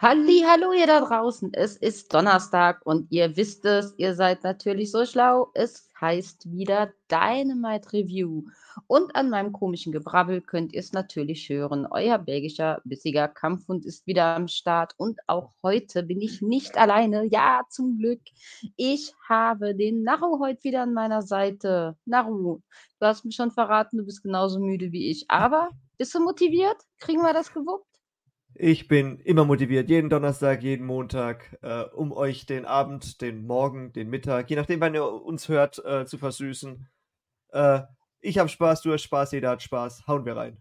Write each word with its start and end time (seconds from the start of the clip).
Halli, 0.00 0.44
hallo 0.46 0.72
ihr 0.72 0.86
da 0.86 1.00
draußen. 1.00 1.52
Es 1.54 1.76
ist 1.76 2.14
Donnerstag 2.14 2.86
und 2.86 3.10
ihr 3.10 3.36
wisst 3.36 3.64
es, 3.64 3.94
ihr 3.96 4.14
seid 4.14 4.44
natürlich 4.44 4.92
so 4.92 5.04
schlau. 5.04 5.50
Es 5.54 5.90
heißt 6.00 6.52
wieder 6.52 6.92
Dynamite 7.10 7.92
Review. 7.92 8.44
Und 8.86 9.16
an 9.16 9.28
meinem 9.28 9.52
komischen 9.52 9.90
Gebrabbel 9.90 10.40
könnt 10.40 10.72
ihr 10.72 10.78
es 10.78 10.92
natürlich 10.92 11.48
hören. 11.48 11.84
Euer 11.90 12.16
belgischer, 12.16 12.80
bissiger 12.84 13.26
Kampfhund 13.26 13.84
ist 13.84 14.06
wieder 14.06 14.36
am 14.36 14.46
Start. 14.46 14.94
Und 14.98 15.18
auch 15.26 15.50
heute 15.64 16.04
bin 16.04 16.20
ich 16.20 16.42
nicht 16.42 16.78
alleine. 16.78 17.24
Ja, 17.24 17.62
zum 17.68 17.98
Glück. 17.98 18.20
Ich 18.76 19.12
habe 19.28 19.74
den 19.74 20.04
Naru 20.04 20.38
heute 20.38 20.62
wieder 20.62 20.82
an 20.82 20.94
meiner 20.94 21.22
Seite. 21.22 21.96
Naru, 22.04 22.60
du 23.00 23.06
hast 23.06 23.24
mir 23.24 23.32
schon 23.32 23.50
verraten, 23.50 23.98
du 23.98 24.04
bist 24.04 24.22
genauso 24.22 24.60
müde 24.60 24.92
wie 24.92 25.10
ich. 25.10 25.28
Aber 25.28 25.70
bist 25.96 26.14
du 26.14 26.20
motiviert? 26.20 26.76
Kriegen 27.00 27.22
wir 27.22 27.32
das 27.32 27.52
gewuppt? 27.52 27.87
Ich 28.60 28.88
bin 28.88 29.20
immer 29.20 29.44
motiviert, 29.44 29.88
jeden 29.88 30.10
Donnerstag, 30.10 30.64
jeden 30.64 30.84
Montag, 30.84 31.56
äh, 31.62 31.84
um 31.94 32.10
euch 32.10 32.44
den 32.44 32.64
Abend, 32.64 33.20
den 33.20 33.46
Morgen, 33.46 33.92
den 33.92 34.10
Mittag, 34.10 34.50
je 34.50 34.56
nachdem, 34.56 34.80
wann 34.80 34.94
ihr 34.94 35.04
uns 35.04 35.48
hört, 35.48 35.78
äh, 35.84 36.06
zu 36.06 36.18
versüßen. 36.18 36.88
Äh, 37.50 37.82
ich 38.18 38.36
habe 38.36 38.48
Spaß, 38.48 38.82
du 38.82 38.92
hast 38.92 39.02
Spaß, 39.02 39.30
jeder 39.30 39.50
hat 39.50 39.62
Spaß. 39.62 40.08
Hauen 40.08 40.24
wir 40.24 40.36
rein. 40.36 40.60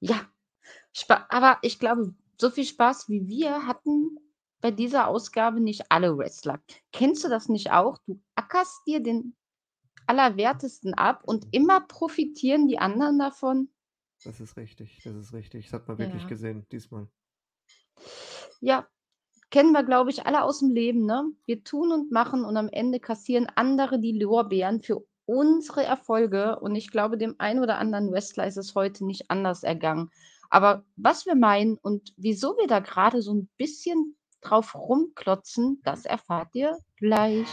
Ja, 0.00 0.22
Spa 0.92 1.26
aber 1.28 1.58
ich 1.62 1.78
glaube, 1.78 2.12
so 2.40 2.50
viel 2.50 2.64
Spaß 2.64 3.08
wie 3.08 3.28
wir 3.28 3.68
hatten 3.68 4.18
bei 4.60 4.72
dieser 4.72 5.06
Ausgabe 5.06 5.60
nicht 5.60 5.92
alle 5.92 6.18
Wrestler. 6.18 6.60
Kennst 6.90 7.22
du 7.22 7.28
das 7.28 7.48
nicht 7.48 7.70
auch? 7.70 7.98
Du 8.04 8.20
ackerst 8.34 8.80
dir 8.84 9.00
den 9.00 9.36
Allerwertesten 10.08 10.92
ab 10.94 11.22
und 11.24 11.46
immer 11.52 11.82
profitieren 11.82 12.66
die 12.66 12.80
anderen 12.80 13.20
davon? 13.20 13.68
Das 14.24 14.40
ist 14.40 14.56
richtig, 14.56 15.00
das 15.04 15.14
ist 15.14 15.32
richtig. 15.32 15.66
Das 15.66 15.74
hat 15.74 15.88
man 15.88 15.98
wirklich 15.98 16.22
Ja. 16.22 16.28
gesehen 16.28 16.66
diesmal. 16.72 17.06
Ja, 18.60 18.86
kennen 19.50 19.72
wir, 19.72 19.84
glaube 19.84 20.10
ich, 20.10 20.26
alle 20.26 20.42
aus 20.42 20.60
dem 20.60 20.70
Leben, 20.70 21.04
ne? 21.04 21.24
Wir 21.46 21.62
tun 21.62 21.92
und 21.92 22.10
machen 22.10 22.44
und 22.44 22.56
am 22.56 22.68
Ende 22.70 23.00
kassieren 23.00 23.46
andere 23.54 24.00
die 24.00 24.18
Lorbeeren 24.18 24.82
für 24.82 25.04
unsere 25.26 25.84
Erfolge 25.84 26.58
und 26.60 26.74
ich 26.74 26.90
glaube, 26.90 27.18
dem 27.18 27.34
einen 27.38 27.60
oder 27.60 27.78
anderen 27.78 28.10
Wrestler 28.10 28.46
ist 28.46 28.56
es 28.56 28.74
heute 28.74 29.04
nicht 29.04 29.30
anders 29.30 29.62
ergangen. 29.62 30.10
Aber 30.50 30.84
was 30.96 31.26
wir 31.26 31.34
meinen 31.34 31.76
und 31.78 32.14
wieso 32.16 32.56
wir 32.56 32.66
da 32.66 32.80
gerade 32.80 33.22
so 33.22 33.34
ein 33.34 33.48
bisschen 33.56 34.16
drauf 34.40 34.74
rumklotzen, 34.74 35.80
das 35.84 36.04
erfahrt 36.04 36.54
ihr 36.54 36.78
gleich. 36.96 37.48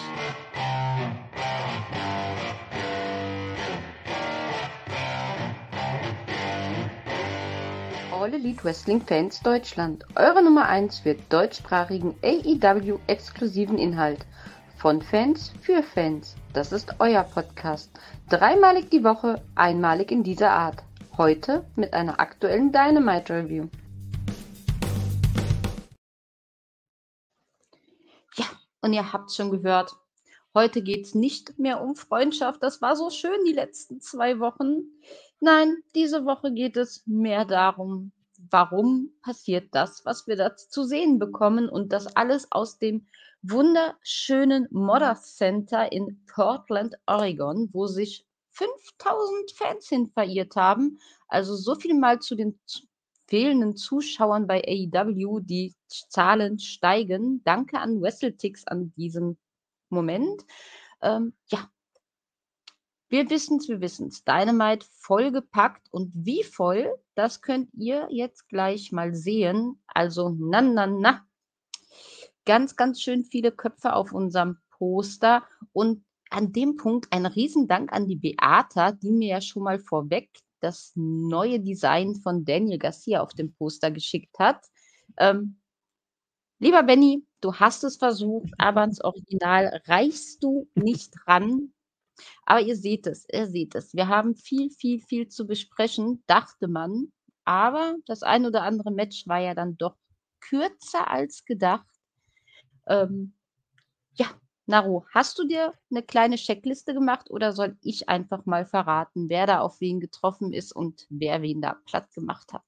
All 8.21 8.35
Elite 8.35 8.63
Wrestling 8.63 9.01
Fans 9.01 9.41
Deutschland. 9.41 10.05
Eure 10.15 10.43
Nummer 10.43 10.67
1 10.69 10.99
für 10.99 11.15
deutschsprachigen 11.15 12.13
AEW-exklusiven 12.21 13.79
Inhalt. 13.79 14.27
Von 14.77 15.01
Fans 15.01 15.51
für 15.59 15.81
Fans. 15.81 16.35
Das 16.53 16.71
ist 16.71 16.93
euer 16.99 17.23
Podcast. 17.23 17.89
Dreimalig 18.29 18.91
die 18.91 19.03
Woche, 19.03 19.43
einmalig 19.55 20.11
in 20.11 20.21
dieser 20.21 20.51
Art. 20.51 20.83
Heute 21.17 21.65
mit 21.75 21.93
einer 21.95 22.19
aktuellen 22.19 22.71
Dynamite 22.71 23.33
Review. 23.33 23.69
Ja, 28.35 28.45
und 28.81 28.93
ihr 28.93 29.11
habt 29.11 29.31
schon 29.33 29.49
gehört, 29.49 29.95
heute 30.53 30.83
geht 30.83 31.07
es 31.07 31.15
nicht 31.15 31.57
mehr 31.57 31.81
um 31.81 31.95
Freundschaft. 31.95 32.61
Das 32.61 32.83
war 32.83 32.95
so 32.95 33.09
schön 33.09 33.45
die 33.47 33.53
letzten 33.53 33.99
zwei 33.99 34.39
Wochen. 34.39 34.83
Nein, 35.43 35.77
diese 35.95 36.23
Woche 36.25 36.53
geht 36.53 36.77
es 36.77 37.01
mehr 37.07 37.45
darum, 37.45 38.11
warum 38.51 39.09
passiert 39.23 39.69
das, 39.73 40.05
was 40.05 40.27
wir 40.27 40.35
da 40.35 40.55
zu 40.55 40.83
sehen 40.83 41.17
bekommen 41.17 41.67
und 41.67 41.91
das 41.91 42.15
alles 42.15 42.51
aus 42.51 42.77
dem 42.77 43.07
wunderschönen 43.41 44.67
Modder 44.69 45.15
Center 45.15 45.91
in 45.91 46.23
Portland, 46.31 46.95
Oregon, 47.07 47.69
wo 47.73 47.87
sich 47.87 48.27
5000 48.51 49.51
Fans 49.53 49.89
hin 49.89 50.11
verirrt 50.13 50.55
haben. 50.55 50.99
Also 51.27 51.55
so 51.55 51.73
viel 51.73 51.95
mal 51.95 52.19
zu 52.19 52.35
den 52.35 52.59
fehlenden 53.27 53.75
Zuschauern 53.75 54.45
bei 54.45 54.61
AEW. 54.63 55.39
Die 55.39 55.73
Zahlen 55.87 56.59
steigen. 56.59 57.41
Danke 57.45 57.79
an 57.79 57.99
WrestleTix 57.99 58.67
an 58.67 58.93
diesem 58.95 59.37
Moment. 59.89 60.45
Ähm, 61.01 61.33
ja, 61.47 61.67
wir 63.11 63.29
wissen's, 63.29 63.67
wir 63.67 63.81
wissen's. 63.81 64.23
Dynamite 64.23 64.85
vollgepackt 64.99 65.87
und 65.91 66.11
wie 66.15 66.43
voll, 66.43 66.95
das 67.13 67.41
könnt 67.41 67.69
ihr 67.73 68.07
jetzt 68.09 68.47
gleich 68.47 68.93
mal 68.93 69.13
sehen. 69.13 69.81
Also, 69.87 70.29
na, 70.39 70.61
na, 70.61 70.87
na. 70.87 71.25
Ganz, 72.45 72.75
ganz 72.77 73.01
schön 73.01 73.25
viele 73.25 73.51
Köpfe 73.51 73.93
auf 73.93 74.13
unserem 74.13 74.57
Poster 74.71 75.43
und 75.73 76.05
an 76.29 76.53
dem 76.53 76.77
Punkt 76.77 77.11
ein 77.11 77.25
Riesendank 77.25 77.91
an 77.91 78.07
die 78.07 78.15
Beata, 78.15 78.93
die 78.93 79.11
mir 79.11 79.27
ja 79.27 79.41
schon 79.41 79.63
mal 79.63 79.79
vorweg 79.79 80.29
das 80.61 80.93
neue 80.95 81.59
Design 81.59 82.15
von 82.15 82.45
Daniel 82.45 82.77
Garcia 82.77 83.21
auf 83.21 83.33
dem 83.33 83.53
Poster 83.53 83.91
geschickt 83.91 84.39
hat. 84.39 84.65
Ähm, 85.17 85.59
lieber 86.59 86.83
Benny, 86.83 87.25
du 87.41 87.55
hast 87.55 87.83
es 87.83 87.97
versucht, 87.97 88.53
aber 88.57 88.81
ans 88.81 89.01
Original 89.03 89.81
reichst 89.85 90.41
du 90.43 90.69
nicht 90.75 91.13
ran. 91.27 91.73
Aber 92.45 92.61
ihr 92.61 92.75
seht 92.75 93.07
es, 93.07 93.25
ihr 93.31 93.47
seht 93.47 93.75
es. 93.75 93.93
Wir 93.93 94.07
haben 94.07 94.35
viel, 94.35 94.69
viel, 94.69 94.99
viel 95.01 95.27
zu 95.27 95.47
besprechen, 95.47 96.23
dachte 96.27 96.67
man. 96.67 97.11
Aber 97.45 97.95
das 98.05 98.23
ein 98.23 98.45
oder 98.45 98.63
andere 98.63 98.91
Match 98.91 99.27
war 99.27 99.39
ja 99.39 99.55
dann 99.55 99.77
doch 99.77 99.95
kürzer 100.39 101.09
als 101.09 101.45
gedacht. 101.45 101.87
Ähm, 102.87 103.33
ja, 104.13 104.27
Naru, 104.65 105.05
hast 105.13 105.39
du 105.39 105.47
dir 105.47 105.73
eine 105.89 106.03
kleine 106.03 106.35
Checkliste 106.35 106.93
gemacht 106.93 107.29
oder 107.29 107.53
soll 107.53 107.77
ich 107.81 108.09
einfach 108.09 108.45
mal 108.45 108.65
verraten, 108.65 109.29
wer 109.29 109.47
da 109.47 109.59
auf 109.61 109.81
wen 109.81 109.99
getroffen 109.99 110.53
ist 110.53 110.71
und 110.75 111.07
wer 111.09 111.41
wen 111.41 111.61
da 111.61 111.75
platt 111.85 112.13
gemacht 112.13 112.53
hat? 112.53 112.63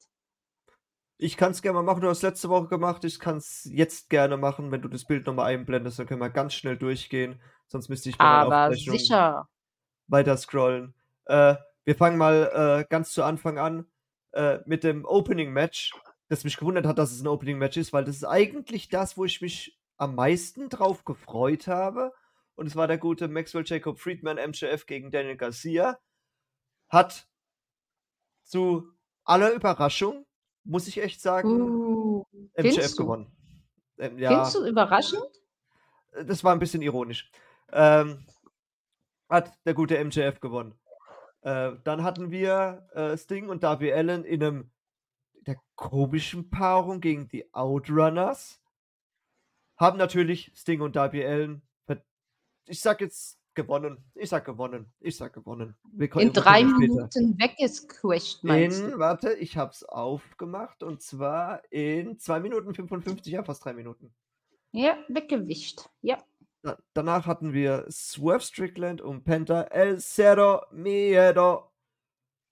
Ich 1.17 1.37
kann 1.37 1.51
es 1.51 1.61
gerne 1.61 1.75
mal 1.75 1.83
machen, 1.83 2.01
du 2.01 2.09
hast 2.09 2.23
letzte 2.23 2.49
Woche 2.49 2.67
gemacht, 2.67 3.05
ich 3.05 3.19
kann 3.19 3.37
es 3.37 3.69
jetzt 3.71 4.09
gerne 4.09 4.35
machen, 4.35 4.71
wenn 4.71 4.81
du 4.81 4.89
das 4.89 5.05
Bild 5.05 5.25
nochmal 5.25 5.53
einblendest, 5.53 5.99
dann 5.99 6.07
können 6.07 6.19
wir 6.19 6.29
ganz 6.29 6.53
schnell 6.53 6.77
durchgehen, 6.77 7.39
sonst 7.73 7.89
müsste 7.89 8.09
ich 8.09 8.17
bei 8.17 8.23
Aber 8.23 8.73
sicher. 8.75 9.49
weiter 10.07 10.37
scrollen. 10.37 10.93
Äh, 11.25 11.55
wir 11.83 11.95
fangen 11.95 12.17
mal 12.17 12.83
äh, 12.83 12.85
ganz 12.87 13.11
zu 13.11 13.23
Anfang 13.23 13.57
an 13.57 13.87
äh, 14.31 14.59
mit 14.65 14.83
dem 14.83 15.05
Opening 15.05 15.51
Match, 15.51 15.91
das 16.29 16.43
mich 16.43 16.55
gewundert 16.57 16.85
hat, 16.85 16.99
dass 16.99 17.11
es 17.11 17.21
ein 17.21 17.27
Opening 17.27 17.57
Match 17.57 17.75
ist, 17.77 17.91
weil 17.91 18.05
das 18.05 18.17
ist 18.17 18.25
eigentlich 18.25 18.89
das, 18.89 19.17
wo 19.17 19.25
ich 19.25 19.41
mich 19.41 19.77
am 19.97 20.13
meisten 20.13 20.69
drauf 20.69 21.03
gefreut 21.03 21.67
habe. 21.67 22.13
Und 22.55 22.67
es 22.67 22.75
war 22.75 22.87
der 22.87 22.99
gute 22.99 23.27
Maxwell 23.27 23.63
Jacob 23.65 23.99
Friedman 23.99 24.37
MJF 24.37 24.85
gegen 24.85 25.09
Daniel 25.09 25.35
Garcia. 25.35 25.97
Hat 26.89 27.27
zu 28.43 28.87
aller 29.23 29.51
Überraschung, 29.51 30.27
muss 30.63 30.87
ich 30.87 31.01
echt 31.01 31.21
sagen, 31.21 31.49
Uh, 31.59 32.23
MJF 32.55 32.95
gewonnen. 32.95 33.35
Ähm, 33.97 34.19
ja, 34.19 34.29
Findest 34.29 34.55
du 34.55 34.65
überraschend? 34.67 35.23
das 36.27 36.43
war 36.43 36.53
ein 36.53 36.59
bisschen 36.59 36.83
ironisch. 36.83 37.31
Ähm, 37.73 38.25
hat 39.29 39.51
der 39.65 39.73
gute 39.73 40.03
MJF 40.03 40.39
gewonnen. 40.39 40.75
Äh, 41.41 41.73
dann 41.83 42.03
hatten 42.03 42.31
wir 42.31 42.87
äh, 42.93 43.17
Sting 43.17 43.49
und 43.49 43.63
Darby 43.63 43.91
Allen 43.91 44.23
in 44.23 44.43
einem 44.43 44.71
der 45.45 45.57
komischen 45.75 46.49
Paarung 46.49 47.01
gegen 47.01 47.27
die 47.27 47.53
Outrunners. 47.53 48.61
Haben 49.75 49.97
natürlich 49.97 50.51
Sting 50.55 50.81
und 50.81 50.95
Darby 50.95 51.25
Allen, 51.25 51.61
ich 52.67 52.79
sag 52.79 53.01
jetzt 53.01 53.39
gewonnen. 53.53 53.97
Ich 54.15 54.29
sag 54.29 54.45
gewonnen. 54.45 54.91
Ich 54.99 55.17
sag 55.17 55.33
gewonnen. 55.33 55.75
In 55.99 56.33
drei. 56.33 56.63
Minuten 56.63 57.37
weggesquasht, 57.39 58.43
meinst 58.43 58.81
In, 58.81 58.91
du? 58.91 58.99
warte, 58.99 59.33
ich 59.33 59.57
hab's 59.57 59.83
aufgemacht 59.83 60.83
und 60.83 61.01
zwar 61.01 61.61
in 61.71 62.17
2 62.19 62.39
Minuten 62.39 62.73
55, 62.73 63.31
ja, 63.31 63.43
fast 63.43 63.65
3 63.65 63.73
Minuten. 63.73 64.13
Ja, 64.71 64.97
weggewischt. 65.07 65.89
Ja. 66.01 66.17
Da, 66.63 66.77
danach 66.93 67.25
hatten 67.25 67.51
wir 67.53 67.85
Swerve 67.91 68.39
Strickland 68.41 69.01
und 69.01 69.25
Penta 69.25 69.63
El 69.63 69.99
Cero 69.99 70.65
Miedo. 70.71 71.69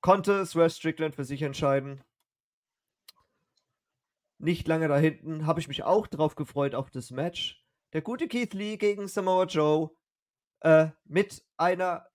Konnte 0.02 0.46
Swerve 0.46 0.70
Strickland 0.70 1.16
für 1.16 1.24
sich 1.24 1.42
entscheiden. 1.42 2.04
Nicht 4.38 4.68
lange 4.68 4.88
da 4.88 4.98
hinten 4.98 5.46
habe 5.46 5.60
ich 5.60 5.68
mich 5.68 5.84
auch 5.84 6.08
drauf 6.08 6.36
gefreut 6.36 6.76
auf 6.76 6.90
das 6.90 7.12
Match. 7.12 7.64
Der 7.94 8.02
gute 8.02 8.28
Keith 8.28 8.54
Lee 8.54 8.78
gegen 8.78 9.08
Samoa 9.08 9.46
Joe. 9.46 9.92
Äh, 10.62 10.90
mit 11.06 11.44
einer 11.58 12.08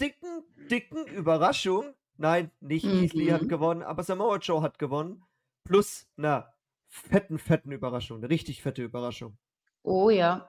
dicken, 0.00 0.44
dicken 0.70 1.06
Überraschung. 1.06 1.94
Nein, 2.16 2.50
nicht 2.60 2.84
Keith 2.84 3.14
Lee 3.14 3.32
hat 3.32 3.42
Mhm. 3.42 3.48
gewonnen, 3.48 3.82
aber 3.82 4.02
Samoa 4.04 4.36
Joe 4.36 4.62
hat 4.62 4.78
gewonnen. 4.78 5.24
Plus 5.64 6.06
einer 6.16 6.54
fetten, 6.88 7.38
fetten 7.38 7.72
Überraschung. 7.72 8.18
Eine 8.18 8.30
richtig 8.30 8.62
fette 8.62 8.82
Überraschung. 8.82 9.36
Oh 9.82 10.10
ja. 10.10 10.48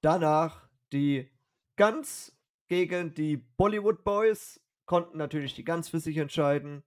Danach 0.00 0.68
die 0.92 1.28
Guns 1.76 2.36
gegen 2.68 3.14
die 3.14 3.36
Bollywood 3.36 4.04
Boys 4.04 4.60
konnten 4.86 5.18
natürlich 5.18 5.54
die 5.54 5.64
Guns 5.64 5.88
für 5.88 6.00
sich 6.00 6.16
entscheiden. 6.16 6.82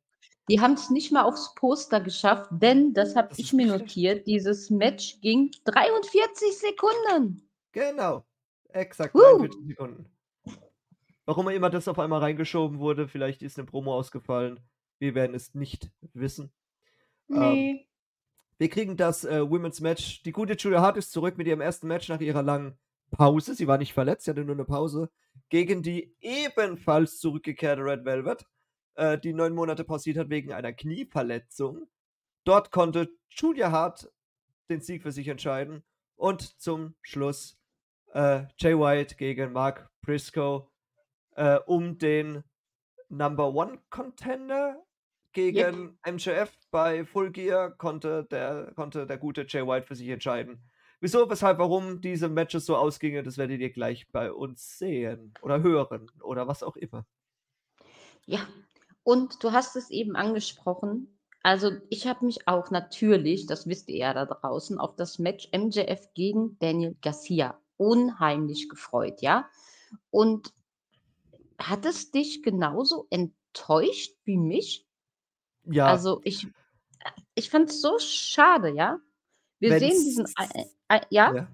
Die 0.49 0.59
haben 0.59 0.73
es 0.73 0.89
nicht 0.89 1.11
mal 1.11 1.23
aufs 1.23 1.53
Poster 1.55 2.01
geschafft, 2.01 2.49
denn, 2.51 2.93
das 2.93 3.15
habe 3.15 3.29
ich 3.37 3.53
mir 3.53 3.67
notiert, 3.67 4.27
dieses 4.27 4.69
Match 4.69 5.21
ging 5.21 5.51
43 5.65 6.57
Sekunden. 6.57 7.49
Genau, 7.71 8.25
exakt 8.69 9.15
43 9.15 9.67
Sekunden. 9.67 10.05
Warum 11.25 11.47
immer 11.49 11.69
das 11.69 11.87
auf 11.87 11.99
einmal 11.99 12.19
reingeschoben 12.19 12.79
wurde, 12.79 13.07
vielleicht 13.07 13.43
ist 13.43 13.57
eine 13.57 13.67
Promo 13.67 13.93
ausgefallen. 13.93 14.59
Wir 14.99 15.15
werden 15.15 15.35
es 15.35 15.53
nicht 15.53 15.91
wissen. 16.13 16.51
Ähm, 17.29 17.53
nee. 17.53 17.71
Ähm, 17.71 17.79
wir 18.57 18.69
kriegen 18.69 18.97
das 18.97 19.23
äh, 19.23 19.49
Women's 19.49 19.79
Match. 19.79 20.23
Die 20.23 20.31
gute 20.31 20.53
Julia 20.53 20.81
Hart 20.81 20.97
ist 20.97 21.11
zurück 21.11 21.37
mit 21.37 21.47
ihrem 21.47 21.61
ersten 21.61 21.87
Match 21.87 22.09
nach 22.09 22.19
ihrer 22.19 22.43
langen 22.43 22.77
Pause. 23.11 23.55
Sie 23.55 23.67
war 23.67 23.77
nicht 23.77 23.93
verletzt, 23.93 24.25
sie 24.25 24.31
hatte 24.31 24.43
nur 24.43 24.55
eine 24.55 24.65
Pause. 24.65 25.09
Gegen 25.49 25.83
die 25.83 26.15
ebenfalls 26.21 27.19
zurückgekehrte 27.19 27.83
Red 27.83 28.05
Velvet, 28.05 28.45
äh, 28.95 29.17
die 29.17 29.33
neun 29.33 29.53
Monate 29.53 29.83
pausiert 29.83 30.17
hat 30.17 30.29
wegen 30.29 30.53
einer 30.53 30.73
Knieverletzung. 30.73 31.87
Dort 32.43 32.71
konnte 32.71 33.09
Julia 33.29 33.71
Hart 33.71 34.11
den 34.69 34.81
Sieg 34.81 35.03
für 35.03 35.11
sich 35.11 35.27
entscheiden. 35.27 35.83
Und 36.15 36.59
zum 36.59 36.95
Schluss 37.01 37.59
äh, 38.13 38.43
Jay 38.57 38.77
White 38.77 39.15
gegen 39.15 39.51
Mark 39.53 39.89
Briscoe 40.01 40.67
äh, 41.35 41.57
um 41.65 41.97
den 41.97 42.43
Number 43.09 43.53
One 43.53 43.79
Contender 43.89 44.81
gegen 45.33 45.97
yep. 46.05 46.13
MJF 46.13 46.51
bei 46.71 47.05
Full 47.05 47.31
Gear 47.31 47.71
konnte 47.71 48.25
der, 48.25 48.71
konnte 48.75 49.05
der 49.05 49.17
gute 49.17 49.45
Jay 49.47 49.65
White 49.65 49.87
für 49.87 49.95
sich 49.95 50.09
entscheiden. 50.09 50.61
Wieso, 51.01 51.27
weshalb, 51.27 51.57
warum 51.57 51.99
diese 51.99 52.29
Matches 52.29 52.67
so 52.67 52.75
ausgingen, 52.75 53.25
das 53.25 53.37
werdet 53.37 53.59
ihr 53.59 53.71
gleich 53.71 54.07
bei 54.11 54.31
uns 54.31 54.77
sehen 54.77 55.33
oder 55.41 55.63
hören 55.63 56.11
oder 56.21 56.47
was 56.47 56.61
auch 56.61 56.75
immer. 56.75 57.05
Ja, 58.27 58.47
und 59.03 59.43
du 59.43 59.51
hast 59.51 59.75
es 59.75 59.89
eben 59.89 60.15
angesprochen. 60.15 61.17
Also 61.41 61.71
ich 61.89 62.05
habe 62.05 62.25
mich 62.25 62.47
auch 62.47 62.69
natürlich, 62.69 63.47
das 63.47 63.65
wisst 63.65 63.89
ihr 63.89 63.97
ja 63.97 64.13
da 64.13 64.25
draußen, 64.25 64.77
auf 64.77 64.95
das 64.95 65.17
Match 65.17 65.49
MJF 65.51 66.13
gegen 66.13 66.59
Daniel 66.59 66.95
Garcia 67.01 67.59
unheimlich 67.77 68.69
gefreut, 68.69 69.23
ja. 69.23 69.49
Und 70.11 70.53
hat 71.57 71.83
es 71.85 72.11
dich 72.11 72.43
genauso 72.43 73.07
enttäuscht 73.09 74.15
wie 74.23 74.37
mich? 74.37 74.87
Ja. 75.63 75.87
Also 75.87 76.21
ich, 76.23 76.45
ich 77.33 77.49
fand 77.49 77.71
es 77.71 77.81
so 77.81 77.97
schade, 77.97 78.69
ja. 78.69 78.99
Wir 79.57 79.71
Wenn's, 79.71 79.81
sehen 79.81 80.03
diesen, 80.05 80.25
äh, 80.25 80.65
ja. 81.09 81.33
ja. 81.33 81.47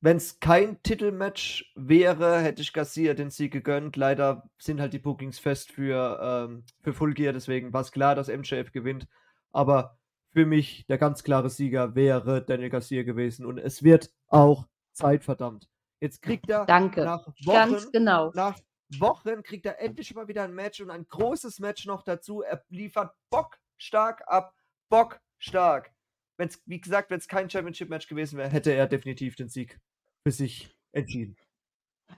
Wenn 0.00 0.16
es 0.16 0.38
kein 0.38 0.80
Titelmatch 0.82 1.72
wäre, 1.74 2.38
hätte 2.38 2.62
ich 2.62 2.72
Garcia 2.72 3.14
den 3.14 3.30
Sieg 3.30 3.52
gegönnt. 3.52 3.96
Leider 3.96 4.48
sind 4.58 4.80
halt 4.80 4.92
die 4.92 5.00
Bookings 5.00 5.40
fest 5.40 5.72
für, 5.72 6.20
ähm, 6.22 6.64
für 6.82 6.92
Full 6.92 7.14
Gear, 7.14 7.32
deswegen 7.32 7.72
war 7.72 7.80
es 7.80 7.90
klar, 7.90 8.14
dass 8.14 8.28
MJF 8.28 8.70
gewinnt. 8.70 9.08
Aber 9.50 9.98
für 10.30 10.46
mich 10.46 10.86
der 10.86 10.98
ganz 10.98 11.24
klare 11.24 11.50
Sieger 11.50 11.94
wäre 11.94 12.44
Daniel 12.44 12.70
Garcia 12.70 13.02
gewesen. 13.02 13.44
Und 13.44 13.58
es 13.58 13.82
wird 13.82 14.10
auch 14.28 14.68
Zeit, 14.92 15.24
verdammt. 15.24 15.68
Jetzt 16.00 16.22
kriegt 16.22 16.48
er 16.48 16.64
Danke. 16.64 17.04
nach 17.04 17.26
Wochen, 17.44 17.52
ganz 17.52 17.90
genau. 17.90 18.30
nach 18.34 18.58
Wochen 18.98 19.42
kriegt 19.42 19.66
er 19.66 19.80
endlich 19.80 20.14
mal 20.14 20.28
wieder 20.28 20.44
ein 20.44 20.54
Match 20.54 20.80
und 20.80 20.90
ein 20.90 21.06
großes 21.08 21.58
Match 21.58 21.86
noch 21.86 22.02
dazu. 22.02 22.42
Er 22.42 22.62
liefert 22.68 23.14
bockstark 23.30 24.22
ab, 24.26 24.54
bockstark. 24.88 25.92
Wenn's, 26.38 26.62
wie 26.66 26.80
gesagt, 26.80 27.10
wenn 27.10 27.18
es 27.18 27.28
kein 27.28 27.50
Championship-Match 27.50 28.08
gewesen 28.08 28.38
wäre, 28.38 28.48
hätte 28.48 28.72
er 28.72 28.86
definitiv 28.86 29.36
den 29.36 29.48
Sieg 29.48 29.78
für 30.22 30.30
sich 30.30 30.74
entschieden. 30.92 31.36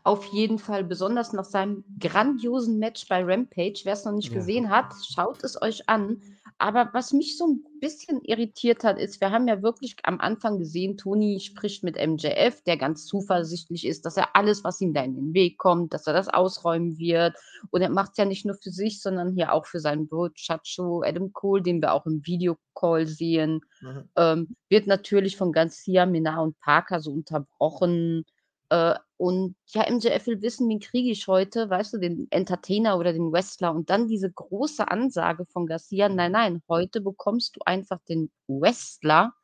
Auf 0.03 0.25
jeden 0.27 0.59
Fall, 0.59 0.85
besonders 0.85 1.33
nach 1.33 1.45
seinem 1.45 1.85
grandiosen 1.99 2.79
Match 2.79 3.07
bei 3.09 3.23
Rampage. 3.23 3.81
Wer 3.85 3.93
es 3.93 4.05
noch 4.05 4.13
nicht 4.13 4.31
ja. 4.31 4.35
gesehen 4.35 4.71
hat, 4.71 4.95
schaut 5.15 5.45
es 5.45 5.61
euch 5.61 5.89
an. 5.89 6.23
Aber 6.61 6.91
was 6.93 7.15
mich 7.15 7.39
so 7.39 7.47
ein 7.47 7.65
bisschen 7.81 8.21
irritiert 8.23 8.85
hat, 8.85 8.99
ist, 8.99 9.23
wir 9.23 9.31
haben 9.31 9.49
ja 9.49 9.63
wirklich 9.63 9.97
am 10.03 10.21
Anfang 10.21 10.59
gesehen, 10.59 10.99
Tony 10.99 11.41
spricht 11.41 11.83
mit 11.83 11.97
MJF, 11.97 12.63
der 12.65 12.77
ganz 12.77 13.07
zuversichtlich 13.07 13.87
ist, 13.87 14.05
dass 14.05 14.19
er 14.19 14.37
alles, 14.37 14.63
was 14.63 14.79
ihm 14.83 14.93
da 14.93 15.03
in 15.03 15.15
den 15.15 15.33
Weg 15.33 15.57
kommt, 15.57 15.95
dass 15.95 16.07
er 16.07 16.13
das 16.13 16.29
ausräumen 16.29 16.99
wird. 16.99 17.35
Und 17.71 17.81
er 17.81 17.89
macht 17.89 18.11
es 18.13 18.19
ja 18.19 18.27
nicht 18.27 18.45
nur 18.45 18.57
für 18.57 18.71
sich, 18.71 19.01
sondern 19.01 19.33
hier 19.33 19.55
auch 19.55 19.65
für 19.65 19.81
seinen 19.81 20.07
Bro 20.07 20.31
Chacho 20.35 21.03
Adam 21.03 21.33
Cole, 21.33 21.63
den 21.63 21.81
wir 21.81 21.95
auch 21.95 22.05
im 22.05 22.27
Videocall 22.27 23.07
sehen. 23.07 23.63
Mhm. 23.81 24.09
Ähm, 24.17 24.57
wird 24.69 24.87
natürlich 24.87 25.39
von 25.39 25.53
Garcia, 25.53 26.05
Minar 26.05 26.43
und 26.43 26.61
Parker 26.61 27.01
so 27.01 27.11
unterbrochen. 27.11 28.27
Äh, 28.69 28.97
und 29.21 29.55
ja, 29.67 29.85
MJF 29.87 30.27
will 30.29 30.41
wissen, 30.41 30.67
wen 30.71 30.81
kriege 30.81 31.11
ich 31.11 31.29
heute, 31.29 31.69
weißt 31.69 31.93
du, 31.93 31.99
den 31.99 32.27
Entertainer 32.31 32.97
oder 32.97 33.13
den 33.13 33.31
Wrestler 33.31 33.75
und 33.75 33.91
dann 33.91 34.09
diese 34.09 34.33
große 34.33 34.91
Ansage 34.91 35.45
von 35.45 35.67
Garcia, 35.67 36.09
nein, 36.09 36.33
nein, 36.33 36.63
heute 36.71 37.03
bekommst 37.03 37.57
du 37.57 37.61
einfach 37.67 37.99
den 38.09 38.31
Wrestler. 38.49 39.35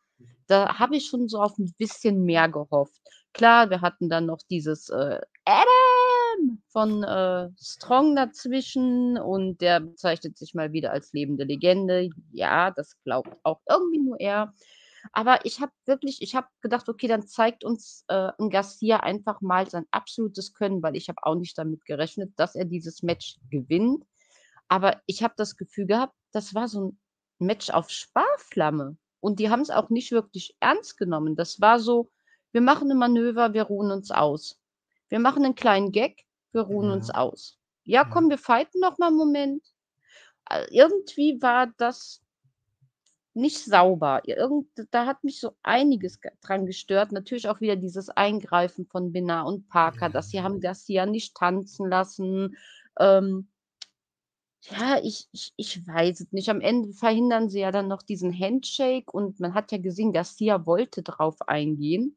Da 0.46 0.78
habe 0.78 0.96
ich 0.96 1.06
schon 1.08 1.28
so 1.28 1.42
auf 1.42 1.58
ein 1.58 1.74
bisschen 1.76 2.24
mehr 2.24 2.48
gehofft. 2.48 3.02
Klar, 3.34 3.68
wir 3.68 3.82
hatten 3.82 4.08
dann 4.08 4.24
noch 4.24 4.40
dieses 4.48 4.88
äh, 4.88 5.20
Adam 5.44 6.62
von 6.68 7.02
äh, 7.04 7.50
Strong 7.60 8.16
dazwischen 8.16 9.18
und 9.18 9.60
der 9.60 9.80
bezeichnet 9.80 10.38
sich 10.38 10.54
mal 10.54 10.72
wieder 10.72 10.90
als 10.92 11.12
lebende 11.12 11.44
Legende. 11.44 12.08
Ja, 12.32 12.70
das 12.70 12.96
glaubt 13.04 13.36
auch 13.42 13.60
irgendwie 13.68 13.98
nur 13.98 14.18
er. 14.20 14.54
Aber 15.12 15.44
ich 15.44 15.60
habe 15.60 15.72
wirklich, 15.84 16.22
ich 16.22 16.34
habe 16.34 16.48
gedacht, 16.60 16.88
okay, 16.88 17.06
dann 17.08 17.26
zeigt 17.26 17.64
uns 17.64 18.04
äh, 18.08 18.32
ein 18.38 18.50
Garcia 18.50 18.98
einfach 19.00 19.40
mal 19.40 19.68
sein 19.68 19.86
absolutes 19.90 20.54
Können, 20.54 20.82
weil 20.82 20.96
ich 20.96 21.08
habe 21.08 21.22
auch 21.22 21.34
nicht 21.34 21.56
damit 21.58 21.84
gerechnet, 21.84 22.32
dass 22.36 22.54
er 22.54 22.64
dieses 22.64 23.02
Match 23.02 23.36
gewinnt. 23.50 24.04
Aber 24.68 25.00
ich 25.06 25.22
habe 25.22 25.34
das 25.36 25.56
Gefühl 25.56 25.86
gehabt, 25.86 26.14
das 26.32 26.54
war 26.54 26.68
so 26.68 26.86
ein 26.86 26.98
Match 27.38 27.70
auf 27.70 27.90
Sparflamme. 27.90 28.96
Und 29.20 29.40
die 29.40 29.50
haben 29.50 29.60
es 29.60 29.70
auch 29.70 29.90
nicht 29.90 30.12
wirklich 30.12 30.56
ernst 30.60 30.98
genommen. 30.98 31.36
Das 31.36 31.60
war 31.60 31.80
so, 31.80 32.10
wir 32.52 32.60
machen 32.60 32.90
ein 32.90 32.98
Manöver, 32.98 33.52
wir 33.54 33.64
ruhen 33.64 33.90
uns 33.90 34.10
aus. 34.10 34.58
Wir 35.08 35.18
machen 35.18 35.44
einen 35.44 35.54
kleinen 35.54 35.92
Gag, 35.92 36.24
wir 36.52 36.62
ruhen 36.62 36.88
ja. 36.88 36.94
uns 36.94 37.10
aus. 37.10 37.58
Ja, 37.84 38.04
komm, 38.04 38.28
wir 38.30 38.38
fighten 38.38 38.80
noch 38.80 38.98
mal 38.98 39.08
einen 39.08 39.16
Moment. 39.16 39.62
Äh, 40.50 40.66
irgendwie 40.70 41.40
war 41.40 41.68
das 41.76 42.22
nicht 43.36 43.58
sauber. 43.58 44.22
Irgend, 44.24 44.68
da 44.90 45.06
hat 45.06 45.22
mich 45.22 45.40
so 45.40 45.52
einiges 45.62 46.18
dran 46.40 46.66
gestört. 46.66 47.12
Natürlich 47.12 47.48
auch 47.48 47.60
wieder 47.60 47.76
dieses 47.76 48.08
Eingreifen 48.08 48.86
von 48.86 49.12
Binna 49.12 49.42
und 49.42 49.68
Parker, 49.68 50.08
dass 50.08 50.30
sie 50.30 50.42
haben 50.42 50.60
das 50.60 50.88
ja 50.88 51.06
nicht 51.06 51.36
tanzen 51.36 51.88
lassen. 51.88 52.56
Ähm, 52.98 53.48
ja, 54.62 54.98
ich, 55.02 55.28
ich, 55.32 55.52
ich 55.56 55.86
weiß 55.86 56.20
es 56.20 56.32
nicht. 56.32 56.48
Am 56.48 56.60
Ende 56.60 56.92
verhindern 56.92 57.48
sie 57.50 57.60
ja 57.60 57.70
dann 57.70 57.88
noch 57.88 58.02
diesen 58.02 58.36
Handshake 58.36 59.12
und 59.12 59.38
man 59.38 59.54
hat 59.54 59.70
ja 59.70 59.78
gesehen, 59.78 60.12
Garcia 60.12 60.66
wollte 60.66 61.02
drauf 61.02 61.36
eingehen. 61.46 62.16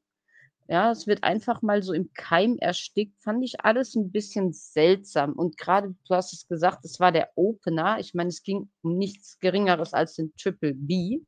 Ja, 0.71 0.91
es 0.91 1.07
wird 1.07 1.23
einfach 1.23 1.63
mal 1.63 1.81
so 1.81 1.93
im 1.93 2.13
Keim 2.13 2.57
erstickt. 2.59 3.19
Fand 3.23 3.43
ich 3.43 3.65
alles 3.65 3.95
ein 3.95 4.11
bisschen 4.11 4.53
seltsam. 4.53 5.33
Und 5.33 5.57
gerade, 5.57 5.95
du 6.07 6.13
hast 6.13 6.31
es 6.31 6.47
gesagt, 6.47 6.85
es 6.85 6.99
war 6.99 7.11
der 7.11 7.31
Opener. 7.33 7.97
Ich 7.99 8.13
meine, 8.13 8.29
es 8.29 8.43
ging 8.43 8.69
um 8.83 8.95
nichts 8.95 9.39
Geringeres 9.39 9.95
als 9.95 10.13
den 10.13 10.31
Triple 10.35 10.75
B. 10.75 11.21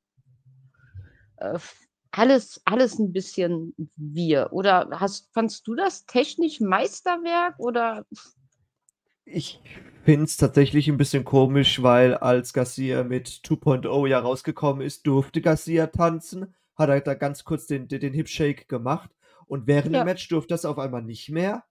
Äh, 1.37 1.57
alles, 2.11 2.61
alles 2.65 2.99
ein 2.99 3.13
bisschen 3.13 3.73
wir. 3.95 4.49
Oder 4.51 4.87
hast, 4.91 5.33
fandst 5.33 5.65
du 5.65 5.73
das 5.73 6.05
technisch 6.05 6.59
Meisterwerk 6.59 7.57
oder? 7.57 8.05
Ich 9.25 9.59
finde 10.03 10.25
es 10.25 10.37
tatsächlich 10.37 10.87
ein 10.87 10.97
bisschen 10.97 11.25
komisch, 11.25 11.81
weil 11.81 12.13
als 12.13 12.53
Garcia 12.53 13.03
mit 13.03 13.27
2.0 13.27 14.07
ja 14.07 14.19
rausgekommen 14.19 14.85
ist, 14.85 15.07
durfte 15.07 15.41
Garcia 15.41 15.87
tanzen, 15.87 16.53
hat 16.75 16.89
er 16.89 17.01
da 17.01 17.15
ganz 17.15 17.43
kurz 17.43 17.65
den, 17.65 17.87
den, 17.87 18.01
den 18.01 18.13
Hip 18.13 18.29
Shake 18.29 18.69
gemacht 18.69 19.09
und 19.51 19.67
während 19.67 19.93
ja. 19.93 20.01
dem 20.01 20.05
Match 20.05 20.29
durfte 20.29 20.53
das 20.53 20.63
auf 20.63 20.79
einmal 20.79 21.01
nicht 21.01 21.29
mehr. 21.29 21.65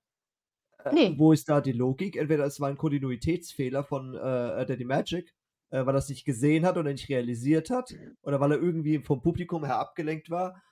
Äh, 0.85 0.93
nee. 0.93 1.15
Wo 1.17 1.33
ist 1.33 1.49
da 1.49 1.63
die 1.63 1.73
Logik? 1.73 2.15
Entweder 2.15 2.45
es 2.45 2.61
war 2.61 2.69
ein 2.69 2.77
Kontinuitätsfehler 2.77 3.85
von 3.85 4.15
äh, 4.15 4.67
Daddy 4.67 4.85
Magic, 4.85 5.35
äh, 5.71 5.87
weil 5.87 5.95
er 5.95 6.01
es 6.01 6.11
nicht 6.11 6.27
gesehen 6.27 6.67
hat 6.67 6.77
oder 6.77 6.93
nicht 6.93 7.09
realisiert 7.09 7.71
hat, 7.71 7.95
oder 8.21 8.39
weil 8.39 8.53
er 8.53 8.61
irgendwie 8.61 8.99
vom 8.99 9.23
Publikum 9.23 9.65
her 9.65 9.79
abgelenkt 9.79 10.29
war. 10.29 10.63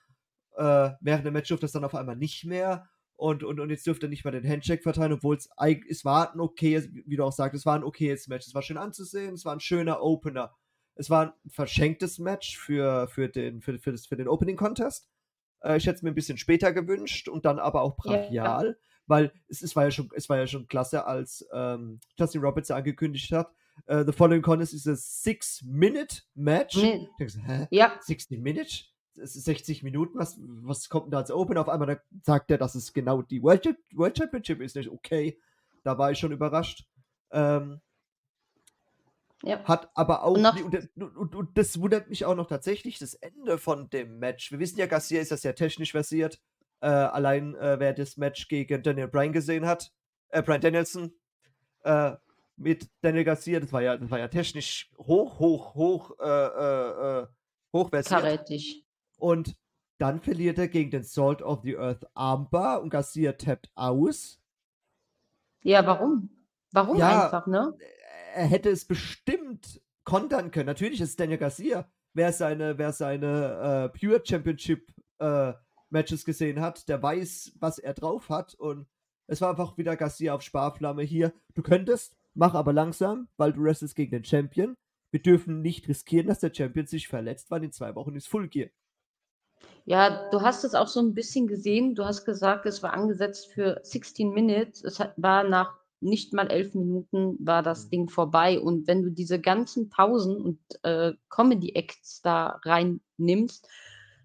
Äh, 0.55 0.91
während 1.01 1.25
dem 1.25 1.33
Match 1.33 1.47
durfte 1.49 1.65
es 1.65 1.71
dann 1.71 1.83
auf 1.83 1.95
einmal 1.95 2.15
nicht 2.15 2.45
mehr. 2.45 2.87
Und, 3.15 3.43
und, 3.43 3.59
und 3.59 3.71
jetzt 3.71 3.87
dürfte 3.87 4.05
er 4.05 4.09
nicht 4.09 4.23
mal 4.23 4.29
den 4.29 4.47
Handshake 4.47 4.83
verteilen, 4.83 5.13
obwohl 5.13 5.35
es 5.35 5.49
es 5.89 6.05
war 6.05 6.31
ein 6.31 6.39
okayes, 6.39 6.89
wie 6.93 7.15
du 7.15 7.23
auch 7.23 7.33
sagst, 7.33 7.55
es 7.55 7.65
war 7.65 7.73
ein 7.73 7.83
okayes 7.83 8.27
Match. 8.27 8.45
Es 8.45 8.53
war 8.53 8.61
schön 8.61 8.77
anzusehen, 8.77 9.33
es 9.33 9.45
war 9.45 9.53
ein 9.53 9.61
schöner 9.61 10.03
Opener. 10.03 10.55
Es 10.93 11.09
war 11.09 11.25
ein 11.25 11.33
verschenktes 11.49 12.19
Match 12.19 12.59
für, 12.59 13.07
für, 13.07 13.29
den, 13.29 13.61
für, 13.61 13.79
für, 13.79 13.93
das, 13.93 14.05
für 14.05 14.15
den 14.15 14.27
Opening 14.27 14.57
Contest. 14.57 15.09
Äh, 15.61 15.77
ich 15.77 15.85
hätte 15.85 15.97
es 15.97 16.01
mir 16.01 16.09
ein 16.09 16.15
bisschen 16.15 16.37
später 16.37 16.73
gewünscht 16.73 17.27
und 17.29 17.45
dann 17.45 17.59
aber 17.59 17.81
auch 17.81 17.95
brachial, 17.95 18.31
ja. 18.31 18.75
weil 19.07 19.31
es, 19.47 19.61
es, 19.61 19.75
war 19.75 19.85
ja 19.85 19.91
schon, 19.91 20.09
es 20.15 20.29
war 20.29 20.37
ja 20.37 20.47
schon 20.47 20.67
klasse, 20.67 21.05
als 21.05 21.47
ähm, 21.53 21.99
Justin 22.17 22.41
Roberts 22.41 22.71
angekündigt 22.71 23.31
hat, 23.31 23.51
uh, 23.89 24.03
The 24.05 24.11
Following 24.11 24.41
Contest 24.41 24.73
ist 24.73 24.87
a 24.87 24.95
Six-Minute-Match. 24.95 26.75
Hä? 27.45 27.67
Ja. 27.71 27.93
60 28.01 28.39
Minutes? 28.39 28.85
60 29.21 29.83
Minuten, 29.83 30.17
was, 30.17 30.37
was 30.39 30.87
kommt 30.87 31.07
denn 31.07 31.11
da 31.11 31.17
als 31.17 31.31
Open? 31.31 31.57
Auf 31.57 31.67
einmal 31.67 32.01
sagt 32.23 32.51
er, 32.51 32.57
dass 32.57 32.75
es 32.75 32.93
genau 32.93 33.21
die 33.21 33.43
World, 33.43 33.75
World 33.93 34.17
Championship 34.17 34.61
ist. 34.61 34.77
Nicht 34.77 34.89
okay, 34.89 35.37
da 35.83 35.97
war 35.97 36.11
ich 36.11 36.19
schon 36.19 36.31
überrascht. 36.31 36.87
Ähm, 37.31 37.81
Ja. 39.43 39.63
Hat 39.63 39.89
aber 39.93 40.23
auch 40.23 40.33
Und 40.33 40.41
noch 40.41 40.59
und 40.59 41.15
und 41.15 41.35
und 41.35 41.57
das 41.57 41.79
wundert 41.79 42.09
mich 42.09 42.25
auch 42.25 42.35
noch 42.35 42.47
tatsächlich, 42.47 42.99
das 42.99 43.13
Ende 43.13 43.57
von 43.57 43.89
dem 43.89 44.19
Match. 44.19 44.51
Wir 44.51 44.59
wissen 44.59 44.79
ja, 44.79 44.85
Garcia 44.85 45.21
ist 45.21 45.31
ja 45.31 45.37
sehr 45.37 45.55
technisch 45.55 45.91
versiert. 45.91 46.41
Äh, 46.81 46.87
allein, 46.87 47.55
äh, 47.55 47.79
wer 47.79 47.93
das 47.93 48.17
Match 48.17 48.47
gegen 48.47 48.83
Daniel 48.83 49.07
Bryan 49.07 49.33
gesehen 49.33 49.65
hat 49.65 49.91
äh, 50.29 50.41
Bryan 50.41 50.61
Danielson, 50.61 51.13
äh, 51.83 52.15
mit 52.55 52.89
Daniel 53.01 53.23
Garcia, 53.23 53.59
das 53.59 53.71
war 53.71 53.81
ja 53.81 53.97
das 53.97 54.09
war 54.11 54.19
ja 54.19 54.27
technisch 54.27 54.91
hoch, 54.97 55.39
hoch, 55.39 55.75
hoch, 55.75 56.19
äh, 56.19 56.25
äh, 56.27 57.19
äh, 57.21 57.27
hochversiert. 57.73 58.21
Karätig. 58.21 58.85
Und 59.17 59.55
dann 59.97 60.21
verliert 60.21 60.57
er 60.57 60.67
gegen 60.67 60.91
den 60.91 61.03
Salt 61.03 61.41
of 61.41 61.61
the 61.63 61.77
Earth 61.77 62.05
Armbar 62.13 62.81
und 62.81 62.89
Garcia 62.89 63.33
tappt 63.33 63.69
aus. 63.75 64.41
Ja, 65.61 65.85
warum? 65.85 66.29
Warum 66.71 66.97
Ja, 66.97 67.25
einfach, 67.25 67.47
ne? 67.47 67.73
Er 68.35 68.45
hätte 68.47 68.69
es 68.69 68.85
bestimmt 68.85 69.81
kontern 70.03 70.51
können. 70.51 70.67
Natürlich 70.67 71.01
ist 71.01 71.19
Daniel 71.19 71.37
Garcia. 71.39 71.89
Wer 72.13 72.33
seine 72.33 72.77
wer 72.77 72.91
seine, 72.93 73.91
äh, 73.93 73.97
Pure 73.99 74.21
Championship, 74.25 74.91
äh, 75.19 75.53
Matches 75.89 76.25
gesehen 76.25 76.59
hat, 76.61 76.87
der 76.89 77.01
weiß, 77.01 77.53
was 77.59 77.79
er 77.79 77.93
drauf 77.93 78.29
hat 78.29 78.55
und 78.55 78.87
es 79.27 79.41
war 79.41 79.51
einfach 79.51 79.77
wieder 79.77 79.95
Garcia 79.95 80.33
auf 80.33 80.41
Sparflamme 80.41 81.03
hier: 81.03 81.33
„Du 81.53 81.61
könntest, 81.63 82.15
mach 82.33 82.53
aber 82.55 82.73
langsam, 82.73 83.27
weil 83.37 83.53
du 83.53 83.63
wrestelst 83.63 83.95
gegen 83.95 84.11
den 84.11 84.25
Champion. 84.25 84.75
Wir 85.11 85.21
dürfen 85.21 85.61
nicht 85.61 85.87
riskieren, 85.87 86.27
dass 86.27 86.39
der 86.39 86.53
Champion 86.53 86.87
sich 86.87 87.07
verletzt, 87.07 87.51
weil 87.51 87.63
in 87.63 87.71
2 87.71 87.95
Wochen 87.95 88.15
ist 88.15 88.27
Full 88.27 88.47
Gear.“ 88.49 88.69
Ja, 89.87 90.29
du 90.29 90.41
hast 90.41 90.63
es 90.63 90.75
auch 90.75 90.87
so 90.87 90.99
'n 90.99 91.13
bisschen 91.13 91.47
gesehen. 91.47 91.95
Du 91.95 92.05
hast 92.05 92.25
gesagt, 92.25 92.65
es 92.65 92.83
war 92.83 92.93
angesetzt 92.93 93.47
für 93.47 93.79
16 93.83 94.31
Minutes. 94.31 94.83
Es 94.83 94.99
war 95.17 95.43
nach 95.43 95.78
nicht 96.01 96.33
mal 96.33 96.47
11 96.51 96.75
Minuten 96.75 97.37
war 97.45 97.63
das 97.63 97.87
Mhm. 97.87 97.89
Ding 97.89 98.09
vorbei. 98.09 98.59
Und 98.59 98.87
wenn 98.87 99.03
du 99.03 99.09
diese 99.11 99.39
ganzen 99.41 99.89
Pausen 99.89 100.37
und, 100.41 100.59
äh, 100.83 101.13
Comedy 101.29 101.71
Acts 101.75 102.21
da 102.21 102.59
reinnimmst 102.65 103.67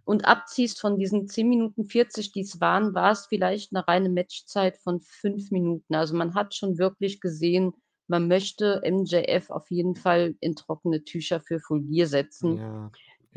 und 0.05 0.25
abziehst 0.27 0.81
von 0.81 0.99
diesen 0.99 1.29
10 1.29 1.49
Minuten 1.49 1.85
40, 1.87 2.33
die's 2.33 2.61
waren, 2.61 2.95
war 2.95 3.13
es 3.13 3.27
vielleicht 3.27 3.73
'ne 3.73 3.87
reine 3.89 4.11
Matchzeit 4.11 4.79
von 4.79 5.01
5 5.01 5.51
Minuten. 5.51 5.95
Also, 5.95 6.15
man 6.17 6.35
hat 6.35 6.55
schon 6.55 6.79
wirklich 6.79 7.21
gesehen, 7.21 7.73
man 8.09 8.29
möchte 8.29 8.83
MJF 8.85 9.51
auf 9.51 9.71
jeden 9.71 9.97
Fall 9.97 10.35
in 10.41 10.57
trockene 10.57 11.05
Tücher 11.05 11.41
für 11.41 11.59
Full 11.61 11.83
Gear 11.85 12.07
setzen. 12.07 12.61
Ja, 12.61 12.91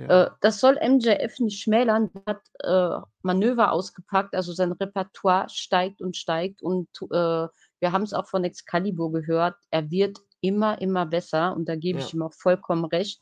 Äh, 0.08 0.28
ja. 0.28 0.38
das 0.42 0.60
soll 0.62 0.78
MJF 0.82 1.40
nicht 1.40 1.62
schmälern. 1.62 2.10
Hat, 2.28 2.42
äh, 2.62 3.00
Manöver 3.24 3.72
ausgepackt, 3.74 4.36
also 4.36 4.54
sein 4.54 4.72
Repertoire 4.74 5.50
steigt 5.50 6.02
und 6.02 6.18
steigt 6.18 6.62
und, 6.64 6.90
äh, 7.12 7.48
wir 7.80 7.92
haben's 7.92 8.14
auch 8.14 8.28
von 8.28 8.44
Excalibur 8.44 9.12
gehört, 9.12 9.56
er 9.72 9.92
wird 9.92 10.20
immer, 10.42 10.82
immer 10.82 11.06
besser 11.06 11.56
und 11.56 11.68
da 11.70 11.76
gebe 11.76 12.00
ich 12.00 12.14
Ja. 12.14 12.14
ihm 12.14 12.22
auch 12.24 12.34
vollkommen 12.34 12.86
recht. 12.86 13.20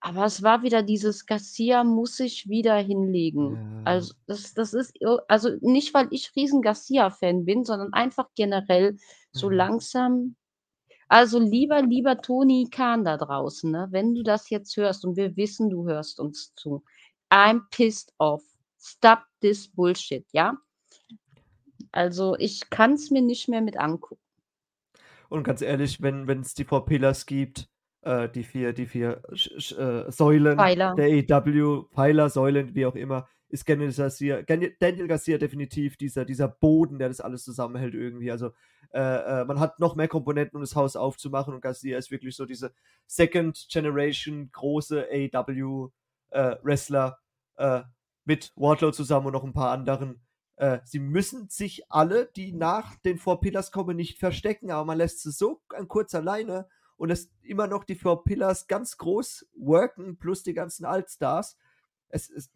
Aber 0.00 0.24
es 0.26 0.42
war 0.42 0.62
wieder 0.62 0.82
dieses: 0.82 1.26
Garcia 1.26 1.84
muss 1.84 2.16
sich 2.16 2.48
wieder 2.48 2.76
hinlegen. 2.76 3.60
Ja. 3.84 3.84
Also, 3.84 4.14
das 4.26 4.54
das 4.54 4.74
ist 4.74 4.94
also, 5.28 5.50
nicht, 5.60 5.94
weil 5.94 6.08
ich 6.10 6.32
riesen 6.36 6.62
Garcia-Fan 6.62 7.44
bin, 7.44 7.64
sondern 7.64 7.92
einfach 7.92 8.28
generell 8.36 8.96
so 9.32 9.48
Mhm. 9.48 9.56
langsam 9.56 10.36
also, 11.08 11.38
lieber 11.40 11.82
lieber 11.82 12.20
Tony 12.22 12.68
Khan 12.70 13.04
da 13.04 13.16
draußen, 13.18 13.70
ne, 13.70 13.88
wenn 13.92 14.14
du 14.14 14.22
das 14.24 14.50
jetzt 14.50 14.76
hörst 14.76 15.04
und 15.06 15.16
wir 15.16 15.36
wissen, 15.36 15.70
du 15.70 15.86
hörst 15.88 16.20
uns 16.20 16.54
zu. 16.56 16.84
I'm 17.30 17.62
pissed 17.70 18.12
off. 18.18 18.42
Stop 18.80 19.20
this 19.42 19.68
bullshit, 19.68 20.26
ja? 20.32 20.56
Also, 21.92 22.36
ich 22.38 22.70
kann's 22.70 23.10
mir 23.10 23.22
nicht 23.22 23.48
mehr 23.48 23.60
mit 23.60 23.78
angucken. 23.78 24.20
Und 25.28 25.44
ganz 25.44 25.62
ehrlich, 25.62 26.00
wenn 26.02 26.26
wenn's 26.26 26.54
die 26.54 26.64
4 26.64 26.80
Pillars 26.86 27.26
gibt, 27.26 27.68
äh, 28.02 28.28
die 28.28 28.44
4 28.44 28.72
die 28.72 28.86
4 28.86 29.22
sch 29.34 29.50
sch 29.58 29.72
äh, 29.72 30.10
Säulen 30.10 30.56
Pfeiler. 30.56 30.94
der 30.96 31.06
AEW, 31.06 31.84
Pfeiler, 31.92 32.30
Säulen, 32.30 32.74
wie 32.74 32.86
auch 32.86 32.94
immer, 32.94 33.28
ist 33.48 33.68
Daniel 33.68 33.92
Garcia 33.92 34.42
Daniel 34.42 35.06
Garcia 35.08 35.38
definitiv 35.38 35.96
dieser 35.96 36.24
dieser 36.24 36.48
Boden, 36.48 36.98
der 36.98 37.08
das 37.08 37.20
alles 37.20 37.44
zusammenhält 37.44 37.94
irgendwie. 37.94 38.30
Also, 38.30 38.52
äh, 38.92 39.42
äh, 39.42 39.44
man 39.44 39.60
hat 39.60 39.80
noch 39.80 39.96
mehr 39.96 40.08
Komponenten, 40.08 40.56
um 40.56 40.62
das 40.62 40.74
Haus 40.76 40.96
aufzumachen 40.96 41.52
und 41.54 41.60
Garcia 41.60 41.98
ist 41.98 42.10
wirklich 42.10 42.34
so 42.36 42.46
diese 42.46 42.72
Second 43.06 43.66
Generation 43.70 44.50
große 44.52 45.06
AEW, 45.10 45.90
äh, 46.30 46.56
Wrestler, 46.62 47.18
mit 48.24 48.52
Wardlow 48.54 48.92
zusammen 48.92 49.26
und 49.26 49.32
noch 49.32 49.42
'n 49.42 49.52
paar 49.52 49.72
anderen. 49.72 50.20
Äh, 50.58 50.80
sie 50.84 50.98
müssen 50.98 51.48
sich 51.48 51.84
alle, 51.88 52.26
die 52.34 52.52
nach 52.52 52.96
den 52.96 53.18
4 53.18 53.36
Pillars 53.36 53.70
kommen, 53.70 53.96
nicht 53.96 54.18
verstecken, 54.18 54.72
aber 54.72 54.84
man 54.84 54.98
lässt 54.98 55.22
sie 55.22 55.30
so 55.30 55.62
an 55.68 55.86
kurzer 55.86 56.20
Leine 56.20 56.68
und 56.96 57.10
lässt 57.10 57.30
immer 57.42 57.68
noch 57.68 57.84
die 57.84 57.94
4 57.94 58.16
Pillars 58.24 58.66
ganz 58.66 58.96
groß 58.96 59.46
worken 59.56 60.18
plus 60.18 60.42
die 60.42 60.54
ganzen 60.54 60.84
Altstars. 60.84 61.56
Es 62.08 62.28
ist 62.28 62.52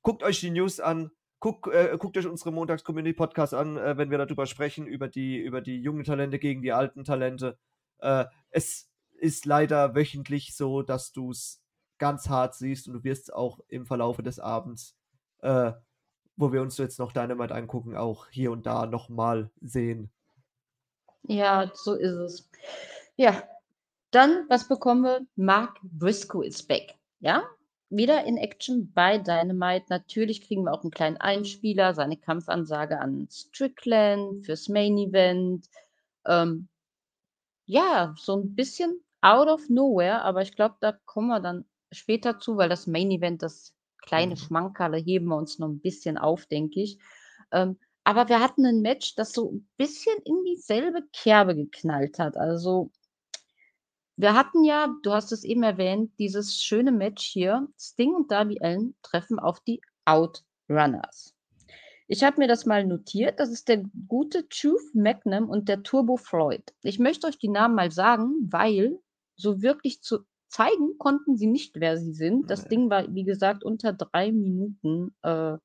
guckt 0.00 0.22
euch 0.22 0.40
die 0.40 0.50
News 0.50 0.80
an, 0.80 1.10
guckt 1.40 1.68
äh, 1.68 1.94
guckt 1.98 2.16
euch 2.16 2.26
unsere 2.26 2.52
Montags-Community-Podcasts 2.52 3.52
an, 3.52 3.76
äh, 3.76 3.98
wenn 3.98 4.10
wir 4.10 4.16
da 4.16 4.24
drüber 4.24 4.46
sprechen, 4.46 4.86
über 4.86 5.08
die 5.08 5.36
über 5.36 5.60
die 5.60 5.76
jungen 5.76 6.04
Talente 6.04 6.38
gegen 6.38 6.62
die 6.62 6.72
alten 6.72 7.04
Talente. 7.04 7.58
Äh, 7.98 8.24
es 8.48 8.90
ist 9.12 9.44
leider 9.44 9.94
wöchentlich 9.94 10.56
so, 10.56 10.80
dass 10.80 11.12
du's 11.12 11.62
ganz 11.98 12.30
hart 12.30 12.54
siehst 12.54 12.88
und 12.88 12.94
du 12.94 13.04
wirst's 13.04 13.28
auch 13.28 13.60
im 13.68 13.84
Verlaufe 13.84 14.22
des 14.22 14.38
Abends, 14.38 14.96
äh, 15.42 15.72
wo 16.42 16.52
wir 16.52 16.60
uns 16.60 16.76
jetzt 16.76 16.98
noch 16.98 17.12
Dynamite 17.12 17.54
angucken, 17.54 17.96
auch 17.96 18.26
hier 18.28 18.50
und 18.50 18.66
da 18.66 18.86
noch 18.86 19.08
mal 19.08 19.48
sehen. 19.60 20.10
Ja, 21.28 21.70
so 21.74 21.94
ist 21.94 22.16
es. 22.16 22.50
Ja, 23.16 23.44
dann, 24.10 24.46
was 24.48 24.68
bekommen 24.68 25.04
wir? 25.04 25.20
Mark 25.36 25.78
Briscoe 25.82 26.44
is 26.44 26.62
back, 26.62 26.94
ja? 27.20 27.44
Wieder 27.90 28.24
in 28.24 28.36
Action 28.38 28.92
bei 28.94 29.18
Dynamite. 29.18 29.86
Natürlich 29.90 30.42
kriegen 30.42 30.64
wir 30.64 30.72
auch 30.72 30.84
'n 30.84 30.90
kleinen 30.90 31.18
Einspieler, 31.18 31.94
seine 31.94 32.16
Kampfansage 32.16 32.98
an 32.98 33.28
Strickland 33.30 34.46
fürs 34.46 34.68
Main 34.68 34.98
Event. 34.98 35.68
Ähm, 36.26 36.68
ja, 37.66 38.14
so 38.18 38.34
'n 38.36 38.54
bisschen 38.54 39.00
out 39.22 39.48
of 39.48 39.68
nowhere, 39.68 40.22
aber 40.22 40.42
ich 40.42 40.56
glaube, 40.56 40.76
da 40.80 40.92
kommen 41.06 41.28
wir 41.28 41.40
dann 41.40 41.64
später 41.92 42.40
zu, 42.40 42.56
weil 42.56 42.68
das 42.68 42.86
Main 42.86 43.10
Event, 43.10 43.42
das 43.42 43.74
kleine 44.02 44.36
Mhm. 44.36 44.36
Schmankerle 44.36 44.98
heben 44.98 45.26
wir 45.28 45.36
uns 45.38 45.58
noch 45.60 45.68
'n 45.68 45.80
bisschen 45.80 46.18
auf, 46.18 46.46
denke 46.46 46.80
ich. 46.82 46.98
Ähm, 47.52 47.78
aber 48.04 48.28
wir 48.28 48.40
hatten 48.40 48.62
'nen 48.62 48.82
Match, 48.82 49.14
das 49.16 49.32
so 49.34 49.50
'n 49.50 49.68
bisschen 49.78 50.18
in 50.24 50.44
dieselbe 50.46 51.02
Kerbe 51.12 51.56
geknallt 51.56 52.18
hat. 52.20 52.36
Also 52.36 52.90
wir 54.18 54.34
hatten 54.34 54.62
ja, 54.64 54.94
du 55.02 55.12
hast 55.12 55.32
es 55.32 55.42
eben 55.44 55.62
erwähnt, 55.62 56.12
dieses 56.18 56.62
schöne 56.62 56.92
Match 56.92 57.24
hier. 57.26 57.68
Sting 57.78 58.14
und 58.14 58.30
Darby 58.30 58.58
Allin 58.60 58.94
treffen 59.02 59.38
auf 59.38 59.60
die 59.60 59.80
Outrunners. 60.04 61.34
Ich 62.08 62.24
habe 62.24 62.38
mir 62.40 62.48
das 62.48 62.66
mal 62.66 62.86
notiert. 62.86 63.40
Das 63.40 63.50
ist 63.50 63.68
der 63.68 63.84
gute 64.08 64.48
Truth 64.48 64.94
Magnum 64.94 65.48
und 65.50 65.68
der 65.68 65.82
Turbo 65.82 66.16
Floyd. 66.18 66.64
Ich 66.82 66.98
möchte 67.00 67.26
euch 67.28 67.38
die 67.38 67.48
Namen 67.48 67.74
mal 67.76 67.92
sagen, 67.92 68.48
weil 68.50 69.00
so 69.36 69.62
wirklich 69.62 70.02
zu 70.02 70.20
zeigen 70.52 70.98
konnten 70.98 71.36
sie 71.36 71.46
nicht, 71.46 71.80
wer 71.80 71.96
sie 71.96 72.12
sind. 72.12 72.50
Das. 72.50 72.68
Ding 72.68 72.90
war, 72.90 73.12
wie 73.14 73.24
gesagt, 73.24 73.64
unter 73.64 73.92
3 73.92 74.30
Minuten, 74.32 75.14
äh, 75.22 75.56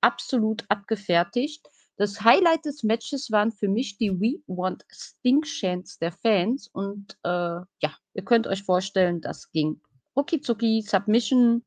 absolut 0.00 0.64
abgefertigt. 0.68 1.68
Das 1.96 2.22
Highlight 2.22 2.64
des 2.64 2.84
Matches 2.84 3.30
waren 3.32 3.50
für 3.50 3.68
mich 3.68 3.98
die 3.98 4.12
„We 4.12 4.40
Want 4.46 4.84
Sting“ 4.92 5.42
Chants 5.42 5.98
der 5.98 6.12
Fans 6.12 6.68
und, 6.72 7.18
äh, 7.24 7.28
ja, 7.28 7.96
ihr 8.14 8.24
könnt 8.24 8.46
euch 8.46 8.62
vorstellen, 8.62 9.20
das 9.20 9.50
ging 9.50 9.80
rucki 10.16 10.40
zucki, 10.40 10.82
Submission 10.82 11.64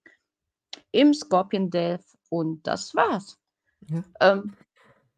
im 0.91 1.13
Scorpion 1.13 1.69
Death 1.69 2.05
und 2.29 2.65
das 2.67 2.95
war's. 2.95 3.37
Ja. 3.89 4.03
Ähm, 4.21 4.53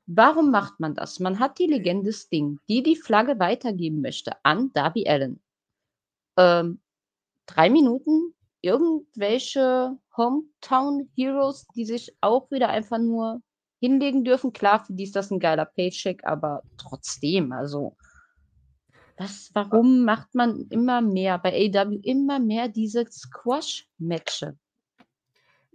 warum 0.07 0.49
macht 0.49 0.79
man 0.79 0.95
das? 0.95 1.19
Man 1.19 1.39
hat 1.39 1.59
die 1.59 1.67
Legende 1.67 2.13
Sting, 2.13 2.59
die 2.69 2.81
die 2.81 2.95
Flagge 2.95 3.37
weitergeben 3.39 4.01
möchte 4.01 4.33
an 4.43 4.71
Darby 4.73 5.07
Allin. 5.07 5.39
Ähm, 6.37 6.79
3 7.47 7.69
Minuten, 7.69 8.33
irgendwelche 8.61 9.97
Hometown 10.17 11.09
Heroes, 11.15 11.65
die 11.75 11.85
sich 11.85 12.15
auch 12.21 12.49
wieder 12.51 12.69
einfach 12.69 12.99
nur 12.99 13.41
hinlegen 13.79 14.23
dürfen. 14.23 14.53
Klar, 14.53 14.85
für 14.85 14.93
die 14.93 15.03
ist 15.03 15.15
das 15.15 15.31
'n 15.31 15.39
geiler 15.39 15.65
Paycheck, 15.65 16.23
aber 16.25 16.63
trotzdem, 16.77 17.51
also 17.51 17.95
was 19.17 19.51
warum 19.53 20.05
macht 20.05 20.33
man 20.33 20.65
immer 20.69 21.01
mehr 21.01 21.37
bei 21.37 21.51
AEW 21.53 21.99
immer 22.03 22.39
mehr 22.39 22.67
diese 22.67 23.05
Squash-Matche? 23.09 24.57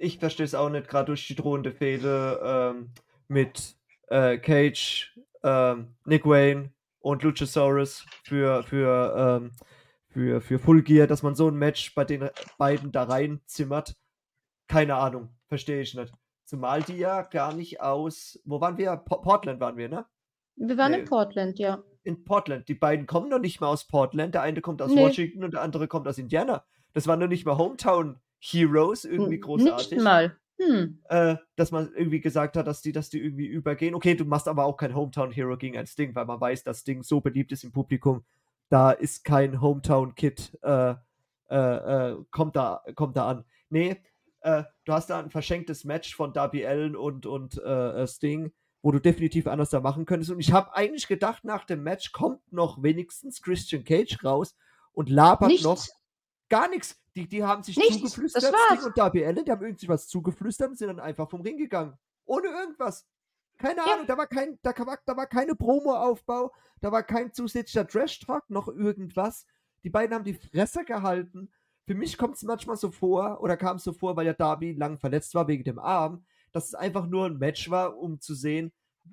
Ich 0.00 0.18
verstehe 0.18 0.44
es 0.44 0.54
auch 0.54 0.68
nicht, 0.70 0.88
grad 0.88 1.08
durch 1.08 1.26
die 1.26 1.34
drohende 1.34 1.72
Fehde, 1.72 2.40
ähm, 2.42 2.92
mit, 3.26 3.76
äh, 4.08 4.38
Cage, 4.38 5.18
ähm, 5.42 5.96
Nick 6.04 6.24
Wayne 6.24 6.72
und 7.00 7.22
Luchasaurus 7.24 8.06
für 8.24 8.62
für, 8.62 9.40
ähm 9.40 9.52
für 10.18 10.40
für 10.40 10.58
Full 10.58 10.82
Gear, 10.82 11.06
dass 11.06 11.22
man 11.22 11.36
so 11.36 11.46
'n 11.48 11.54
Match 11.56 11.94
bei 11.94 12.04
den 12.04 12.28
beiden 12.58 12.90
da 12.90 13.04
reinzimmert. 13.04 13.94
Keine 14.66 14.96
Ahnung, 14.96 15.28
verstehe 15.46 15.80
ich 15.80 15.94
nicht. 15.94 16.12
Zumal 16.44 16.82
die 16.82 16.96
ja 16.96 17.22
gar 17.22 17.54
nicht 17.54 17.80
aus 17.80 18.40
wo 18.44 18.60
waren 18.60 18.76
wir? 18.78 18.96
Po 18.96 19.20
Portland 19.20 19.60
waren 19.60 19.76
wir, 19.76 19.88
ne? 19.88 20.06
Wir 20.56 20.76
waren 20.76 20.92
in 20.92 21.00
Ne. 21.00 21.06
Portland, 21.06 21.58
ja. 21.60 21.84
in 22.02 22.24
Portland. 22.24 22.68
Die 22.68 22.74
beiden 22.74 23.06
kommen 23.06 23.28
noch 23.28 23.38
nicht 23.38 23.60
mal 23.60 23.68
aus 23.68 23.86
Portland. 23.86 24.34
Der 24.34 24.42
eine 24.42 24.60
kommt 24.60 24.82
aus 24.82 24.90
Nee. 24.92 25.00
Washington 25.02 25.44
und 25.44 25.52
der 25.54 25.62
andere 25.62 25.86
kommt 25.86 26.08
aus 26.08 26.18
Indiana. 26.18 26.64
Das 26.94 27.06
waren 27.06 27.20
noch 27.20 27.28
nicht 27.28 27.46
mal 27.46 27.56
Hometown 27.56 28.18
Heroes, 28.40 29.04
irgendwie 29.04 29.36
N- 29.36 29.40
großartig. 29.40 29.90
Nicht 29.92 30.02
mal. 30.02 30.36
Hm. 30.60 31.00
Äh, 31.08 31.36
dass 31.54 31.70
man 31.70 31.92
irgendwie 31.94 32.20
gesagt 32.20 32.56
hat, 32.56 32.66
dass 32.66 32.82
die, 32.82 32.90
dass 32.90 33.08
die 33.10 33.20
irgendwie 33.22 33.46
übergehen. 33.46 33.94
Okay, 33.94 34.16
du 34.16 34.24
machst 34.24 34.48
aber 34.48 34.64
auch 34.64 34.76
kein 34.76 34.96
Hometown 34.96 35.30
Hero 35.30 35.56
gegen 35.56 35.76
ein 35.78 35.86
Sting, 35.86 36.12
weil 36.16 36.24
man 36.24 36.40
weiß, 36.40 36.64
dass 36.64 36.80
Sting 36.80 37.04
so 37.04 37.20
beliebt 37.20 37.52
ist 37.52 37.62
im 37.62 37.70
Publikum. 37.70 38.24
Da 38.68 38.90
ist 38.90 39.24
kein 39.24 39.60
Hometown 39.60 40.14
Kid, 40.14 40.58
äh, 40.62 40.94
äh, 41.50 41.56
äh, 42.10 42.16
kommt, 42.30 42.56
da, 42.56 42.82
kommt 42.94 43.16
da 43.16 43.28
an. 43.28 43.44
Nee, 43.70 44.02
äh, 44.40 44.64
du 44.84 44.92
hast 44.92 45.10
da 45.10 45.18
ein 45.18 45.30
verschenktes 45.30 45.84
Match 45.84 46.14
von 46.14 46.32
Darby 46.32 46.66
Allen 46.66 46.96
und, 46.96 47.26
und 47.26 47.56
äh, 47.62 48.06
Sting, 48.06 48.52
wo 48.82 48.92
du 48.92 49.00
definitiv 49.00 49.46
anders 49.46 49.70
da 49.70 49.80
machen 49.80 50.04
könntest. 50.06 50.30
Und 50.30 50.40
ich 50.40 50.52
habe 50.52 50.74
eigentlich 50.74 51.08
gedacht, 51.08 51.44
nach 51.44 51.64
dem 51.64 51.82
Match 51.82 52.12
kommt 52.12 52.52
noch 52.52 52.82
wenigstens 52.82 53.42
Christian 53.42 53.84
Cage 53.84 54.22
raus 54.22 54.54
und 54.92 55.08
labert 55.08 55.62
noch 55.62 55.76
Nichts. 55.76 55.96
gar 56.48 56.68
nichts. 56.68 57.00
Die, 57.16 57.28
die 57.28 57.42
haben 57.42 57.62
sich 57.62 57.76
Nichts, 57.76 57.96
zugeflüstert, 57.96 58.54
Sting 58.54 58.84
und 58.84 58.96
Darby 58.96 59.24
Allen, 59.24 59.44
die 59.44 59.50
haben 59.50 59.64
irgendwie 59.64 59.88
was 59.88 60.06
zugeflüstert 60.06 60.70
und 60.70 60.78
sind 60.78 60.88
dann 60.88 61.00
einfach 61.00 61.28
vom 61.28 61.40
Ring 61.40 61.56
gegangen. 61.56 61.98
Ohne 62.26 62.48
irgendwas. 62.48 63.06
Keine 63.58 63.80
Ja. 63.84 63.94
Ahnung, 63.94 64.06
da 64.06 64.16
war, 64.16 64.26
kein, 64.28 64.58
da, 64.62 64.72
da 64.72 65.16
war 65.16 65.26
keine 65.26 65.54
Promo-Aufbau, 65.54 66.52
da 66.80 66.92
war 66.92 67.02
kein 67.02 67.32
zusätzlicher 67.32 67.86
Trash-Talk, 67.86 68.48
noch 68.50 68.68
irgendwas. 68.68 69.46
Die 69.82 69.90
beiden 69.90 70.14
haben 70.14 70.24
die 70.24 70.34
Fresse 70.34 70.84
gehalten. 70.84 71.50
Für 71.86 71.94
mich 71.94 72.18
kommt 72.18 72.36
es 72.36 72.42
manchmal 72.42 72.76
so 72.76 72.90
vor, 72.90 73.40
oder 73.40 73.56
kam 73.56 73.76
es 73.76 73.84
so 73.84 73.92
vor, 73.92 74.16
weil 74.16 74.26
ja 74.26 74.32
Darby 74.32 74.72
lang 74.72 74.98
verletzt 74.98 75.34
war 75.34 75.48
wegen 75.48 75.64
dem 75.64 75.78
Arm, 75.78 76.24
dass 76.52 76.66
es 76.66 76.74
einfach 76.74 77.06
nur 77.06 77.26
ein 77.26 77.38
Match 77.38 77.70
war, 77.70 77.96
um 77.98 78.20
zu 78.20 78.34
sehen, 78.34 78.72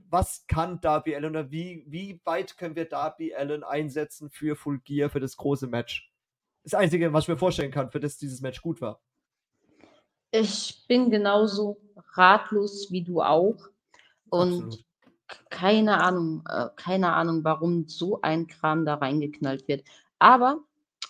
was 0.10 0.46
kann 0.48 0.82
Darby 0.82 1.16
Allen 1.16 1.32
oder 1.32 1.52
wie, 1.52 1.86
wie 1.88 2.20
weit 2.26 2.58
können 2.58 2.76
wir 2.76 2.86
Darby 2.86 3.34
Allen 3.34 3.64
einsetzen 3.64 4.30
für 4.30 4.56
Full 4.56 4.80
Gear, 4.80 5.10
für 5.10 5.20
das 5.22 5.38
große 5.38 5.68
Match. 5.68 6.12
Das 6.64 6.74
Einzige, 6.74 7.14
was 7.14 7.24
ich 7.24 7.30
mir 7.30 7.38
vorstellen 7.38 7.72
kann, 7.72 7.92
für 7.92 8.00
das 8.00 8.18
dieses 8.18 8.42
Match 8.42 8.62
gut 8.62 8.82
war. 8.82 9.00
Ich 10.32 10.86
bin 10.88 11.10
genauso 11.10 11.78
ratlos 12.14 12.92
wie 12.92 13.04
du 13.04 13.22
auch. 13.22 13.70
Und 14.36 14.64
Absolut. 14.66 14.86
keine 15.50 16.02
Ahnung, 16.02 16.44
äh, 16.50 16.68
keine 16.76 17.14
Ahnung, 17.14 17.44
warum 17.44 17.88
so 17.88 18.22
ein 18.22 18.48
Kram 18.48 18.86
da 18.86 18.96
reingeknallt 18.96 19.68
wird. 19.68 19.84
Aber 20.20 20.60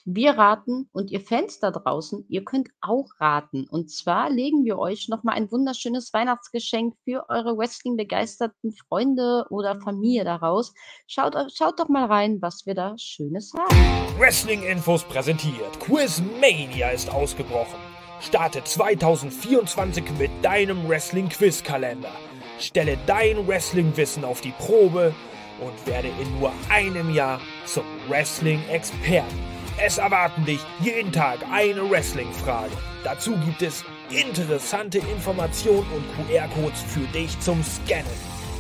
wir 0.08 0.38
raten 0.38 0.88
und 0.94 1.10
ihr 1.10 1.20
Fans 1.20 1.60
da 1.60 1.72
draußen, 1.72 2.26
ihr 2.30 2.44
könnt 2.44 2.70
auch 2.80 3.08
raten. 3.20 3.68
Und 3.68 3.90
zwar 3.90 4.30
legen 4.30 4.64
wir 4.64 4.78
euch 4.78 5.10
nochmal 5.10 5.36
ein 5.36 5.52
wunderschönes 5.52 6.14
Weihnachtsgeschenk 6.14 6.94
für 7.04 7.28
eure 7.28 7.58
Wrestling-begeisterten 7.58 8.72
Freunde 8.72 9.48
oder 9.50 9.82
Familie 9.82 10.24
daraus. 10.24 10.76
Schaut, 11.08 11.36
schaut 11.52 11.80
doch 11.80 11.90
mal 11.90 12.06
rein, 12.06 12.40
was 12.40 12.68
wir 12.68 12.76
da 12.76 12.96
Schönes 13.00 13.52
haben. 13.58 14.20
Wrestling 14.20 14.62
Infos 14.62 15.04
präsentiert. 15.04 15.80
Quizmania 15.80 16.92
ist 16.92 17.10
ausgebrochen. 17.10 17.80
Starte 18.22 18.64
2024 18.64 20.04
mit 20.20 20.30
deinem 20.44 20.88
Wrestling 20.88 21.30
Quiz 21.30 21.64
Kalender. 21.64 22.12
Stelle 22.60 22.98
dein 23.06 23.48
Wrestling 23.48 23.96
Wissen 23.96 24.24
auf 24.24 24.42
die 24.42 24.52
Probe 24.52 25.14
und 25.60 25.88
werde 25.88 26.10
in 26.22 26.40
nur 26.40 26.52
einem 26.70 27.14
Jahr 27.14 27.40
zum 27.66 27.86
Wrestling 28.08 28.62
Experten. 28.70 29.40
Es 29.78 29.98
erwarten 29.98 30.46
dich 30.46 30.62
jeden 30.80 31.12
Tag 31.12 31.40
eine 31.52 31.90
Wrestling 31.90 32.32
Frage. 32.32 32.72
Dazu 33.04 33.36
gibt 33.46 33.62
es 33.62 33.84
interessante 34.10 35.00
Informationen 35.00 35.88
und 35.92 36.28
QR-Codes 36.28 36.82
für 36.84 37.06
dich 37.08 37.38
zum 37.42 37.62
Scannen. 37.64 38.06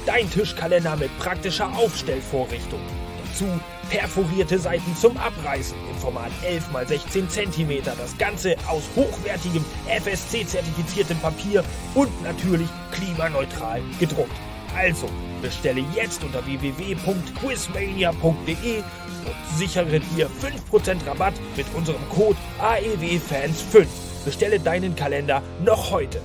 Dein 0.06 0.30
Tischkalender 0.30 0.96
mit 0.98 1.18
praktischer 1.18 1.74
Aufstellvorrichtung. 1.76 2.82
Dazu 3.26 3.46
perforierte 3.90 4.60
Seiten 4.60 4.96
zum 4.96 5.18
Abreißen 5.18 5.76
im 5.90 5.98
Format 5.98 6.32
11 6.44 6.70
x 6.92 7.14
16 7.14 7.52
cm. 7.52 7.84
Das 7.84 8.16
Ganze 8.18 8.56
aus 8.68 8.84
hochwertigem 8.96 9.66
FSC-zertifiziertem 9.88 11.20
Papier 11.20 11.64
und 11.94 12.10
natürlich 12.24 12.70
klimaneutral 12.92 13.82
gedruckt. 14.00 14.32
Also 14.76 15.08
bestelle 15.42 15.84
jetzt 15.96 16.24
unter 16.24 16.46
www.quizmania.de 16.46 18.80
und 18.80 19.58
sichere 19.58 20.00
dir 20.00 20.30
5% 20.30 21.06
Rabatt 21.08 21.34
mit 21.56 21.66
unserem 21.74 22.08
Code 22.10 22.38
E 22.60 22.62
AEWFans5. 22.62 23.88
Bestelle 24.26 24.60
deinen 24.60 24.96
Kalender 24.96 25.42
noch 25.64 25.92
heute. 25.92 26.22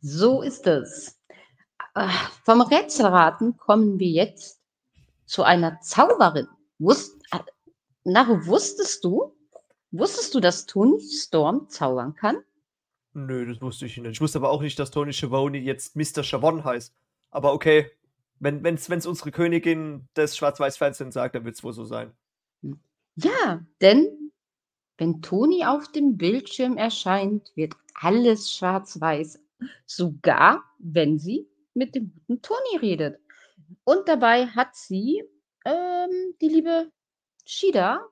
So 0.00 0.42
ist 0.42 0.66
es. 0.66 1.21
Äh, 1.94 2.08
vom 2.44 2.60
Rätselraten 2.62 3.56
kommen 3.56 3.98
wir 3.98 4.08
jetzt 4.08 4.60
zu 5.26 5.42
einer 5.42 5.80
Zauberin. 5.80 6.48
Wusst, 6.78 7.22
äh, 7.32 7.38
Naru, 8.04 8.46
wusstest 8.46 9.04
du, 9.04 9.36
wusstest 9.90 10.34
du, 10.34 10.40
dass 10.40 10.66
Tony 10.66 11.00
Storm 11.00 11.68
zaubern 11.68 12.14
kann? 12.14 12.38
Nö, 13.14 13.46
das 13.46 13.60
wusste 13.60 13.86
ich 13.86 13.96
nicht. 13.98 14.12
Ich 14.12 14.20
wusste 14.20 14.38
aber 14.38 14.50
auch 14.50 14.62
nicht, 14.62 14.78
dass 14.78 14.90
Tony 14.90 15.12
Schiavone 15.12 15.58
jetzt 15.58 15.96
Mr. 15.96 16.22
Chavon 16.22 16.64
heißt. 16.64 16.94
Aber 17.30 17.52
okay, 17.52 17.90
wenn 18.40 18.64
es 18.64 18.88
wenn's 18.88 19.06
unsere 19.06 19.30
Königin 19.30 20.08
des 20.16 20.36
Schwarz-Weiß-Fernsehens 20.36 21.14
sagt, 21.14 21.34
dann 21.34 21.44
wird 21.44 21.56
es 21.56 21.62
wohl 21.62 21.72
so 21.74 21.84
sein. 21.84 22.12
Ja, 23.16 23.64
denn 23.80 24.32
wenn 24.96 25.20
Toni 25.20 25.64
auf 25.64 25.92
dem 25.92 26.16
Bildschirm 26.16 26.76
erscheint, 26.76 27.52
wird 27.54 27.74
alles 27.94 28.50
schwarz-weiß. 28.50 29.38
Sogar 29.86 30.64
wenn 30.78 31.18
sie 31.18 31.46
mit 31.74 31.94
dem 31.94 32.12
guten 32.12 32.42
Toni 32.42 32.76
redet. 32.80 33.18
Und 33.84 34.08
dabei 34.08 34.46
hat 34.46 34.74
sie 34.74 35.22
ähm, 35.64 36.34
die 36.40 36.48
liebe 36.48 36.90
Shida. 37.44 38.06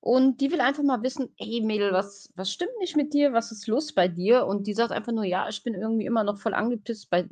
Und 0.00 0.42
die 0.42 0.52
will 0.52 0.60
einfach 0.60 0.82
mal 0.82 1.02
wissen, 1.02 1.32
ey 1.38 1.62
Mädel, 1.62 1.92
was, 1.92 2.30
was 2.36 2.52
stimmt 2.52 2.76
nicht 2.78 2.94
mit 2.94 3.14
dir? 3.14 3.32
Was 3.32 3.50
ist 3.52 3.66
los 3.66 3.94
bei 3.94 4.06
dir? 4.06 4.46
Und 4.46 4.66
die 4.66 4.74
sagt 4.74 4.92
einfach 4.92 5.12
nur, 5.12 5.24
ja, 5.24 5.48
ich 5.48 5.62
bin 5.62 5.74
irgendwie 5.74 6.04
immer 6.04 6.24
noch 6.24 6.38
voll 6.38 6.52
angepisst 6.52 7.08
bei, 7.08 7.26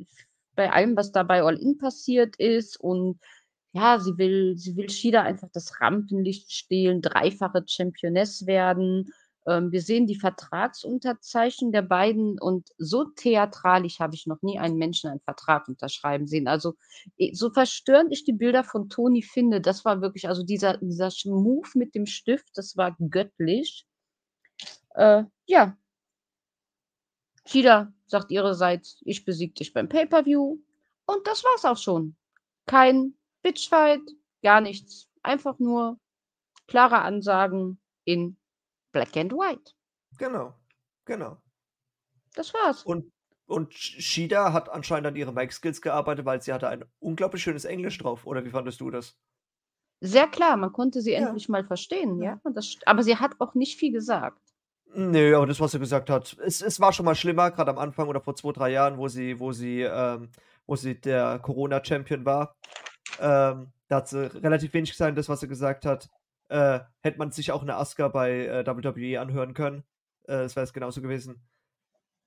bei 0.55 0.71
allem, 0.71 0.97
was 0.97 1.11
da 1.11 1.21
bei 1.21 1.43
All 1.43 1.59
In 1.59 1.77
passiert 1.77 2.35
ist. 2.37 2.79
Und 2.79 3.19
ja, 3.73 3.99
sie 3.99 4.17
will, 4.17 4.57
sie 4.57 4.75
will 4.75 4.89
Shida 4.89 5.21
einfach 5.21 5.49
das 5.53 5.81
Rampenlicht 5.81 6.51
stehlen, 6.51 7.01
dreifache 7.01 7.63
Championess 7.67 8.47
werden. 8.47 9.11
Ähm, 9.45 9.71
wir 9.71 9.81
sehen 9.81 10.07
die 10.07 10.15
Vertragsunterzeichen 10.15 11.71
der 11.71 11.81
beiden 11.81 12.39
und 12.39 12.69
so 12.77 13.05
theatralisch 13.05 13.99
habe 13.99 14.15
ich 14.15 14.27
noch 14.27 14.41
nie 14.41 14.59
einen 14.59 14.77
Menschen 14.77 15.09
einen 15.09 15.19
Vertrag 15.19 15.67
unterschreiben 15.67 16.27
sehen. 16.27 16.47
Also 16.47 16.75
so 17.33 17.49
verstörend 17.49 18.11
ich 18.13 18.23
die 18.23 18.33
Bilder 18.33 18.63
von 18.63 18.89
Toni 18.89 19.21
finde, 19.21 19.61
das 19.61 19.85
war 19.85 20.01
wirklich, 20.01 20.27
also 20.27 20.43
dieser, 20.43 20.77
dieser 20.77 21.09
Move 21.25 21.69
mit 21.75 21.95
dem 21.95 22.05
Stift, 22.05 22.49
das 22.55 22.77
war 22.77 22.95
göttlich. 22.99 23.85
Äh, 24.95 25.23
ja. 25.45 25.77
Shida 27.45 27.91
sagt 28.05 28.31
ihrerseits, 28.31 29.01
ich 29.03 29.25
besieg 29.25 29.55
dich 29.55 29.73
beim 29.73 29.89
Pay-Per-View. 29.89 30.59
Und 31.05 31.27
das 31.27 31.43
war's 31.43 31.65
auch 31.65 31.77
schon. 31.77 32.15
Kein 32.65 33.15
Bitchfight, 33.41 34.01
gar 34.41 34.61
nichts. 34.61 35.09
Einfach 35.21 35.59
nur 35.59 35.99
klare 36.67 37.01
Ansagen 37.01 37.79
in 38.05 38.37
Black 38.93 39.17
and 39.17 39.33
White. 39.33 39.73
Genau, 40.17 40.53
genau. 41.05 41.37
Das 42.35 42.53
war's. 42.53 42.83
Und, 42.83 43.11
und 43.45 43.73
Shida 43.73 44.53
hat 44.53 44.69
anscheinend 44.69 45.07
an 45.07 45.15
ihren 45.15 45.35
Mic-Skills 45.35 45.81
gearbeitet, 45.81 46.25
weil 46.25 46.41
sie 46.41 46.53
hatte 46.53 46.69
ein 46.69 46.85
unglaublich 46.99 47.43
schönes 47.43 47.65
Englisch 47.65 47.97
drauf. 47.97 48.25
Oder 48.25 48.45
wie 48.45 48.49
fandest 48.51 48.79
du 48.79 48.89
das? 48.89 49.17
Sehr 49.99 50.27
klar, 50.27 50.57
man 50.57 50.71
konnte 50.71 51.01
sie 51.01 51.11
Ja. 51.13 51.27
endlich 51.27 51.49
mal 51.49 51.63
verstehen, 51.65 52.21
ja. 52.21 52.39
Ja. 52.43 52.51
Das, 52.51 52.77
aber 52.85 53.03
sie 53.03 53.17
hat 53.17 53.33
auch 53.39 53.53
nicht 53.55 53.77
viel 53.79 53.91
gesagt. 53.91 54.39
Nö, 54.95 55.35
aber 55.35 55.47
das, 55.47 55.59
was 55.59 55.71
sie 55.71 55.79
gesagt 55.79 56.09
hat, 56.09 56.37
es, 56.43 56.61
es 56.61 56.79
war 56.79 56.93
schon 56.93 57.05
mal 57.05 57.15
schlimmer, 57.15 57.49
gerade 57.51 57.71
am 57.71 57.79
Anfang 57.79 58.07
oder 58.07 58.21
vor 58.21 58.35
zwei, 58.35 58.51
drei 58.51 58.69
Jahren, 58.71 58.97
wo 58.97 59.07
sie, 59.07 59.39
wo 59.39 59.51
sie, 59.51 59.81
ähm, 59.81 60.29
wo 60.67 60.75
sie 60.75 60.99
der 60.99 61.39
Corona-Champion 61.39 62.25
war. 62.25 62.55
Ähm, 63.19 63.71
da 63.87 63.95
hat 63.97 64.07
sie 64.07 64.31
relativ 64.43 64.73
wenig 64.73 64.91
gesagt, 64.91 65.17
das, 65.17 65.29
was 65.29 65.39
sie 65.39 65.47
gesagt 65.47 65.85
hat. 65.85 66.09
Äh, 66.49 66.79
hätte 67.01 67.17
man 67.17 67.31
sich 67.31 67.51
auch 67.51 67.61
eine 67.61 67.75
Asuka 67.75 68.07
bei 68.09 68.45
äh, 68.45 68.65
WWE 68.65 69.19
anhören 69.19 69.53
können. 69.53 69.83
Äh, 70.23 70.43
das 70.43 70.55
wäre 70.55 70.63
es 70.63 70.73
genauso 70.73 71.01
gewesen. 71.01 71.41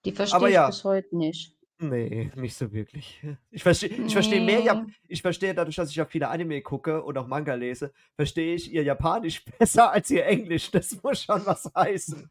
Die 0.05 0.13
verstehe 0.13 0.49
ich 0.49 0.55
ja. 0.55 0.67
bis 0.67 0.85
heute 0.85 1.17
nicht. 1.17 1.57
Nee, 1.79 2.31
nicht 2.37 2.57
so 2.57 2.73
wirklich. 2.73 3.21
Ich 3.51 3.63
verstehe 3.63 3.91
ich 3.91 4.13
versteh 4.15 4.41
mehr, 4.41 4.61
ja, 4.61 4.75
Nee. 4.75 4.93
ich 5.09 5.21
verstehe 5.21 5.55
dadurch, 5.55 5.77
dass 5.77 5.91
ich 5.91 5.97
ja 5.97 6.07
viele 6.07 6.29
Anime 6.29 6.63
gucke 6.63 7.03
und 7.03 7.19
auch 7.19 7.27
Manga 7.27 7.55
lese, 7.55 7.93
verstehe 8.15 8.55
ich 8.55 8.73
ihr 8.73 8.83
Japanisch 8.83 9.45
besser 9.59 9.93
als 9.93 10.11
ihr 10.11 10.25
Englisch. 10.25 10.71
Das 10.71 11.03
muss 11.03 11.23
schon 11.23 11.45
was 11.45 11.71
heißen. 11.75 12.31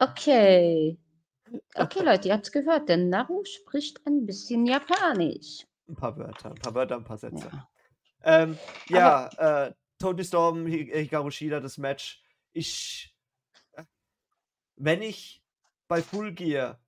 Okay. 0.00 0.98
Okay, 1.74 2.00
Leute, 2.04 2.28
ihr 2.28 2.34
habt's 2.34 2.52
gehört, 2.52 2.90
denn 2.90 3.08
Naru 3.08 3.42
spricht 3.44 4.06
ein 4.06 4.26
bisschen 4.26 4.66
Japanisch. 4.66 5.66
Ein 5.88 5.96
paar 5.96 6.16
Wörter, 6.18 6.50
ein 6.50 6.56
paar 6.56 6.74
Wörter, 6.74 6.96
ein 6.96 7.04
paar 7.04 7.18
Sätze. 7.18 7.48
Ja. 7.50 7.69
Ähm, 8.22 8.58
ja, 8.88 9.28
äh, 9.38 9.72
Tony 9.98 10.24
Storm, 10.24 10.66
Hi- 10.66 10.90
Hikaru 11.02 11.30
Shida, 11.30 11.60
das 11.60 11.78
Match. 11.78 12.22
Ich, 12.52 13.16
äh, 13.72 13.84
wenn 14.76 15.02
ich 15.02 15.42
bei 15.88 16.02
Full 16.02 16.32
Gear 16.34 16.80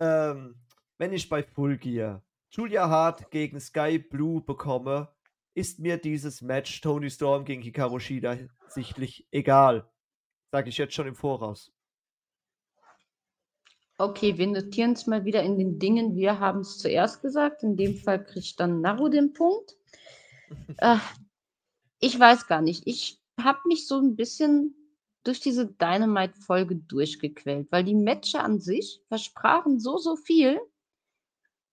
ähm, 0.00 0.56
wenn 0.98 1.12
ich 1.12 1.28
bei 1.28 1.42
Full 1.42 1.78
Gear 1.78 2.22
Julia 2.50 2.88
Hart 2.88 3.30
gegen 3.30 3.60
Sky 3.60 3.98
Blue 3.98 4.40
bekomme, 4.40 5.14
ist 5.54 5.78
mir 5.78 5.96
dieses 5.98 6.42
Match 6.42 6.80
Tony 6.80 7.10
Storm 7.10 7.44
gegen 7.44 7.62
Hikaru 7.62 7.98
Shida 7.98 8.36
sichtlich 8.68 9.26
egal. 9.30 9.90
Sage 10.52 10.68
ich 10.68 10.78
jetzt 10.78 10.94
schon 10.94 11.06
im 11.06 11.14
Voraus. 11.14 11.72
Okay, 13.98 14.36
wir 14.36 14.46
notieren 14.46 14.92
es 14.92 15.06
mal 15.06 15.24
wieder 15.24 15.42
in 15.42 15.58
den 15.58 15.78
Dingen. 15.78 16.14
Wir 16.14 16.38
haben 16.38 16.60
es 16.60 16.78
zuerst 16.78 17.22
gesagt. 17.22 17.62
In 17.62 17.76
dem 17.76 17.96
Fall 17.96 18.22
kriegt 18.22 18.60
dann 18.60 18.82
Naru 18.82 19.08
den 19.08 19.32
Punkt. 19.32 19.75
Äh, 20.78 20.98
ich 22.00 22.18
weiß 22.18 22.46
gar 22.46 22.62
nicht. 22.62 22.86
Ich 22.86 23.20
habe 23.40 23.58
mich 23.66 23.86
so 23.86 23.98
ein 23.98 24.16
bisschen 24.16 24.74
durch 25.24 25.40
diese 25.40 25.66
Dynamite-Folge 25.66 26.76
durchgequält, 26.76 27.70
weil 27.72 27.84
die 27.84 27.94
Matches 27.94 28.36
an 28.36 28.60
sich 28.60 29.00
versprachen 29.08 29.80
so, 29.80 29.98
so 29.98 30.16
viel. 30.16 30.60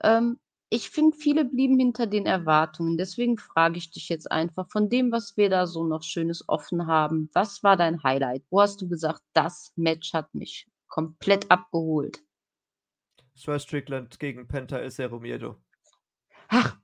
Ähm, 0.02 0.40
ich 0.70 0.90
finde, 0.90 1.16
viele 1.16 1.46
blieben 1.46 1.78
hinter 1.78 2.08
den 2.08 2.26
Erwartungen. 2.26 2.98
Deswegen 2.98 3.38
frage 3.38 3.78
ich 3.78 3.92
dich 3.92 4.10
jetzt 4.10 4.32
einfach 4.32 4.68
von 4.72 4.90
dem, 4.90 5.12
was 5.12 5.38
wir 5.38 5.52
da 5.52 5.68
so 5.68 5.86
noch 5.86 6.02
Schönes 6.02 6.50
offen 6.50 6.88
haben. 6.88 7.30
Was 7.34 7.62
war 7.62 7.78
dein 7.78 8.02
Highlight? 8.02 8.44
Wo 8.50 8.60
hast 8.60 8.82
du 8.82 8.90
gesagt, 8.90 9.22
das 9.34 9.72
Match 9.76 10.14
hat 10.14 10.34
mich 10.34 10.68
komplett 10.88 11.52
abgeholt? 11.52 12.24
Swear 13.38 13.60
Strickland 13.60 14.20
gegen 14.20 14.48
Penta 14.48 14.80
El. 14.80 14.92
Ach, 16.48 16.78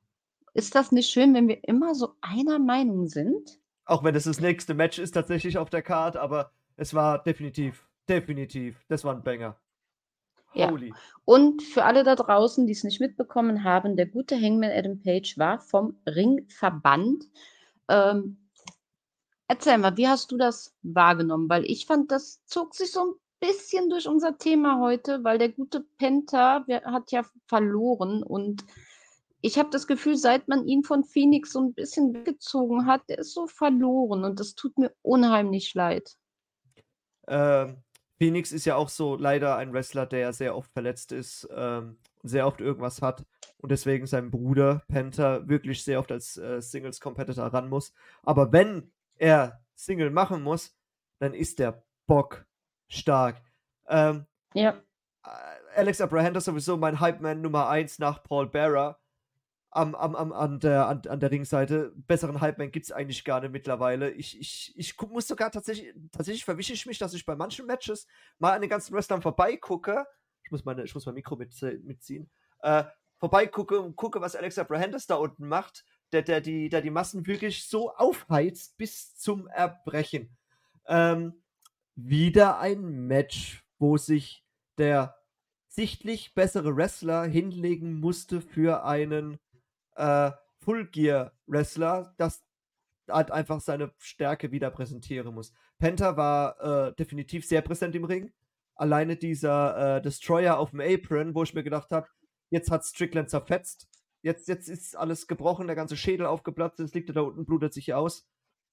ist 0.53 0.75
das 0.75 0.91
nicht 0.91 1.09
schön, 1.09 1.33
wenn 1.33 1.47
wir 1.47 1.63
immer 1.63 1.95
so 1.95 2.15
einer 2.21 2.59
Meinung 2.59 3.07
sind? 3.07 3.59
Auch 3.85 4.03
wenn 4.03 4.15
es 4.15 4.25
das 4.25 4.39
nächste 4.39 4.73
Match 4.73 4.99
ist 4.99 5.11
tatsächlich 5.11 5.57
auf 5.57 5.69
der 5.69 5.81
Card, 5.81 6.15
aber 6.17 6.51
es 6.75 6.93
war 6.93 7.23
definitiv, 7.23 7.87
definitiv, 8.07 8.83
das 8.87 9.03
war 9.03 9.15
ein 9.15 9.23
Banger. 9.23 9.59
Ja. 10.53 10.73
Und 11.25 11.61
für 11.61 11.85
alle 11.85 12.03
da 12.03 12.15
draußen, 12.15 12.65
die 12.65 12.73
es 12.73 12.83
nicht 12.83 12.99
mitbekommen 12.99 13.63
haben, 13.63 13.95
der 13.95 14.07
gute 14.07 14.35
Hangman 14.35 14.71
Adam 14.71 14.99
Page 14.99 15.37
war 15.37 15.59
vom 15.59 15.99
Ringverband. 16.07 17.25
Ähm, 17.87 18.37
erzähl 19.47 19.77
mal, 19.77 19.95
wie 19.97 20.07
hast 20.07 20.31
du 20.31 20.37
das 20.37 20.75
wahrgenommen? 20.81 21.49
Weil 21.49 21.65
ich 21.65 21.85
fand, 21.85 22.11
das 22.11 22.43
zog 22.45 22.73
sich 22.73 22.91
so 22.91 23.01
ein 23.01 23.13
bisschen 23.39 23.89
durch 23.89 24.07
unser 24.07 24.37
Thema 24.37 24.79
heute, 24.79 25.23
weil 25.23 25.37
der 25.37 25.49
gute 25.49 25.81
Penta 25.97 26.65
hat 26.67 27.11
ja 27.11 27.23
verloren 27.47 28.23
und 28.23 28.65
ich 29.41 29.57
habe 29.57 29.69
das 29.69 29.87
Gefühl, 29.87 30.17
seit 30.17 30.47
man 30.47 30.65
ihn 30.67 30.83
von 30.83 31.03
Phoenix 31.03 31.51
so 31.53 31.61
ein 31.61 31.73
bisschen 31.73 32.13
weggezogen 32.13 32.85
hat, 32.85 33.07
der 33.09 33.19
ist 33.19 33.33
so 33.33 33.47
verloren 33.47 34.23
und 34.23 34.39
das 34.39 34.55
tut 34.55 34.77
mir 34.77 34.93
unheimlich 35.01 35.73
leid. 35.73 36.15
Ähm, 37.27 37.83
Phoenix 38.17 38.51
ist 38.51 38.65
ja 38.65 38.75
auch 38.75 38.89
so 38.89 39.15
leider 39.15 39.55
ein 39.55 39.71
Wrestler, 39.71 40.05
der 40.05 40.33
sehr 40.33 40.55
oft 40.55 40.71
verletzt 40.73 41.13
ist 41.13 41.47
ähm, 41.55 41.97
und 42.21 42.29
sehr 42.29 42.47
oft 42.47 42.59
irgendwas 42.59 43.01
hat 43.01 43.25
und 43.57 43.71
deswegen 43.71 44.07
sein 44.07 44.29
Bruder 44.29 44.83
Penta 44.89 45.47
wirklich 45.47 45.83
sehr 45.83 45.99
oft 45.99 46.11
als 46.11 46.37
äh, 46.37 46.61
Singles-Competitor 46.61 47.45
ran 47.45 47.69
muss. 47.69 47.93
Aber 48.23 48.51
wenn 48.51 48.91
er 49.15 49.61
Single 49.75 50.09
machen 50.09 50.43
muss, 50.43 50.75
dann 51.19 51.33
ist 51.33 51.59
der 51.59 51.83
Bock 52.07 52.45
stark. 52.89 53.41
Ähm, 53.87 54.25
ja. 54.53 54.81
Alex 55.75 56.01
Abraham 56.01 56.35
ist 56.35 56.45
sowieso 56.45 56.75
mein 56.75 56.99
Hype-Man 56.99 57.41
Nummer 57.41 57.69
1 57.69 57.99
nach 57.99 58.23
Paul 58.23 58.47
Bearer 58.47 58.99
am, 59.71 59.95
am, 59.95 60.15
am, 60.15 60.31
an, 60.33 60.59
der, 60.59 60.87
an, 60.87 61.01
an 61.07 61.19
der 61.19 61.31
Ringseite. 61.31 61.93
Besseren 61.95 62.41
Hype-Man 62.41 62.71
gibt 62.71 62.85
es 62.85 62.91
eigentlich 62.91 63.23
gar 63.23 63.41
nicht 63.41 63.51
mittlerweile. 63.51 64.11
Ich, 64.11 64.39
ich, 64.39 64.73
ich 64.75 64.97
guck, 64.97 65.11
muss 65.11 65.27
sogar 65.27 65.51
tatsächlich, 65.51 65.93
tatsächlich 66.11 66.45
verwische 66.45 66.73
ich 66.73 66.85
mich, 66.85 66.97
dass 66.97 67.13
ich 67.13 67.25
bei 67.25 67.35
manchen 67.35 67.65
Matches 67.65 68.07
mal 68.39 68.53
an 68.53 68.61
den 68.61 68.69
ganzen 68.69 68.95
Wrestlern 68.95 69.21
vorbeigucke. 69.21 70.05
Ich 70.43 70.51
muss, 70.51 70.65
meine, 70.65 70.83
ich 70.83 70.93
muss 70.95 71.05
mein 71.05 71.15
Mikro 71.15 71.35
mit, 71.35 71.53
mitziehen. 71.83 72.29
Äh, 72.61 72.85
vorbeigucke 73.17 73.79
und 73.79 73.95
gucke, 73.95 74.21
was 74.21 74.35
Alexa 74.35 74.63
Brahandes 74.63 75.05
da 75.05 75.15
unten 75.15 75.47
macht, 75.47 75.85
der, 76.11 76.23
der, 76.23 76.41
die, 76.41 76.69
der 76.69 76.81
die 76.81 76.89
Massen 76.89 77.27
wirklich 77.27 77.65
so 77.65 77.93
aufheizt 77.93 78.77
bis 78.77 79.15
zum 79.15 79.47
Erbrechen. 79.47 80.35
Ähm, 80.87 81.43
wieder 81.95 82.59
ein 82.59 83.07
Match, 83.07 83.63
wo 83.77 83.97
sich 83.97 84.43
der 84.77 85.15
sichtlich 85.67 86.33
bessere 86.33 86.75
Wrestler 86.75 87.25
hinlegen 87.25 87.99
musste 87.99 88.41
für 88.41 88.83
einen 88.85 89.39
äh, 89.99 90.31
Full 90.59 90.87
Gear 90.87 91.33
Wrestler, 91.47 92.13
das 92.17 92.43
halt 93.09 93.31
einfach 93.31 93.59
seine 93.59 93.93
Stärke 93.97 94.51
wieder 94.51 94.71
präsentieren 94.71 95.33
muss. 95.33 95.53
Penta 95.79 96.17
war 96.17 96.59
äh, 96.89 96.95
definitiv 96.95 97.45
sehr 97.45 97.61
präsent 97.61 97.95
im 97.95 98.03
Ring. 98.03 98.31
Alleine 98.75 99.15
dieser 99.17 99.97
äh, 99.97 100.01
Destroyer 100.01 100.57
auf 100.57 100.71
dem 100.71 100.79
Apron, 100.79 101.35
wo 101.35 101.43
ich 101.43 101.53
mir 101.53 101.63
gedacht 101.63 101.91
habe, 101.91 102.07
jetzt 102.49 102.71
hat 102.71 102.85
Strickland 102.85 103.29
zerfetzt. 103.29 103.87
Jetzt, 104.21 104.47
jetzt 104.47 104.67
ist 104.67 104.95
alles 104.95 105.27
gebrochen, 105.27 105.67
der 105.67 105.75
ganze 105.75 105.97
Schädel 105.97 106.25
aufgeplatzt, 106.25 106.79
jetzt 106.79 106.93
liegt 106.93 107.09
er 107.09 107.15
da 107.15 107.21
unten, 107.21 107.45
blutet 107.45 107.73
sich 107.73 107.93
aus. 107.93 108.27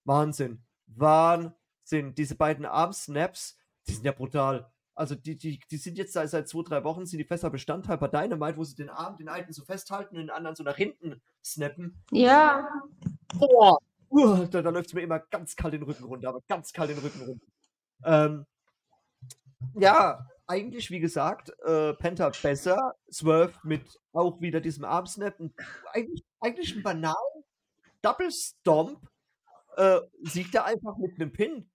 Wahnsinn. 0.05 0.65
Wahnsinn. 0.87 2.15
Diese 2.17 2.35
beiden 2.35 2.65
Arm-Snaps, 2.65 3.59
die 3.87 3.93
sind 3.93 4.05
ja 4.05 4.13
brutal. 4.13 4.73
Also 4.97 5.15
die, 5.15 5.37
die, 5.37 5.61
die 5.71 5.77
sind 5.77 5.99
jetzt 5.99 6.15
seit, 6.15 6.31
seit 6.31 6.49
zwei, 6.49 6.63
drei 6.63 6.83
Wochen, 6.83 7.05
sind 7.05 7.19
die 7.19 7.25
fester 7.25 7.51
Bestandteil 7.51 7.99
bei 7.99 8.09
Dynamite, 8.09 8.57
wo 8.57 8.65
sie 8.65 8.75
den 8.75 8.89
Arm, 8.89 9.19
den 9.19 9.29
alten 9.29 9.53
so 9.53 9.63
festhalten 9.63 10.17
und 10.17 10.23
den 10.23 10.31
anderen 10.31 10.57
so 10.57 10.65
nach 10.65 10.77
hinten 10.77 11.21
snappen. 11.45 12.03
Ja. 12.11 12.67
Boah. 13.39 13.79
Uh, 14.09 14.47
da, 14.47 14.63
da 14.63 14.71
läuft 14.71 14.89
es 14.89 14.95
mir 14.95 15.03
immer 15.03 15.19
ganz 15.19 15.55
kalt 15.55 15.75
den 15.75 15.83
Rücken 15.83 16.05
runter, 16.05 16.31
aber 16.31 16.41
ganz 16.49 16.73
kalt 16.73 16.91
den 16.91 16.99
Rücken 16.99 17.21
runter. 17.21 17.47
Ähm, 18.05 18.47
ja, 19.75 20.27
eigentlich, 20.47 20.91
wie 20.91 21.01
gesagt, 21.01 21.51
äh, 21.65 21.93
Penta 21.95 22.31
besser. 22.31 22.95
Swerve 23.13 23.53
mit 23.65 24.01
auch 24.13 24.41
wieder 24.41 24.61
diesem 24.61 24.85
Armsnap. 24.85 25.39
Eigentlich, 25.93 26.25
eigentlich 26.41 26.75
ein 26.75 26.83
banalen 26.83 27.45
Double 28.01 28.31
Stomp. 28.31 29.07
Äh, 29.77 30.01
siegt 30.23 30.55
er 30.55 30.65
einfach 30.65 30.97
mit 30.97 31.21
einem 31.21 31.33
Pin. 31.33 31.69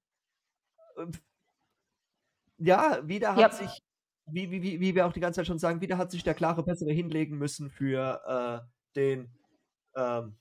Ja, 2.64 3.00
wieder 3.04 3.32
hat 3.36 3.40
ja. 3.40 3.52
sich, 3.52 3.82
wie, 4.28 4.52
wie, 4.52 4.80
wie 4.80 4.96
wir 4.96 5.08
auch 5.08 5.14
die 5.14 5.20
ganze 5.20 5.38
Zeit 5.38 5.48
schon 5.48 5.60
sagen, 5.60 5.82
wieder 5.82 5.98
hat 5.98 6.12
sich 6.12 6.24
der 6.24 6.34
klare 6.34 6.64
Bessere 6.64 6.92
hinlegen 6.92 7.38
müssen 7.38 7.70
für 7.70 8.22
äh, 8.26 8.68
den, 8.96 9.34
ähm, 9.96 10.38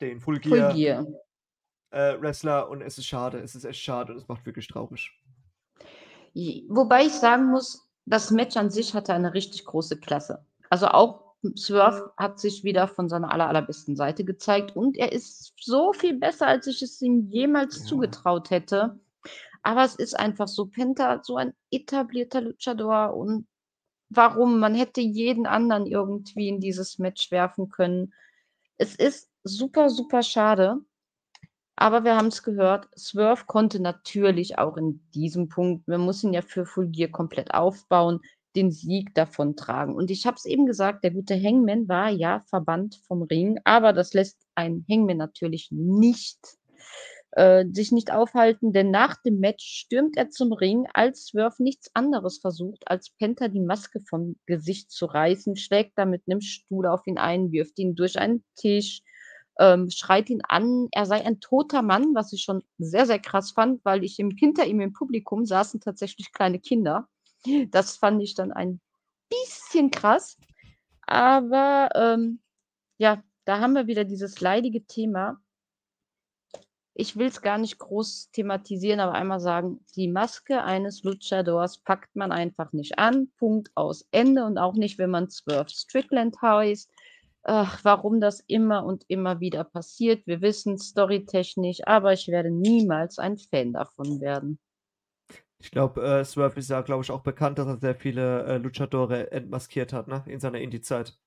den 0.00 0.20
Full 0.20 0.38
Gear, 0.38 0.70
Full 0.70 0.78
Gear. 0.78 1.06
Äh, 1.90 2.20
Wrestler 2.20 2.68
und 2.68 2.80
es 2.80 2.96
ist 2.96 3.06
schade, 3.06 3.38
es 3.38 3.54
ist 3.54 3.64
echt 3.64 3.80
schade 3.80 4.12
und 4.12 4.18
es 4.18 4.28
macht 4.28 4.46
wirklich 4.46 4.68
traurig. 4.68 5.10
Wobei 6.68 7.04
ich 7.06 7.12
sagen 7.12 7.50
muss, 7.50 7.86
das 8.06 8.30
Match 8.30 8.56
an 8.56 8.70
sich 8.70 8.94
hatte 8.94 9.12
eine 9.12 9.34
richtig 9.34 9.64
große 9.64 9.98
Klasse. 9.98 10.46
Also 10.70 10.86
auch 10.88 11.34
Swerve 11.56 12.12
hat 12.16 12.38
sich 12.38 12.64
wieder 12.64 12.88
von 12.88 13.08
seiner 13.08 13.32
aller, 13.32 13.48
allerbesten 13.48 13.96
Seite 13.96 14.24
gezeigt 14.24 14.76
und 14.76 14.96
er 14.96 15.12
ist 15.12 15.52
so 15.60 15.92
viel 15.92 16.18
besser, 16.18 16.46
als 16.46 16.66
ich 16.66 16.82
es 16.82 17.02
ihm 17.02 17.28
jemals 17.28 17.80
ja. 17.80 17.84
zugetraut 17.84 18.50
hätte. 18.50 19.00
Aber 19.62 19.84
es 19.84 19.94
ist 19.94 20.18
einfach 20.18 20.48
so, 20.48 20.66
Penta 20.66 21.22
so 21.22 21.36
ein 21.36 21.54
etablierter 21.70 22.40
Luchador 22.40 23.14
und 23.14 23.46
warum? 24.10 24.58
Man 24.58 24.74
hätte 24.74 25.00
jeden 25.00 25.46
anderen 25.46 25.86
irgendwie 25.86 26.48
in 26.48 26.60
dieses 26.60 26.98
Match 26.98 27.30
werfen 27.30 27.68
können. 27.68 28.12
Es 28.76 28.94
ist 28.94 29.30
super, 29.44 29.90
super 29.90 30.22
schade. 30.22 30.78
Aber 31.76 32.04
wir 32.04 32.16
haben 32.16 32.26
es 32.26 32.42
gehört, 32.42 32.88
Swerve 32.96 33.44
konnte 33.46 33.80
natürlich 33.80 34.58
auch 34.58 34.76
in 34.76 35.00
diesem 35.14 35.48
Punkt, 35.48 35.88
man 35.88 36.02
muss 36.02 36.22
ihn 36.22 36.32
ja 36.32 36.42
für 36.42 36.66
Full 36.66 36.88
Gear 36.88 37.08
komplett 37.10 37.54
aufbauen, 37.54 38.20
den 38.54 38.70
Sieg 38.70 39.14
davon 39.14 39.56
tragen. 39.56 39.94
Und 39.94 40.10
ich 40.10 40.26
habe 40.26 40.36
es 40.36 40.44
eben 40.44 40.66
gesagt, 40.66 41.02
der 41.02 41.10
gute 41.10 41.34
Hangman 41.34 41.88
war 41.88 42.10
ja 42.10 42.40
verbannt 42.40 43.00
vom 43.06 43.22
Ring, 43.22 43.58
aber 43.64 43.92
das 43.92 44.12
lässt 44.12 44.38
ein 44.54 44.84
Hangman 44.88 45.16
natürlich 45.16 45.70
nicht 45.70 46.38
äh, 47.32 47.64
sich 47.72 47.92
nicht 47.92 48.12
aufhalten, 48.12 48.72
denn 48.72 48.90
nach 48.90 49.16
dem 49.22 49.38
Match 49.40 49.64
stürmt 49.64 50.16
er 50.16 50.30
zum 50.30 50.52
Ring, 50.52 50.86
als 50.92 51.26
Swerve 51.26 51.62
nichts 51.62 51.90
anderes 51.94 52.38
versucht, 52.38 52.88
als 52.88 53.10
Penta 53.10 53.48
die 53.48 53.60
Maske 53.60 54.00
vom 54.00 54.36
Gesicht 54.46 54.90
zu 54.90 55.06
reißen, 55.06 55.56
schlägt 55.56 55.96
da 55.96 56.04
mit 56.04 56.22
einem 56.26 56.40
Stuhl 56.40 56.86
auf 56.86 57.06
ihn 57.06 57.18
ein, 57.18 57.50
wirft 57.52 57.78
ihn 57.78 57.94
durch 57.94 58.18
einen 58.18 58.44
Tisch, 58.56 59.02
ähm, 59.58 59.90
schreit 59.90 60.30
ihn 60.30 60.42
an, 60.46 60.88
er 60.92 61.06
sei 61.06 61.24
ein 61.24 61.40
toter 61.40 61.82
Mann, 61.82 62.14
was 62.14 62.32
ich 62.32 62.42
schon 62.42 62.62
sehr, 62.78 63.06
sehr 63.06 63.18
krass 63.18 63.52
fand, 63.52 63.84
weil 63.84 64.04
ich 64.04 64.18
im, 64.18 64.30
hinter 64.30 64.66
ihm 64.66 64.80
im 64.80 64.92
Publikum 64.92 65.44
saßen 65.44 65.80
tatsächlich 65.80 66.32
kleine 66.32 66.58
Kinder. 66.58 67.08
Das 67.70 67.96
fand 67.96 68.22
ich 68.22 68.34
dann 68.34 68.52
ein 68.52 68.80
bisschen 69.28 69.90
krass. 69.90 70.36
Aber 71.06 71.88
ähm, 71.94 72.40
ja, 72.98 73.22
da 73.44 73.58
haben 73.58 73.74
wir 73.74 73.88
wieder 73.88 74.04
dieses 74.04 74.40
leidige 74.40 74.86
Thema, 74.86 75.41
ich 76.94 77.16
will 77.16 77.26
es 77.26 77.40
gar 77.40 77.58
nicht 77.58 77.78
groß 77.78 78.30
thematisieren, 78.32 79.00
aber 79.00 79.14
einmal 79.14 79.40
sagen, 79.40 79.80
die 79.96 80.08
Maske 80.08 80.62
eines 80.62 81.02
Luchadors 81.02 81.78
packt 81.78 82.14
man 82.14 82.32
einfach 82.32 82.72
nicht 82.72 82.98
an. 82.98 83.30
Punkt 83.38 83.70
aus 83.74 84.06
Ende. 84.10 84.44
Und 84.44 84.58
auch 84.58 84.74
nicht, 84.74 84.98
wenn 84.98 85.10
man 85.10 85.30
Swerve 85.30 85.70
Strickland 85.70 86.36
heißt. 86.42 86.90
Ach, 87.44 87.80
warum 87.82 88.20
das 88.20 88.40
immer 88.46 88.84
und 88.84 89.04
immer 89.08 89.40
wieder 89.40 89.64
passiert, 89.64 90.26
wir 90.28 90.42
wissen 90.42 90.78
storytechnisch, 90.78 91.80
aber 91.84 92.12
ich 92.12 92.28
werde 92.28 92.52
niemals 92.52 93.18
ein 93.18 93.36
Fan 93.36 93.72
davon 93.72 94.20
werden. 94.20 94.60
Ich 95.58 95.72
glaube, 95.72 96.02
äh, 96.02 96.24
Swerve 96.24 96.60
ist 96.60 96.70
ja, 96.70 96.82
glaube 96.82 97.02
ich, 97.02 97.10
auch 97.10 97.22
bekannt, 97.22 97.58
dass 97.58 97.66
er 97.66 97.78
sehr 97.78 97.94
viele 97.96 98.44
äh, 98.44 98.56
Luchadore 98.58 99.32
entmaskiert 99.32 99.92
hat, 99.92 100.08
ne? 100.08 100.22
In 100.26 100.38
seiner 100.38 100.60
Indie-Zeit. 100.60 101.18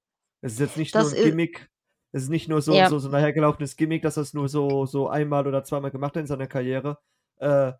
Es 0.41 0.53
ist 0.53 0.59
jetzt 0.59 0.77
nicht 0.77 0.95
Das 0.95 1.11
nur 1.11 1.19
ein 1.19 1.25
Gimmick. 1.25 1.69
Es 2.15 2.23
ist 2.23 2.29
nicht 2.29 2.47
nur 2.47 2.61
so, 2.61 2.73
Ja. 2.73 2.87
so, 2.89 2.97
so 2.97 3.09
ein 3.09 3.11
dahergelaufenes 3.11 3.75
Gimmick, 3.75 4.01
dass 4.01 4.15
er 4.15 4.23
es 4.23 4.33
nur 4.33 4.47
so, 4.47 4.85
so 4.85 5.09
einmal 5.09 5.45
oder 5.47 5.65
zweimal 5.65 5.91
gemacht 5.91 6.15
hat 6.15 6.21
in 6.21 6.27
seiner 6.27 6.47
Karriere. 6.47 6.97
Äh, 7.39 7.73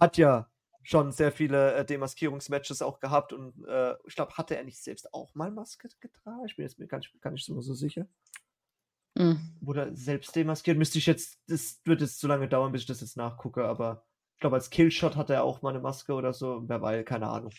hat 0.00 0.16
ja 0.16 0.50
schon 0.82 1.12
sehr 1.12 1.30
viele 1.30 1.74
äh, 1.74 1.84
Demaskierungsmatches 1.84 2.80
auch 2.80 2.98
gehabt 2.98 3.34
und 3.34 3.52
äh, 3.66 3.94
ich 4.06 4.14
glaube, 4.14 4.32
hatte 4.38 4.56
er 4.56 4.64
nicht 4.64 4.82
selbst 4.82 5.12
auch 5.12 5.34
mal 5.34 5.50
Maske 5.50 5.90
getragen? 6.00 6.46
Ich 6.46 6.56
bin 6.56 6.64
jetzt 6.64 6.78
mir 6.78 6.86
gar 6.86 6.96
nicht, 6.96 7.12
gar 7.20 7.30
nicht 7.30 7.44
so, 7.44 7.60
so 7.60 7.74
sicher. 7.74 8.06
Hm. 9.18 9.38
Wurde 9.60 9.82
er 9.82 9.94
selbst 9.94 10.34
demaskiert? 10.34 10.78
Müsste 10.78 10.96
ich 10.96 11.04
jetzt, 11.04 11.38
das 11.48 11.82
wird 11.84 12.00
jetzt 12.00 12.20
zu 12.20 12.26
lange 12.26 12.48
dauern, 12.48 12.72
bis 12.72 12.80
ich 12.80 12.86
das 12.86 13.02
jetzt 13.02 13.18
nachgucke, 13.18 13.66
aber 13.66 14.06
ich 14.32 14.40
glaube, 14.40 14.56
als 14.56 14.70
Killshot 14.70 15.14
hatte 15.14 15.34
er 15.34 15.44
auch 15.44 15.60
mal 15.60 15.74
eine 15.74 15.80
Maske 15.80 16.14
oder 16.14 16.32
so. 16.32 16.62
Wer 16.66 16.80
weiß, 16.80 17.04
keine 17.04 17.28
Ahnung. 17.28 17.52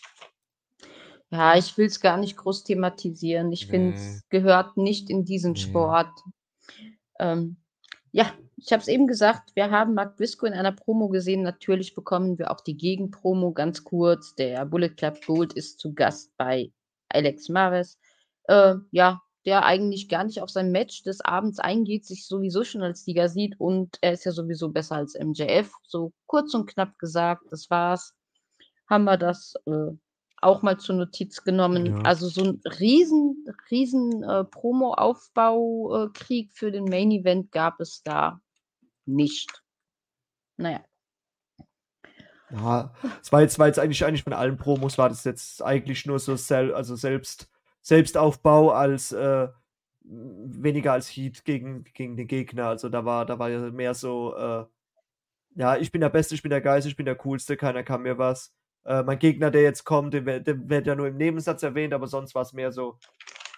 Ja, 1.32 1.58
ich 1.58 1.78
will 1.78 1.88
es 1.88 2.00
gar 2.00 2.18
nicht 2.18 2.38
groß 2.38 2.64
thematisieren. 2.64 3.52
Ich 3.52 3.68
finde, 3.68 3.96
es 3.96 4.24
gehört 4.30 4.78
nicht 4.78 5.10
in 5.10 5.26
diesen. 5.26 5.56
Sport. 5.56 6.12
Ähm, 7.20 7.58
ja, 8.12 8.32
ich 8.58 8.72
habe 8.72 8.82
es 8.82 8.88
eben 8.88 9.08
gesagt, 9.08 9.52
wir 9.56 9.72
haben 9.72 9.94
Mark 9.94 10.18
Briscoe 10.18 10.48
in 10.48 10.54
einer 10.54 10.72
Promo 10.72 11.10
gesehen. 11.10 11.44
Natürlich 11.44 11.94
bekommen 11.94 12.38
wir 12.38 12.52
auch 12.52 12.62
die 12.62 12.78
Gegenpromo 12.78 13.52
ganz 13.52 13.84
kurz. 13.84 14.36
Der 14.36 14.66
Bullet 14.66 14.90
Club 14.90 15.20
Gold 15.26 15.54
ist 15.54 15.80
zu 15.80 15.94
Gast 15.94 16.32
bei 16.38 16.72
Alex 17.10 17.50
Mares. 17.50 17.98
Äh, 18.48 18.76
ja, 18.92 19.22
der 19.46 19.66
eigentlich 19.66 20.10
gar 20.10 20.24
nicht 20.24 20.42
auf 20.42 20.50
sein 20.50 20.72
Match 20.72 21.04
des 21.04 21.22
Abends 21.22 21.60
eingeht, 21.60 22.06
sich 22.06 22.26
sowieso 22.26 22.64
schon 22.64 22.82
als 22.82 23.04
Sieger 23.04 23.30
sieht 23.30 23.60
und 23.60 23.98
er 24.02 24.14
ist 24.14 24.26
ja 24.26 24.32
sowieso 24.32 24.70
besser 24.70 24.96
als 24.96 25.16
MJF. 25.20 25.72
So 25.84 26.14
kurz 26.26 26.54
und 26.54 26.68
knapp 26.68 26.98
gesagt, 26.98 27.44
das 27.52 27.70
war's. 27.70 28.14
Haben 28.90 29.04
wir 29.04 29.18
das 29.18 29.56
äh, 29.66 29.92
auch 30.46 30.62
mal 30.62 30.78
zur 30.78 30.96
Notiz 30.96 31.44
genommen. 31.44 31.88
Ja. 31.88 32.00
Also 32.04 32.30
so 32.30 32.44
ein 32.44 32.62
riesen, 32.80 33.46
riesen 33.70 34.24
äh, 34.24 34.46
Promo-Aufbau-Krieg 34.46 36.54
für 36.54 36.72
den 36.72 36.86
Main 36.86 37.12
Event 37.12 37.52
gab 37.52 37.80
es 37.80 38.02
da 38.04 38.40
nicht. 39.06 39.64
Naja. 40.58 40.82
Ja, 42.52 42.94
es 43.22 43.32
war 43.32 43.42
jetzt, 43.42 43.60
war 43.60 43.68
jetzt 43.68 43.80
eigentlich, 43.80 44.06
eigentlich 44.06 44.24
von 44.24 44.34
allen 44.34 44.58
Promos 44.58 44.98
war 44.98 45.10
das 45.10 45.24
jetzt 45.24 45.64
eigentlich 45.64 46.06
nur 46.06 46.20
so 46.20 46.36
sel 46.36 46.74
also 46.74 46.96
selbst, 46.96 47.50
Selbstaufbau 47.82 48.72
als 48.72 49.12
äh, 49.12 49.48
weniger 50.04 50.94
als 50.94 51.10
Heat 51.10 51.44
gegen, 51.46 51.84
gegen 51.84 52.16
den 52.16 52.28
Gegner. 52.28 52.68
Also 52.68 52.90
da 52.90 53.06
war, 53.06 53.26
da 53.26 53.40
war 53.40 53.50
ja 53.50 53.60
mehr 53.72 53.94
so, 53.94 54.36
äh, 54.36 54.66
ja, 55.56 55.78
ich 55.78 55.92
bin 55.92 56.02
der 56.02 56.10
Beste, 56.10 56.36
ich 56.36 56.44
bin 56.44 56.52
der 56.52 56.62
Geist, 56.62 56.88
ich 56.88 56.96
bin 56.96 57.06
der 57.06 57.16
Coolste, 57.16 57.58
keiner 57.58 57.84
kann 57.84 58.04
mir 58.04 58.18
was. 58.18 58.54
Äh, 58.86 59.04
mein 59.04 59.20
Gegner, 59.20 59.52
der 59.52 59.64
jetzt 59.64 59.84
kommt, 59.84 60.14
der, 60.14 60.40
der 60.40 60.70
wird 60.70 60.88
ja 60.88 60.96
nur 60.96 61.08
im 61.08 61.18
Nebensatz 61.18 61.64
erwähnt, 61.64 61.94
aber 61.94 62.08
sonst 62.08 62.36
war 62.36 62.44
es 62.44 62.54
mehr 62.54 62.72
so, 62.72 62.98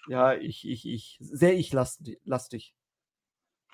ja, 0.07 0.33
ich, 0.33 0.67
ich, 0.67 0.87
ich, 0.87 1.17
sehr 1.19 1.53
ich 1.57 1.73
lastig. 1.73 2.73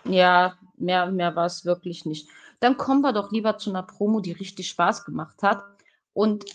Ja, 0.05 0.57
mehr, 0.75 1.11
mehr 1.11 1.35
war 1.35 1.45
es 1.45 1.63
wirklich 1.63 2.05
nicht. 2.05 2.27
Dann 2.59 2.77
kommen 2.77 3.01
wir 3.01 3.13
doch 3.13 3.31
lieber 3.31 3.57
zu 3.57 3.69
einer 3.69 3.83
Promo, 3.83 4.19
die 4.19 4.31
richtig 4.31 4.67
Spaß 4.67 5.05
gemacht 5.05 5.43
hat. 5.43 5.63
Und 6.13 6.45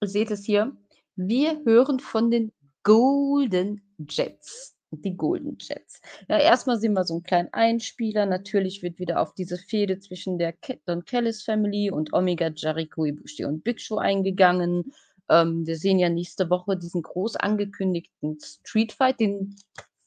seht 0.00 0.30
es 0.30 0.44
hier. 0.44 0.76
Wir 1.14 1.62
hören 1.64 2.00
von 2.00 2.30
den 2.30 2.52
Golden 2.82 3.82
Jets. 3.98 4.75
Die 5.02 5.16
Golden 5.16 5.56
Jets. 5.60 6.00
Ja, 6.28 6.38
erstmal 6.38 6.78
sehen 6.78 6.94
wir 6.94 7.04
so 7.04 7.14
einen 7.14 7.22
kleinen 7.22 7.52
Einspieler. 7.52 8.26
Natürlich 8.26 8.82
wird 8.82 8.98
wieder 8.98 9.20
auf 9.20 9.34
diese 9.34 9.58
Fehde 9.58 9.98
zwischen 9.98 10.38
der 10.38 10.54
Don 10.86 11.04
Callis 11.04 11.42
Family 11.42 11.90
und 11.90 12.12
Omega, 12.12 12.50
Jericho, 12.54 13.04
Ibushi 13.04 13.44
und 13.44 13.62
Big 13.64 13.80
Show 13.80 13.98
eingegangen. 13.98 14.92
Ähm, 15.28 15.66
wir 15.66 15.76
sehen 15.76 15.98
ja 15.98 16.08
nächste 16.08 16.50
Woche 16.50 16.76
diesen 16.76 17.02
groß 17.02 17.36
angekündigten 17.36 18.38
Street 18.40 18.92
Fight, 18.92 19.20
den, 19.20 19.56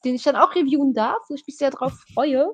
den 0.04 0.14
ich 0.14 0.22
dann 0.22 0.36
auch 0.36 0.54
reviewen 0.54 0.94
darf, 0.94 1.18
wo 1.28 1.34
ich 1.34 1.46
mich 1.46 1.56
sehr 1.56 1.70
drauf 1.70 1.92
freue. 2.12 2.52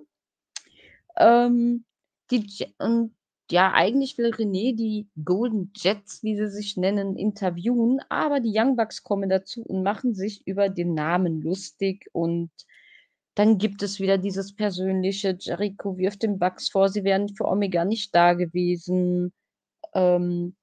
Ähm, 1.16 1.85
die 2.31 2.44
Je 2.46 2.66
und 2.79 3.16
ja, 3.51 3.73
eigentlich 3.73 4.19
will 4.19 4.31
René 4.31 4.75
die 4.75 5.09
Golden 5.25 5.73
Jets, 5.77 6.23
wie 6.23 6.37
sie 6.37 6.49
sich 6.49 6.77
nennen, 6.77 7.17
interviewen, 7.17 8.01
aber 8.09 8.41
die 8.41 8.53
Young 8.55 8.77
Bucks 8.77 9.03
kommen 9.03 9.29
dazu 9.29 9.63
und 9.63 9.83
machen 9.83 10.15
sich 10.15 10.47
über 10.47 10.69
den 10.69 10.95
Namen 10.95 11.43
lustig 11.43 12.09
und 12.13 12.51
dann 13.37 13.59
gibt 13.59 13.83
es 13.83 14.01
wieder 14.01 14.17
dieses 14.19 14.55
persönliche, 14.57 15.37
Jericho 15.39 15.99
wirft 15.99 16.23
den 16.23 16.39
Bucks 16.39 16.71
vor, 16.71 16.89
sie 16.89 17.05
wären 17.05 17.29
für 17.29 17.45
Omega 17.47 17.85
nicht 17.85 18.15
da 18.15 18.33
gewesen. 18.33 19.33
Ähm, 19.95 20.57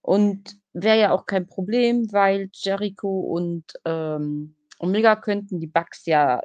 und 0.00 0.56
wäre 0.72 1.00
ja 1.00 1.12
auch 1.12 1.26
kein 1.26 1.46
Problem, 1.46 2.12
weil 2.12 2.50
Jericho 2.52 3.20
und 3.20 3.64
ähm, 3.84 4.56
Omega 4.78 5.16
könnten 5.16 5.60
die 5.60 5.66
Bucks 5.66 6.06
ja 6.06 6.42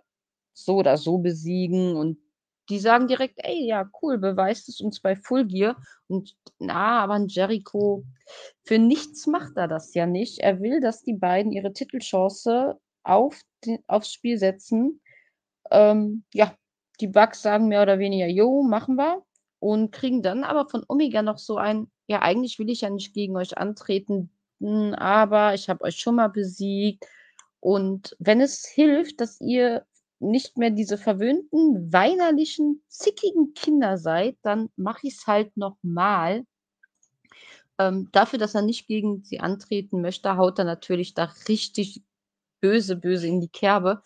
so 0.54 0.78
oder 0.78 0.97
so 0.97 1.17
besiegen 1.19 1.95
und 1.95 2.17
die 2.69 2.79
sagen 2.79 3.08
direkt, 3.08 3.39
ey, 3.43 3.65
ja, 3.65 3.89
cool, 4.01 4.17
beweist 4.17 4.69
es 4.69 4.79
uns 4.79 4.99
bei 4.99 5.15
Full 5.15 5.47
Gear. 5.47 5.82
Und 6.08 6.36
na, 6.60 7.01
aber 7.01 7.15
ein 7.15 7.27
Jericho, 7.27 8.03
für 8.63 8.77
nichts 8.77 9.25
macht 9.27 9.58
er 9.58 9.67
das 9.67 9.93
ja 9.93 10.05
nicht. 10.05 10.39
Er 10.39 10.60
will, 10.62 10.79
dass 10.79 11.03
die 11.03 11.13
beiden 11.13 11.51
ihre 11.51 11.73
Titelchance 11.73 12.79
auf 13.03 13.41
den, 13.65 13.79
aufs 13.88 14.13
Spiel 14.13 14.38
setzen. 14.38 15.01
Ähm, 15.71 16.23
ja, 16.34 16.53
die 16.99 17.08
Bucks 17.08 17.41
sagen 17.41 17.67
mehr 17.67 17.82
oder 17.82 17.99
weniger, 17.99 18.27
jo, 18.27 18.63
machen 18.63 18.95
wir. 18.95 19.23
Und 19.60 19.91
kriegen 19.91 20.21
dann 20.21 20.43
aber 20.43 20.69
von 20.69 20.86
Omega 20.88 21.21
noch 21.21 21.38
so 21.38 21.58
ein, 21.58 21.91
ja, 22.08 22.21
eigentlich 22.21 22.60
will 22.60 22.69
ich 22.69 22.82
ja 22.82 22.89
nicht 22.89 23.13
gegen 23.13 23.36
euch 23.36 23.58
antreten, 23.58 24.32
aber 24.62 25.53
ich 25.53 25.69
habe 25.69 25.84
euch 25.84 25.97
schon 25.97 26.15
mal 26.15 26.29
besiegt. 26.29 27.05
Und 27.60 28.15
wenn 28.19 28.39
es 28.39 28.65
hilft, 28.65 29.19
dass 29.19 29.41
ihr 29.41 29.86
nicht 30.19 30.58
mehr 30.58 30.69
diese 30.71 30.97
verwöhnten, 30.97 31.91
weinerlichen, 31.93 32.84
zickigen 32.88 33.53
Kinder 33.53 33.97
seid, 33.97 34.38
dann 34.43 34.69
mache 34.75 35.08
ich 35.08 35.15
es 35.15 35.27
halt 35.27 35.55
nochmal. 35.58 36.45
Ähm, 37.77 38.10
dafür, 38.12 38.39
dass 38.39 38.55
er 38.55 38.62
nicht 38.62 38.88
gegen 38.88 39.23
sie 39.23 39.39
antreten 39.39 40.01
möchte, 40.01 40.36
haut 40.38 40.60
er 40.60 40.65
natürlich 40.65 41.13
da 41.13 41.32
richtig 41.47 42.03
böse, 42.62 42.95
böse 42.97 43.27
in 43.27 43.41
die 43.41 43.49
Kerbe. 43.49 44.03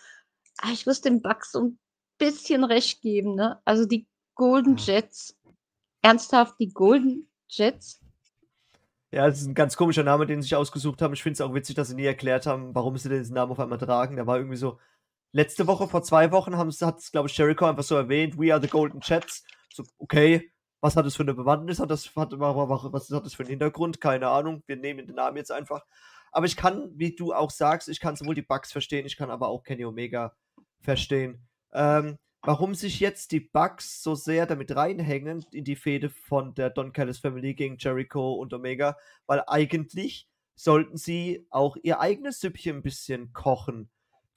Aber 0.58 0.72
ich 0.72 0.86
muss 0.86 1.02
dem 1.02 1.22
Bucks 1.22 1.52
so 1.52 1.62
ein 1.62 1.80
bisschen 2.20 2.64
recht 2.64 3.02
geben, 3.02 3.36
ne? 3.36 3.60
Also 3.66 3.86
die 3.86 4.08
Golden. 4.36 4.78
Jets, 4.78 5.36
ernsthaft, 6.02 6.56
die 6.60 6.70
Golden 6.74 7.30
Jets, 7.50 8.02
Ja, 9.12 9.28
das 9.28 9.42
ist 9.42 9.48
ein 9.48 9.54
ganz 9.54 9.78
komischer 9.78 10.04
Name, 10.04 10.26
den 10.26 10.42
sie 10.42 10.48
sich 10.48 10.56
ausgesucht 10.56 11.02
haben. 11.02 11.14
Ich 11.14 11.24
finde 11.24 11.34
es 11.36 11.42
auch 11.42 11.54
witzig, 11.54 11.76
dass 11.76 11.90
sie 11.90 11.96
nie 11.96 12.06
erklärt 12.06 12.46
haben, 12.48 12.74
warum 12.76 12.98
sie 12.98 13.10
diesen 13.10 13.36
Namen 13.36 13.52
auf 13.52 13.60
einmal 13.60 13.78
tragen. 13.78 14.16
Der 14.16 14.28
war 14.28 14.38
irgendwie 14.38 14.58
so. 14.58 14.80
Letzte 15.36 15.66
Woche, 15.66 15.88
vor 15.88 16.04
zwei 16.04 16.32
Wochen, 16.32 16.56
hat 16.58 16.68
es, 16.70 17.12
glaube 17.12 17.28
ich, 17.28 17.36
Jericho 17.38 17.66
einfach 17.66 17.84
so 17.84 17.96
erwähnt: 17.96 18.38
We 18.38 18.54
are 18.54 18.62
the 18.62 18.68
Golden 18.70 19.00
Jets. 19.04 19.44
So, 19.74 19.84
okay, 19.98 20.52
was 20.80 20.96
hat 20.96 21.06
das 21.06 21.16
für 21.16 21.24
eine 21.24 21.34
Bewandtnis? 21.34 21.80
Hat 21.80 21.90
das, 21.90 22.16
hat, 22.16 22.32
wa- 22.40 22.56
wa- 22.56 22.70
wa- 22.70 22.90
was 22.94 23.10
hat 23.10 23.26
das 23.26 23.34
für 23.34 23.42
einen 23.44 23.50
Hintergrund? 23.50 24.00
Keine 24.00 24.28
Ahnung. 24.30 24.62
Wir 24.68 24.76
nehmen 24.76 25.08
den 25.08 25.16
Namen 25.16 25.38
jetzt 25.38 25.52
einfach. 25.52 25.86
Aber 26.32 26.46
ich 26.46 26.56
kann, 26.56 26.92
wie 26.96 27.16
du 27.16 27.34
auch 27.34 27.50
sagst, 27.50 27.90
ich 27.90 28.00
kann 28.00 28.16
sowohl 28.16 28.36
die 28.36 28.42
Bugs 28.44 28.72
verstehen, 28.72 29.06
ich 29.06 29.18
kann 29.18 29.32
aber 29.32 29.48
auch 29.48 29.64
Kenny 29.64 29.86
Omega 29.86 30.36
verstehen. 30.82 31.48
Ähm, 31.74 32.18
warum 32.44 32.76
sich 32.76 33.00
jetzt 33.00 33.32
die 33.32 33.40
Bugs 33.40 34.04
so 34.04 34.16
sehr 34.16 34.46
damit 34.46 34.76
reinhängen 34.76 35.46
in 35.52 35.64
die 35.64 35.76
Fehde 35.76 36.10
von 36.10 36.54
der 36.54 36.70
Don 36.70 36.92
Callis 36.92 37.20
Family 37.20 37.56
gegen 37.56 37.78
Jericho 37.80 38.34
und 38.34 38.54
Omega, 38.54 38.98
weil 39.26 39.44
eigentlich 39.48 40.28
sollten 40.56 40.98
sie 40.98 41.48
auch 41.50 41.78
ihr 41.82 42.00
eigenes 42.00 42.40
Süppchen 42.40 42.78
ein 42.78 42.84
bisschen 42.84 43.34
kochen. 43.34 43.90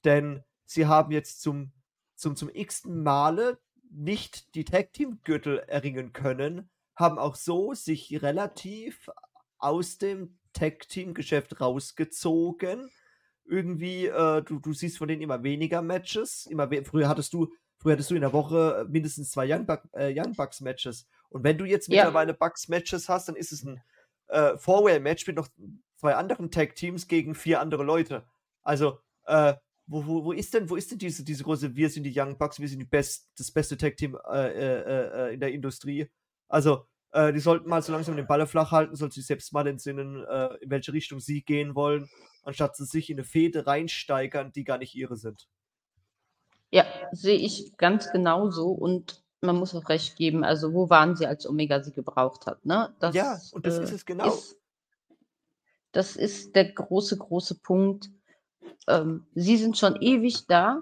Denn 0.05 0.43
sie 0.67 0.85
haben 0.85 1.11
jetzt 1.11 1.41
zum, 1.41 1.71
zum, 2.15 2.35
zum 2.35 2.49
x-ten 2.53 3.01
Male 3.01 3.57
nicht 3.89 4.53
die 4.53 4.65
Tag 4.65 4.93
Team 4.93 5.21
Gürtel 5.23 5.59
erringen 5.59 6.13
können, 6.13 6.69
haben 6.95 7.17
auch 7.17 7.35
so 7.35 7.73
sich 7.73 8.21
relativ 8.21 9.09
aus 9.57 9.97
dem 9.97 10.37
Tag 10.53 10.87
Team 10.89 11.13
Geschäft 11.13 11.59
rausgezogen. 11.61 12.89
Irgendwie, 13.45 14.07
äh, 14.07 14.41
du, 14.43 14.59
du 14.59 14.73
siehst 14.73 14.97
von 14.97 15.07
denen 15.07 15.21
immer 15.21 15.41
weniger 15.41 15.81
Matches. 15.81 16.45
Immer 16.47 16.69
we 16.69 16.83
früher 16.83 17.07
hattest 17.07 17.33
du, 17.33 17.53
früher 17.77 17.93
hattest 17.93 18.11
du 18.11 18.15
in 18.15 18.21
der 18.21 18.33
Woche 18.33 18.85
äh, 18.85 18.91
mindestens 18.91 19.31
zwei 19.31 19.47
Young, 19.51 19.65
Buck, 19.65 19.83
äh, 19.93 20.11
Young 20.13 20.33
Bucks 20.33 20.59
Matches. 20.59 21.07
Und 21.29 21.43
wenn 21.43 21.57
du 21.57 21.65
jetzt 21.65 21.87
Ja. 21.87 22.03
mittlerweile 22.03 22.33
Bucks 22.33 22.67
Matches 22.67 23.07
hast, 23.07 23.29
dann 23.29 23.35
ist 23.35 23.51
es 23.53 23.63
ein 23.63 23.81
äh, 24.27 24.57
Four-Way-Match 24.57 25.25
mit 25.27 25.37
noch 25.37 25.47
zwei 25.95 26.15
anderen 26.15 26.51
Tag 26.51 26.75
Teams 26.75 27.07
gegen 27.07 27.35
vier 27.35 27.61
andere 27.61 27.83
Leute. 27.83 28.27
Also, 28.63 28.99
äh, 29.25 29.53
wo, 29.87 30.05
wo, 30.05 30.25
wo 30.25 30.31
ist 30.33 30.53
denn, 30.53 30.69
wo 30.69 30.75
ist 30.75 30.91
denn 30.91 30.99
diese, 30.99 31.23
diese 31.23 31.43
große, 31.43 31.75
wir 31.75 31.89
sind 31.89 32.03
die 32.03 32.13
Young 32.15 32.37
Bucks, 32.37 32.59
wir 32.59 32.67
sind 32.67 32.79
die 32.79 32.85
best, 32.85 33.29
das 33.37 33.51
beste 33.51 33.77
Tag 33.77 33.95
Team 33.97 34.17
äh, 34.29 34.49
äh, 34.49 35.29
äh, 35.29 35.33
in 35.33 35.39
der 35.39 35.51
Industrie. 35.53 36.09
Also, 36.49 36.85
äh, 37.11 37.31
die 37.31 37.39
sollten 37.39 37.69
mal 37.69 37.81
so 37.81 37.93
langsam 37.93 38.17
den 38.17 38.27
Ball 38.27 38.45
flach 38.45 38.71
halten, 38.71 38.95
sollten 38.95 39.13
sich 39.13 39.25
selbst 39.25 39.53
mal 39.53 39.65
entsinnen, 39.65 40.23
äh, 40.25 40.55
in 40.61 40.69
welche 40.69 40.91
Richtung 40.91 41.19
sie 41.19 41.41
gehen 41.41 41.73
wollen, 41.73 42.09
anstatt 42.43 42.75
sie 42.75 42.85
sich 42.85 43.09
in 43.09 43.17
eine 43.17 43.23
Fehde 43.23 43.65
reinsteigern, 43.65 44.51
die 44.51 44.65
gar 44.65 44.77
nicht 44.77 44.93
ihre 44.93 45.15
sind. 45.15 45.47
Ja, 46.69 46.85
sehe 47.13 47.37
ich 47.37 47.77
ganz 47.77 48.11
genauso. 48.11 48.71
Und 48.71 49.23
man 49.39 49.55
muss 49.55 49.73
auch 49.73 49.87
recht 49.87 50.17
geben, 50.17 50.43
also 50.43 50.73
wo 50.73 50.89
waren 50.89 51.15
sie, 51.15 51.25
als 51.25 51.47
Omega 51.47 51.81
sie 51.81 51.93
gebraucht 51.93 52.45
hat, 52.45 52.65
ne? 52.65 52.93
Ja, 53.13 53.35
Das, 53.35 53.53
und 53.53 53.65
das 53.65 53.77
äh, 53.79 53.83
ist 53.83 53.91
es 53.93 54.05
genau. 54.05 54.33
ist 54.33 54.57
das 55.93 56.15
ist 56.15 56.55
der 56.55 56.73
große, 56.73 57.17
große 57.17 57.55
Punkt. 57.61 58.11
Ähm, 58.87 59.25
sie 59.35 59.57
sind 59.57 59.77
schon 59.77 60.01
ewig 60.01 60.47
da 60.47 60.81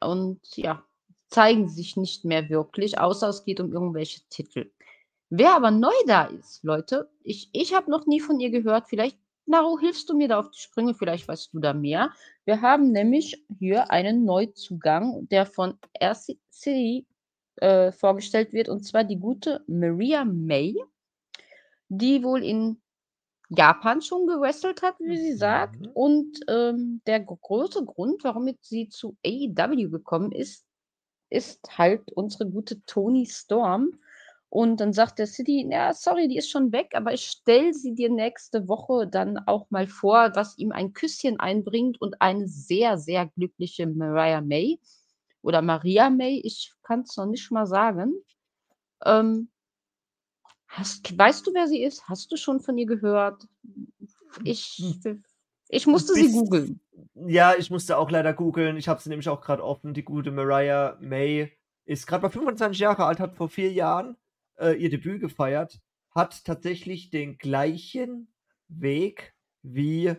und 0.00 0.40
ja, 0.56 0.84
zeigen 1.28 1.68
sich 1.68 1.96
nicht 1.96 2.24
mehr 2.24 2.48
wirklich, 2.50 2.98
außer 2.98 3.28
es 3.28 3.44
geht 3.44 3.60
um 3.60 3.72
irgendwelche 3.72 4.20
Titel. 4.28 4.70
Wer 5.30 5.56
aber 5.56 5.70
neu 5.70 5.94
da 6.06 6.24
ist, 6.24 6.62
Leute, 6.62 7.08
ich, 7.22 7.48
ich 7.52 7.74
habe 7.74 7.90
noch 7.90 8.06
nie 8.06 8.20
von 8.20 8.38
ihr 8.38 8.50
gehört. 8.50 8.88
Vielleicht, 8.88 9.16
Naru, 9.46 9.78
hilfst 9.78 10.10
du 10.10 10.14
mir 10.14 10.28
da 10.28 10.38
auf 10.40 10.50
die 10.50 10.58
Sprünge? 10.58 10.92
Vielleicht 10.94 11.26
weißt 11.26 11.54
du 11.54 11.58
da 11.58 11.72
mehr. 11.72 12.12
Wir 12.44 12.60
haben 12.60 12.92
nämlich 12.92 13.42
hier 13.58 13.90
einen 13.90 14.26
Neuzugang, 14.26 15.26
der 15.30 15.46
von 15.46 15.78
RCC 15.98 17.06
äh, 17.56 17.92
vorgestellt 17.92 18.52
wird, 18.52 18.68
und 18.68 18.84
zwar 18.84 19.04
die 19.04 19.18
gute 19.18 19.64
Maria 19.66 20.26
May, 20.26 20.76
die 21.88 22.22
wohl 22.22 22.44
in 22.44 22.81
Japan 23.56 24.00
schon 24.02 24.26
gewrestelt 24.26 24.82
hat, 24.82 24.96
wie 25.00 25.18
sie 25.18 25.34
sagt. 25.34 25.80
Mhm. 25.80 25.90
Und 25.94 26.40
ähm, 26.48 27.02
der 27.06 27.20
gro- 27.20 27.36
große 27.40 27.84
Grund, 27.84 28.24
warum 28.24 28.50
sie 28.60 28.88
zu 28.88 29.16
AEW 29.24 29.90
gekommen 29.90 30.32
ist, 30.32 30.66
ist 31.30 31.78
halt 31.78 32.12
unsere 32.12 32.48
gute 32.48 32.82
Toni 32.84 33.26
Storm. 33.26 34.00
Und 34.48 34.80
dann 34.80 34.92
sagt 34.92 35.18
der 35.18 35.26
City, 35.26 35.66
ja, 35.70 35.94
sorry, 35.94 36.28
die 36.28 36.36
ist 36.36 36.50
schon 36.50 36.72
weg, 36.72 36.90
aber 36.94 37.14
ich 37.14 37.24
stelle 37.24 37.72
sie 37.72 37.94
dir 37.94 38.10
nächste 38.10 38.68
Woche 38.68 39.06
dann 39.08 39.38
auch 39.46 39.70
mal 39.70 39.86
vor, 39.86 40.32
was 40.34 40.58
ihm 40.58 40.72
ein 40.72 40.92
Küsschen 40.92 41.40
einbringt 41.40 42.00
und 42.02 42.20
eine 42.20 42.46
sehr, 42.46 42.98
sehr 42.98 43.28
glückliche 43.28 43.86
Mariah 43.86 44.42
May 44.42 44.78
oder 45.40 45.62
Maria 45.62 46.10
May, 46.10 46.40
ich 46.44 46.72
kann 46.82 47.00
es 47.00 47.16
noch 47.16 47.26
nicht 47.26 47.50
mal 47.50 47.66
sagen. 47.66 48.12
Ähm, 49.04 49.48
hast, 50.72 51.16
weißt 51.16 51.46
du, 51.46 51.54
wer 51.54 51.68
sie 51.68 51.82
ist? 51.82 52.08
Hast 52.08 52.32
du 52.32 52.36
schon 52.36 52.60
von 52.60 52.76
ihr 52.78 52.86
gehört? 52.86 53.46
Ich, 54.42 54.82
ich 55.68 55.86
musste 55.86 56.14
sie 56.14 56.32
googeln. 56.32 56.80
Ja, 57.14 57.54
ich 57.56 57.70
musste 57.70 57.98
auch 57.98 58.10
leider 58.10 58.32
googeln. 58.32 58.76
Ich 58.76 58.88
habe 58.88 59.00
sie 59.00 59.10
nämlich 59.10 59.28
auch 59.28 59.40
gerade 59.40 59.62
offen. 59.62 59.94
Die 59.94 60.04
gute 60.04 60.30
Mariah 60.30 60.96
May 61.00 61.52
ist 61.84 62.06
gerade 62.06 62.22
mal 62.22 62.30
25 62.30 62.78
Jahre 62.78 63.04
alt, 63.04 63.20
hat 63.20 63.36
vor 63.36 63.48
vier 63.48 63.70
Jahren 63.72 64.16
äh, 64.58 64.72
ihr 64.72 64.88
Debüt 64.88 65.20
gefeiert, 65.20 65.80
hat 66.14 66.44
tatsächlich 66.44 67.10
den 67.10 67.36
gleichen 67.36 68.32
Weg 68.68 69.34
wie, 69.62 70.14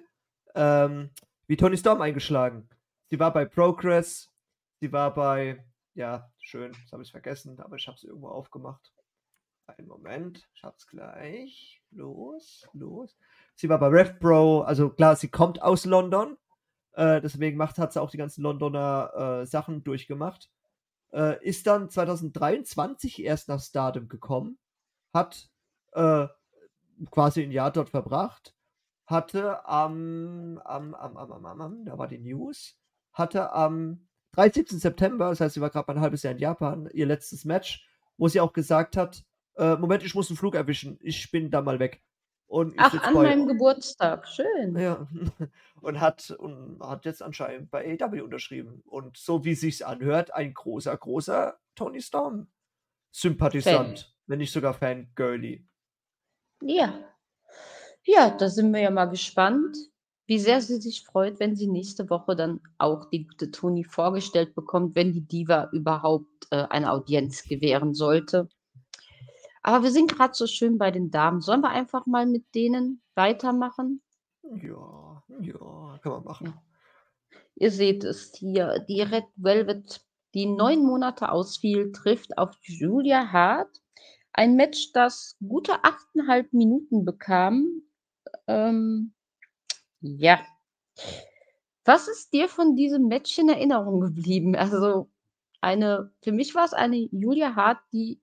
ähm, 0.54 1.10
wie 1.48 1.58
Tony 1.58 1.78
Storm 1.78 2.02
eingeschlagen. 2.02 2.70
Sie 3.10 3.20
war 3.20 3.34
bei 3.34 3.46
Progress, 3.46 4.32
sie 4.80 4.92
war 4.92 5.13
bei, 5.13 5.63
ja, 5.96 6.32
schön, 6.39 6.74
das 6.84 6.92
habe 6.92 7.04
ich 7.04 7.12
vergessen, 7.12 7.60
aber 7.60 7.78
ich 7.78 7.88
habe 7.88 7.96
es 7.98 8.04
irgendwo 8.04 8.28
aufgemacht. 8.28 8.94
Einen 9.65 9.88
Moment, 9.88 10.47
ich 10.54 10.63
hab's 10.63 10.88
gleich. 10.88 11.82
Los, 11.91 12.67
los. 12.73 13.17
Sie 13.56 13.69
war 13.69 13.80
bei 13.80 13.88
RevPro, 13.88 14.62
also 14.62 14.89
klar, 14.89 15.15
sie 15.15 15.30
kommt 15.30 15.62
aus 15.62 15.86
London, 15.86 16.38
äh, 16.93 17.21
deswegen 17.21 17.58
macht, 17.58 17.78
hat 17.78 17.93
sie 17.93 18.02
auch 18.02 18.10
die 18.10 18.17
ganzen 18.17 18.41
Londoner 18.41 19.41
äh, 19.41 19.45
Sachen 19.45 19.84
durchgemacht. 19.84 20.49
Äh, 21.12 21.43
ist 21.45 21.67
dann 21.67 21.89
2023 21.89 23.23
erst 23.23 23.47
nach 23.47 23.62
Stardom 23.62 24.10
gekommen, 24.10 24.58
hat 25.13 25.49
äh, 25.93 26.28
quasi 27.12 27.43
ein 27.43 27.52
Jahr 27.52 27.71
dort 27.71 27.89
verbracht, 27.89 28.56
hatte 29.06 29.65
am, 29.65 30.60
am, 30.65 30.93
am, 30.95 31.17
am, 31.17 31.45
am, 31.45 31.62
am, 31.62 31.86
da 31.86 31.97
war 31.97 32.08
die 32.08 32.19
News, 32.19 32.78
hatte 33.13 33.54
am 33.54 34.08
13. 34.34 34.65
September, 34.80 35.30
das 35.30 35.39
heißt, 35.39 35.54
sie 35.54 35.62
war 35.62 35.69
gerade 35.69 35.89
ein 35.89 36.02
halbes 36.02 36.23
Jahr 36.23 36.34
in 36.34 36.39
Japan, 36.39 36.89
ihr 36.91 37.06
letztes 37.06 37.45
Match, 37.45 37.88
wo 38.17 38.28
sie 38.28 38.41
auch 38.41 38.54
gesagt 38.54 38.97
hat, 38.97 39.23
äh, 39.56 39.76
Moment, 39.76 40.04
ich 40.04 40.16
muss 40.16 40.30
einen 40.30 40.38
Flug 40.38 40.56
erwischen, 40.56 40.98
ich 41.02 41.32
bin 41.32 41.52
da 41.52 41.62
mal 41.62 41.80
weg. 41.80 42.02
Und 42.48 42.76
Ach, 42.78 42.94
an 43.02 43.13
meinem 43.16 43.48
Geburtstag. 43.48 44.28
Schön. 44.28 44.78
ja, 44.78 45.08
und 45.82 46.00
hat, 46.00 46.30
und 46.32 46.80
hat 46.82 47.06
jetzt 47.06 47.24
anscheinend 47.24 47.72
bei 47.72 47.98
AEW 48.00 48.24
unterschrieben. 48.24 48.84
Und 48.86 49.18
so 49.18 49.44
wie 49.44 49.56
sich's 49.56 49.82
anhört, 49.82 50.34
ein 50.34 50.54
großer, 50.54 50.96
großer 50.96 51.58
Tony 51.74 52.02
Storm 52.02 52.48
Sympathisant, 53.12 54.16
wenn 54.28 54.39
nicht 54.39 54.52
sogar 54.52 54.74
Fangirly. 54.74 55.66
Ja. 56.62 57.00
Ja, 58.06 58.30
da 58.32 58.50
sind 58.50 58.74
wir 58.74 58.82
ja 58.82 58.92
mal 58.92 59.06
gespannt, 59.06 59.78
wie 60.26 60.39
sehr 60.39 60.62
sie 60.62 60.82
sich 60.82 61.04
freut, 61.04 61.39
wenn 61.39 61.56
sie 61.56 61.68
nächste 61.68 62.10
Woche 62.10 62.36
dann 62.36 62.62
auch 62.78 63.10
die 63.10 63.28
gute 63.28 63.52
Toni 63.52 63.84
vorgestellt 63.84 64.56
bekommt, 64.56 64.96
wenn 64.96 65.13
die 65.13 65.26
Diva 65.26 65.70
überhaupt 65.72 66.48
äh, 66.52 66.66
eine 66.70 66.92
Audienz 66.92 67.44
gewähren 67.44 67.94
sollte. 67.94 68.50
Aber 69.63 69.84
wir 69.84 69.91
sind 69.91 70.12
gerade 70.13 70.34
so 70.34 70.45
schön 70.45 70.78
bei 70.78 70.91
den 70.91 71.10
Damen. 71.10 71.39
Sollen 71.39 71.62
wir 71.62 71.69
einfach 71.69 72.06
mal 72.06 72.26
mit 72.26 72.54
denen 72.54 73.02
weitermachen? 73.15 74.02
Ja, 74.43 75.23
ja, 75.39 75.99
kann 76.04 76.12
man 76.12 76.23
machen. 76.26 76.54
Ihr 77.56 77.71
seht 77.71 78.04
es 78.04 78.34
hier, 78.36 78.80
die 78.89 79.02
Red 79.02 79.26
Velvet, 79.38 80.06
die 80.34 80.47
neun 80.47 80.84
Monate 80.84 81.32
ausfiel, 81.32 81.91
trifft 81.93 82.38
auf 82.38 82.52
Julia 82.63 83.32
Hart. 83.32 83.82
Ein 84.34 84.56
Match, 84.56 84.91
das 84.91 85.38
gute 85.47 85.84
achteinhalb 85.84 86.52
Minuten 86.52 87.06
bekam. 87.06 87.84
Ähm, 88.47 89.13
ja. 90.02 90.41
Was 91.86 92.08
ist 92.08 92.34
dir 92.34 92.49
von 92.49 92.76
diesem 92.76 93.08
Match 93.08 93.38
in 93.38 93.47
Erinnerung 93.47 94.02
geblieben? 94.02 94.56
Also 94.56 95.10
eine, 95.62 96.12
für 96.21 96.32
mich 96.32 96.56
war 96.56 96.65
es 96.65 96.73
eine 96.73 96.97
Julia 97.12 97.56
Hart, 97.56 97.80
die 97.93 98.19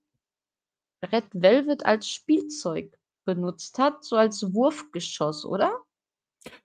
Red 1.03 1.25
Velvet 1.33 1.85
als 1.85 2.07
Spielzeug 2.07 2.97
benutzt 3.25 3.77
hat, 3.79 4.03
so 4.03 4.15
als 4.15 4.53
Wurfgeschoss, 4.53 5.45
oder? 5.45 5.81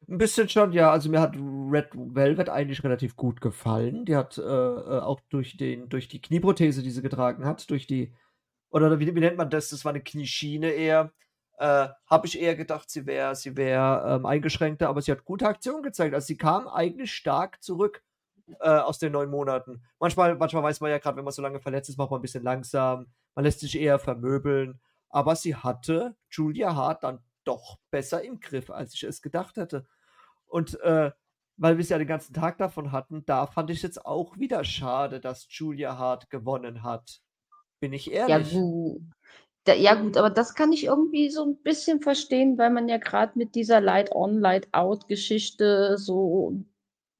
Ein 0.08 0.18
bisschen 0.18 0.48
schon, 0.48 0.72
ja. 0.72 0.90
Also 0.90 1.10
mir 1.10 1.20
hat 1.20 1.36
Red 1.36 1.88
Velvet 1.92 2.48
eigentlich 2.48 2.82
relativ 2.82 3.16
gut 3.16 3.40
gefallen. 3.40 4.04
Die 4.04 4.16
hat 4.16 4.38
äh, 4.38 4.42
äh, 4.42 5.00
auch 5.00 5.20
durch, 5.28 5.56
den, 5.56 5.88
durch 5.88 6.08
die 6.08 6.20
Knieprothese, 6.20 6.82
die 6.82 6.90
sie 6.90 7.02
getragen 7.02 7.44
hat, 7.44 7.68
durch 7.70 7.86
die, 7.86 8.14
oder 8.70 8.98
wie, 8.98 9.14
wie 9.14 9.20
nennt 9.20 9.36
man 9.36 9.50
das? 9.50 9.70
Das 9.70 9.84
war 9.84 9.90
eine 9.90 10.02
Knieschiene 10.02 10.70
eher. 10.70 11.12
Äh, 11.58 11.88
Habe 12.06 12.26
ich 12.26 12.40
eher 12.40 12.56
gedacht, 12.56 12.90
sie 12.90 13.06
wäre 13.06 13.34
sie 13.34 13.56
wär, 13.56 14.04
ähm, 14.06 14.26
eingeschränkter, 14.26 14.88
aber 14.88 15.02
sie 15.02 15.12
hat 15.12 15.24
gute 15.24 15.46
Aktionen 15.46 15.82
gezeigt. 15.82 16.14
Also 16.14 16.26
sie 16.26 16.36
kam 16.36 16.68
eigentlich 16.68 17.12
stark 17.14 17.62
zurück 17.62 18.02
äh, 18.60 18.68
aus 18.68 18.98
den 18.98 19.12
neun 19.12 19.30
Monaten. 19.30 19.82
Manchmal, 19.98 20.36
manchmal 20.36 20.62
weiß 20.62 20.80
man 20.80 20.90
ja 20.90 20.98
gerade, 20.98 21.16
wenn 21.16 21.24
man 21.24 21.32
so 21.32 21.42
lange 21.42 21.60
verletzt 21.60 21.88
ist, 21.88 21.98
macht 21.98 22.10
man 22.10 22.20
ein 22.20 22.22
bisschen 22.22 22.44
langsam. 22.44 23.06
Man 23.34 23.44
lässt 23.44 23.60
sich 23.60 23.78
eher 23.78 23.98
vermöbeln. 23.98 24.80
Aber 25.08 25.36
sie 25.36 25.54
hatte 25.56 26.16
Julia 26.30 26.74
Hart 26.74 27.04
dann 27.04 27.20
doch 27.44 27.78
besser 27.90 28.22
im 28.22 28.40
Griff, 28.40 28.70
als 28.70 28.94
ich 28.94 29.04
es 29.04 29.22
gedacht 29.22 29.56
hätte. 29.56 29.86
Und 30.46 30.80
äh, 30.80 31.12
weil 31.56 31.76
wir 31.78 31.82
es 31.82 31.88
ja 31.88 31.98
den 31.98 32.06
ganzen 32.06 32.34
Tag 32.34 32.58
davon 32.58 32.92
hatten, 32.92 33.24
da 33.26 33.46
fand 33.46 33.70
ich 33.70 33.78
es 33.78 33.82
jetzt 33.82 34.04
auch 34.04 34.36
wieder 34.38 34.64
schade, 34.64 35.20
dass 35.20 35.46
Julia 35.50 35.96
Hart 35.98 36.28
gewonnen 36.30 36.82
hat. 36.82 37.22
Bin 37.80 37.92
ich 37.92 38.10
Ja, 38.26 38.38
ehrlich? 38.38 38.48
gut. 38.50 39.02
Da, 39.64 39.74
ja, 39.74 39.94
gut, 39.94 40.16
aber 40.16 40.30
das 40.30 40.54
kann 40.54 40.72
ich 40.72 40.84
irgendwie 40.84 41.30
so 41.30 41.44
ein 41.44 41.56
bisschen 41.62 42.00
verstehen, 42.00 42.58
weil 42.58 42.70
man 42.70 42.88
ja 42.88 42.98
gerade 42.98 43.32
mit 43.38 43.54
dieser 43.54 43.80
Light-On, 43.80 44.38
Light-Out-Geschichte 44.40 45.98
so 45.98 46.64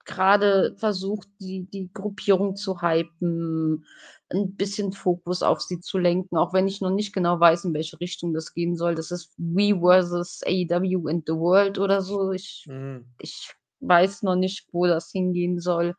gerade 0.07 0.75
versucht, 0.77 1.29
die, 1.41 1.65
die 1.71 1.91
Gruppierung 1.93 2.57
zu 2.57 2.81
hypen, 2.83 3.85
ein 4.31 4.57
bisschen 4.57 4.93
Fokus 4.93 5.43
auf 5.43 5.61
sie 5.61 5.81
zu 5.81 5.99
lenken, 5.99 6.37
auch 6.37 6.53
wenn 6.53 6.67
ich 6.69 6.81
noch 6.81 6.91
nicht 6.91 7.13
genau 7.13 7.39
weiß, 7.39 7.65
in 7.67 7.75
welche 7.75 8.01
Richtung 8.01 8.33
das 8.35 8.55
gehen 8.55 8.77
soll. 8.77 8.95
Das 8.95 9.11
ist 9.11 9.33
We 9.39 9.79
versus 9.79 10.43
AEW 10.45 11.09
and 11.09 11.25
the 11.27 11.35
World 11.35 11.79
oder 11.79 12.03
so. 12.03 12.33
Ich, 12.33 12.65
Mhm. 12.67 13.05
ich 13.21 13.55
weiß 13.81 14.23
noch 14.23 14.37
nicht, 14.37 14.67
wo 14.73 14.87
das 14.87 15.11
hingehen 15.13 15.61
soll. 15.61 15.95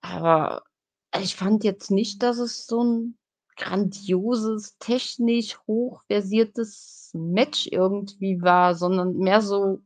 Aber 0.00 0.62
ich 1.20 1.36
fand 1.36 1.64
jetzt 1.64 1.90
nicht, 1.90 2.22
dass 2.22 2.38
es 2.38 2.66
so 2.66 2.82
ein 2.82 3.18
grandioses, 3.56 4.76
technisch 4.78 5.58
hochversiertes 5.66 7.10
Match 7.14 7.68
irgendwie 7.70 8.42
war, 8.42 8.74
sondern 8.74 9.16
mehr 9.16 9.40
so, 9.40 9.80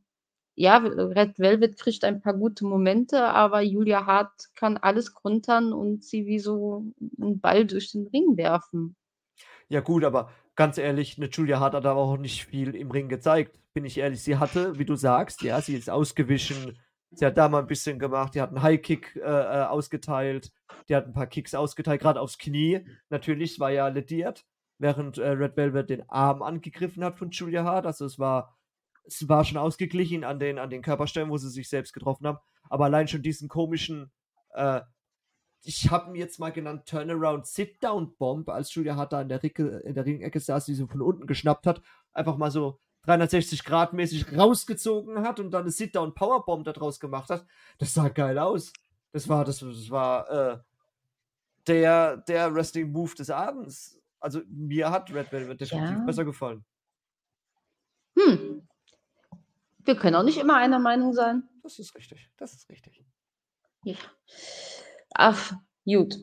ja, 0.58 0.78
Red 0.78 1.38
Velvet 1.38 1.78
kriegt 1.78 2.02
ein 2.02 2.20
paar 2.20 2.34
gute 2.34 2.64
Momente, 2.64 3.28
aber 3.28 3.60
Julia 3.60 4.06
Hart 4.06 4.48
kann 4.56 4.76
alles 4.76 5.14
kontern 5.14 5.72
und 5.72 6.04
sie 6.04 6.26
wie 6.26 6.40
so 6.40 6.84
einen 7.20 7.40
Ball 7.40 7.64
durch 7.64 7.92
den 7.92 8.08
Ring 8.08 8.36
werfen. 8.36 8.96
Ja, 9.68 9.80
gut, 9.80 10.02
aber 10.02 10.32
ganz 10.56 10.76
ehrlich, 10.76 11.16
eine 11.16 11.28
Julia 11.28 11.60
Hart 11.60 11.74
hat 11.74 11.86
aber 11.86 12.00
auch 12.00 12.16
nicht 12.16 12.44
viel 12.46 12.74
im 12.74 12.90
Ring 12.90 13.08
gezeigt. 13.08 13.56
Bin 13.72 13.84
ich 13.84 13.98
ehrlich. 13.98 14.20
Sie 14.20 14.38
hatte, 14.38 14.76
wie 14.80 14.84
du 14.84 14.96
sagst, 14.96 15.42
ja, 15.42 15.60
sie 15.60 15.76
ist 15.76 15.88
ausgewichen. 15.88 16.76
Sie 17.12 17.24
hat 17.24 17.38
da 17.38 17.48
mal 17.48 17.60
ein 17.60 17.68
bisschen 17.68 18.00
gemacht. 18.00 18.34
Die 18.34 18.40
hat 18.40 18.48
einen 18.48 18.62
High-Kick 18.62 19.14
äh, 19.14 19.20
äh, 19.20 19.64
ausgeteilt. 19.66 20.50
Die 20.88 20.96
hat 20.96 21.06
ein 21.06 21.12
paar 21.12 21.28
Kicks 21.28 21.54
ausgeteilt, 21.54 22.00
gerade 22.00 22.20
aufs 22.20 22.36
Knie. 22.36 22.84
Natürlich, 23.10 23.60
war 23.60 23.70
ja 23.70 23.86
lediert, 23.86 24.44
während 24.78 25.18
äh, 25.18 25.28
Red 25.28 25.56
Velvet 25.56 25.88
den 25.88 26.10
Arm 26.10 26.42
angegriffen 26.42 27.04
hat 27.04 27.16
von 27.16 27.30
Julia 27.30 27.62
Hart. 27.62 27.86
Also 27.86 28.06
es 28.06 28.18
war, 28.18 28.57
es 29.08 29.28
war 29.28 29.44
schon 29.44 29.58
ausgeglichen 29.58 30.22
an 30.24 30.38
den, 30.38 30.58
an 30.58 30.70
den 30.70 30.82
Körperstellen, 30.82 31.30
wo 31.30 31.36
sie 31.38 31.50
sich 31.50 31.68
selbst 31.68 31.92
getroffen 31.92 32.26
haben. 32.26 32.38
Aber 32.70 32.84
allein 32.84 33.08
schon 33.08 33.22
diesen 33.22 33.48
komischen, 33.48 34.12
äh, 34.50 34.82
ich 35.62 35.90
habe 35.90 36.10
ihn 36.10 36.14
jetzt 36.14 36.38
mal 36.38 36.52
genannt 36.52 36.86
Turnaround 36.86 37.46
Sit-Down 37.46 38.16
Bomb, 38.16 38.48
als 38.48 38.72
Julia 38.74 38.96
Hart 38.96 39.12
da 39.12 39.22
in 39.22 39.28
der, 39.28 39.42
Ricke, 39.42 39.78
in 39.84 39.94
der 39.94 40.04
Ringecke 40.06 40.38
saß, 40.38 40.66
die 40.66 40.74
sie 40.74 40.86
von 40.86 41.00
unten 41.02 41.26
geschnappt 41.26 41.66
hat, 41.66 41.82
einfach 42.12 42.36
mal 42.36 42.50
so 42.50 42.78
360 43.04 43.64
Grad 43.64 43.92
mäßig 43.94 44.36
rausgezogen 44.36 45.22
hat 45.22 45.40
und 45.40 45.50
dann 45.50 45.62
eine 45.62 45.70
Sit-Down 45.70 46.14
Powerbomb 46.14 46.64
daraus 46.64 47.00
gemacht 47.00 47.30
hat. 47.30 47.46
Das 47.78 47.94
sah 47.94 48.08
geil 48.08 48.38
aus. 48.38 48.72
Das 49.12 49.28
war, 49.28 49.44
das, 49.44 49.60
das 49.60 49.90
war 49.90 50.30
äh, 50.30 50.58
der, 51.66 52.18
der 52.18 52.54
Wrestling-Move 52.54 53.14
des 53.14 53.30
Abends. 53.30 53.98
Also 54.20 54.42
mir 54.48 54.90
hat 54.90 55.12
Red 55.14 55.32
Velvet 55.32 55.60
definitiv 55.60 55.96
Ja. 55.98 56.04
besser 56.04 56.24
gefallen. 56.24 56.64
Hm. 58.18 58.67
Wir 59.88 59.96
können 59.96 60.16
auch 60.16 60.22
nicht 60.22 60.36
immer 60.36 60.56
einer 60.56 60.78
Meinung 60.78 61.14
sein. 61.14 61.48
Das 61.62 61.78
ist 61.78 61.94
richtig. 61.94 62.28
Das 62.36 62.52
ist 62.52 62.68
richtig. 62.68 63.02
Ja. 63.84 63.96
Ach, 65.14 65.54
gut. 65.86 66.18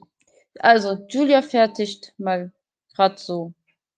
Also, 0.60 1.04
Julia 1.10 1.42
fertigt 1.42 2.14
mal 2.20 2.54
gerade 2.94 3.18
so 3.18 3.56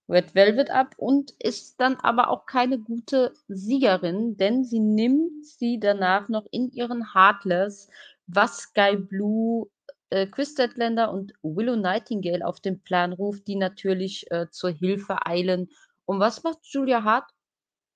Red 0.07 0.33
Velvet 0.35 0.69
ab 0.69 0.95
und 0.95 1.31
ist 1.39 1.81
dann 1.81 1.97
aber 1.97 2.29
auch 2.29 2.45
keine 2.45 2.79
gute 2.79 3.33
Siegerin, 3.49 4.37
denn 4.37 4.63
sie 4.63 4.79
nimmt 4.79 5.45
sie 5.45 5.81
danach 5.81 6.29
noch 6.29 6.45
in 6.51 6.71
ihren 6.71 7.13
Heartless, 7.13 7.89
was 8.25 8.59
Sky 8.59 8.95
Blue, 8.95 9.67
äh, 10.11 10.27
Chris 10.27 10.53
Statlander 10.53 11.11
und 11.11 11.33
Willow 11.41 11.75
Nightingale 11.75 12.47
auf 12.47 12.61
den 12.61 12.79
Plan 12.79 13.11
ruft, 13.11 13.45
die 13.47 13.57
natürlich 13.57 14.31
äh, 14.31 14.49
zur 14.49 14.69
Hilfe 14.69 15.25
eilen. 15.25 15.69
Und 16.05 16.21
was 16.21 16.43
macht 16.43 16.59
Julia 16.63 17.03
Hart? 17.03 17.29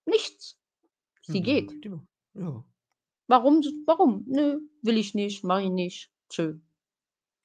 Nichts. 0.06 0.58
Sie 1.32 1.40
Hm, 1.40 1.44
geht. 1.44 1.84
die- 1.84 1.92
Ja. 2.34 2.64
Warum? 3.28 3.62
Warum? 3.86 4.24
Nö, 4.28 4.60
will 4.82 4.98
ich 4.98 5.14
nicht, 5.16 5.44
mach 5.44 5.60
ich 5.60 5.70
nicht. 5.70 6.12
Tschö. 6.30 6.56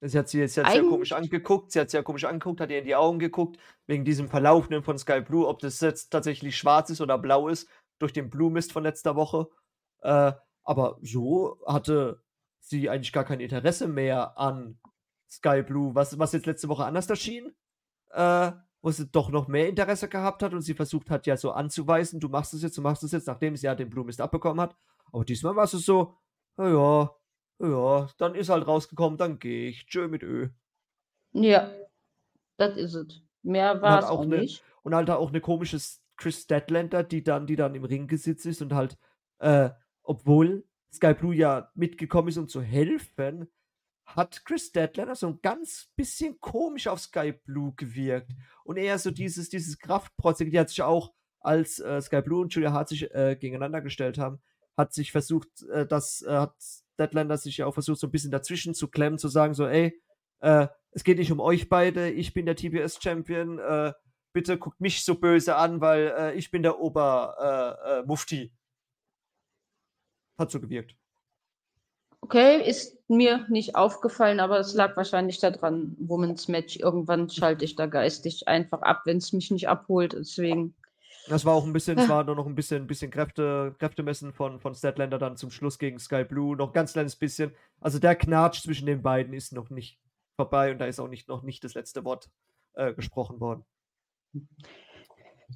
Sie 0.00 0.18
hat 0.18 0.28
sie 0.28 0.38
jetzt 0.38 0.58
Eigen- 0.58 0.88
komisch 0.90 1.12
angeguckt. 1.12 1.72
Sie 1.72 1.80
hat 1.80 1.90
sehr 1.90 2.02
komisch 2.02 2.24
angeguckt, 2.24 2.60
hat 2.60 2.70
ihr 2.70 2.78
in 2.80 2.84
die 2.84 2.94
Augen 2.94 3.18
geguckt, 3.18 3.58
wegen 3.86 4.04
diesem 4.04 4.28
Verlaufenden 4.28 4.82
von 4.82 4.98
Sky 4.98 5.20
Blue, 5.20 5.46
ob 5.46 5.60
das 5.60 5.80
jetzt 5.80 6.10
tatsächlich 6.10 6.56
schwarz 6.56 6.90
ist 6.90 7.00
oder 7.00 7.18
blau 7.18 7.48
ist, 7.48 7.68
durch 7.98 8.12
den 8.12 8.28
Blue 8.30 8.50
Mist 8.50 8.72
von 8.72 8.82
letzter 8.82 9.16
Woche. 9.16 9.48
Äh, 10.02 10.32
aber 10.64 10.98
so 11.02 11.58
hatte 11.66 12.22
sie 12.60 12.90
eigentlich 12.90 13.12
gar 13.12 13.24
kein 13.24 13.40
Interesse 13.40 13.88
mehr 13.88 14.38
an 14.38 14.78
Sky 15.30 15.62
Blue, 15.62 15.94
was, 15.94 16.18
was 16.18 16.32
jetzt 16.32 16.46
letzte 16.46 16.68
Woche 16.68 16.84
anders 16.84 17.08
erschien, 17.08 17.54
äh, 18.10 18.52
wo 18.86 18.92
sie 18.92 19.08
doch 19.08 19.30
noch 19.30 19.48
mehr 19.48 19.68
Interesse 19.68 20.06
gehabt 20.08 20.44
hat 20.44 20.54
und 20.54 20.60
sie 20.60 20.74
versucht 20.74 21.10
hat, 21.10 21.26
ja 21.26 21.36
so 21.36 21.50
anzuweisen, 21.50 22.20
du 22.20 22.28
machst 22.28 22.54
es 22.54 22.62
jetzt, 22.62 22.78
du 22.78 22.82
machst 22.82 23.02
es 23.02 23.10
jetzt, 23.10 23.26
nachdem 23.26 23.56
sie 23.56 23.66
ja 23.66 23.74
den 23.74 23.90
Blue 23.90 24.04
Mist 24.04 24.20
abbekommen 24.20 24.60
hat. 24.60 24.76
Aber 25.10 25.24
diesmal 25.24 25.56
war 25.56 25.64
es 25.64 25.72
so, 25.72 26.16
ja, 26.56 27.10
ja, 27.58 28.08
dann 28.16 28.36
ist 28.36 28.48
halt 28.48 28.64
rausgekommen, 28.64 29.18
dann 29.18 29.40
gehe 29.40 29.70
ich. 29.70 29.86
Tschö 29.86 30.06
mit 30.06 30.22
Ö. 30.22 30.50
Ja, 31.32 31.68
das 32.58 32.76
ist 32.76 32.94
es. 32.94 33.22
Mehr 33.42 33.82
war 33.82 33.98
es 33.98 34.04
auch 34.04 34.20
auch 34.20 34.24
ne- 34.24 34.38
nicht. 34.38 34.62
Und 34.84 34.94
halt 34.94 35.10
auch 35.10 35.30
eine 35.30 35.40
komische 35.40 35.80
Chris 36.16 36.42
Statlander, 36.42 37.02
die 37.02 37.24
dann, 37.24 37.48
die 37.48 37.56
dann 37.56 37.74
im 37.74 37.82
Ring 37.82 38.06
gesitzt 38.06 38.46
ist 38.46 38.62
und 38.62 38.72
halt, 38.72 38.96
äh, 39.40 39.70
obwohl 40.04 40.64
Sky 40.92 41.12
Blue 41.12 41.34
ja 41.34 41.72
mitgekommen 41.74 42.28
ist, 42.28 42.38
um 42.38 42.46
zu 42.46 42.62
helfen, 42.62 43.48
hat 44.06 44.44
Chris 44.44 44.68
Statlander 44.68 45.16
so 45.16 45.26
ein 45.26 45.40
ganz 45.42 45.90
bisschen 45.96 46.40
komisch 46.40 46.86
auf 46.86 47.00
Sky 47.00 47.32
Blue 47.32 47.74
gewirkt. 47.76 48.32
Und 48.64 48.76
eher 48.76 48.98
so 48.98 49.10
dieses, 49.10 49.48
dieses 49.48 49.78
Kraftprotzige, 49.78 50.50
die 50.50 50.58
hat 50.58 50.68
sich 50.68 50.82
auch, 50.82 51.12
als 51.40 51.78
äh, 51.80 52.00
Sky 52.00 52.22
Blue 52.22 52.40
und 52.40 52.54
Julia 52.54 52.72
Hart 52.72 52.88
sich 52.88 53.12
äh, 53.14 53.36
gegeneinander 53.36 53.80
gestellt 53.80 54.18
haben, 54.18 54.40
hat 54.76 54.92
sich 54.92 55.12
versucht, 55.12 55.48
äh, 55.72 55.86
das 55.86 56.22
äh, 56.22 56.30
hat 56.30 56.54
Statlander 56.94 57.36
sich 57.36 57.58
ja 57.58 57.66
auch 57.66 57.74
versucht, 57.74 58.00
so 58.00 58.06
ein 58.06 58.10
bisschen 58.10 58.30
dazwischen 58.30 58.74
zu 58.74 58.88
klemmen, 58.88 59.18
zu 59.18 59.28
sagen, 59.28 59.54
so, 59.54 59.66
ey, 59.66 60.00
äh, 60.40 60.68
es 60.92 61.04
geht 61.04 61.18
nicht 61.18 61.30
um 61.30 61.40
euch 61.40 61.68
beide, 61.68 62.10
ich 62.10 62.32
bin 62.32 62.46
der 62.46 62.56
TBS-Champion, 62.56 63.58
äh, 63.58 63.92
bitte 64.32 64.58
guckt 64.58 64.80
mich 64.80 65.04
so 65.04 65.14
böse 65.16 65.56
an, 65.56 65.80
weil 65.80 66.34
ich 66.36 66.50
bin 66.50 66.62
der 66.62 66.78
Ober-Mufti. 66.78 68.06
Mufti. 68.06 68.52
Hat 70.38 70.50
so 70.50 70.60
gewirkt. 70.60 70.94
Okay, 72.26 72.68
ist 72.68 72.98
mir 73.08 73.46
nicht 73.48 73.76
aufgefallen, 73.76 74.40
aber 74.40 74.58
es 74.58 74.74
lag 74.74 74.96
wahrscheinlich 74.96 75.38
daran, 75.38 75.94
Women's 76.00 76.48
Match. 76.48 76.76
Irgendwann 76.76 77.30
schalte 77.30 77.64
ich 77.64 77.76
da 77.76 77.86
geistig 77.86 78.48
einfach 78.48 78.82
ab, 78.82 79.02
wenn 79.04 79.18
es 79.18 79.32
mich 79.32 79.52
nicht 79.52 79.68
abholt. 79.68 80.12
Deswegen, 80.12 80.74
Das 81.28 81.44
war 81.44 81.54
auch 81.54 81.64
ein 81.64 81.72
bisschen, 81.72 81.96
Ah. 82.00 82.02
es 82.02 82.08
war 82.08 82.24
nur 82.24 82.34
noch 82.34 82.46
ein 82.46 82.56
bisschen, 82.56 82.88
bisschen 82.88 83.12
Kräfte, 83.12 83.76
Kräftemessen 83.78 84.32
von, 84.32 84.58
von 84.58 84.74
Statlander 84.74 85.18
dann 85.18 85.36
zum 85.36 85.52
Schluss 85.52 85.78
gegen 85.78 86.00
Sky 86.00 86.24
Blue. 86.24 86.56
Noch 86.56 86.70
ein 86.70 86.72
ganz 86.72 86.94
kleines 86.94 87.14
bisschen. 87.14 87.54
Also 87.80 88.00
der 88.00 88.16
Knatsch 88.16 88.62
zwischen 88.62 88.86
den 88.86 89.02
beiden 89.02 89.32
ist 89.32 89.52
noch 89.52 89.70
nicht 89.70 90.00
vorbei 90.34 90.72
und 90.72 90.78
da 90.80 90.86
ist 90.86 90.98
auch 90.98 91.08
nicht, 91.08 91.28
noch 91.28 91.44
nicht 91.44 91.62
das 91.62 91.74
letzte 91.74 92.04
Wort 92.04 92.28
äh, 92.74 92.92
gesprochen 92.92 93.38
worden. 93.38 93.64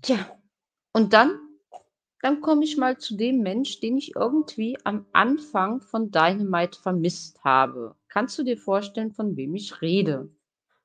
tja. 0.03 0.39
Und 0.93 1.13
dann, 1.15 1.37
dann 2.23 2.41
komme 2.41 2.65
ich 2.65 2.77
mal 2.77 2.99
zu 2.99 3.17
dem 3.17 3.41
Mensch, 3.43 3.81
den 3.81 3.97
ich 3.97 4.15
irgendwie 4.15 4.77
am 4.85 5.07
Anfang 5.13 5.81
von 5.81 6.11
Dynamite 6.11 6.79
vermisst 6.81 7.43
habe. 7.45 7.95
Kannst 8.09 8.39
du 8.39 8.43
dir 8.43 8.59
vorstellen, 8.59 9.13
von 9.13 9.37
wem 9.37 9.55
ich 9.55 9.81
rede? 9.81 10.31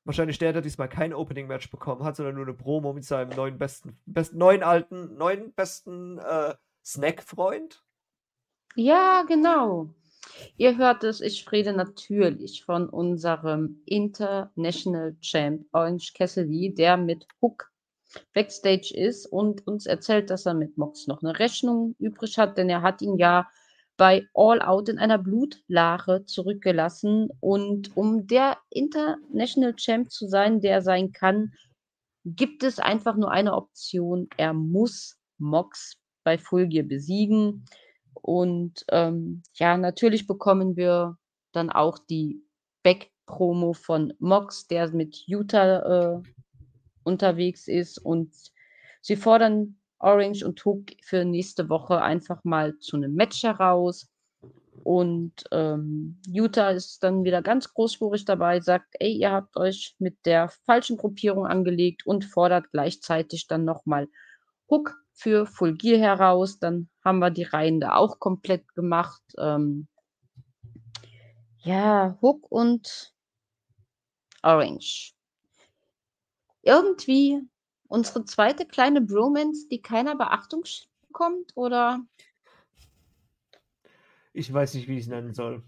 Wahrscheinlich 0.04 0.38
der, 0.38 0.52
der 0.52 0.62
diesmal 0.62 0.88
kein 0.88 1.12
Opening-Match 1.12 1.70
bekommen 1.70 2.04
hat, 2.04 2.16
sondern 2.16 2.36
nur 2.36 2.44
eine 2.44 2.54
Promo 2.54 2.92
mit 2.92 3.04
seinem 3.04 3.36
neuen 3.36 3.58
besten, 3.58 3.98
besten 4.06 4.38
neuen 4.38 4.62
alten, 4.62 5.16
neuen 5.16 5.52
besten 5.52 6.18
äh, 6.18 6.54
Snack-Freund. 6.84 7.82
Ja, 8.76 9.24
genau. 9.26 9.90
Ihr 10.56 10.76
hört 10.76 11.02
es, 11.02 11.20
ich 11.20 11.50
rede 11.50 11.72
natürlich 11.72 12.64
von 12.64 12.88
unserem 12.88 13.82
International 13.84 15.16
Champ 15.20 15.66
Orange 15.72 16.12
Cassidy, 16.14 16.74
der 16.74 16.96
mit 16.96 17.26
Hook 17.40 17.72
backstage 18.34 18.92
ist 18.94 19.26
und 19.26 19.66
uns 19.66 19.86
erzählt, 19.86 20.30
dass 20.30 20.46
er 20.46 20.54
mit 20.54 20.76
Mox 20.78 21.06
noch 21.06 21.22
eine 21.22 21.38
Rechnung 21.38 21.94
übrig 21.98 22.38
hat, 22.38 22.58
denn 22.58 22.68
er 22.68 22.82
hat 22.82 23.02
ihn 23.02 23.16
ja 23.16 23.48
bei 23.96 24.26
All 24.34 24.60
Out 24.60 24.88
in 24.88 24.98
einer 24.98 25.18
Blutlache 25.18 26.24
zurückgelassen. 26.26 27.30
Und 27.40 27.96
um 27.96 28.26
der 28.26 28.58
International 28.70 29.74
Champ 29.74 30.10
zu 30.10 30.28
sein, 30.28 30.60
der 30.60 30.82
sein 30.82 31.12
kann, 31.12 31.52
gibt 32.24 32.62
es 32.62 32.78
einfach 32.78 33.16
nur 33.16 33.30
eine 33.30 33.54
Option. 33.54 34.28
Er 34.36 34.52
muss 34.52 35.16
Mox 35.38 35.96
bei 36.24 36.38
Full 36.38 36.66
besiegen. 36.82 37.64
Und 38.14 38.84
ähm, 38.90 39.42
ja, 39.54 39.76
natürlich 39.76 40.26
bekommen 40.26 40.76
wir 40.76 41.16
dann 41.52 41.70
auch 41.70 41.98
die 41.98 42.42
Back-Promo 42.82 43.72
von 43.72 44.12
Mox, 44.18 44.66
der 44.66 44.90
mit 44.90 45.24
Utah 45.26 46.16
äh, 46.16 46.22
unterwegs 47.06 47.68
ist. 47.68 47.98
Und 47.98 48.34
sie 49.00 49.16
fordern 49.16 49.76
Orange 49.98 50.44
und 50.44 50.64
Hook 50.64 50.90
für 51.02 51.24
nächste 51.24 51.68
Woche 51.68 52.02
einfach 52.02 52.44
mal 52.44 52.78
zu 52.78 52.96
einem 52.96 53.14
Match 53.14 53.42
heraus. 53.42 54.08
Und 54.84 55.44
ähm, 55.52 56.20
Utah 56.28 56.70
ist 56.70 57.02
dann 57.02 57.24
wieder 57.24 57.42
ganz 57.42 57.72
großspurig 57.72 58.24
dabei, 58.24 58.60
sagt, 58.60 58.94
ey, 59.00 59.12
ihr 59.12 59.32
habt 59.32 59.56
euch 59.56 59.96
mit 59.98 60.18
der 60.26 60.48
falschen 60.48 60.96
Gruppierung 60.96 61.46
angelegt 61.46 62.06
und 62.06 62.24
fordert 62.24 62.70
gleichzeitig 62.72 63.46
dann 63.46 63.64
nochmal 63.64 64.08
Hook 64.70 64.96
für 65.12 65.46
Full 65.46 65.76
Gear 65.76 65.98
heraus. 65.98 66.58
Dann 66.58 66.88
haben 67.02 67.18
wir 67.18 67.30
die 67.30 67.44
Reihen 67.44 67.80
da 67.80 67.96
auch 67.96 68.20
komplett 68.20 68.74
gemacht. 68.74 69.22
Ähm, 69.38 69.88
ja, 71.60 72.16
Hook 72.20 72.46
und 72.50 73.12
Orange. 74.42 75.15
Irgendwie 76.66 77.40
unsere 77.86 78.24
zweite 78.24 78.66
kleine 78.66 79.00
Bromance, 79.00 79.68
die 79.68 79.80
keiner 79.80 80.16
Beachtung 80.16 80.64
bekommt, 81.06 81.52
oder? 81.54 82.00
Ich 84.32 84.52
weiß 84.52 84.74
nicht, 84.74 84.88
wie 84.88 84.96
ich 84.96 85.04
es 85.04 85.08
nennen 85.08 85.32
soll. 85.32 85.62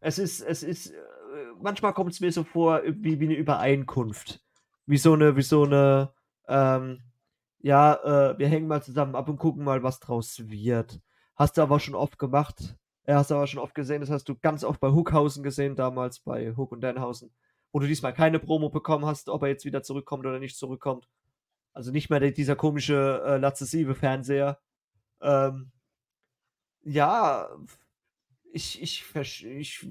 Es 0.00 0.18
ist, 0.18 0.42
es 0.42 0.62
ist, 0.62 0.90
äh, 0.90 0.96
manchmal 1.60 1.94
kommt 1.94 2.12
es 2.12 2.20
mir 2.20 2.30
so 2.30 2.44
vor 2.44 2.82
wie, 2.84 3.18
wie 3.18 3.24
eine 3.24 3.36
Übereinkunft. 3.36 4.40
Wie 4.84 4.98
so 4.98 5.14
eine, 5.14 5.36
wie 5.36 5.42
so 5.42 5.64
eine, 5.64 6.12
ähm, 6.48 7.00
ja, 7.60 7.94
äh, 8.32 8.38
wir 8.38 8.48
hängen 8.48 8.68
mal 8.68 8.82
zusammen 8.82 9.14
ab 9.14 9.28
und 9.28 9.38
gucken 9.38 9.64
mal, 9.64 9.82
was 9.82 10.00
draus 10.00 10.50
wird. 10.50 11.00
Hast 11.34 11.56
du 11.56 11.62
aber 11.62 11.80
schon 11.80 11.94
oft 11.94 12.18
gemacht. 12.18 12.76
Ja, 13.06 13.16
hast 13.16 13.30
du 13.30 13.36
aber 13.36 13.46
schon 13.46 13.60
oft 13.60 13.74
gesehen, 13.74 14.00
das 14.00 14.10
hast 14.10 14.28
du 14.28 14.36
ganz 14.36 14.64
oft 14.64 14.80
bei 14.80 14.90
Hookhausen 14.90 15.42
gesehen, 15.42 15.76
damals 15.76 16.20
bei 16.20 16.54
Hook 16.54 16.72
und 16.72 16.82
Danhausen. 16.82 17.32
Wo 17.72 17.78
du 17.80 17.86
diesmal 17.86 18.12
keine 18.14 18.38
Promo 18.38 18.68
bekommen 18.70 19.06
hast, 19.06 19.28
ob 19.28 19.42
er 19.42 19.48
jetzt 19.48 19.64
wieder 19.64 19.82
zurückkommt 19.82 20.26
oder 20.26 20.38
nicht 20.38 20.56
zurückkommt. 20.56 21.08
Also 21.72 21.90
nicht 21.90 22.10
mehr 22.10 22.20
dieser 22.20 22.56
komische, 22.56 23.22
äh, 23.26 23.38
lazessive 23.38 23.94
Fernseher. 23.94 24.60
Ähm, 25.22 25.72
ja, 26.84 27.48
ich, 28.52 28.82
ich, 28.82 29.14
ich 29.46 29.86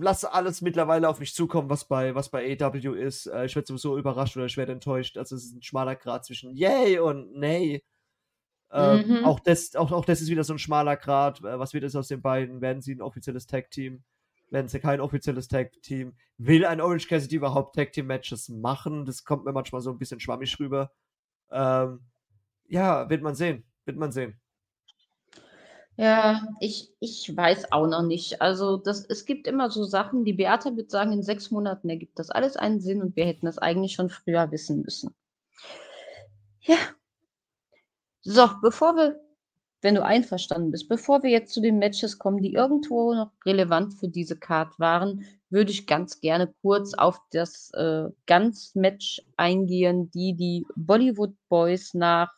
lasse 0.00 0.32
alles 0.32 0.60
mittlerweile 0.62 1.08
auf 1.08 1.18
mich 1.18 1.34
zukommen, 1.34 1.68
was 1.68 1.86
bei, 1.86 2.14
was 2.14 2.28
bei 2.30 2.56
AW 2.60 2.94
ist. 3.00 3.26
Äh, 3.26 3.46
ich 3.46 3.56
werde 3.56 3.66
sowieso 3.66 3.98
überrascht 3.98 4.36
oder 4.36 4.46
ich 4.46 4.56
werde 4.56 4.72
enttäuscht. 4.72 5.18
Also 5.18 5.34
es 5.36 5.44
ist 5.46 5.56
ein 5.56 5.62
schmaler 5.62 5.96
Grad 5.96 6.24
zwischen 6.24 6.54
Yay 6.54 6.98
und 7.00 7.32
Nee. 7.34 7.82
Ähm, 8.72 9.20
Mhm. 9.20 9.24
auch, 9.24 9.40
das, 9.40 9.74
auch, 9.76 9.92
auch 9.92 10.04
das 10.04 10.20
ist 10.20 10.30
wieder 10.30 10.44
so 10.44 10.54
ein 10.54 10.58
schmaler 10.58 10.96
Grad. 10.96 11.40
Äh, 11.40 11.58
was 11.58 11.74
wird 11.74 11.84
es 11.84 11.96
aus 11.96 12.08
den 12.08 12.22
beiden? 12.22 12.60
Werden 12.60 12.82
sie 12.82 12.94
ein 12.94 13.02
offizielles 13.02 13.46
Tag-Team? 13.46 14.04
Sie 14.68 14.80
kein 14.80 15.00
offizielles 15.00 15.48
Tag-Team. 15.48 16.14
Will 16.38 16.64
ein 16.64 16.80
Orange 16.80 17.08
Cassidy 17.08 17.36
überhaupt 17.36 17.74
Tag-Team-Matches 17.76 18.48
machen? 18.48 19.04
Das 19.04 19.24
kommt 19.24 19.44
mir 19.44 19.52
manchmal 19.52 19.80
so 19.80 19.90
ein 19.90 19.98
bisschen 19.98 20.20
schwammig 20.20 20.58
rüber. 20.58 20.92
Ähm, 21.50 22.00
ja, 22.66 23.08
wird 23.10 23.22
man 23.22 23.34
sehen. 23.34 23.64
Wird 23.84 23.96
man 23.98 24.12
sehen. 24.12 24.40
Ja, 25.96 26.46
ich, 26.60 26.94
ich 27.00 27.36
weiß 27.36 27.72
auch 27.72 27.88
noch 27.88 28.02
nicht. 28.02 28.40
Also 28.40 28.76
das, 28.76 29.04
es 29.04 29.24
gibt 29.24 29.48
immer 29.48 29.68
so 29.68 29.82
Sachen, 29.82 30.24
die 30.24 30.32
Beata 30.32 30.76
wird 30.76 30.92
sagen, 30.92 31.12
in 31.12 31.24
sechs 31.24 31.50
Monaten 31.50 31.90
ergibt 31.90 32.20
das 32.20 32.30
alles 32.30 32.56
einen 32.56 32.80
Sinn 32.80 33.02
und 33.02 33.16
wir 33.16 33.26
hätten 33.26 33.46
das 33.46 33.58
eigentlich 33.58 33.94
schon 33.94 34.08
früher 34.08 34.50
wissen 34.52 34.82
müssen. 34.82 35.12
Ja. 36.60 36.76
So, 38.22 38.48
bevor 38.62 38.94
wir, 38.94 39.20
wenn 39.80 39.94
du 39.94 40.04
einverstanden 40.04 40.70
bist, 40.70 40.88
bevor 40.88 41.22
wir 41.22 41.30
jetzt 41.30 41.52
zu 41.52 41.60
den 41.60 41.78
Matches 41.78 42.18
kommen, 42.18 42.42
die 42.42 42.52
irgendwo 42.52 43.14
noch 43.14 43.30
relevant 43.46 43.94
für 43.94 44.08
diese 44.08 44.36
Card 44.36 44.78
waren, 44.78 45.24
würde 45.50 45.70
ich 45.70 45.86
ganz 45.86 46.20
gerne 46.20 46.52
kurz 46.62 46.94
auf 46.94 47.20
das 47.30 47.70
äh, 47.74 48.08
Ganz-Match 48.26 49.22
eingehen, 49.36 50.10
die 50.10 50.34
die 50.34 50.66
Bollywood 50.76 51.34
Boys 51.48 51.94
nach 51.94 52.32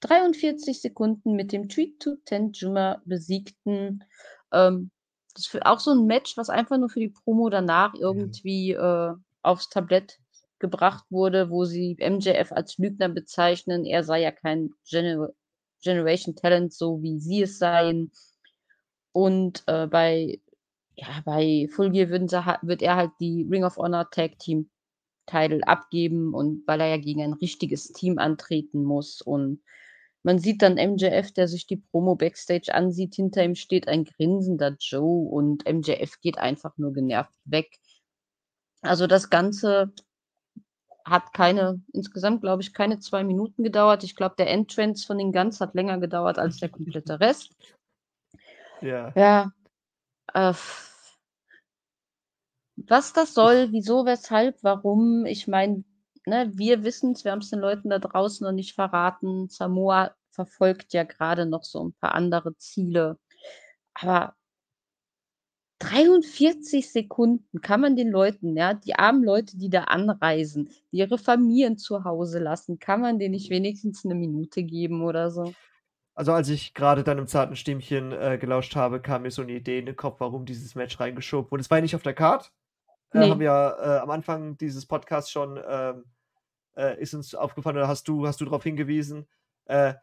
43 0.00 0.80
Sekunden 0.80 1.34
mit 1.34 1.52
dem 1.52 1.68
Treat 1.68 1.98
to 1.98 2.14
Tenjuma 2.24 3.02
besiegten. 3.04 4.04
Ähm, 4.52 4.90
das 5.34 5.52
ist 5.52 5.66
auch 5.66 5.80
so 5.80 5.90
ein 5.92 6.06
Match, 6.06 6.36
was 6.36 6.48
einfach 6.48 6.78
nur 6.78 6.88
für 6.88 7.00
die 7.00 7.10
Promo 7.10 7.48
danach 7.48 7.94
irgendwie 7.94 8.72
äh, 8.72 9.12
aufs 9.42 9.68
Tablett 9.68 10.18
gebracht 10.60 11.04
wurde, 11.10 11.50
wo 11.50 11.64
sie 11.64 11.96
MJF 12.00 12.52
als 12.52 12.78
Lügner 12.78 13.08
bezeichnen. 13.08 13.84
Er 13.84 14.04
sei 14.04 14.22
ja 14.22 14.32
kein 14.32 14.70
Gener 14.88 15.30
Generation 15.82 16.34
Talent, 16.36 16.72
so 16.72 17.02
wie 17.02 17.18
sie 17.18 17.42
es 17.42 17.58
seien. 17.58 18.12
Und 19.12 19.62
äh, 19.66 19.86
bei, 19.86 20.40
ja, 20.94 21.22
bei 21.24 21.68
Full 21.72 21.90
Gear 21.90 22.08
würden 22.10 22.28
sie, 22.28 22.42
wird 22.62 22.82
er 22.82 22.96
halt 22.96 23.12
die 23.20 23.46
Ring 23.50 23.64
of 23.64 23.76
Honor 23.76 24.10
Tag 24.10 24.38
Team 24.38 24.70
Title 25.26 25.60
abgeben 25.66 26.34
und 26.34 26.66
weil 26.66 26.80
er 26.80 26.88
ja 26.88 26.96
gegen 26.96 27.22
ein 27.22 27.34
richtiges 27.34 27.92
Team 27.92 28.18
antreten 28.18 28.82
muss 28.82 29.20
und 29.20 29.62
man 30.24 30.38
sieht 30.38 30.62
dann 30.62 30.74
MJF, 30.74 31.32
der 31.32 31.48
sich 31.48 31.66
die 31.66 31.76
Promo 31.76 32.16
Backstage 32.16 32.74
ansieht. 32.74 33.14
Hinter 33.14 33.44
ihm 33.44 33.54
steht 33.54 33.86
ein 33.88 34.04
grinsender 34.04 34.76
Joe 34.78 35.28
und 35.28 35.64
MJF 35.66 36.20
geht 36.20 36.38
einfach 36.38 36.76
nur 36.76 36.92
genervt 36.92 37.38
weg. 37.44 37.78
Also 38.82 39.06
das 39.06 39.30
Ganze 39.30 39.92
hat 41.08 41.32
keine, 41.32 41.80
insgesamt 41.92 42.42
glaube 42.42 42.62
ich, 42.62 42.74
keine 42.74 42.98
zwei 42.98 43.24
Minuten 43.24 43.62
gedauert. 43.62 44.04
Ich 44.04 44.16
glaube, 44.16 44.34
der 44.38 44.50
Entrance 44.50 45.06
von 45.06 45.18
den 45.18 45.32
Guns 45.32 45.60
hat 45.60 45.74
länger 45.74 45.98
gedauert 45.98 46.38
als 46.38 46.58
der 46.58 46.68
komplette 46.68 47.20
Rest. 47.20 47.54
Ja. 48.80 49.12
Ja. 49.14 49.52
Äh, 50.34 50.54
was 52.76 53.12
das 53.12 53.34
soll, 53.34 53.72
wieso, 53.72 54.06
weshalb, 54.06 54.62
warum, 54.62 55.26
ich 55.26 55.48
meine, 55.48 55.84
ne, 56.26 56.50
wir 56.54 56.84
wissen 56.84 57.12
es, 57.12 57.24
wir 57.24 57.32
haben 57.32 57.40
es 57.40 57.50
den 57.50 57.58
Leuten 57.58 57.90
da 57.90 57.98
draußen 57.98 58.44
noch 58.44 58.52
nicht 58.52 58.74
verraten. 58.74 59.48
Samoa 59.48 60.14
verfolgt 60.30 60.92
ja 60.92 61.04
gerade 61.04 61.46
noch 61.46 61.64
so 61.64 61.84
ein 61.84 61.92
paar 61.94 62.14
andere 62.14 62.56
Ziele. 62.56 63.18
Aber 63.94 64.36
43 65.78 66.90
Sekunden 66.90 67.60
kann 67.60 67.80
man 67.80 67.94
den 67.94 68.08
Leuten, 68.10 68.56
ja, 68.56 68.74
die 68.74 68.94
armen 68.96 69.22
Leute, 69.22 69.56
die 69.56 69.70
da 69.70 69.84
anreisen, 69.84 70.70
die 70.90 70.98
ihre 70.98 71.18
Familien 71.18 71.78
zu 71.78 72.04
Hause 72.04 72.40
lassen, 72.40 72.78
kann 72.78 73.00
man 73.00 73.18
denen 73.18 73.32
nicht 73.32 73.50
wenigstens 73.50 74.04
eine 74.04 74.14
Minute 74.16 74.64
geben 74.64 75.02
oder 75.02 75.30
so? 75.30 75.54
Also 76.14 76.32
als 76.32 76.48
ich 76.48 76.74
gerade 76.74 77.04
deinem 77.04 77.28
zarten 77.28 77.54
Stimmchen 77.54 78.10
äh, 78.10 78.38
gelauscht 78.40 78.74
habe, 78.74 79.00
kam 79.00 79.22
mir 79.22 79.30
so 79.30 79.42
eine 79.42 79.52
Idee 79.52 79.78
in 79.78 79.86
den 79.86 79.94
Kopf, 79.94 80.18
warum 80.18 80.46
dieses 80.46 80.74
Match 80.74 80.98
reingeschoben 80.98 81.48
wurde. 81.50 81.60
Es 81.60 81.70
war 81.70 81.78
ja 81.78 81.82
nicht 81.82 81.94
auf 81.94 82.02
der 82.02 82.14
Card. 82.14 82.52
Äh, 83.12 83.20
Nee. 83.20 83.30
haben 83.30 83.40
wir 83.40 83.76
äh, 83.80 83.98
am 83.98 84.10
Anfang 84.10 84.58
dieses 84.58 84.84
Podcasts 84.84 85.30
schon, 85.30 85.60
ähm, 85.66 86.04
äh, 86.76 87.00
ist 87.00 87.14
uns 87.14 87.36
aufgefallen, 87.36 87.76
oder 87.76 87.88
hast 87.88 88.08
du, 88.08 88.26
hast 88.26 88.40
du 88.40 88.44
darauf 88.46 88.64
hingewiesen, 88.64 89.28
äh, 89.66 89.94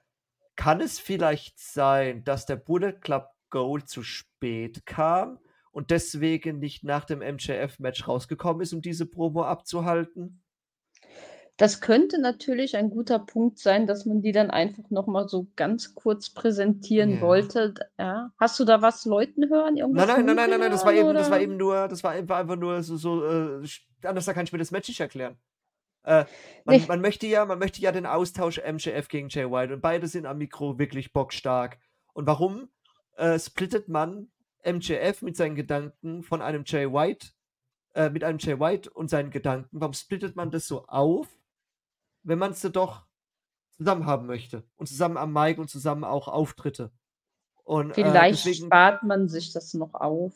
kann 0.55 0.79
es 0.79 0.99
vielleicht 0.99 1.59
sein, 1.59 2.23
dass 2.23 2.45
der 2.45 2.55
Bullet 2.55 2.93
Club 2.93 3.27
Gold 3.49 3.89
zu 3.89 4.01
spät 4.01 4.85
kam 4.85 5.39
und 5.75 5.91
deswegen 5.91 6.59
nicht 6.59 6.85
nach 6.85 7.03
dem 7.03 7.19
MJF-Match 7.19 8.07
rausgekommen 8.07 8.61
ist, 8.61 8.71
um 8.71 8.81
diese 8.81 9.05
Promo 9.05 9.43
abzuhalten? 9.43 10.41
Das 11.57 11.81
könnte 11.81 12.19
natürlich 12.21 12.77
ein 12.77 12.89
guter 12.89 13.19
Punkt 13.19 13.59
sein, 13.59 13.85
dass 13.85 14.05
man 14.05 14.21
die 14.21 14.31
dann 14.31 14.51
einfach 14.51 14.89
noch 14.89 15.05
mal 15.05 15.27
so 15.27 15.47
ganz 15.57 15.93
kurz 15.93 16.29
präsentieren 16.29 17.15
Ja. 17.15 17.21
wollte. 17.21 17.73
Ja. 17.99 18.31
Hast 18.39 18.57
du 18.57 18.63
da 18.63 18.81
was 18.81 19.03
Leuten 19.03 19.49
hören? 19.49 19.75
Irgendwas 19.75 20.07
Nein, 20.07 20.25
nein, 20.25 20.25
nein, 20.27 20.35
nein, 20.35 20.49
nein, 20.51 20.59
nein, 20.61 20.71
das 20.71 20.85
war 20.85 20.93
eben, 20.93 21.13
das 21.13 21.29
war 21.29 21.41
eben 21.41 21.57
nur, 21.57 21.89
das 21.89 22.05
war 22.05 22.11
einfach, 22.11 22.55
nur 22.55 22.81
so, 22.81 22.95
so 22.95 23.25
äh, 23.25 23.67
anders 24.03 24.25
kann 24.27 24.45
ich 24.45 24.53
mir 24.53 24.59
das 24.59 24.71
Match 24.71 24.87
nicht 24.87 25.01
erklären. 25.01 25.37
Äh, 26.03 26.23
man, 26.63 26.77
Ne. 26.77 26.85
man 26.87 27.01
möchte 27.01 27.27
ja, 27.27 27.43
man 27.45 27.59
möchte 27.59 27.81
ja 27.81 27.91
den 27.91 28.05
Austausch 28.05 28.59
MJF 28.59 29.09
gegen 29.09 29.27
Jay 29.27 29.51
White 29.51 29.73
und 29.73 29.81
beide 29.81 30.07
sind 30.07 30.25
am 30.25 30.37
Mikro 30.37 30.79
wirklich 30.79 31.11
bockstark. 31.11 31.79
Und 32.13 32.27
warum 32.27 32.69
äh, 33.17 33.37
splittet 33.39 33.89
man 33.89 34.29
MJF 34.65 35.21
mit 35.21 35.35
seinen 35.35 35.55
Gedanken 35.55 36.23
von 36.23 36.41
einem 36.41 36.63
Jay 36.65 36.91
White, 36.91 37.29
äh, 37.93 38.09
mit 38.09 38.23
einem 38.23 38.39
Jay 38.39 38.59
White 38.59 38.89
und 38.89 39.09
seinen 39.09 39.31
Gedanken? 39.31 39.79
Warum 39.79 39.93
splittet 39.93 40.35
man 40.35 40.51
das 40.51 40.67
so 40.67 40.85
auf, 40.87 41.27
wenn 42.23 42.39
man 42.39 42.51
es 42.51 42.61
doch 42.61 43.05
zusammen 43.71 44.05
haben 44.05 44.25
möchte 44.25 44.63
und 44.75 44.87
zusammen 44.87 45.17
am 45.17 45.33
Mic 45.33 45.59
und 45.59 45.69
zusammen 45.69 46.03
auch 46.03 46.27
Auftritte? 46.27 46.91
Und 47.63 47.91
äh, 47.91 47.93
Vielleicht 47.95 48.45
deswegen 48.45 48.67
spart 48.67 49.03
man 49.03 49.27
sich 49.27 49.51
das 49.53 49.73
noch 49.73 49.93
auf. 49.93 50.33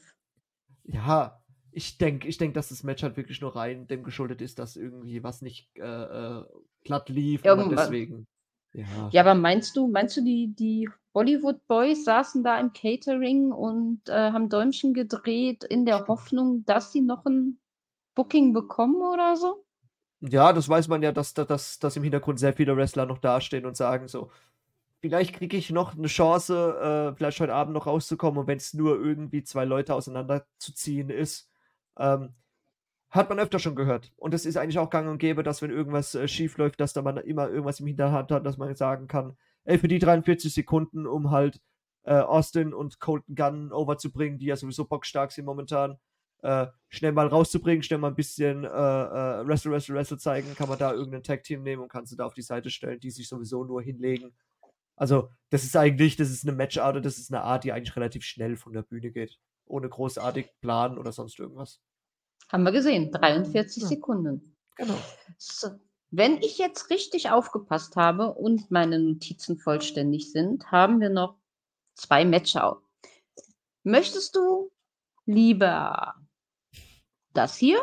Ja, 0.84 1.44
ich 1.72 1.98
denke, 1.98 2.28
ich 2.28 2.38
denk, 2.38 2.56
dass 2.56 2.70
das 2.70 2.84
Match 2.84 3.04
halt 3.04 3.18
wirklich 3.18 3.42
nur 3.42 3.56
rein 3.56 3.88
dem 3.88 4.04
geschuldet 4.04 4.42
ist, 4.42 4.60
dass 4.60 4.76
irgendwie 4.76 5.24
was 5.24 5.42
nicht 5.42 5.70
äh, 5.76 5.82
äh, 5.84 6.46
glatt 6.84 7.10
lief 7.10 7.46
und 7.46 7.70
deswegen. 7.72 8.28
Ja. 8.74 9.12
Ja, 9.12 9.22
aber 9.22 9.36
meinst 9.36 9.76
du 9.76 9.88
meinst 9.88 10.18
du, 10.18 10.22
die 10.22 10.54
die 10.56 10.90
Bollywood 11.14 11.66
Boys 11.68 12.04
saßen 12.06 12.44
da 12.44 12.60
im 12.60 12.74
Catering 12.74 13.52
und, 13.52 14.08
äh, 14.10 14.32
haben 14.32 14.50
Däumchen 14.50 14.94
gedreht 14.94 15.64
in 15.64 15.86
der 15.86 16.08
Hoffnung, 16.08 16.64
dass 16.66 16.92
sie 16.92 17.02
noch 17.02 17.26
'n 17.26 17.60
Booking 18.16 18.54
bekommen 18.54 19.02
oder 19.02 19.36
so? 19.38 19.66
Ja, 20.22 20.52
das 20.52 20.68
weiß 20.68 20.90
man 20.90 21.02
ja, 21.02 21.12
dass, 21.14 21.34
da- 21.34 21.46
dass, 21.46 21.80
dass 21.80 21.96
im 21.96 22.04
Hintergrund 22.04 22.40
sehr 22.40 22.54
viele 22.54 22.76
Wrestler 22.76 23.06
noch 23.06 23.20
dastehen 23.20 23.66
und 23.66 23.78
sagen 23.78 24.08
so, 24.10 24.32
vielleicht 25.02 25.34
kriege 25.36 25.58
ich 25.58 25.72
noch 25.72 25.96
eine 25.98 26.08
Chance, 26.08 27.12
äh, 27.14 27.16
vielleicht 27.18 27.40
heute 27.42 27.54
Abend 27.54 27.74
noch 27.74 27.88
rauszukommen 27.88 28.40
und 28.42 28.48
wenn 28.48 28.58
es 28.58 28.74
nur 28.74 29.00
irgendwie 29.02 29.44
zwei 29.44 29.66
Leute 29.66 29.96
auseinanderzuziehen 29.96 31.10
ist, 31.10 31.50
ähm, 31.98 32.36
hat 33.10 33.30
man 33.30 33.39
öfter 33.39 33.60
schon 33.60 33.76
gehört. 33.76 34.12
Und 34.18 34.34
es 34.34 34.45
ist 34.45 34.57
eigentlich 34.57 34.80
auch 34.80 34.89
gang 34.89 35.10
und 35.10 35.18
gäbe, 35.18 35.43
dass 35.43 35.62
wenn 35.62 35.72
irgendwas 35.72 36.16
äh, 36.16 36.28
schief 36.28 36.57
läuft, 36.57 36.80
dass 36.80 36.93
da 36.93 37.01
man 37.01 37.18
immer 37.18 37.49
irgendwas 37.49 37.80
im 37.80 37.88
Hinterhand 37.88 38.32
hat, 38.32 38.45
dass 38.45 38.57
man 38.57 38.74
sagen 38.76 39.07
kann, 39.07 39.36
ey, 39.66 39.78
für 39.78 39.88
die 39.88 39.99
43 39.99 40.53
Sekunden, 40.53 41.07
um 41.07 41.32
halt 41.32 41.62
äh, 42.03 42.14
Austin 42.14 42.74
und 42.74 42.99
Colton 42.99 43.36
Gunn 43.36 43.72
overzubringen, 43.72 44.38
die 44.38 44.45
ja 44.45 44.55
sowieso 44.55 44.86
bockstark 44.86 45.32
sind 45.32 45.45
momentan, 45.45 45.97
äh, 46.41 46.68
schnell 46.88 47.12
mal 47.12 47.28
rauszubringen, 47.28 47.84
schnell 47.84 47.99
mal 47.99 48.10
ein 48.10 48.16
bisschen 48.16 48.64
äh, 48.64 48.68
äh, 48.68 49.47
Wrestle, 49.47 49.72
Wrestle, 49.72 49.95
Wrestle 49.95 50.18
zeigen, 50.18 50.55
kann 50.55 50.70
man 50.70 50.80
da 50.80 50.93
irgendein 50.93 51.24
Tag-Team 51.24 51.64
nehmen 51.64 51.82
und 51.82 51.91
kann 51.91 52.05
sie 52.05 52.16
da 52.16 52.26
auf 52.26 52.34
die 52.34 52.41
Seite 52.41 52.70
stellen, 52.70 52.99
die 52.99 53.12
sich 53.12 53.28
sowieso 53.28 53.64
nur 53.64 53.82
hinlegen. 53.82 54.34
Also, 54.95 55.30
das 55.49 55.64
ist 55.64 55.76
eigentlich, 55.76 56.16
das 56.16 56.30
ist 56.30 56.47
eine 56.47 56.55
Matchart 56.55 57.03
das 57.03 57.18
ist 57.18 57.34
eine 57.34 57.43
Art, 57.43 57.64
die 57.64 57.72
eigentlich 57.72 57.95
relativ 57.95 58.24
schnell 58.24 58.55
von 58.55 58.74
der 58.74 58.84
Bühne 58.84 59.12
geht. 59.12 59.39
Ohne 59.66 59.89
großartig 59.89 60.49
Plan 60.62 60.97
oder 60.97 61.12
sonst 61.12 61.39
irgendwas. 61.39 61.82
Haben 62.52 62.64
wir 62.64 62.72
gesehen, 62.72 63.12
43 63.12 63.84
Ja. 63.84 63.89
Sekunden. 63.89 64.56
Genau. 64.76 64.97
So, 65.38 65.70
wenn 66.12 66.38
ich 66.41 66.58
jetzt 66.58 66.89
richtig 66.89 67.30
aufgepasst 67.30 67.95
habe 67.95 68.34
und 68.34 68.72
meine 68.72 68.97
Notizen 69.00 69.60
vollständig 69.60 70.32
sind, 70.32 70.72
haben 70.72 71.00
wir 71.00 71.10
noch 71.10 71.38
2 71.95 72.26
Matches 72.26 72.56
au 72.56 72.82
Möchtest 73.84 74.36
du 74.36 74.72
lieber 75.26 76.16
das 77.34 77.56
hier 77.58 77.82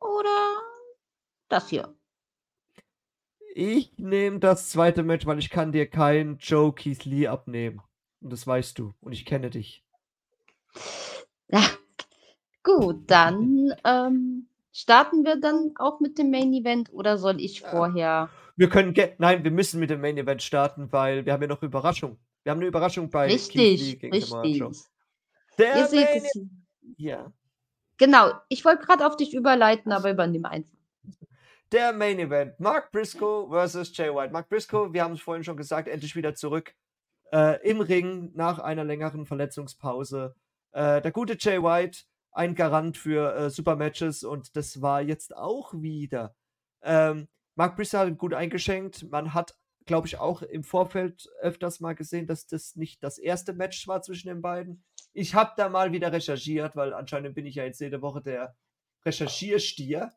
oder 0.00 0.62
das 1.48 1.68
hier? 1.68 1.94
Ich 3.54 3.96
nehme 3.98 4.40
das 4.40 4.70
zweite 4.70 5.02
Match, 5.04 5.26
weil 5.26 5.38
ich 5.38 5.50
kann 5.50 5.70
dir 5.70 5.88
keinen 5.88 6.38
Joe 6.38 6.74
Keith 6.74 7.04
Lee 7.04 7.28
abnehmen. 7.28 7.82
Und 8.20 8.32
das 8.32 8.46
weißt 8.46 8.78
du. 8.78 8.94
Und 9.00 9.12
ich 9.12 9.24
kenne 9.24 9.50
dich. 9.50 9.84
Ja, 11.48 11.62
gut, 12.64 13.08
dann, 13.10 13.72
ähm, 13.84 14.48
starten 14.72 15.24
wir 15.24 15.36
dann 15.40 15.72
auch 15.76 16.00
mit 16.00 16.18
dem 16.18 16.30
Main 16.30 16.52
Event 16.52 16.92
oder 16.92 17.16
soll 17.16 17.40
ich 17.40 17.60
Ja. 17.60 17.68
vorher 17.70 18.28
Wir 18.56 18.68
können 18.68 18.94
Nein, 19.18 19.44
wir 19.44 19.50
müssen 19.50 19.80
mit 19.80 19.90
dem 19.90 20.00
Main 20.00 20.16
Event 20.16 20.42
starten, 20.42 20.90
weil 20.92 21.24
wir 21.24 21.32
haben 21.32 21.42
ja 21.42 21.48
noch 21.48 21.62
Überraschung. 21.62 22.18
Wir 22.42 22.50
haben 22.50 22.58
eine 22.58 22.68
Überraschung 22.68 23.08
bei 23.10 23.28
Keith 23.28 23.54
Lee 23.54 23.62
Richtig, 23.74 24.02
Joe. 24.02 24.42
richtig. 24.42 24.62
Der 25.58 25.76
Ihr 25.76 25.86
seht 25.86 26.04
Main 26.04 26.16
es 26.24 26.32
hier. 26.32 26.48
ja. 26.96 27.32
Genau, 27.96 28.32
ich 28.48 28.64
wollte 28.64 28.84
gerade 28.84 29.06
auf 29.06 29.16
dich 29.16 29.34
überleiten, 29.34 29.92
aber 29.92 30.10
übernimm 30.10 30.44
einfach. 30.44 30.70
Der 31.72 31.92
Main 31.92 32.18
Event. 32.18 32.58
Mark 32.60 32.92
Briscoe 32.92 33.48
versus 33.48 33.96
Jay 33.96 34.12
White. 34.14 34.32
Mark 34.32 34.48
Briscoe, 34.48 34.92
wir 34.92 35.02
haben 35.04 35.14
es 35.14 35.20
vorhin 35.20 35.44
schon 35.44 35.56
gesagt, 35.56 35.88
endlich 35.88 36.14
wieder 36.16 36.34
zurück 36.34 36.74
äh, 37.32 37.60
im 37.68 37.80
Ring 37.80 38.30
nach 38.34 38.58
einer 38.58 38.84
längeren 38.84 39.26
Verletzungspause. 39.26 40.34
Äh, 40.72 41.00
der 41.02 41.12
gute 41.12 41.36
Jay 41.38 41.62
White, 41.62 42.00
ein 42.34 42.54
Garant 42.54 42.96
für 42.98 43.34
äh, 43.34 43.50
Supermatches 43.50 44.24
und 44.24 44.56
das 44.56 44.82
war 44.82 45.00
jetzt 45.00 45.36
auch 45.36 45.72
wieder. 45.72 46.34
Ähm, 46.82 47.28
Mark 47.54 47.76
Brisser 47.76 48.00
hat 48.00 48.18
gut 48.18 48.34
eingeschenkt. 48.34 49.08
Man 49.10 49.32
hat, 49.32 49.56
glaube 49.86 50.08
ich, 50.08 50.18
auch 50.18 50.42
im 50.42 50.64
Vorfeld 50.64 51.30
öfters 51.40 51.78
mal 51.80 51.94
gesehen, 51.94 52.26
dass 52.26 52.46
das 52.46 52.74
nicht 52.74 53.02
das 53.02 53.18
erste 53.18 53.52
Match 53.52 53.86
war 53.86 54.02
zwischen 54.02 54.28
den 54.28 54.42
beiden. 54.42 54.84
Ich 55.12 55.36
habe 55.36 55.52
da 55.56 55.68
mal 55.68 55.92
wieder 55.92 56.12
recherchiert, 56.12 56.74
weil 56.74 56.92
anscheinend 56.92 57.36
bin 57.36 57.46
ich 57.46 57.54
ja 57.54 57.64
jetzt 57.64 57.80
jede 57.80 58.02
Woche 58.02 58.20
der 58.20 58.56
Recherchierstier. 59.06 60.12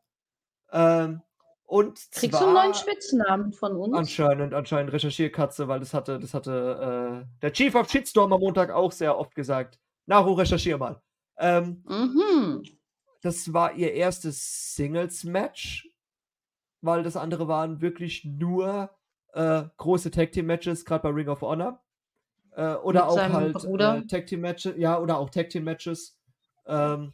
Ähm, 0.72 1.22
und 1.64 2.00
Kriegst 2.10 2.40
du 2.40 2.44
einen 2.44 2.54
neuen 2.54 2.74
Spitznamen 2.74 3.52
von 3.52 3.76
uns? 3.76 3.96
Anscheinend, 3.96 4.54
anscheinend 4.54 4.92
Recherchierkatze, 4.92 5.68
weil 5.68 5.78
das 5.78 5.94
hatte, 5.94 6.18
das 6.18 6.34
hatte 6.34 7.22
äh, 7.22 7.40
der 7.42 7.52
Chief 7.52 7.74
of 7.76 7.88
Shitstorm 7.88 8.32
am 8.32 8.40
Montag 8.40 8.70
auch 8.70 8.90
sehr 8.90 9.16
oft 9.16 9.34
gesagt. 9.36 9.78
Naru, 10.06 10.32
recherchier 10.32 10.78
mal. 10.78 11.00
Ähm, 11.38 11.82
Mhm. 11.86 12.62
das 13.22 13.52
war 13.52 13.74
ihr 13.74 13.92
erstes 13.92 14.74
Singles-Match, 14.74 15.88
weil 16.80 17.02
das 17.02 17.16
andere 17.16 17.48
waren 17.48 17.80
wirklich 17.80 18.24
nur 18.24 18.90
äh, 19.34 19.64
große 19.76 20.10
Tag-Team-Matches, 20.10 20.84
gerade 20.84 21.02
bei 21.02 21.10
Ring 21.10 21.28
of 21.28 21.42
Honor. 21.42 21.82
Äh, 22.52 22.74
oder 22.76 23.02
Mit 23.06 23.10
auch 23.10 23.18
halt 23.18 23.56
äh, 23.64 24.06
Tag-Team-Matches, 24.06 24.74
ja, 24.76 24.98
oder 24.98 25.18
auch 25.18 25.30
Tag-Team-Matches. 25.30 26.18
Ähm, 26.66 27.12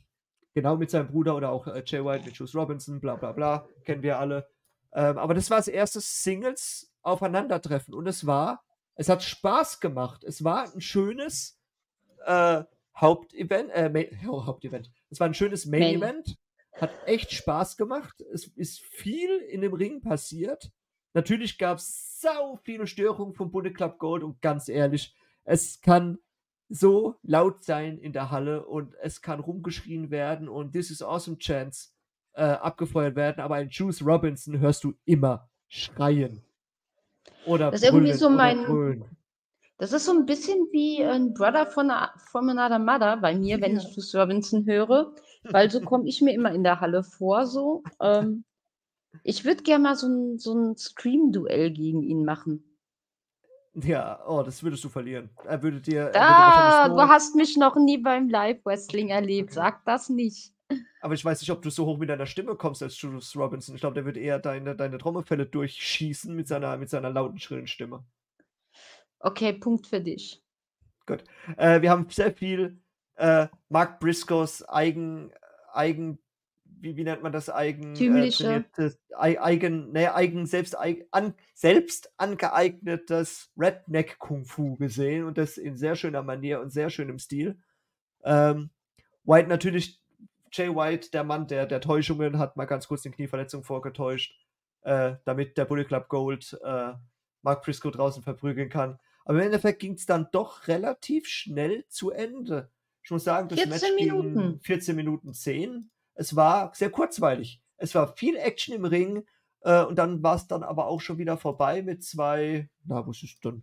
genau, 0.55 0.77
mit 0.77 0.91
seinem 0.91 1.09
Bruder 1.09 1.37
oder 1.37 1.51
auch 1.51 1.67
äh, 1.67 1.83
Jay 1.85 2.05
White 2.05 2.25
mit 2.25 2.35
Juice 2.37 2.55
Robinson, 2.55 3.01
bla 3.01 3.17
bla 3.17 3.33
bla, 3.33 3.67
kennen 3.85 4.03
wir 4.03 4.19
alle. 4.19 4.49
Ähm, 4.93 5.19
aber 5.19 5.35
das 5.35 5.51
war 5.51 5.59
das 5.59 5.69
erste 5.69 6.01
Singles-Aufeinandertreffen 6.01 7.95
und 7.95 8.07
es 8.07 8.27
war, 8.27 8.65
es 8.95 9.09
hat 9.09 9.23
Spaß 9.23 9.81
gemacht. 9.81 10.23
Es 10.25 10.45
war 10.45 10.73
ein 10.73 10.81
schönes 10.81 11.59
äh, 12.27 12.63
Hauptevent, 12.97 13.71
äh, 13.73 13.89
Main, 13.89 14.07
ja, 14.23 14.29
Hauptevent. 14.47 14.91
Es 15.11 15.21
war 15.21 15.27
ein 15.27 15.35
schönes 15.35 15.67
Main. 15.67 15.99
Main-Event. 15.99 16.39
Hat 16.73 16.91
echt 17.07 17.33
Spaß 17.33 17.77
gemacht. 17.77 18.21
Es 18.33 18.49
ist 18.57 18.81
viel 18.81 19.31
in 19.49 19.61
dem 19.61 19.75
Ring 19.75 20.01
passiert. 20.01 20.73
Natürlich 21.13 21.59
gab 21.59 21.79
es 21.79 22.21
sau 22.21 22.57
viele 22.57 22.89
Störungen 22.89 23.35
vom 23.35 23.53
Bullet 23.53 23.71
Club 23.71 23.99
Gold 23.99 24.25
und 24.25 24.43
ganz 24.43 24.69
ehrlich, 24.69 25.15
es 25.45 25.81
kann 25.81 26.19
so 26.69 27.15
laut 27.23 27.63
sein 27.63 27.99
in 27.99 28.13
der 28.13 28.33
Halle 28.33 28.67
und 28.67 28.95
es 29.01 29.23
kann 29.23 29.39
rumgeschrien 29.39 30.11
werden 30.11 30.49
und 30.49 30.73
This 30.73 30.91
is 30.91 31.03
Awesome 31.03 31.39
Chance 31.39 31.91
äh, 32.33 32.43
abgefeuert 32.43 33.15
werden, 33.15 33.41
aber 33.41 33.57
ein 33.57 33.69
Juice 33.69 34.05
Robinson 34.05 34.59
hörst 34.59 34.83
du 34.83 34.95
immer 35.05 35.49
schreien. 35.69 36.43
Oder 37.47 37.71
Das 37.71 37.83
ist 37.83 37.87
irgendwie 37.87 38.13
so 38.13 38.29
mein-. 38.29 39.05
Das 39.79 39.93
ist 39.93 40.05
so 40.05 40.13
ein 40.13 40.25
bisschen 40.25 40.69
wie 40.73 41.03
ein 41.05 41.35
Brother 41.35 41.67
von, 41.67 41.91
from 42.31 42.49
another 42.49 42.79
mother 42.79 43.17
bei 43.17 43.35
mir, 43.35 43.61
wenn 43.61 43.77
Ja. 43.77 43.83
ich 43.83 43.95
Juice 43.97 44.15
Robinson 44.15 44.65
höre, 44.67 45.13
weil 45.45 45.71
so 45.71 45.81
komme 45.81 46.09
ich 46.09 46.23
mir 46.23 46.33
immer 46.33 46.53
in 46.53 46.63
der 46.63 46.81
Halle 46.81 47.03
vor. 47.03 47.47
So. 47.47 47.83
Ähm, 48.01 48.45
ich 49.25 49.45
würde 49.45 49.63
gerne 49.65 49.83
mal 49.83 49.97
so 49.97 50.07
ein, 50.07 50.39
so 50.39 50.55
ein 50.55 50.77
Scream-Duell 50.77 51.73
gegen 51.73 52.03
ihn 52.03 52.25
machen. 52.25 52.65
Ja, 53.75 54.21
oh, 54.29 54.43
das 54.45 54.63
würdest 54.63 54.85
du 54.85 54.89
verlieren. 54.89 55.31
Er 55.45 55.61
würde 55.61 55.81
dir. 55.81 56.05
würde 56.05 56.19
Ah, 56.21 56.47
wahrscheinlich 56.47 56.97
du 56.97 57.09
hast 57.09 57.35
mich 57.35 57.57
noch 57.57 57.75
nie 57.75 57.99
beim 57.99 58.29
Live-Wrestling 58.29 59.09
erlebt. 59.09 59.53
Sag 59.53 59.85
das 59.85 60.09
nicht. 60.09 60.53
aber 61.01 61.15
ich 61.15 61.25
weiß 61.25 61.41
nicht, 61.41 61.51
ob 61.51 61.61
du 61.63 61.71
so 61.71 61.85
hoch 61.85 61.99
mit 61.99 62.09
deiner 62.09 62.27
Stimme 62.27 62.55
kommst 62.55 62.83
als 62.85 63.01
Julius 63.01 63.35
Robinson. 63.37 63.75
Ich 63.75 63.81
glaube, 63.81 63.95
der 63.95 64.05
wird 64.05 64.17
eher 64.17 64.39
deine, 64.39 64.77
deine 64.77 64.99
Trommelfälle 64.99 65.47
durchschießen 65.47 66.35
mit 66.35 66.47
seiner, 66.47 66.77
mit 66.77 66.89
seiner 66.89 67.11
lauten, 67.11 67.39
schrillen 67.39 67.67
Stimme. 67.67 68.05
Okay, 69.25 69.55
Punkt 69.55 69.87
für 69.87 70.03
dich. 70.03 70.43
Äh, 71.57 71.81
wir 71.81 71.91
haben 71.91 72.07
sehr 72.11 72.31
viel 72.31 72.79
äh, 73.17 73.49
Mark 73.71 73.99
Briscoes 73.99 74.63
eigen, 74.69 75.33
eigen, 75.73 76.19
wie, 76.65 76.99
wie 76.99 77.05
nennt 77.05 77.23
man 77.23 77.33
das? 77.33 77.49
Eigen, 77.49 77.93
äh, 77.93 77.97
Tümliche. 77.97 78.67
eigen, 79.17 79.93
ne, 79.93 80.15
eigen, 80.15 80.45
selbst, 80.45 80.77
an, 80.77 81.35
selbst 81.55 82.13
angeeignetes 82.19 83.51
Redneck-Kung-Fu 83.57 84.77
gesehen 84.77 85.25
und 85.25 85.39
das 85.39 85.57
in 85.57 85.79
sehr 85.79 85.97
schöner 85.97 86.23
Manier 86.23 86.61
und 86.61 86.71
sehr 86.71 86.91
schönem 86.91 87.19
Stil. 87.19 87.59
Ähm, 88.25 88.69
White 89.25 89.49
natürlich, 89.49 90.03
Jay 90.53 90.69
White, 90.69 91.11
der 91.13 91.25
Mann 91.25 91.47
der, 91.47 91.65
der 91.65 91.81
Täuschungen, 91.81 92.39
hat 92.39 92.59
mal 92.59 92.67
ganz 92.67 92.89
kurz 92.89 93.01
die 93.01 93.11
Knieverletzung 93.11 93.65
vorgetäuscht, 93.65 94.39
äh, 94.83 95.15
damit 95.25 95.57
der 95.57 95.65
Bullet 95.65 95.85
Club 95.85 96.09
Gold 96.11 96.59
äh, 96.63 96.93
Mark 97.41 97.65
Briscoe 97.65 97.91
draußen 97.91 98.23
verprügeln 98.23 98.69
kann. 98.69 98.99
Aber 99.25 99.39
im 99.39 99.47
Endeffekt 99.47 99.81
ging 99.81 99.95
es 99.95 100.07
dann 100.07 100.29
doch 100.33 100.69
relativ 100.69 101.27
schnell 101.27 101.85
zu 101.89 102.11
Ende. 102.11 102.71
Ich 103.03 103.11
muss 103.11 103.25
sagen, 103.25 103.49
das 103.49 103.59
14 103.59 103.71
Match 103.71 103.97
ging 103.97 104.07
Minuten. 104.07 104.61
14 104.61 104.97
Minuten 104.97 105.35
10. 105.35 105.91
Es 106.15 106.37
war 106.37 106.73
sehr 106.75 106.91
kurzweilig. 106.91 107.63
Es 107.77 107.95
war 107.95 108.17
viel 108.17 108.37
Action 108.37 108.75
im 108.75 108.85
Ring 108.85 109.27
äh, 109.61 109.83
und 109.85 109.97
dann 109.97 110.23
war 110.23 110.37
es 110.37 110.47
dann 110.47 110.63
aber 110.63 110.87
auch 110.87 111.01
schon 111.01 111.19
wieder 111.19 111.37
vorbei 111.37 111.83
mit 111.83 112.05
zwei, 112.05 112.69
na, 112.85 113.07
was 113.07 113.23
ist 113.23 113.45
denn? 113.45 113.63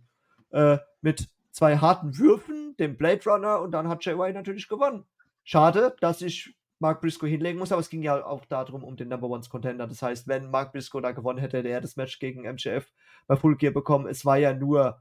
Äh, 0.50 0.78
mit 1.00 1.28
zwei 1.50 1.76
harten 1.78 2.18
Würfen, 2.18 2.76
dem 2.76 2.96
Blade 2.96 3.22
Runner 3.26 3.60
und 3.60 3.72
dann 3.72 3.88
hat 3.88 4.04
Jay 4.04 4.18
White 4.18 4.34
natürlich 4.34 4.68
gewonnen. 4.68 5.04
Schade, 5.44 5.96
dass 6.00 6.22
ich 6.22 6.54
Mark 6.78 7.00
Briscoe 7.00 7.28
hinlegen 7.28 7.58
muss, 7.58 7.72
aber 7.72 7.80
es 7.80 7.88
ging 7.88 8.02
ja 8.02 8.24
auch 8.24 8.44
darum, 8.44 8.82
um 8.82 8.96
den 8.96 9.08
Number 9.08 9.28
One 9.28 9.44
Contender. 9.48 9.86
Das 9.86 10.02
heißt, 10.02 10.26
wenn 10.26 10.50
Mark 10.50 10.72
Briscoe 10.72 11.00
da 11.00 11.12
gewonnen 11.12 11.38
hätte, 11.38 11.58
hätte 11.58 11.68
er 11.68 11.80
das 11.80 11.96
Match 11.96 12.18
gegen 12.18 12.42
MJF 12.42 12.92
bei 13.26 13.36
Full 13.36 13.56
Gear 13.56 13.72
bekommen. 13.72 14.08
Es 14.08 14.24
war 14.24 14.36
ja 14.36 14.52
nur, 14.52 15.00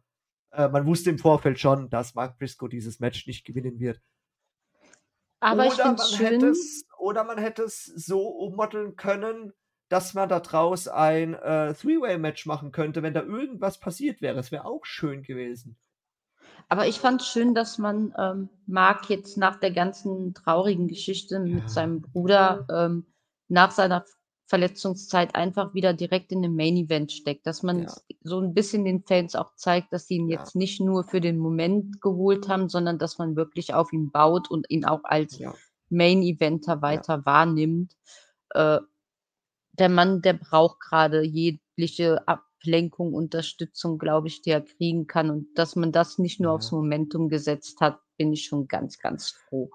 äh, 0.51 0.67
man 0.67 0.85
wusste 0.85 1.09
im 1.09 1.17
Vorfeld 1.19 1.59
schon, 1.59 1.89
dass 1.89 2.15
Mark 2.15 2.37
Briscoe 2.37 2.67
dieses 2.67 2.99
Match 2.99 3.27
nicht 3.27 3.45
gewinnen 3.45 3.79
wird. 3.79 4.01
Aber 5.39 5.65
ich 5.65 5.73
oder, 5.73 5.83
finde 5.83 5.97
man 5.97 6.05
es 6.05 6.19
hätte 6.19 6.39
schön. 6.39 6.49
es, 6.51 6.85
oder 6.99 7.23
man 7.23 7.37
hätte 7.37 7.63
es 7.63 7.85
so 7.85 8.27
ummodeln 8.27 8.95
können, 8.95 9.53
dass 9.89 10.13
man 10.13 10.29
da 10.29 10.39
draus 10.39 10.87
ein 10.87 11.33
äh, 11.33 11.73
Three-Way-Match 11.73 12.45
machen 12.45 12.71
könnte, 12.71 13.03
wenn 13.03 13.13
da 13.13 13.23
irgendwas 13.23 13.79
passiert 13.79 14.21
wäre. 14.21 14.35
Das 14.35 14.51
wäre 14.51 14.65
auch 14.65 14.85
schön 14.85 15.23
gewesen. 15.23 15.77
Aber 16.69 16.87
ich 16.87 16.99
fand 16.99 17.21
es 17.21 17.27
schön, 17.27 17.53
dass 17.55 17.77
man 17.77 18.13
ähm, 18.17 18.49
Mark 18.67 19.09
jetzt 19.09 19.37
nach 19.37 19.59
der 19.59 19.71
ganzen 19.71 20.33
traurigen 20.33 20.87
Geschichte 20.87 21.35
Ja. 21.35 21.41
mit 21.55 21.69
seinem 21.69 22.01
Bruder 22.01 22.65
ähm, 22.71 23.05
nach 23.49 23.71
seiner 23.71 24.05
Verletzungszeit 24.51 25.33
einfach 25.33 25.73
wieder 25.73 25.93
direkt 25.93 26.33
in 26.33 26.41
den 26.41 26.57
Main 26.57 26.75
Event 26.75 27.13
steckt. 27.13 27.47
Dass 27.47 27.63
man 27.63 27.83
Ja. 27.83 27.93
so 28.21 28.41
ein 28.41 28.53
bisschen 28.53 28.83
den 28.83 29.01
Fans 29.01 29.33
auch 29.33 29.55
zeigt, 29.55 29.93
dass 29.93 30.07
sie 30.07 30.15
ihn 30.15 30.27
Ja. 30.27 30.39
jetzt 30.39 30.57
nicht 30.57 30.81
nur 30.81 31.05
für 31.05 31.21
den 31.21 31.37
Moment 31.37 32.01
geholt 32.01 32.49
haben, 32.49 32.67
sondern 32.67 32.99
dass 32.99 33.17
man 33.17 33.37
wirklich 33.37 33.73
auf 33.73 33.93
ihn 33.93 34.11
baut 34.11 34.51
und 34.51 34.69
ihn 34.69 34.83
auch 34.83 35.05
als 35.05 35.39
Ja. 35.39 35.53
Main 35.89 36.21
Eventer 36.21 36.81
weiter 36.81 37.25
wahrnimmt. 37.25 37.95
Äh, 38.49 38.79
der 39.79 39.87
Mann, 39.89 40.21
der 40.21 40.33
braucht 40.33 40.81
gerade 40.81 41.23
jegliche 41.23 42.27
Ablenkung, 42.27 43.13
Unterstützung, 43.13 43.97
glaube 43.99 44.27
ich, 44.27 44.41
die 44.41 44.49
er 44.49 44.61
kriegen 44.61 45.07
kann. 45.07 45.29
Und 45.29 45.47
dass 45.55 45.77
man 45.77 45.93
das 45.93 46.17
nicht 46.17 46.41
nur 46.41 46.51
aufs 46.51 46.73
Momentum 46.73 47.29
gesetzt 47.29 47.79
hat, 47.79 47.99
bin 48.17 48.33
ich 48.33 48.43
schon 48.43 48.67
ganz, 48.67 48.99
ganz 48.99 49.29
froh. 49.29 49.71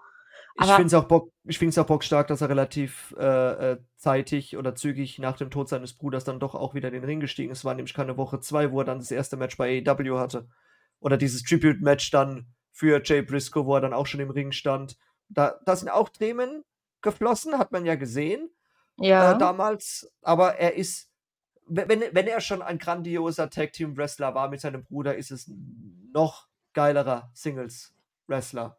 Ich 0.58 0.66
finde 0.76 0.86
es 0.86 0.94
auch, 0.94 1.04
bock, 1.04 1.30
ich 1.44 1.58
find's 1.58 1.76
auch 1.76 1.86
bockstark, 1.86 2.28
dass 2.28 2.40
er 2.40 2.48
relativ 2.48 3.14
äh, 3.18 3.72
äh, 3.72 3.78
zeitig 3.96 4.56
oder 4.56 4.74
zügig 4.74 5.18
nach 5.18 5.36
dem 5.36 5.50
Tod 5.50 5.68
seines 5.68 5.92
Bruders 5.92 6.24
dann 6.24 6.40
doch 6.40 6.54
auch 6.54 6.74
wieder 6.74 6.88
in 6.88 6.94
den 6.94 7.04
Ring 7.04 7.20
gestiegen 7.20 7.50
ist. 7.52 7.58
Es 7.58 7.64
war 7.64 7.74
nämlich 7.74 7.92
keine 7.94 8.16
Woche 8.16 8.40
zwei, 8.40 8.72
wo 8.72 8.80
er 8.80 8.84
dann 8.84 8.98
das 8.98 9.10
erste 9.10 9.36
Match 9.36 9.56
bei 9.58 9.82
AEW 9.86 10.18
hatte. 10.18 10.48
Oder 11.00 11.18
dieses 11.18 11.42
Tribute-Match 11.42 12.10
dann 12.10 12.46
für 12.72 13.02
Jay 13.04 13.20
Briscoe, 13.22 13.66
wo 13.66 13.74
er 13.74 13.80
dann 13.82 13.92
auch 13.92 14.06
schon 14.06 14.20
im 14.20 14.30
Ring 14.30 14.52
stand. 14.52 14.96
Da, 15.28 15.60
da 15.66 15.76
sind 15.76 15.90
auch 15.90 16.08
Themen 16.08 16.64
geflossen, 17.02 17.58
hat 17.58 17.72
man 17.72 17.84
ja 17.84 17.94
gesehen 17.96 18.48
Ja, 18.98 19.32
äh, 19.32 19.38
damals. 19.38 20.10
Aber 20.22 20.56
er 20.56 20.74
ist, 20.74 21.10
wenn, 21.66 21.88
wenn- 21.88 22.26
er 22.26 22.40
schon 22.40 22.62
ein 22.62 22.78
grandioser 22.78 23.50
Tag-Team-Wrestler 23.50 24.34
war 24.34 24.48
mit 24.48 24.60
seinem 24.60 24.84
Bruder, 24.84 25.16
ist 25.16 25.30
es 25.30 25.48
ein 25.48 26.10
noch 26.14 26.48
geilerer 26.72 27.30
Singles-Wrestler. 27.34 28.78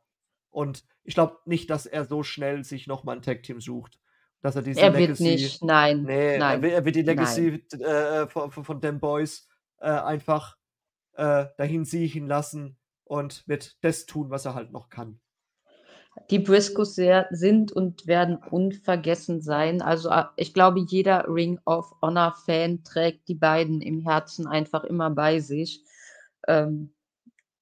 Und 0.58 0.84
ich 1.04 1.14
glaube 1.14 1.38
nicht, 1.46 1.70
dass 1.70 1.86
er 1.86 2.04
so 2.06 2.24
schnell 2.24 2.64
sich 2.64 2.88
nochmal 2.88 3.18
ein 3.18 3.22
Tag-Team 3.22 3.62
sucht. 3.62 4.00
Dass 4.42 4.56
er 4.56 4.64
diese 4.64 4.82
er 4.82 4.92
wird 4.94 5.20
Legacy. 5.20 5.24
nicht, 5.24 5.64
nein, 5.64 6.02
Nee, 6.02 6.34
er 6.34 6.40
nein. 6.40 6.64
er 6.64 6.84
wird 6.84 6.96
die. 6.96 7.04
Legacy 7.04 7.64
äh, 7.80 8.26
von, 8.26 8.50
von, 8.50 8.66
von 8.66 8.82
den 8.82 9.00
Boys 9.00 9.48
äh, 9.80 9.86
einfach 9.86 10.58
äh, 11.14 11.46
dahin 11.60 11.86
siechen 11.86 12.26
lassen 12.26 12.76
und 13.04 13.48
wird 13.48 13.78
das 13.84 14.08
tun, 14.08 14.32
was 14.32 14.46
er 14.46 14.56
halt 14.56 14.72
noch 14.72 14.90
kann. 14.90 15.20
Die 16.32 16.40
Briscoes 16.40 16.96
sind 17.30 17.72
und 17.72 18.08
werden 18.08 18.38
unvergessen 18.38 19.44
sein. 19.44 19.84
Also 19.84 20.10
äh, 20.10 20.24
ich 20.38 20.56
glaube, 20.56 20.80
jeder 20.80 21.26
Ring 21.28 21.60
of 21.66 21.94
Honor 22.02 22.34
Fan 22.48 22.84
trägt 22.84 23.28
die 23.28 23.36
beiden 23.36 23.80
im 23.82 24.00
Herzen 24.00 24.48
einfach 24.48 24.86
immer 24.86 25.12
bei 25.12 25.40
sich. 25.40 25.84
Ähm, 26.48 26.96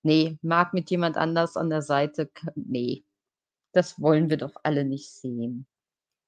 nee, 0.05 0.37
mag 0.41 0.73
mit 0.73 0.89
jemand 0.89 1.17
anders 1.17 1.57
an 1.57 1.69
der 1.69 1.81
Seite, 1.81 2.29
nee, 2.55 3.03
das 3.73 3.99
wollen 3.99 4.29
wir 4.29 4.37
doch 4.37 4.53
alle 4.63 4.85
nicht 4.85 5.11
sehen. 5.11 5.67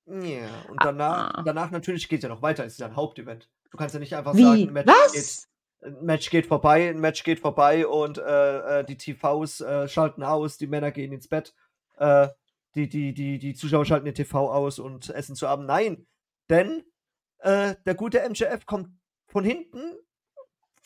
Ja, 0.06 0.48
und 0.70 0.84
danach, 0.84 1.34
Ah. 1.36 1.44
danach 1.44 1.72
natürlich 1.72 2.08
geht 2.10 2.20
es 2.20 2.24
ja 2.24 2.30
noch 2.30 2.42
weiter. 2.42 2.66
Es 2.66 2.74
ist 2.74 2.80
ja 2.80 2.88
ein 2.88 2.96
Hauptevent. 2.96 3.50
Du 3.72 3.78
kannst 3.78 3.94
ja 3.94 4.00
nicht 4.00 4.16
einfach 4.16 4.34
Wie? 4.36 4.44
sagen, 4.44 4.68
ein 4.70 4.74
Match, 4.74 4.86
Geht, 4.88 5.16
Was? 5.16 5.48
ein 5.82 6.06
Match 6.06 6.30
geht 6.30 6.46
vorbei, 6.46 6.90
ein 6.90 7.00
Match 7.00 7.24
geht 7.24 7.40
vorbei 7.42 7.86
und 7.88 8.18
äh, 8.18 8.80
äh, 8.80 8.86
die 8.86 8.98
TVs 8.98 9.60
äh, 9.62 9.88
schalten 9.90 10.24
aus, 10.24 10.58
die 10.58 10.68
Männer 10.68 10.92
gehen 10.92 11.12
ins 11.12 11.28
Bett. 11.28 11.54
äh, 11.98 12.30
die, 12.76 12.88
die, 12.88 13.14
die, 13.14 13.40
die 13.40 13.54
Zuschauer 13.56 13.86
schalten 13.86 14.06
den 14.06 14.14
TV 14.14 14.52
aus 14.52 14.78
und 14.80 15.10
essen 15.10 15.36
zu 15.36 15.48
Abend. 15.48 15.66
Nein, 15.68 16.06
denn 16.50 16.84
äh, 17.40 17.76
der 17.86 17.96
gute 17.96 18.20
MJF 18.30 18.66
kommt 18.66 18.90
von 19.28 19.44
hinten, 19.44 19.94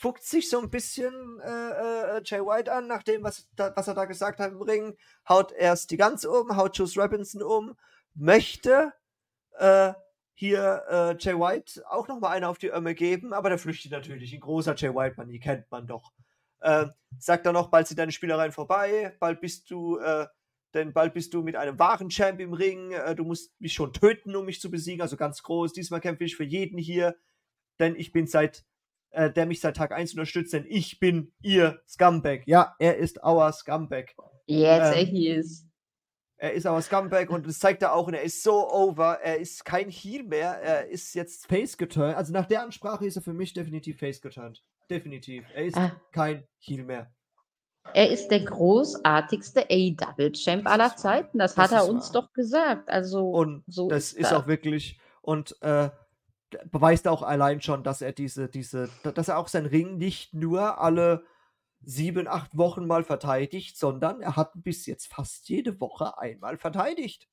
fuckt 0.02 0.24
sich 0.24 0.50
so 0.50 0.60
ein 0.60 0.72
bisschen 0.72 1.40
äh, 1.42 2.18
äh, 2.18 2.22
Jay 2.26 2.40
White 2.40 2.74
an, 2.74 2.88
nachdem, 2.88 3.24
was, 3.24 3.48
da, 3.56 3.72
was 3.76 3.88
er 3.88 3.94
da 3.94 4.06
gesagt 4.06 4.40
hat 4.40 4.52
im 4.52 4.62
Ring, 4.64 4.98
haut 5.30 5.52
erst 5.52 5.92
die 5.92 5.98
Gans 5.98 6.26
um, 6.26 6.58
haut 6.58 6.76
Juice 6.76 6.98
Robinson 6.98 7.44
um, 7.44 7.78
möchte 8.16 8.94
äh, 9.60 9.94
hier 10.34 10.84
äh, 10.90 11.16
Jay 11.20 11.36
White 11.36 11.84
auch 11.88 12.08
nochmal 12.08 12.36
eine 12.36 12.48
auf 12.48 12.58
die 12.58 12.70
Ömme 12.70 12.96
geben, 12.96 13.32
aber 13.32 13.50
der 13.50 13.60
flüchtet 13.60 13.92
natürlich. 13.92 14.34
Ein 14.34 14.40
großer 14.40 14.74
Jay 14.76 14.90
White-Mann, 14.90 15.30
die 15.30 15.40
kennt 15.40 15.70
man 15.70 15.86
doch. 15.86 16.14
Äh, 16.62 16.88
sagt 17.20 17.46
dann 17.46 17.54
noch, 17.54 17.70
bald 17.70 17.88
sind 17.88 18.00
deine 18.00 18.12
Spielereien 18.12 18.52
vorbei, 18.52 19.16
bald 19.20 19.40
bist 19.40 19.70
du, 19.70 20.00
äh, 20.00 20.26
denn 20.74 20.94
bald 20.94 21.14
bist 21.14 21.36
du 21.36 21.44
mit 21.44 21.56
einem 21.56 21.78
wahren 21.78 22.10
Champ 22.10 22.40
im 22.40 22.54
Ring, 22.54 22.92
äh, 22.92 23.14
du 23.14 23.24
musst 23.24 23.54
mich 23.62 23.74
schon 23.74 23.94
töten, 23.94 24.36
um 24.36 24.46
mich 24.46 24.62
zu 24.62 24.72
besiegen, 24.72 25.04
also 25.04 25.16
ganz 25.16 25.44
groß. 25.44 25.74
Diesmal 25.74 26.02
kämpfe 26.02 26.24
ich 26.24 26.36
für 26.36 26.44
jeden 26.44 26.80
hier, 26.80 27.16
denn 27.78 27.96
ich 27.96 28.12
bin 28.12 28.26
seit, 28.26 28.66
äh, 29.12 29.32
der 29.32 29.46
mich 29.46 29.62
seit 29.62 29.78
Tag 29.78 29.92
1 29.92 30.12
unterstützt, 30.14 30.54
denn 30.54 30.66
ich 30.68 31.00
bin 31.00 31.32
ihr 31.42 31.82
Scumbag. 31.88 32.42
Ja, 32.46 32.76
er 32.80 32.98
ist 32.98 33.24
our 33.24 33.52
Scumbag. 33.54 34.14
Yes, 34.48 34.96
Ähm, 34.96 35.06
he 35.08 35.28
is. 35.30 35.66
Er 36.38 36.54
ist 36.54 36.66
aber 36.66 36.82
Scumbag 36.82 37.30
und 37.30 37.46
das 37.46 37.60
zeigt 37.60 37.84
er 37.84 37.94
auch 37.94 38.08
und 38.08 38.16
er 38.16 38.24
ist 38.24 38.42
so 38.42 38.68
over. 38.72 39.20
Er 39.22 39.38
ist 39.38 39.64
kein 39.64 39.90
Heel 39.90 40.24
mehr. 40.24 40.54
Er 40.62 40.88
ist 40.88 41.14
jetzt 41.14 41.46
Face 41.46 41.78
geturnt. 41.78 42.16
Also 42.16 42.34
nach 42.34 42.48
der 42.48 42.64
Ansprache 42.64 43.06
ist 43.06 43.16
er 43.16 43.22
für 43.22 43.34
mich 43.34 43.54
definitiv 43.54 44.00
Face 44.00 44.22
geturnt. 44.22 44.64
Definitiv. 44.90 45.46
Er 45.54 45.66
ist 45.66 45.78
Ah. 45.78 45.92
kein 46.12 46.44
Heel 46.58 46.84
mehr. 46.84 47.12
Er 47.94 48.10
ist 48.10 48.30
der 48.30 48.42
großartigste 48.42 49.66
A-Double-Champ 49.70 50.68
aller. 50.68 50.96
Zeiten. 50.96 51.38
Das, 51.40 51.56
Das 51.56 51.72
hat 51.72 51.80
er 51.80 51.88
uns 51.90 52.14
wahr. 52.14 52.24
doch 52.24 52.34
gesagt. 52.34 52.90
Also, 52.90 53.30
Und 53.30 53.64
so 53.68 53.88
das 53.90 54.14
ist 54.14 54.20
ist 54.20 54.34
auch 54.34 54.48
wirklich 54.48 55.00
und 55.22 55.56
äh, 55.62 55.90
beweist 56.72 57.08
auch 57.08 57.24
allein 57.24 57.62
schon, 57.62 57.84
dass 57.84 58.02
er 58.02 58.12
diese, 58.12 58.48
diese, 58.48 58.90
dass 59.04 59.28
er 59.28 59.38
auch 59.38 59.48
sein 59.48 59.66
Ring 59.66 59.98
nicht 59.98 60.34
nur 60.34 60.80
alle 60.80 61.24
sieben, 61.84 62.28
acht 62.28 62.58
Wochen 62.58 62.86
mal 62.86 63.04
verteidigt, 63.04 63.78
sondern 63.78 64.22
er 64.22 64.36
hat 64.36 64.52
bis 64.56 64.86
jetzt 64.86 65.08
fast 65.08 65.50
jede 65.50 65.80
Woche 65.80 66.18
einmal 66.18 66.58
verteidigt. 66.58 67.28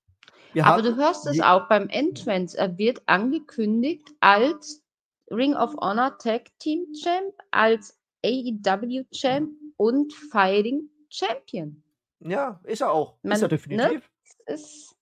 Wir 0.53 0.67
Aber 0.67 0.83
du 0.83 0.97
hörst 0.97 1.27
es 1.27 1.41
auch 1.41 1.69
beim 1.69 1.89
Entrance. 1.89 2.57
Er 2.57 2.79
wird 2.79 3.03
angekündigt 3.07 4.09
als 4.21 4.83
Ring 5.31 5.55
of 5.55 5.75
Honor 5.81 6.17
Tag 6.19 6.47
Team 6.59 6.87
Champ, 7.03 7.35
als 7.51 7.99
AEW 8.25 9.05
Champ 9.13 9.51
und 9.77 10.13
Fighting 10.13 10.89
Champion. 11.11 11.83
Ja, 12.21 12.61
ist 12.65 12.81
er 12.81 12.91
auch. 12.91 13.19
Man- 13.23 13.33
ist 13.33 13.43
er 13.43 13.49
ne? 13.49 13.49
definitiv. 13.49 14.11
Das 14.47 14.61
ist 14.61 14.99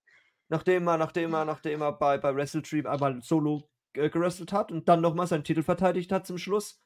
Nachdem 0.49 0.87
er, 0.87 0.97
nachdem 0.97 1.35
er, 1.35 1.45
nachdem 1.45 1.83
er 1.83 1.93
bei, 1.93 2.19
bei 2.19 2.35
Wrestle 2.35 2.63
Dream 2.63 2.87
einmal 2.87 3.21
solo 3.23 3.69
äh, 3.97 4.11
hat 4.53 4.73
und 4.73 4.89
dann 4.89 5.01
nochmal 5.01 5.27
seinen 5.27 5.45
Titel 5.45 5.63
verteidigt 5.63 6.13
hat 6.13 6.27
zum 6.27 6.39
Schluss. 6.39 6.81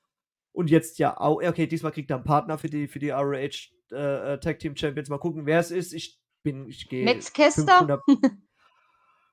Und 0.53 0.71
jetzt 0.71 0.99
ja 0.99 1.19
auch, 1.19 1.43
okay, 1.43 1.67
diesmal 1.67 1.93
kriegt 1.93 2.11
er 2.11 2.17
einen 2.17 2.25
Partner 2.25 2.59
für 2.59 2.69
die, 2.69 2.89
für 2.89 2.99
die 2.99 3.11
ROH 3.11 3.71
äh, 3.93 4.35
äh, 4.35 4.41
Tag 4.41 4.59
Team 4.59 4.77
Champions. 4.77 5.09
Mal 5.09 5.19
gucken, 5.19 5.47
wer 5.47 5.61
es 5.61 5.71
ist. 5.71 5.93
Ich 5.93 6.21
bin, 6.43 6.69
ich 6.69 6.89
gehe. 6.89 7.05
Max 7.05 7.33
Kester. 7.33 7.79
500 7.79 8.01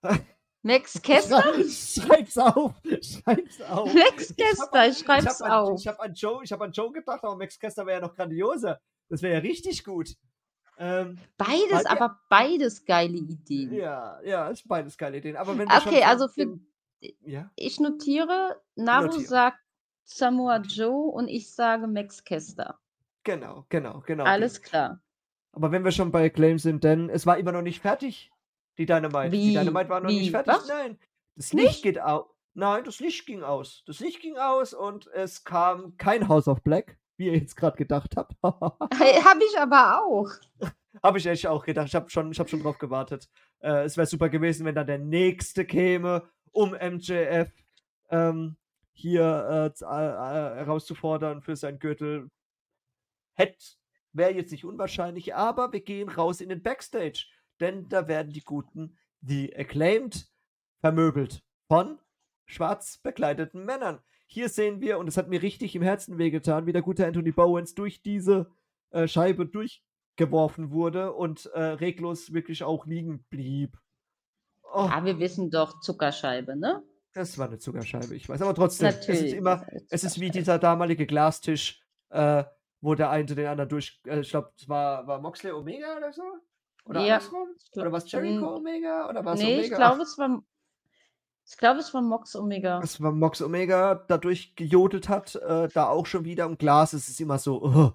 Max 0.64 1.02
Kester? 1.02 1.44
Schreib's 1.70 2.38
auf! 2.38 2.74
Schreib's 2.84 3.62
auf! 3.62 3.94
Max 3.94 4.34
Ich 4.38 4.46
hab 4.46 4.50
Kester, 4.50 4.88
ich 4.90 4.98
schreib's 4.98 5.40
hab 5.40 5.42
an, 5.42 5.52
auf. 5.52 5.80
Ich 5.80 5.88
habe 5.88 6.00
an 6.02 6.14
Joe, 6.14 6.44
ich 6.44 6.52
habe 6.52 6.66
an 6.66 6.72
Joe 6.72 6.92
gedacht, 6.92 7.24
aber 7.24 7.36
Max 7.36 7.58
Kester 7.58 7.86
wäre 7.86 8.02
ja 8.02 8.08
noch 8.08 8.16
grandioser. 8.16 8.80
Das 9.10 9.22
wäre 9.22 9.36
ja 9.36 9.40
richtig 9.40 9.84
gut. 9.84 10.10
Ähm, 10.80 11.18
Beides, 11.38 11.86
aber 11.86 12.20
beides 12.30 12.86
geile 12.86 13.18
Ideen. 13.18 13.74
ja, 13.74 14.20
ja, 14.24 14.50
ist 14.50 14.68
beides 14.68 14.98
geile 14.98 15.18
Ideen. 15.18 15.36
Aber 15.36 15.58
wenn 15.58 15.72
Okay, 15.72 16.04
also 16.04 16.28
für, 16.28 16.60
ja, 17.22 17.52
ich 17.56 17.80
notiere, 17.80 18.62
Naru 18.76 19.08
Notiere. 19.08 19.28
sagt 19.28 19.60
Samoa 20.06 20.58
Joe 20.62 21.12
und 21.12 21.28
ich 21.28 21.54
sage 21.54 21.88
Max 21.88 22.24
Kester. 22.24 22.80
genau, 23.24 23.66
genau, 23.70 24.02
genau. 24.06 24.24
Alles 24.24 24.62
klar. 24.62 25.02
Aber 25.52 25.72
wenn 25.72 25.84
wir 25.84 25.92
schon 25.92 26.12
bei 26.12 26.30
Claim 26.30 26.60
sind, 26.60 26.84
denn 26.84 27.10
es 27.10 27.26
war 27.26 27.38
immer 27.38 27.52
noch 27.52 27.62
nicht 27.64 27.82
fertig, 27.82 28.32
die 28.78 28.86
Dynamite. 28.86 29.32
Die 29.32 29.38
Wie? 29.38 29.54
Dynamite 29.54 29.90
war 29.90 30.00
noch 30.02 30.10
Wie? 30.10 30.20
nicht 30.20 30.32
fertig. 30.32 30.54
Was? 30.54 30.68
Nein, 30.68 31.00
das 31.36 31.54
Nicht? 31.54 31.66
Licht 31.66 31.84
geht 31.84 32.00
aus. 32.00 32.26
Nein, 32.54 32.84
das 32.86 33.00
Licht 33.00 33.26
ging 33.26 33.44
aus. 33.44 33.84
Das 33.86 34.00
Licht 34.00 34.20
ging 34.22 34.38
aus 34.38 34.74
und 34.74 35.08
es 35.14 35.44
kam 35.44 35.96
kein 35.98 36.28
House 36.28 36.48
of 36.48 36.64
Black, 36.64 36.98
wie 37.18 37.28
ihr 37.28 37.34
jetzt 37.38 37.56
gerade 37.56 37.78
gedacht 37.78 38.16
habt. 38.18 38.34
Habe 38.44 39.44
ich 39.48 39.60
aber 39.60 40.02
auch. 40.04 40.30
Habe 41.04 41.18
ich 41.20 41.26
echt 41.28 41.46
auch 41.48 41.64
gedacht. 41.64 41.88
Ich 41.88 41.96
habe 41.96 42.10
schon, 42.10 42.32
ich 42.32 42.40
hab 42.40 42.50
schon 42.50 42.62
drauf 42.64 42.80
gewartet. 42.80 43.30
Äh, 43.60 43.84
es 43.84 43.98
wäre 43.98 44.08
super 44.08 44.30
gewesen, 44.30 44.66
wenn 44.66 44.74
dann 44.74 44.88
der 44.88 44.98
nächste 44.98 45.66
käme, 45.66 46.28
um 46.58 46.72
MJF 46.72 47.52
ähm, 48.10 48.58
hier 48.92 49.74
äh, 49.80 49.84
äh, 49.84 49.86
äh, 49.86 50.56
herauszufordern 50.56 51.44
für 51.44 51.56
seinen 51.56 51.78
Gürtel. 51.78 52.32
Hätte, 53.36 53.64
wäre 54.12 54.34
jetzt 54.34 54.52
nicht 54.52 54.66
unwahrscheinlich, 54.66 55.36
aber 55.36 55.72
wir 55.72 55.82
gehen 55.82 56.10
raus 56.10 56.42
in 56.42 56.50
den 56.50 56.64
Backstage. 56.64 57.28
Denn 57.60 57.88
da 57.90 58.08
werden 58.08 58.34
die 58.34 58.42
Guten, 58.42 58.98
die 59.22 59.56
Acclaimed, 59.56 60.28
vermöbelt 60.80 61.44
von 61.68 62.00
schwarz 62.46 62.98
bekleideten 62.98 63.64
Männern. 63.64 64.00
Hier 64.26 64.50
sehen 64.50 64.82
wir, 64.82 64.98
und 64.98 65.08
es 65.08 65.18
hat 65.18 65.30
mir 65.30 65.44
richtig 65.44 65.76
im 65.76 65.84
Herzen 65.84 66.18
wehgetan, 66.18 66.66
wie 66.66 66.74
der 66.74 66.82
gute 66.82 67.06
Anthony 67.06 67.32
Bowens 67.32 67.76
durch 67.76 68.02
diese 68.02 68.52
äh, 68.90 69.08
Scheibe 69.08 69.46
durchgeworfen 69.46 70.72
wurde 70.72 71.14
und 71.14 71.46
äh, 71.48 71.62
reglos 71.62 72.34
wirklich 72.34 72.64
auch 72.64 72.88
liegen 72.88 73.24
blieb. 73.30 73.78
Oh, 74.74 74.88
Ja, 74.90 75.04
wir 75.06 75.20
wissen 75.20 75.50
doch 75.50 75.80
Zuckerscheibe, 75.80 76.56
ne? 76.56 76.84
das 77.14 77.38
war 77.40 77.48
eine 77.48 77.58
Zuckerscheibe, 77.58 78.14
ich 78.16 78.30
weiß. 78.30 78.42
Aber 78.44 78.54
trotzdem, 78.54 78.90
es 78.90 78.96
Natürlich. 78.98 79.22
ist 79.24 79.34
immer, 79.34 79.64
ist 79.64 79.68
eine 79.72 79.82
es 79.90 80.04
ist 80.04 80.20
wie 80.20 80.30
dieser 80.30 80.60
damalige 80.60 81.08
Glastisch, 81.08 81.82
äh, 82.10 82.44
wo 82.80 82.94
der 82.94 83.10
eine 83.10 83.26
den 83.26 83.48
anderen 83.48 83.70
durch, 83.70 84.00
äh, 84.06 84.20
ich 84.20 84.30
glaube, 84.30 84.52
es 84.56 84.70
war, 84.70 85.08
war 85.08 85.20
Moxley 85.20 85.52
Omega 85.52 85.98
oder 85.98 86.14
so? 86.14 86.22
Oder 86.86 87.02
Ja, 87.02 87.16
andersrum? 87.16 87.48
Oder 87.76 87.92
war 87.92 87.98
es 87.98 88.12
Jericho 88.12 88.56
Omega? 88.58 89.10
Oder 89.10 89.26
war 89.26 89.34
es 89.34 89.40
Nee, 89.42 89.54
Omega? 89.56 89.62
ich 89.64 89.72
glaube, 89.74 90.02
es 90.04 90.18
war. 90.18 90.42
Ich 91.50 91.58
glaube, 91.58 91.80
es 91.80 91.94
war 91.94 92.02
Mox 92.02 92.36
Omega. 92.36 92.80
dass 92.82 93.00
man 93.00 93.18
Mox 93.18 93.42
Omega 93.42 93.96
dadurch 93.96 94.56
gejodelt 94.56 95.08
hat, 95.10 95.36
äh, 95.36 95.70
da 95.74 95.88
auch 95.88 96.06
schon 96.06 96.24
wieder 96.26 96.46
im 96.46 96.58
Glas. 96.58 96.94
Es 96.94 97.08
ist 97.08 97.20
immer 97.22 97.40
so, 97.40 97.62
oh, 97.64 97.92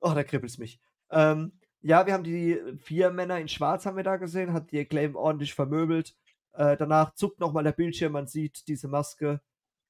oh 0.00 0.12
da 0.14 0.22
kribbelt 0.24 0.50
es 0.52 0.58
mich. 0.58 0.80
Ähm, 1.10 1.52
ja, 1.82 2.06
wir 2.06 2.14
haben 2.14 2.24
die 2.24 2.60
vier 2.78 3.10
Männer 3.10 3.38
in 3.38 3.48
Schwarz, 3.48 3.86
haben 3.86 3.96
wir 3.96 4.04
da 4.04 4.16
gesehen, 4.16 4.52
hat 4.52 4.70
die 4.70 4.80
Acclaim 4.80 5.16
ordentlich 5.16 5.54
vermöbelt. 5.54 6.14
Äh, 6.52 6.76
danach 6.76 7.14
zuckt 7.14 7.40
nochmal 7.40 7.64
der 7.64 7.72
Bildschirm, 7.72 8.12
man 8.12 8.26
sieht 8.26 8.68
diese 8.68 8.88
Maske, 8.88 9.40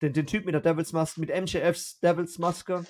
den, 0.00 0.12
den 0.12 0.26
Typ 0.26 0.44
mit 0.44 0.54
der 0.54 0.60
Devils 0.60 0.92
Maske, 0.92 1.20
mit 1.20 1.30
MJFs 1.30 2.00
Devils 2.00 2.38
Maske. 2.38 2.84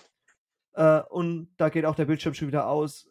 Äh, 0.74 1.00
und 1.10 1.52
da 1.56 1.68
geht 1.68 1.84
auch 1.84 1.96
der 1.96 2.04
Bildschirm 2.06 2.34
schon 2.34 2.48
wieder 2.48 2.68
aus. 2.68 3.08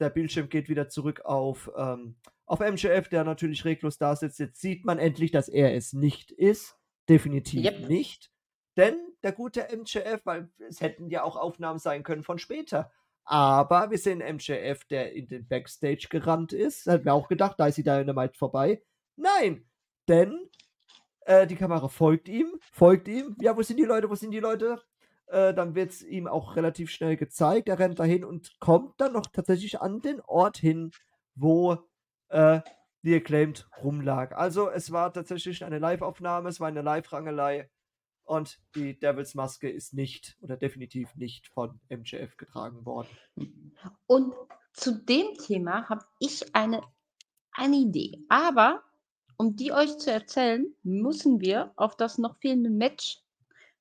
Der 0.00 0.10
Bildschirm 0.10 0.48
geht 0.48 0.68
wieder 0.68 0.88
zurück 0.88 1.20
auf, 1.24 1.70
ähm, 1.76 2.16
auf 2.46 2.60
MJF, 2.60 3.08
der 3.08 3.24
natürlich 3.24 3.64
reglos 3.64 3.98
da 3.98 4.16
sitzt. 4.16 4.38
Jetzt 4.38 4.60
sieht 4.60 4.84
man 4.84 4.98
endlich, 4.98 5.30
dass 5.30 5.48
er 5.48 5.74
es 5.74 5.92
nicht 5.92 6.32
ist. 6.32 6.76
Definitiv 7.08 7.64
Yep. 7.64 7.88
nicht. 7.88 8.32
Denn 8.76 8.96
der 9.22 9.32
gute 9.32 9.68
MJF, 9.70 10.20
weil 10.24 10.50
es 10.68 10.80
hätten 10.80 11.08
ja 11.10 11.22
auch 11.22 11.36
Aufnahmen 11.36 11.78
sein 11.78 12.02
können 12.02 12.22
von 12.22 12.38
später. 12.38 12.90
Aber 13.24 13.90
wir 13.90 13.98
sehen 13.98 14.18
MJF, 14.18 14.84
der 14.84 15.12
in 15.12 15.28
den 15.28 15.48
Backstage 15.48 16.08
gerannt 16.10 16.52
ist. 16.52 16.86
Hätten 16.86 17.06
wir 17.06 17.14
auch 17.14 17.28
gedacht, 17.28 17.58
da 17.58 17.66
ist 17.66 17.78
die 17.78 17.82
Dynamite 17.82 18.36
vorbei. 18.36 18.82
Nein, 19.16 19.66
denn 20.08 20.50
äh, 21.20 21.46
die 21.46 21.56
Kamera 21.56 21.88
folgt 21.88 22.28
ihm, 22.28 22.58
folgt 22.72 23.08
ihm. 23.08 23.36
Ja, 23.40 23.56
wo 23.56 23.62
sind 23.62 23.78
die 23.78 23.84
Leute, 23.84 24.10
wo 24.10 24.14
sind 24.14 24.30
die 24.30 24.40
Leute? 24.40 24.80
Äh, 25.26 25.54
dann 25.54 25.74
wird 25.74 25.92
es 25.92 26.02
ihm 26.02 26.26
auch 26.26 26.56
relativ 26.56 26.90
schnell 26.90 27.16
gezeigt. 27.16 27.68
Er 27.68 27.78
rennt 27.78 27.98
dahin 27.98 28.24
und 28.24 28.58
kommt 28.60 29.00
dann 29.00 29.14
noch 29.14 29.26
tatsächlich 29.26 29.80
an 29.80 30.00
den 30.00 30.20
Ort 30.20 30.58
hin, 30.58 30.90
wo 31.34 31.78
äh, 32.28 32.60
die 33.02 33.14
Acclaimed 33.14 33.68
rumlag. 33.82 34.32
Also 34.32 34.70
es 34.70 34.92
war 34.92 35.12
tatsächlich 35.12 35.64
eine 35.64 35.78
Live-Aufnahme, 35.78 36.48
es 36.48 36.60
war 36.60 36.68
eine 36.68 36.82
Live-Rangelei 36.82 37.70
und 38.24 38.58
die 38.74 38.98
Devils 38.98 39.34
Maske 39.34 39.70
ist 39.70 39.94
nicht 39.94 40.36
oder 40.40 40.56
definitiv 40.56 41.14
nicht 41.16 41.48
von 41.48 41.80
MJF 41.90 42.36
getragen 42.36 42.84
worden. 42.86 43.08
Und 44.06 44.34
zu 44.72 44.92
dem 44.94 45.34
Thema 45.34 45.88
habe 45.88 46.04
ich 46.18 46.54
eine, 46.54 46.82
eine 47.52 47.76
Idee. 47.76 48.24
Aber 48.28 48.82
um 49.36 49.56
die 49.56 49.72
euch 49.72 49.98
zu 49.98 50.10
erzählen, 50.12 50.66
müssen 50.82 51.40
wir 51.40 51.72
auf 51.76 51.96
das 51.96 52.18
noch 52.18 52.36
fehlende 52.36 52.70
Match 52.70 53.20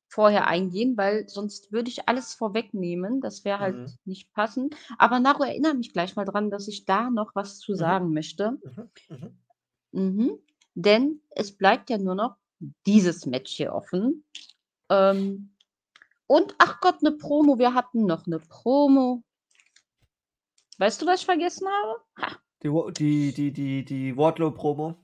vorher 0.07 0.47
eingehen, 0.47 0.95
weil 0.95 1.27
sonst 1.27 1.71
würde 1.71 1.89
ich 1.89 2.07
alles 2.07 2.35
vorwegnehmen. 2.35 3.19
Das 3.21 3.45
wäre 3.45 3.59
halt 3.59 3.75
Mhm. 3.77 3.87
nicht 4.05 4.31
passend. 4.33 4.75
Aber 4.99 5.19
Naru, 5.19 5.43
erinnere 5.43 5.73
mich 5.73 5.91
gleich 5.91 6.15
mal 6.15 6.25
dran, 6.25 6.51
dass 6.51 6.67
ich 6.67 6.85
da 6.85 7.09
noch 7.09 7.33
was 7.33 7.57
zu 7.59 7.71
Mhm. 7.73 7.77
sagen 7.77 8.13
möchte. 8.13 8.51
Mhm, 8.63 8.89
mhm. 9.09 9.37
Mhm. 9.91 10.39
Denn 10.75 11.21
es 11.31 11.55
bleibt 11.55 11.89
ja 11.89 11.97
nur 11.97 12.15
noch 12.15 12.35
dieses 12.85 13.25
Match 13.25 13.55
hier 13.55 13.73
offen. 13.73 14.23
Ähm, 14.89 15.53
und 16.27 16.55
ach 16.57 16.79
Gott, 16.81 16.97
eine 17.01 17.11
Promo. 17.11 17.59
Wir 17.59 17.73
hatten 17.73 18.05
noch 18.05 18.25
eine 18.25 18.39
Promo. 18.39 19.23
Weißt 20.77 21.01
du, 21.01 21.05
was 21.05 21.21
ich 21.21 21.25
vergessen 21.25 21.67
habe? 21.67 22.01
Ha, 22.19 22.37
Die, 22.63 22.69
die, 22.93 23.33
die, 23.33 23.51
die, 23.51 23.85
die 23.85 24.17
Wardlow-Promo. 24.17 24.95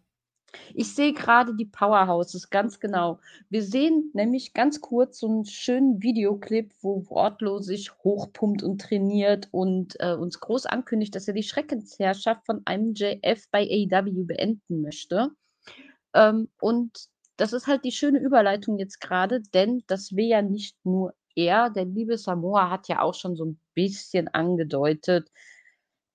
Ich 0.73 0.95
sehe 0.95 1.13
gerade 1.13 1.55
die 1.55 1.65
Powerhouses, 1.65 2.49
ganz 2.49 2.79
genau. 2.79 3.19
Wir 3.49 3.63
sehen 3.63 4.09
nämlich 4.13 4.53
ganz 4.53 4.81
kurz 4.81 5.19
so 5.19 5.27
einen 5.27 5.45
schönen 5.45 6.01
Videoclip, 6.01 6.73
wo 6.81 7.05
Wardlow 7.09 7.59
sich 7.59 7.91
hochpumpt 8.03 8.63
und 8.63 8.81
trainiert 8.81 9.47
und 9.51 9.95
äh, 9.99 10.13
uns 10.13 10.39
groß 10.39 10.65
ankündigt, 10.65 11.13
dass 11.15 11.27
er 11.27 11.35
die 11.35 11.43
Schreckensherrschaft 11.43 12.45
von 12.45 12.63
MJF 12.67 13.47
bei 13.51 13.61
AEW 13.61 14.25
beenden 14.25 14.81
möchte. 14.81 15.29
Ähm, 16.13 16.49
und 16.59 17.09
das 17.39 17.53
ist 17.53 17.67
halt 17.67 17.85
die 17.85 17.91
schöne 17.91 18.19
Überleitung 18.19 18.77
jetzt 18.79 18.99
gerade, 18.99 19.41
denn 19.41 19.83
das 19.87 20.15
will 20.15 20.25
ja 20.25 20.41
nicht 20.41 20.75
nur 20.83 21.13
er, 21.35 21.69
der 21.69 21.85
liebe 21.85 22.17
Samoa 22.17 22.69
hat 22.69 22.89
ja 22.89 23.01
auch 23.01 23.13
schon 23.13 23.35
so 23.35 23.45
ein 23.45 23.59
bisschen 23.73 24.27
angedeutet, 24.27 25.31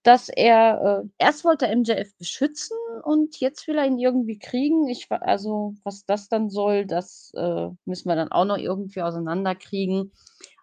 dass 0.02 0.28
er 0.28 1.02
äh, 1.04 1.08
erst 1.18 1.44
wollte 1.44 1.74
MJF 1.74 2.14
beschützen 2.18 2.76
und 3.04 3.40
jetzt 3.40 3.66
will 3.66 3.78
er 3.78 3.86
ihn 3.86 3.98
irgendwie 3.98 4.38
kriegen. 4.38 4.86
Ich, 4.88 5.06
also, 5.10 5.74
was 5.82 6.04
das 6.04 6.28
dann 6.28 6.50
soll, 6.50 6.84
das 6.86 7.32
äh, 7.34 7.68
müssen 7.86 8.08
wir 8.08 8.16
dann 8.16 8.30
auch 8.30 8.44
noch 8.44 8.58
irgendwie 8.58 9.00
auseinanderkriegen. 9.00 10.12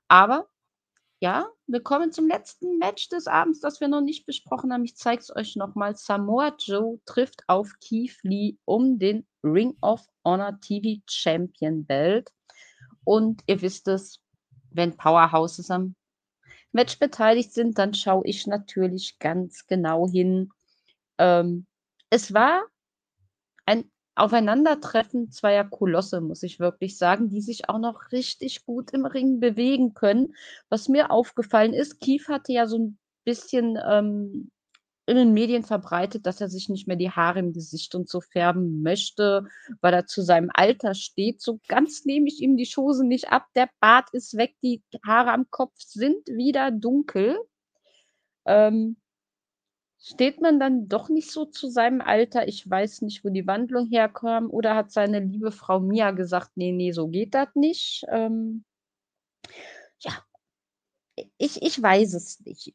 Aber 0.08 0.48
ja, 1.22 1.48
wir 1.68 1.82
kommen 1.82 2.12
zum 2.12 2.28
letzten 2.28 2.78
Match 2.78 3.10
des 3.10 3.28
Abends, 3.28 3.62
das 3.62 3.82
wir 3.82 3.88
noch 3.88 4.02
nicht 4.02 4.28
besprochen 4.28 4.74
haben. 4.74 4.84
Ich 4.84 4.96
zeige 4.96 5.22
es 5.22 5.36
euch 5.36 5.56
nochmal. 5.56 5.96
Samoa 5.96 6.56
Joe 6.60 7.00
trifft 7.06 7.44
auf 7.48 7.74
Keith 7.80 8.18
Lee 8.24 8.58
um 8.66 9.00
den 9.00 9.26
Ring 9.44 9.76
of 9.82 10.06
Honor 10.24 10.60
TV 10.62 11.02
Champion 11.08 11.86
Belt. 11.86 12.32
Und 13.04 13.42
ihr 13.48 13.62
wisst 13.62 13.88
es, 13.88 14.20
wenn 14.70 14.96
Powerhouses 14.98 15.70
am 15.72 15.96
Match 16.72 17.00
beteiligt 17.00 17.54
sind, 17.54 17.78
dann 17.78 17.94
schaue 17.94 18.26
ich 18.26 18.48
natürlich 18.48 19.20
ganz 19.20 19.68
genau 19.68 20.08
hin. 20.08 20.50
Ähm, 21.18 21.66
es 22.10 22.34
war 22.34 22.64
ein 23.66 23.92
Aufeinandertreffen 24.16 25.32
zweier 25.32 25.64
Kolosse, 25.64 26.22
muss 26.22 26.44
ich 26.44 26.60
wirklich 26.60 26.98
sagen, 26.98 27.30
die 27.30 27.42
sich 27.42 27.70
auch 27.70 27.80
noch 27.80 28.12
richtig 28.12 28.66
gut 28.66 28.92
im 28.92 29.06
Ring 29.06 29.40
bewegen 29.40 29.94
können. 29.94 30.36
Was 30.70 30.90
mir 30.90 31.12
aufgefallen 31.12 31.74
ist, 31.74 32.00
Keith 32.00 32.28
hatte 32.28 32.52
ja 32.52 32.68
so 32.68 32.78
ein 32.78 33.00
bisschen 33.24 33.78
ähm, 33.90 34.52
in 35.06 35.16
den 35.16 35.34
Medien 35.34 35.64
verbreitet, 35.64 36.26
dass 36.26 36.42
er 36.42 36.50
sich 36.50 36.70
nicht 36.70 36.88
mehr 36.88 36.96
die 36.96 37.10
Haare 37.10 37.40
im 37.40 37.54
Gesicht 37.54 37.96
und 37.96 38.08
so 38.10 38.22
färben 38.22 38.82
möchte, 38.82 39.46
weil 39.82 39.94
er 39.94 40.06
zu 40.06 40.22
seinem 40.22 40.50
Alter 40.54 40.94
steht. 40.94 41.42
So 41.42 41.60
ganz 41.68 42.06
nehme 42.06 42.28
ich 42.28 42.42
ihm 42.42 42.56
die 42.56 42.70
Chose 42.72 43.06
nicht 43.06 43.32
ab. 43.32 43.48
Der 43.56 43.70
Bart 43.80 44.10
ist 44.14 44.38
weg, 44.38 44.56
die 44.62 44.84
Haare 45.06 45.32
am 45.32 45.50
Kopf 45.50 45.74
sind 45.78 46.28
wieder 46.28 46.72
dunkel. 46.72 47.38
Ähm, 48.46 48.98
steht 50.00 50.42
man 50.42 50.60
dann 50.60 50.88
doch 50.88 51.10
nicht 51.10 51.32
so 51.32 51.46
zu 51.46 51.70
seinem 51.70 52.02
Alter? 52.02 52.48
Ich 52.48 52.70
weiß 52.70 53.02
nicht, 53.02 53.24
wo 53.26 53.30
die 53.30 53.48
Wandlung 53.48 53.88
herkam. 53.90 54.50
Oder 54.50 54.76
hat 54.76 54.92
seine 54.92 55.20
liebe 55.20 55.52
Frau 55.52 55.80
Mia 55.80 56.12
gesagt, 56.12 56.52
nee, 56.56 56.72
nee, 56.72 56.92
so 56.92 57.08
geht 57.08 57.34
das 57.34 57.50
nicht? 57.56 58.06
Ähm, 58.10 58.66
ja, 60.00 60.24
ich, 61.38 61.62
ich 61.62 61.82
weiß 61.82 62.14
es 62.14 62.40
nicht. 62.42 62.74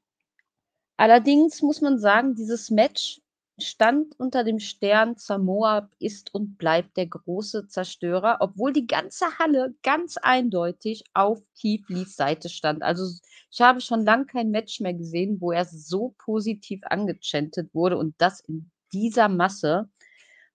Allerdings 0.97 1.63
muss 1.63 1.81
man 1.81 1.99
sagen, 1.99 2.35
dieses 2.35 2.71
Match 2.71 3.21
stand 3.59 4.19
unter 4.19 4.45
dem 4.45 4.59
Stern 4.59 5.17
Samoa 5.17 5.89
ist 5.99 6.35
und 6.35 6.59
bleibt 6.59 6.97
der 6.97 7.07
große 7.07 7.69
Zerstörer, 7.69 8.39
obwohl 8.41 8.73
die 8.73 8.87
ganze 8.87 9.39
Halle 9.39 9.75
ganz 9.83 10.17
eindeutig 10.19 11.05
auf 11.15 11.43
Keith 11.59 11.89
Lees 11.89 12.17
Seite 12.17 12.49
stand. 12.49 12.83
Also 12.83 13.05
ich 13.51 13.61
habe 13.61 13.81
schon 13.81 14.05
lange 14.05 14.27
kein 14.27 14.51
Match 14.51 14.81
mehr 14.81 14.95
gesehen, 14.95 15.41
wo 15.41 15.53
er 15.53 15.65
so 15.65 16.15
positiv 16.19 16.81
angechantet 16.85 17.75
wurde 17.75 17.97
und 17.97 18.15
das 18.19 18.41
in 18.41 18.71
dieser 18.93 19.29
Masse. 19.29 19.89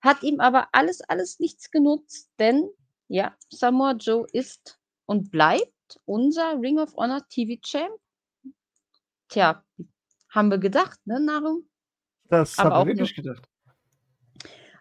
Hat 0.02 0.24
ihm 0.24 0.40
aber 0.40 0.70
alles, 0.72 1.02
alles 1.02 1.40
nichts 1.40 1.72
genutzt, 1.72 2.30
denn 2.40 2.70
ja, 3.08 3.36
Samoa 3.50 3.94
Joe 3.94 4.26
ist 4.32 4.80
und 5.06 5.32
bleibt 5.32 6.00
unser 6.06 6.60
Ring 6.60 6.80
of 6.80 6.96
Honor 6.96 7.28
TV 7.30 7.60
Champ. 7.62 8.00
Tja, 9.28 9.64
haben 10.32 10.50
wir 10.50 10.58
gedacht, 10.58 11.00
ne, 11.06 11.20
Nahrung? 11.20 11.70
Das 12.30 12.58
haben 12.58 12.88
wir 12.88 12.94
wirklich 12.94 13.14
gedacht. 13.14 13.48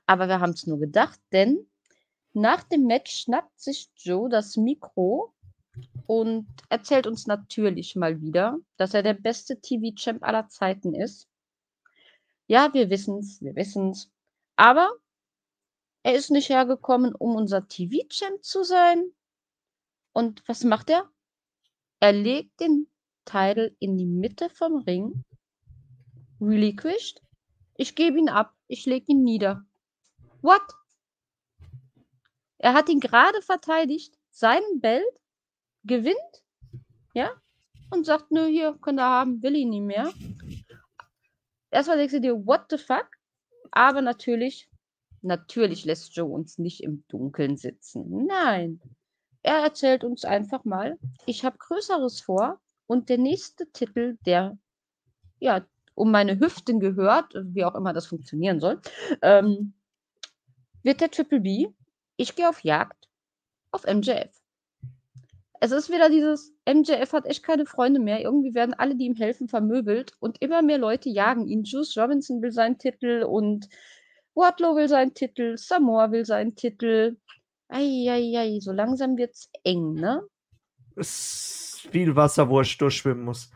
Aber 0.06 0.28
wir 0.28 0.40
haben 0.40 0.52
es 0.52 0.66
nur 0.66 0.78
gedacht, 0.78 1.20
denn 1.32 1.68
nach 2.32 2.62
dem 2.64 2.86
Match 2.86 3.12
schnappt 3.12 3.60
sich 3.60 3.90
Joe 3.96 4.28
das 4.28 4.56
Mikro 4.56 5.34
und 6.06 6.46
erzählt 6.68 7.06
uns 7.06 7.26
natürlich 7.26 7.96
mal 7.96 8.20
wieder, 8.20 8.58
dass 8.76 8.94
er 8.94 9.02
der 9.02 9.14
beste 9.14 9.60
TV-Champ 9.60 10.22
aller 10.22 10.48
Zeiten 10.48 10.94
ist. 10.94 11.28
Ja, 12.46 12.72
wir 12.72 12.90
wissen's, 12.90 13.40
wir 13.40 13.54
wissen's. 13.54 14.10
Aber 14.56 14.90
er 16.02 16.14
ist 16.14 16.30
nicht 16.30 16.48
hergekommen, 16.48 17.14
um 17.14 17.34
unser 17.36 17.66
TV-Champ 17.68 18.42
zu 18.42 18.64
sein. 18.64 19.12
Und 20.12 20.42
was 20.48 20.64
macht 20.64 20.90
er? 20.90 21.08
Er 22.00 22.12
legt 22.12 22.60
den 22.60 22.88
Titel 23.24 23.76
in 23.78 23.96
die 23.96 24.06
Mitte 24.06 24.50
vom 24.50 24.78
Ring, 24.78 25.24
relinquished. 26.40 27.22
Ich 27.76 27.94
gebe 27.94 28.18
ihn 28.18 28.28
ab, 28.28 28.54
ich 28.66 28.86
lege 28.86 29.06
ihn 29.08 29.22
nieder. 29.22 29.64
What? 30.42 30.62
Er 32.58 32.74
hat 32.74 32.88
ihn 32.88 33.00
gerade 33.00 33.40
verteidigt, 33.42 34.18
seinen 34.30 34.80
Belt, 34.80 35.20
gewinnt, 35.84 36.44
ja, 37.14 37.30
und 37.90 38.04
sagt, 38.04 38.30
nö, 38.30 38.46
hier, 38.46 38.76
könnt 38.80 39.00
ihr 39.00 39.04
haben, 39.04 39.42
will 39.42 39.56
ihn 39.56 39.70
nicht 39.70 39.82
mehr. 39.82 40.12
Erstmal 41.70 41.96
denkst 41.96 42.14
du 42.14 42.20
dir, 42.20 42.46
what 42.46 42.66
the 42.70 42.78
fuck? 42.78 43.08
Aber 43.70 44.02
natürlich, 44.02 44.68
natürlich 45.22 45.84
lässt 45.84 46.14
Joe 46.14 46.28
uns 46.28 46.58
nicht 46.58 46.82
im 46.82 47.04
Dunkeln 47.08 47.56
sitzen. 47.56 48.26
Nein. 48.26 48.80
Er 49.42 49.58
erzählt 49.58 50.04
uns 50.04 50.24
einfach 50.24 50.64
mal, 50.64 50.98
ich 51.24 51.44
habe 51.44 51.56
Größeres 51.56 52.20
vor 52.20 52.60
und 52.86 53.08
der 53.08 53.18
nächste 53.18 53.70
Titel, 53.72 54.18
der 54.26 54.58
ja 55.38 55.64
um 55.94 56.10
meine 56.10 56.38
Hüften 56.38 56.80
gehört, 56.80 57.34
wie 57.34 57.64
auch 57.64 57.74
immer 57.74 57.92
das 57.92 58.06
funktionieren 58.06 58.60
soll, 58.60 58.80
ähm, 59.22 59.74
wird 60.82 61.00
der 61.00 61.10
Triple 61.10 61.40
B. 61.40 61.68
Ich 62.16 62.36
gehe 62.36 62.48
auf 62.48 62.64
Jagd 62.64 63.08
auf 63.70 63.84
MJF. 63.86 64.30
Es 65.62 65.72
ist 65.72 65.90
wieder 65.90 66.08
dieses, 66.08 66.54
MJF 66.66 67.12
hat 67.12 67.26
echt 67.26 67.42
keine 67.42 67.66
Freunde 67.66 68.00
mehr. 68.00 68.20
Irgendwie 68.22 68.54
werden 68.54 68.74
alle, 68.74 68.96
die 68.96 69.04
ihm 69.04 69.14
helfen, 69.14 69.48
vermöbelt 69.48 70.12
und 70.18 70.40
immer 70.40 70.62
mehr 70.62 70.78
Leute 70.78 71.10
jagen 71.10 71.46
ihn. 71.46 71.64
Juice 71.64 71.96
Robinson 71.98 72.40
will 72.40 72.50
seinen 72.50 72.78
Titel 72.78 73.24
und 73.28 73.68
Wardlow 74.34 74.74
will 74.74 74.88
seinen 74.88 75.12
Titel, 75.12 75.56
Samoa 75.58 76.12
will 76.12 76.24
seinen 76.24 76.54
Titel. 76.54 77.18
Eieiei, 77.68 78.58
so 78.60 78.72
langsam 78.72 79.16
wird's 79.16 79.50
eng, 79.62 79.94
ne? 79.94 80.22
Es 80.96 81.74
ist 81.84 81.88
viel 81.92 82.16
Wasser, 82.16 82.48
wo 82.48 82.60
ich 82.62 82.76
durchschwimmen 82.78 83.24
muss. 83.24 83.50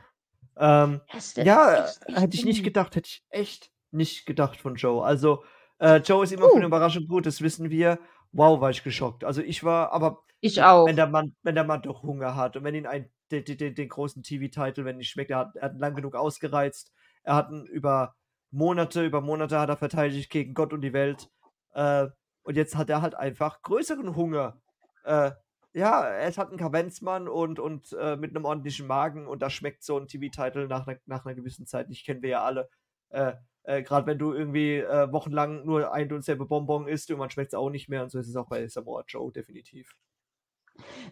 Ähm, 0.57 1.01
ja, 1.37 1.87
hätte 2.07 2.37
ich 2.37 2.45
nicht 2.45 2.65
gedacht, 2.65 2.95
hätte 2.97 3.09
ich 3.09 3.25
echt 3.31 3.71
nicht 3.91 4.27
gedacht 4.27 4.57
von 4.61 4.77
Joe. 4.77 5.05
Also, 5.05 5.45
äh, 5.79 5.97
Joe 5.99 6.25
ist 6.25 6.33
immer 6.33 6.51
für 6.51 6.55
Uh. 6.55 6.57
eine 6.57 6.67
Überraschung 6.67 7.07
gut, 7.07 7.27
das 7.27 7.41
wissen 7.43 7.71
wir. 7.71 7.99
Wow, 8.33 8.61
war 8.61 8.71
ich 8.71 8.83
geschockt. 8.83 9.25
Also 9.25 9.43
ich 9.43 9.63
war, 9.65 9.93
aber 9.93 10.23
Ich 10.41 10.63
auch. 10.63 10.87
wenn 10.87 10.97
der 10.97 11.07
Mann, 11.09 11.35
wenn 11.43 11.55
der 11.55 11.65
Mann 11.65 11.83
doch 11.83 12.03
Hunger 12.03 12.35
hat 12.37 12.57
und 12.57 12.65
wenn 12.65 12.75
ihn 12.75 12.87
ein, 12.87 13.11
den, 13.31 13.45
den, 13.45 13.75
den 13.75 13.89
großen 13.89 14.23
TV-Titel, 14.23 14.85
wenn 14.85 14.97
nicht 14.97 15.11
schmeckt, 15.11 15.31
er 15.31 15.39
hat, 15.39 15.57
er 15.57 15.63
hat 15.71 15.79
lang 15.79 15.95
genug 15.95 16.15
ausgereizt. 16.15 16.93
Er 17.23 17.37
hat 17.37 17.51
ihn 17.51 17.65
über 17.67 18.15
Monate, 18.51 19.05
über 19.05 19.21
Monate 19.21 19.59
hat 19.61 19.69
er 19.69 19.77
verteidigt 19.77 20.31
gegen 20.31 20.55
Gott 20.55 20.73
und 20.73 20.81
die 20.83 20.93
Welt. 20.93 21.29
Äh, 21.73 22.09
und 22.43 22.57
jetzt 22.57 22.77
hat 22.77 22.91
er 22.91 23.03
halt 23.03 23.15
einfach 23.15 23.63
größeren 23.63 24.15
Hunger. 24.17 24.61
Äh, 25.05 25.33
ja, 25.75 26.03
er 26.05 26.29
ist 26.29 26.39
halt 26.39 26.51
ein 26.53 26.57
Kavenzmann 26.59 27.29
und, 27.29 27.59
und 27.59 27.93
äh, 27.99 28.17
mit 28.17 28.35
einem 28.35 28.45
ordentlichen 28.45 28.87
Magen 28.87 29.27
und 29.27 29.43
da 29.43 29.51
schmeckt 29.51 29.83
so 29.85 29.99
ein 29.99 30.07
TV-Titel 30.09 30.67
nach, 30.69 30.87
einer- 30.87 31.01
nach 31.07 31.27
einer 31.27 31.35
gewissen 31.35 31.67
Zeit 31.67 31.89
nicht, 31.89 32.07
kennen 32.07 32.23
wir 32.23 32.31
ja 32.31 32.43
alle. 32.45 32.69
Äh, 33.11 33.33
äh, 33.65 33.83
Gerade 33.83 34.07
wenn 34.07 34.19
du 34.19 34.33
irgendwie 34.33 34.77
äh, 34.79 35.11
wochenlang 35.13 35.65
nur 35.65 35.93
ein 35.93 36.13
und 36.13 36.25
selbe 36.25 36.47
Bonbon 36.47 36.87
isst, 36.89 37.11
irgendwann 37.11 37.31
schmeckt 37.31 37.53
es 37.53 37.59
auch 37.59 37.71
nicht 37.71 37.89
mehr 37.89 38.03
und 38.03 38.11
so 38.11 38.19
ist 38.19 38.29
es 38.29 38.37
auch 38.37 38.49
bei 38.49 38.67
Samoa 38.69 39.05
Joe 39.09 39.33
definitiv. 39.33 39.97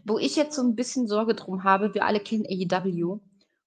Wo 0.05 0.19
ich 0.19 0.37
jetzt 0.37 0.57
so 0.57 0.63
ein 0.63 0.75
bisschen 0.75 1.07
Sorge 1.07 1.35
drum 1.35 1.65
habe, 1.65 1.95
wir 1.95 2.05
alle 2.05 2.21
kennen 2.21 2.47
AEW 2.47 3.21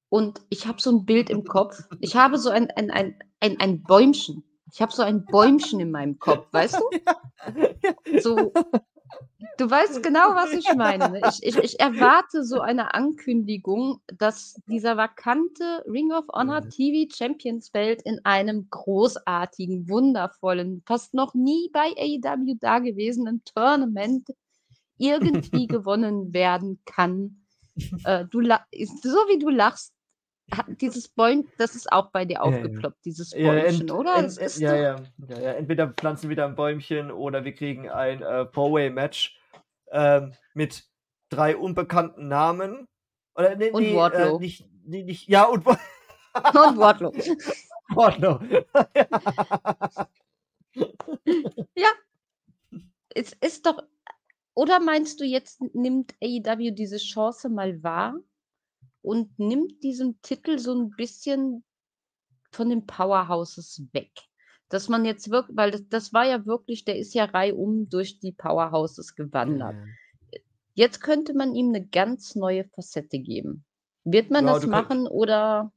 und 0.10 0.42
ich 0.50 0.68
habe 0.68 0.82
so 0.82 0.92
ein 0.92 1.06
Bild 1.06 1.30
im 1.30 1.44
Kopf. 1.46 1.84
Ich 2.00 2.16
habe 2.16 2.38
so 2.38 2.50
ein, 2.50 2.70
ein, 2.72 2.92
ein, 2.92 3.20
ein, 3.40 3.60
ein 3.60 3.84
Bäumchen. 3.84 4.44
Ich 4.72 4.82
habe 4.82 4.92
so 4.92 5.04
ein 5.04 5.26
Bäumchen 5.26 5.80
in 5.80 5.92
meinem 5.92 6.20
Kopf, 6.20 6.48
weißt 6.52 6.80
du? 6.80 6.84
So, 8.22 8.54
du 9.58 9.70
weißt 9.70 10.02
genau, 10.04 10.36
was 10.36 10.54
ich 10.54 10.74
meine. 10.74 11.10
ne? 11.10 11.26
Ich, 11.26 11.44
ich, 11.44 11.58
ich 11.58 11.80
erwarte 11.80 12.44
so 12.44 12.60
eine 12.62 12.94
Ankündigung, 12.94 14.02
dass 14.08 14.56
dieser 14.68 14.98
vakante 14.98 15.84
Ring 15.88 16.12
of 16.12 16.26
Honor 16.34 16.62
Mhm. 16.62 16.70
TV 16.70 17.14
Champions 17.16 17.70
Belt 17.70 18.02
in 18.04 18.20
einem 18.26 18.68
großartigen, 18.70 19.90
wundervollen, 19.90 20.84
fast 20.86 21.14
noch 21.14 21.34
nie 21.34 21.70
bei 21.72 21.94
AEW 21.98 22.56
dagewesenen 22.60 23.44
Tournament 23.46 24.30
irgendwie 24.98 25.68
gewonnen 25.70 26.34
werden 26.34 26.80
kann. 26.86 27.46
Äh, 28.04 28.26
du 28.26 28.42
so 28.42 29.18
wie 29.30 29.40
du 29.40 29.50
lachst, 29.50 29.95
dieses 30.80 31.08
Bäum, 31.08 31.48
das 31.58 31.76
ist 31.76 31.92
auch 31.92 32.12
bei 32.12 32.26
dir 32.26 32.44
aufgeploppt, 32.44 33.04
dieses 33.04 33.32
Bäumchen, 33.32 33.90
oder? 33.90 34.18
ent, 34.18 34.38
ent, 34.38 34.58
ja, 34.58 34.76
ja, 34.76 34.96
ja, 35.28 35.40
ja. 35.40 35.52
Entweder 35.54 35.88
pflanzen 35.90 36.24
wir 36.24 36.32
wieder 36.32 36.46
ein 36.46 36.56
Bäumchen 36.56 37.12
oder 37.12 37.44
wir 37.44 37.54
kriegen 37.54 37.90
ein 37.90 38.22
äh, 38.22 38.46
Four-Way-Match 38.48 39.40
ähm, 39.92 40.34
mit 40.54 40.86
drei 41.30 41.58
unbekannten 41.58 42.28
Namen. 42.28 42.88
Oder 43.36 43.56
nee, 43.56 43.72
Und 43.72 43.84
nee, 43.84 43.94
äh, 43.94 43.96
Wardlow. 43.96 44.40
nicht, 44.40 44.68
nee, 44.84 45.04
nicht, 45.04 45.28
ja, 45.28 45.46
und 45.46 45.66
Und 45.66 46.78
Wardlow. 46.78 47.14
Wardlow. 47.90 48.40
Ja, 51.78 51.88
es 53.14 53.32
ist 53.40 53.66
doch. 53.66 53.82
Oder 54.56 54.82
meinst 54.82 55.22
du, 55.22 55.24
jetzt 55.24 55.62
nimmt 55.74 56.14
AEW 56.22 56.72
diese 56.72 56.98
Chance 56.98 57.48
mal 57.48 57.82
wahr 57.82 58.16
und 59.06 59.38
nimmt 59.40 59.84
diesen 59.84 60.20
Titel 60.22 60.58
so 60.60 60.74
ein 60.74 60.90
bisschen 60.92 61.64
von 62.52 62.70
den 62.70 62.86
Powerhouses 62.86 63.84
weg? 63.94 64.12
Dass 64.70 64.90
man 64.90 65.06
jetzt 65.06 65.30
wirklich, 65.30 65.56
weil 65.56 65.72
das, 65.72 65.88
das 65.90 66.14
war 66.14 66.26
ja 66.26 66.46
wirklich, 66.46 66.86
der 66.86 66.98
ist 66.98 67.14
ja 67.14 67.26
reihum 67.26 67.88
durch 67.90 68.20
die 68.20 68.32
Powerhouses 68.32 69.16
gewandert. 69.16 69.76
Jetzt 70.74 71.02
könnte 71.02 71.34
man 71.34 71.54
ihm 71.56 71.70
eine 71.70 71.86
ganz 71.86 72.36
neue 72.36 72.66
Facette 72.70 73.20
geben. 73.20 73.64
Wird 74.04 74.32
man 74.32 74.46
Ja, 74.48 74.54
das 74.54 74.64
du 74.64 74.70
könnt- 74.70 74.90
machen 74.90 75.08
oder 75.08 75.72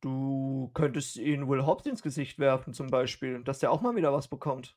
Du 0.00 0.70
könntest 0.74 1.16
ihn 1.16 1.48
Will 1.48 1.66
Hobbs 1.66 1.84
ins 1.86 2.02
Gesicht 2.02 2.38
werfen, 2.38 2.72
zum 2.72 2.86
Beispiel, 2.88 3.42
dass 3.42 3.58
der 3.58 3.72
auch 3.72 3.80
mal 3.80 3.96
wieder 3.96 4.12
was 4.12 4.28
bekommt. 4.28 4.76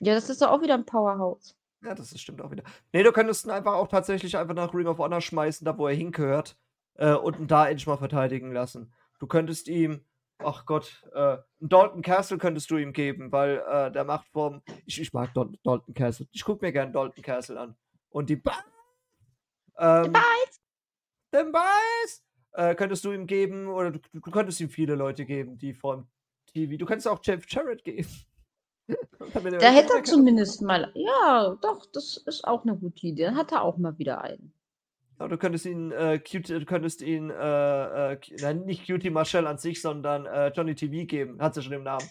ja, 0.00 0.14
das 0.14 0.28
ist 0.28 0.42
doch 0.42 0.48
auch 0.50 0.62
wieder 0.62 0.74
ein 0.74 0.84
Powerhouse. 0.84 1.56
Ja, 1.82 1.94
das 1.94 2.18
stimmt 2.20 2.42
auch 2.42 2.50
wieder. 2.50 2.64
Nee, 2.92 3.02
du 3.04 3.12
könntest 3.12 3.44
ihn 3.46 3.50
einfach 3.52 3.74
auch 3.74 3.86
tatsächlich 3.88 4.36
einfach 4.36 4.54
nach 4.54 4.74
Ring 4.74 4.88
of 4.88 4.98
Honor 4.98 5.20
schmeißen, 5.20 5.64
da 5.64 5.78
wo 5.78 5.86
er 5.86 5.94
hingehört, 5.94 6.56
äh, 6.98 7.14
und 7.14 7.38
ihn 7.38 7.46
da 7.46 7.68
endlich 7.68 7.86
mal 7.86 7.96
verteidigen 7.96 8.52
lassen. 8.52 8.92
Du 9.18 9.26
könntest 9.26 9.68
ihm, 9.68 10.04
ach 10.38 10.66
Gott, 10.66 11.04
äh, 11.14 11.38
einen 11.60 11.68
Dalton 11.68 12.02
Castle 12.02 12.38
könntest 12.38 12.70
du 12.70 12.76
ihm 12.76 12.92
geben, 12.92 13.32
weil 13.32 13.62
äh, 13.68 13.90
der 13.90 14.04
macht 14.04 14.28
vom. 14.28 14.62
Ich, 14.84 15.00
ich 15.00 15.12
mag 15.12 15.32
Dal 15.34 15.50
Dalton 15.64 15.94
Castle. 15.94 16.26
Ich 16.32 16.44
gucke 16.44 16.64
mir 16.64 16.72
gerne 16.72 16.92
Dalton 16.92 17.22
Castle 17.22 17.58
an. 17.58 17.76
Und 18.10 18.30
die. 18.30 18.36
Ba 18.36 18.52
ähm, 19.78 20.12
Den 21.32 21.52
Beiß! 21.52 22.24
Äh, 22.52 22.74
könntest 22.74 23.04
du 23.04 23.12
ihm 23.12 23.26
geben, 23.26 23.68
oder 23.68 23.90
du, 23.90 24.00
du 24.12 24.20
könntest 24.30 24.60
ihm 24.60 24.70
viele 24.70 24.94
Leute 24.94 25.26
geben, 25.26 25.58
die 25.58 25.74
vom 25.74 26.08
TV. 26.46 26.76
Du 26.78 26.86
könntest 26.86 27.08
auch 27.08 27.20
Jeff 27.22 27.44
Jarrett 27.48 27.84
geben. 27.84 28.08
Da 29.18 29.70
hätte 29.70 29.94
er 29.94 30.04
zumindest 30.04 30.62
mal. 30.62 30.92
Ja, 30.94 31.56
doch, 31.60 31.86
das 31.92 32.18
ist 32.18 32.44
auch 32.44 32.62
eine 32.62 32.76
gute 32.76 33.08
Idee. 33.08 33.24
Dann 33.24 33.36
hat 33.36 33.50
er 33.50 33.62
auch 33.62 33.78
mal 33.78 33.98
wieder 33.98 34.20
einen. 34.20 34.52
Ja, 35.18 35.28
du 35.28 35.38
könntest 35.38 35.64
ihn, 35.64 35.92
äh, 35.92 36.18
Cutie, 36.18 36.58
du 36.58 36.64
könntest 36.66 37.00
ihn, 37.00 37.30
äh, 37.30 38.12
äh, 38.12 38.18
nein, 38.40 38.64
nicht 38.64 38.86
Cutie 38.86 39.10
Marshall 39.10 39.46
an 39.46 39.58
sich, 39.58 39.80
sondern 39.80 40.26
äh, 40.26 40.48
Johnny 40.48 40.74
TV 40.74 41.06
geben. 41.06 41.40
Hat 41.40 41.56
ja 41.56 41.62
schon 41.62 41.72
im 41.72 41.84
Namen. 41.84 42.06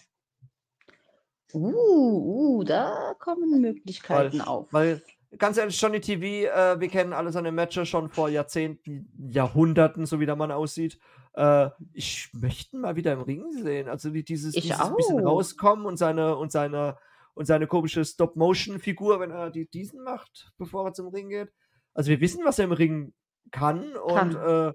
Uh, 1.54 2.58
uh, 2.58 2.64
da 2.64 3.14
kommen 3.20 3.60
Möglichkeiten 3.60 4.40
auf. 4.40 4.66
Weil, 4.72 5.02
ganz 5.38 5.56
ehrlich, 5.56 5.80
Johnny 5.80 6.00
TV, 6.00 6.50
äh, 6.50 6.80
wir 6.80 6.88
kennen 6.88 7.12
alle 7.12 7.30
seine 7.30 7.52
Matches 7.52 7.88
schon 7.88 8.08
vor 8.08 8.28
Jahrzehnten, 8.28 9.08
Jahrhunderten, 9.28 10.06
so 10.06 10.18
wie 10.18 10.26
der 10.26 10.36
Mann 10.36 10.50
aussieht. 10.50 10.98
Äh, 11.34 11.70
ich 11.92 12.28
möchte 12.32 12.76
ihn 12.76 12.80
mal 12.80 12.96
wieder 12.96 13.12
im 13.12 13.20
Ring 13.20 13.44
sehen. 13.52 13.88
Also 13.88 14.14
wie 14.14 14.24
dieses, 14.24 14.54
dieses 14.54 14.94
bisschen 14.96 15.20
rauskommen 15.20 15.86
und 15.86 15.96
seine, 15.96 16.36
und 16.36 16.50
seine, 16.50 16.98
und 17.34 17.46
seine 17.46 17.68
komische 17.68 18.04
Stop-Motion-Figur, 18.04 19.20
wenn 19.20 19.30
er 19.30 19.50
die, 19.50 19.70
diesen 19.70 20.02
macht, 20.02 20.50
bevor 20.58 20.86
er 20.86 20.92
zum 20.92 21.08
Ring 21.08 21.28
geht. 21.28 21.52
Also 21.96 22.10
wir 22.10 22.20
wissen, 22.20 22.44
was 22.44 22.58
er 22.58 22.66
im 22.66 22.72
Ring 22.72 23.14
kann 23.50 23.96
und 23.96 24.14
Kann. 24.14 24.36
äh, 24.36 24.72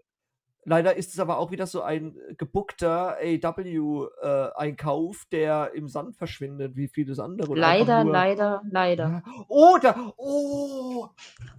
leider 0.65 0.95
ist 0.95 1.13
es 1.13 1.19
aber 1.19 1.37
auch 1.37 1.51
wieder 1.51 1.67
so 1.67 1.81
ein 1.81 2.15
gebuckter 2.37 3.17
AW-Einkauf, 3.21 5.25
der 5.31 5.71
im 5.73 5.87
Sand 5.87 6.15
verschwindet, 6.15 6.75
wie 6.75 6.87
vieles 6.87 7.19
andere. 7.19 7.51
und 7.51 7.57
Leider, 7.57 8.03
nur- 8.03 8.13
leider, 8.13 8.61
leider. 8.69 9.23
Oder, 9.47 10.13
oh, 10.17 11.09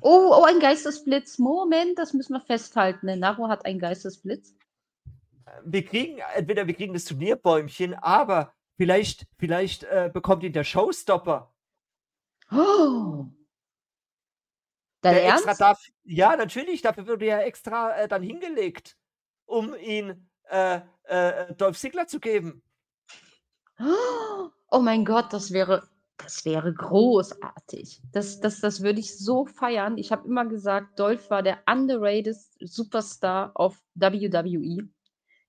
Oh, 0.00 0.34
oh, 0.40 0.44
ein 0.48 0.60
Geistesblitz. 0.60 1.38
Moment, 1.38 1.98
das 1.98 2.12
müssen 2.12 2.34
wir 2.34 2.40
festhalten. 2.40 3.06
Naro 3.18 3.48
hat 3.48 3.64
einen 3.66 3.78
Geistesblitz. 3.78 4.54
wir 5.64 5.84
kriegen, 5.84 6.18
entweder 6.34 6.66
wir 6.66 6.74
kriegen 6.74 6.94
das 6.94 7.04
Turnierbäumchen, 7.04 7.94
aber 7.94 8.52
vielleicht, 8.76 9.26
vielleicht 9.38 9.84
äh, 9.84 10.10
bekommt 10.12 10.42
ihn 10.44 10.52
der 10.52 10.64
Showstopper. 10.64 11.52
Oh. 12.50 13.26
Dein 15.02 15.14
der 15.14 15.24
Ernst? 15.24 15.46
extra 15.46 15.66
darf, 15.66 15.84
ja, 16.04 16.36
natürlich, 16.36 16.80
dafür 16.80 17.06
wurde 17.06 17.26
er 17.26 17.46
extra 17.46 17.96
äh, 17.96 18.08
dann 18.08 18.22
hingelegt, 18.22 18.96
um 19.44 19.74
ihn 19.74 20.28
äh, 20.48 20.80
äh, 21.04 21.54
Dolph 21.54 21.78
Ziggler 21.78 22.06
zu 22.06 22.20
geben. 22.20 22.62
Oh 24.70 24.78
mein 24.80 25.04
Gott, 25.04 25.32
das 25.32 25.52
wäre, 25.52 25.88
das 26.18 26.44
wäre 26.44 26.72
großartig. 26.72 28.00
Das, 28.12 28.40
das, 28.40 28.60
das 28.60 28.82
würde 28.82 29.00
ich 29.00 29.18
so 29.18 29.44
feiern. 29.44 29.98
Ich 29.98 30.12
habe 30.12 30.26
immer 30.28 30.46
gesagt, 30.46 30.98
Dolph 30.98 31.30
war 31.30 31.42
der 31.42 31.58
underrated 31.66 32.36
Superstar 32.60 33.50
auf 33.54 33.82
WWE. 33.94 34.88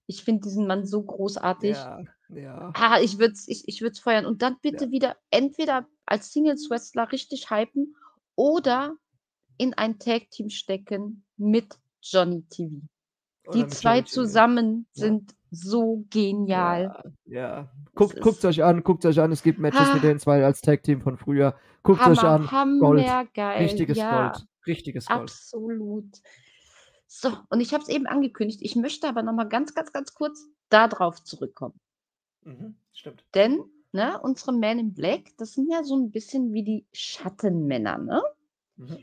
Ich 0.07 0.23
finde 0.23 0.41
diesen 0.41 0.67
Mann 0.67 0.85
so 0.85 1.03
großartig. 1.03 1.75
Ja, 1.75 1.99
ja. 2.29 2.71
Ah, 2.73 2.99
ich 2.99 3.19
würde 3.19 3.33
es 3.33 3.47
ich, 3.47 3.67
ich 3.67 3.81
würd's 3.81 3.99
feiern. 3.99 4.25
Und 4.25 4.41
dann 4.41 4.57
bitte 4.61 4.91
wieder 4.91 5.15
entweder 5.29 5.87
als 6.05 6.31
Singles-Wrestler 6.33 7.11
richtig 7.11 7.49
hypen 7.51 7.95
oder 8.35 8.97
in 9.57 9.73
ein 9.73 9.99
Tag-Team 9.99 10.49
stecken 10.49 11.23
mit 11.37 11.75
Johnny 12.01 12.43
TV. 12.49 12.75
Oder 13.47 13.57
Die 13.57 13.67
zwei 13.67 13.95
Johnny 13.97 14.03
TV. 14.03 14.13
zusammen 14.13 14.87
Ja. 14.93 15.05
sind 15.05 15.35
so 15.51 16.05
genial. 16.09 17.13
Ja, 17.25 17.39
ja. 17.59 17.71
Guckt, 17.95 18.19
guckt 18.21 18.43
euch 18.45 18.63
an, 18.63 18.83
guckt 18.83 19.05
euch 19.05 19.19
an. 19.19 19.31
Es 19.31 19.43
gibt 19.43 19.59
Matches 19.59 19.89
Ah. 19.89 19.93
mit 19.93 20.03
den 20.03 20.19
zwei 20.19 20.43
als 20.43 20.61
Tag-Team 20.61 21.01
von 21.01 21.17
früher. 21.17 21.55
Guckt 21.83 22.01
euch 22.07 22.23
Hammer, 22.23 22.51
an. 22.53 22.79
Gold. 22.79 23.05
hammergeil. 23.07 23.57
Richtiges 23.63 23.97
ja, 23.97 24.29
Gold. 24.31 24.47
Richtiges 24.65 25.05
Gold. 25.05 25.19
absolut. 25.21 26.05
So, 27.05 27.31
und 27.49 27.59
ich 27.59 27.73
habe 27.73 27.83
es 27.83 27.89
eben 27.89 28.07
angekündigt. 28.07 28.61
Ich 28.63 28.75
möchte 28.75 29.07
aber 29.07 29.21
noch 29.21 29.33
mal 29.33 29.43
ganz, 29.47 29.75
ganz, 29.75 29.91
ganz 29.93 30.15
kurz 30.15 30.47
darauf 30.69 31.23
zurückkommen. 31.23 31.79
Mhm, 32.43 32.75
stimmt. 32.93 33.23
Denn, 33.35 33.59
ne, 33.91 34.19
unsere 34.21 34.53
Men 34.53 34.79
in 34.79 34.93
Black, 34.95 35.25
das 35.37 35.53
sind 35.53 35.69
ja 35.71 35.83
so 35.83 35.95
ein 35.95 36.09
bisschen 36.09 36.51
wie 36.53 36.63
die 36.63 36.87
Schattenmänner, 36.93 37.99
ne? 37.99 38.23
Mhm. 38.77 38.97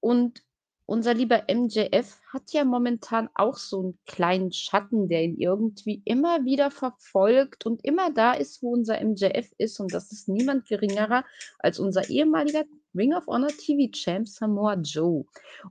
Und 0.00 0.42
unser 0.88 1.14
lieber 1.14 1.42
MJF 1.52 2.20
hat 2.32 2.52
ja 2.52 2.64
momentan 2.64 3.28
auch 3.34 3.56
so 3.56 3.80
einen 3.80 3.98
kleinen 4.06 4.52
Schatten, 4.52 5.08
der 5.08 5.24
ihn 5.24 5.36
irgendwie 5.36 6.00
immer 6.04 6.44
wieder 6.44 6.70
verfolgt 6.70 7.66
und 7.66 7.84
immer 7.84 8.12
da 8.12 8.34
ist, 8.34 8.62
wo 8.62 8.72
unser 8.72 9.02
MJF 9.04 9.50
ist. 9.58 9.80
Und 9.80 9.92
das 9.92 10.12
ist 10.12 10.28
niemand 10.28 10.68
geringerer 10.68 11.24
als 11.58 11.80
unser 11.80 12.08
ehemaliger 12.08 12.64
Ring 12.94 13.14
of 13.14 13.26
Honor 13.26 13.48
TV 13.48 13.90
Champ 13.90 14.28
Samoa 14.28 14.74
Joe. 14.74 15.24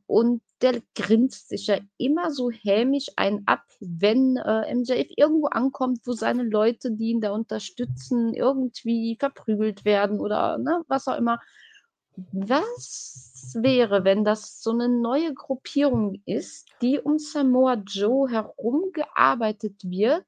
Und 0.06 0.42
der 0.62 0.82
grinst 0.96 1.48
sich 1.48 1.68
ja 1.68 1.78
immer 1.98 2.32
so 2.32 2.52
hämisch 2.52 3.08
einen 3.16 3.44
ab, 3.46 3.64
wenn 3.80 4.36
äh, 4.36 4.76
MJF 4.76 5.08
irgendwo 5.16 5.48
ankommt, 5.48 6.02
wo 6.06 6.12
seine 6.12 6.44
Leute, 6.44 6.92
die 6.92 7.12
ihn 7.12 7.22
da 7.22 7.32
unterstützen, 7.32 8.34
irgendwie 8.34 9.16
verprügelt 9.18 9.86
werden 9.86 10.20
oder 10.20 10.58
ne, 10.58 10.84
was 10.88 11.08
auch 11.08 11.18
immer. 11.18 11.40
Was 12.32 13.52
wäre, 13.56 14.04
wenn 14.04 14.24
das 14.24 14.62
so 14.62 14.72
eine 14.72 14.88
neue 14.88 15.34
Gruppierung 15.34 16.22
ist, 16.26 16.68
die 16.82 17.00
um 17.00 17.20
Samoa 17.20 17.76
Joe 17.86 18.30
herum 18.30 18.92
gearbeitet 18.94 19.84
wird 19.84 20.26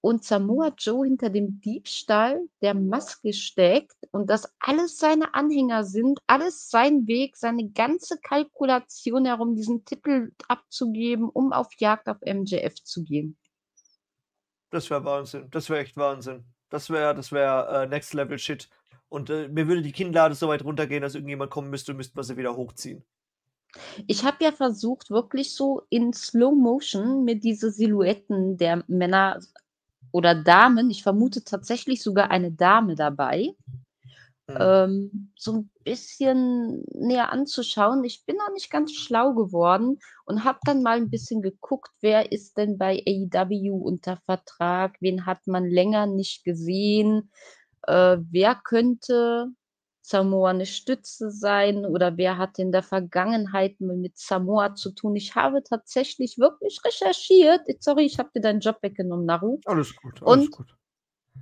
und 0.00 0.24
Samoa 0.24 0.72
Joe 0.76 1.04
hinter 1.04 1.30
dem 1.30 1.60
Diebstahl 1.60 2.40
der 2.62 2.74
Maske 2.74 3.32
steckt 3.32 3.96
und 4.10 4.30
das 4.30 4.52
alles 4.58 4.98
seine 4.98 5.34
Anhänger 5.34 5.84
sind, 5.84 6.18
alles 6.26 6.70
sein 6.70 7.06
Weg, 7.06 7.36
seine 7.36 7.68
ganze 7.70 8.18
Kalkulation 8.18 9.26
herum, 9.26 9.54
diesen 9.54 9.84
Titel 9.84 10.32
abzugeben, 10.48 11.28
um 11.28 11.52
auf 11.52 11.68
Jagd 11.78 12.08
auf 12.08 12.18
MJF 12.22 12.82
zu 12.82 13.04
gehen. 13.04 13.38
Das 14.70 14.88
wäre 14.88 15.04
Wahnsinn. 15.04 15.48
Das 15.50 15.68
wäre 15.68 15.80
echt 15.80 15.96
Wahnsinn. 15.96 16.44
Das 16.70 16.88
wäre, 16.88 17.14
das 17.14 17.30
wäre 17.32 17.82
äh, 17.82 17.86
Next 17.86 18.14
Level 18.14 18.38
Shit. 18.38 18.70
Und 19.12 19.28
äh, 19.28 19.46
mir 19.48 19.68
würde 19.68 19.82
die 19.82 19.92
Kinnlade 19.92 20.34
so 20.34 20.48
weit 20.48 20.64
runtergehen, 20.64 21.02
dass 21.02 21.14
irgendjemand 21.14 21.50
kommen 21.50 21.68
müsste 21.68 21.92
und 21.92 21.98
müssten 21.98 22.16
wir 22.16 22.24
sie 22.24 22.38
wieder 22.38 22.56
hochziehen. 22.56 23.04
Ich 24.06 24.24
habe 24.24 24.42
ja 24.42 24.52
versucht, 24.52 25.10
wirklich 25.10 25.54
so 25.54 25.82
in 25.90 26.14
Slow 26.14 26.54
Motion 26.54 27.24
mir 27.24 27.38
diese 27.38 27.70
Silhouetten 27.70 28.56
der 28.56 28.84
Männer 28.86 29.40
oder 30.12 30.34
Damen, 30.34 30.90
ich 30.90 31.02
vermute 31.02 31.44
tatsächlich 31.44 32.02
sogar 32.02 32.30
eine 32.30 32.52
Dame 32.52 32.94
dabei, 32.94 33.54
Mhm. 34.48 34.56
ähm, 34.60 35.32
so 35.36 35.52
ein 35.52 35.70
bisschen 35.84 36.84
näher 36.92 37.32
anzuschauen. 37.32 38.04
Ich 38.04 38.24
bin 38.26 38.36
noch 38.36 38.52
nicht 38.52 38.70
ganz 38.70 38.92
schlau 38.92 39.34
geworden 39.34 39.98
und 40.24 40.44
habe 40.44 40.58
dann 40.64 40.82
mal 40.82 40.96
ein 40.96 41.10
bisschen 41.10 41.42
geguckt, 41.42 41.90
wer 42.00 42.32
ist 42.32 42.56
denn 42.58 42.78
bei 42.78 43.02
AEW 43.06 43.76
unter 43.76 44.18
Vertrag, 44.26 44.96
wen 45.00 45.26
hat 45.26 45.46
man 45.46 45.66
länger 45.66 46.06
nicht 46.06 46.44
gesehen, 46.44 47.30
äh, 47.86 48.18
wer 48.30 48.54
könnte 48.54 49.48
Samoa 50.02 50.50
eine 50.50 50.66
Stütze 50.66 51.30
sein 51.30 51.86
oder 51.86 52.16
wer 52.16 52.36
hat 52.36 52.58
in 52.58 52.72
der 52.72 52.82
Vergangenheit 52.82 53.80
mit 53.80 54.18
Samoa 54.18 54.74
zu 54.74 54.92
tun? 54.92 55.14
Ich 55.16 55.34
habe 55.36 55.62
tatsächlich 55.62 56.38
wirklich 56.38 56.80
recherchiert. 56.84 57.62
Sorry, 57.80 58.04
ich 58.04 58.18
habe 58.18 58.30
dir 58.34 58.40
deinen 58.40 58.60
Job 58.60 58.78
weggenommen, 58.82 59.26
Naru. 59.26 59.60
Alles 59.64 59.94
gut, 59.94 60.22
alles 60.22 60.46
Und 60.46 60.50
gut. 60.50 60.76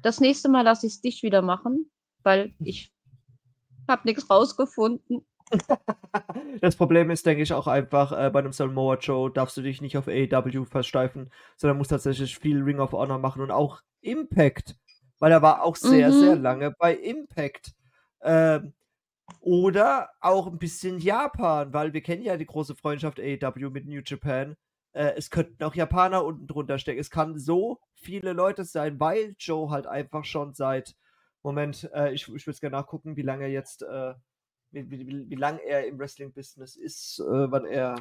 das 0.03 0.20
nächste 0.20 0.51
Mal 0.51 0.62
lasse 0.62 0.86
ich 0.86 0.95
es 0.95 1.01
dich 1.01 1.22
wieder 1.22 1.43
machen, 1.43 1.91
weil 2.22 2.55
ich 2.61 2.93
habe 3.88 4.03
nichts 4.05 4.28
rausgefunden. 4.28 5.26
Das 6.61 6.76
Problem 6.76 7.11
ist, 7.11 7.26
denke 7.26 7.43
ich, 7.43 7.53
auch 7.53 7.66
einfach, 7.66 8.12
äh, 8.12 8.30
bei 8.30 8.38
einem 8.38 8.53
Samoa 8.53 8.97
Joe 8.99 9.30
darfst 9.30 9.57
du 9.57 9.62
dich 9.62 9.80
nicht 9.80 9.97
auf 9.97 10.07
AEW 10.07 10.64
versteifen, 10.64 11.30
sondern 11.57 11.78
musst 11.78 11.91
tatsächlich 11.91 12.38
viel 12.38 12.62
Ring 12.62 12.78
of 12.78 12.93
Honor 12.93 13.18
machen 13.18 13.43
und 13.43 13.51
auch 13.51 13.80
Impact, 14.01 14.76
weil 15.21 15.33
er 15.33 15.43
war 15.43 15.62
auch 15.62 15.77
sehr, 15.77 16.12
sehr 16.12 16.37
Mhm. 16.37 16.43
lange 16.43 16.73
bei 16.73 16.97
Impact. 16.97 17.75
Ähm, 18.23 18.73
oder 19.41 20.11
auch 20.21 20.49
ein 20.49 20.59
bisschen 20.59 20.99
Japan, 20.99 21.73
weil 21.73 21.93
wir 21.93 22.03
kennen 22.03 22.23
ja 22.23 22.37
die 22.37 22.47
große 22.47 22.75
Freundschaft 22.75 23.21
AEW 23.21 23.71
mit 23.71 23.87
New 23.87 24.01
Japan. 24.05 24.57
Äh, 24.93 25.12
es 25.16 25.31
könnten 25.31 25.62
auch 25.64 25.75
Japaner 25.75 26.25
unten 26.25 26.47
drunter 26.49 26.79
stecken. 26.79 27.01
Es 27.01 27.11
kann 27.11 27.39
so 27.39 27.79
viele 27.95 28.33
Leute 28.33 28.64
sein, 28.64 28.99
weil 28.99 29.37
Joe 29.39 29.71
halt 29.71 29.87
einfach 29.87 30.25
schon 30.25 30.53
seit, 30.55 30.97
Moment, 31.43 31.89
äh, 31.95 32.12
ich, 32.12 32.23
ich 32.23 32.47
würde 32.47 32.51
es 32.51 32.61
gerne 32.61 32.77
nachgucken, 32.77 33.16
wie 33.16 33.23
lange 33.23 33.45
er 33.45 33.51
jetzt, 33.51 33.83
äh, 33.83 34.14
wie, 34.73 34.91
wie, 34.91 35.07
wie, 35.07 35.31
wie 35.31 35.35
lange 35.37 35.61
er 35.64 35.87
im 35.87 35.99
Wrestling-Business 35.99 36.77
ist, 36.77 37.21
äh, 37.21 37.51
wann 37.51 37.66
er. 37.66 37.95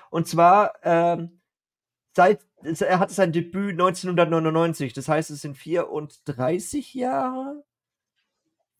Und 0.10 0.28
zwar, 0.28 0.74
ähm, 0.84 1.41
seit, 2.16 2.45
er 2.64 2.99
hatte 2.99 3.14
sein 3.14 3.32
Debüt 3.32 3.72
1999, 3.72 4.93
das 4.93 5.07
heißt, 5.07 5.30
es 5.32 5.41
sind 5.41 5.57
34 5.57 6.93
Jahre? 6.93 7.64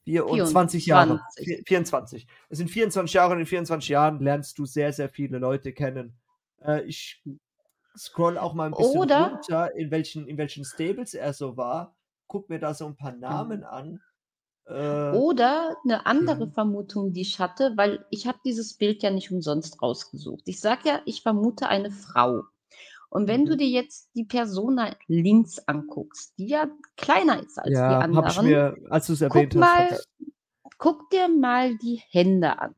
24 0.06 0.86
Jahre. 0.86 1.22
24. 1.38 1.46
Vier- 1.46 1.64
24. 1.68 2.28
Es 2.50 2.58
sind 2.58 2.70
24 2.70 3.14
Jahre 3.14 3.34
und 3.34 3.40
in 3.42 3.46
24 3.46 3.90
Jahren 3.90 4.20
lernst 4.20 4.58
du 4.58 4.66
sehr, 4.66 4.92
sehr 4.94 5.10
viele 5.10 5.38
Leute 5.38 5.72
kennen. 5.74 6.18
Äh, 6.64 6.84
ich 6.84 7.22
scroll 7.98 8.38
auch 8.38 8.54
mal 8.54 8.68
ein 8.68 8.72
bisschen 8.72 8.98
Oder- 9.00 9.32
runter, 9.32 9.76
in 9.76 9.92
welchen, 9.92 10.28
in 10.28 10.38
welchen 10.38 10.66
Stables 10.66 11.14
er 11.14 11.34
so 11.34 11.58
war. 11.58 11.96
Guck 12.28 12.50
mir 12.50 12.60
da 12.60 12.74
so 12.74 12.86
ein 12.88 12.96
paar 12.96 13.12
Namen 13.14 13.64
an. 13.64 14.02
Äh, 14.70 15.18
Oder 15.18 15.76
eine 15.84 16.06
andere 16.06 16.46
Ja. 16.46 16.54
Vermutung, 16.54 17.14
die 17.14 17.22
ich 17.22 17.40
hatte, 17.40 17.74
weil 17.76 18.06
ich 18.12 18.28
habe 18.28 18.40
dieses 18.46 18.76
Bild 18.76 19.04
ja 19.04 19.10
nicht 19.12 19.32
umsonst 19.32 19.82
rausgesucht. 19.82 20.44
Ich 20.46 20.60
sage 20.62 20.88
ja, 20.90 21.02
ich 21.06 21.22
vermute 21.24 21.68
eine 21.70 21.92
Frau. 21.92 22.44
Und 23.10 23.28
wenn 23.28 23.46
du 23.46 23.54
Mhm. 23.54 23.58
dir 23.58 23.68
jetzt 23.70 24.10
die 24.16 24.26
Person 24.26 24.78
da 24.78 24.96
links 25.08 25.60
anguckst, 25.68 26.38
die 26.38 26.48
ja 26.48 26.70
kleiner 26.98 27.42
ist 27.44 27.60
als 27.60 27.86
die 27.86 28.00
ja, 28.00 28.08
habe 28.14 28.30
ich 28.30 28.42
anderen, 28.42 28.42
mir, 28.42 28.78
als 28.90 29.08
du 29.08 29.14
es 29.14 29.22
erwähnt 29.22 29.54
guck 29.54 29.56
hast, 29.56 29.78
hab 29.78 29.90
mal, 29.90 30.04
guck 30.80 31.10
dir 31.12 31.30
mal 31.30 31.78
die 31.78 32.02
Hände 32.12 32.60
an. 32.60 32.76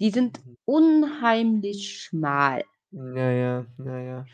Die 0.00 0.10
sind 0.10 0.40
Mhm. 0.44 0.56
unheimlich 0.64 2.00
schmal. 2.02 2.64
Ja, 2.90 3.30
ja, 3.30 3.66
ja, 3.78 3.98
ja. 3.98 4.28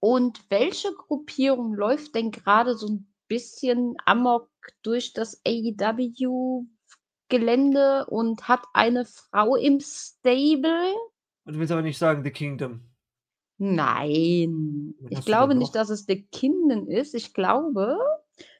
Und 0.00 0.44
welche 0.50 0.92
Gruppierung 0.92 1.74
läuft 1.74 2.14
denn 2.14 2.30
gerade 2.30 2.76
so 2.76 2.88
ein 2.88 3.11
bisschen 3.32 3.94
amok 4.04 4.50
durch 4.82 5.14
das 5.14 5.40
AEW-Gelände 5.46 8.06
und 8.06 8.48
hat 8.48 8.62
eine 8.74 9.06
Frau 9.06 9.56
im 9.56 9.80
Stable? 9.80 10.94
Und 11.44 11.54
du 11.54 11.58
willst 11.58 11.72
aber 11.72 11.82
nicht 11.82 11.98
sagen 11.98 12.22
The 12.24 12.30
Kingdom. 12.30 12.82
Nein, 13.58 14.94
ich 15.08 15.24
glaube 15.24 15.54
nicht, 15.54 15.74
dass 15.74 15.88
es 15.88 16.04
The 16.06 16.26
Kingdom 16.26 16.88
ist. 16.88 17.14
Ich 17.14 17.32
glaube, 17.32 17.98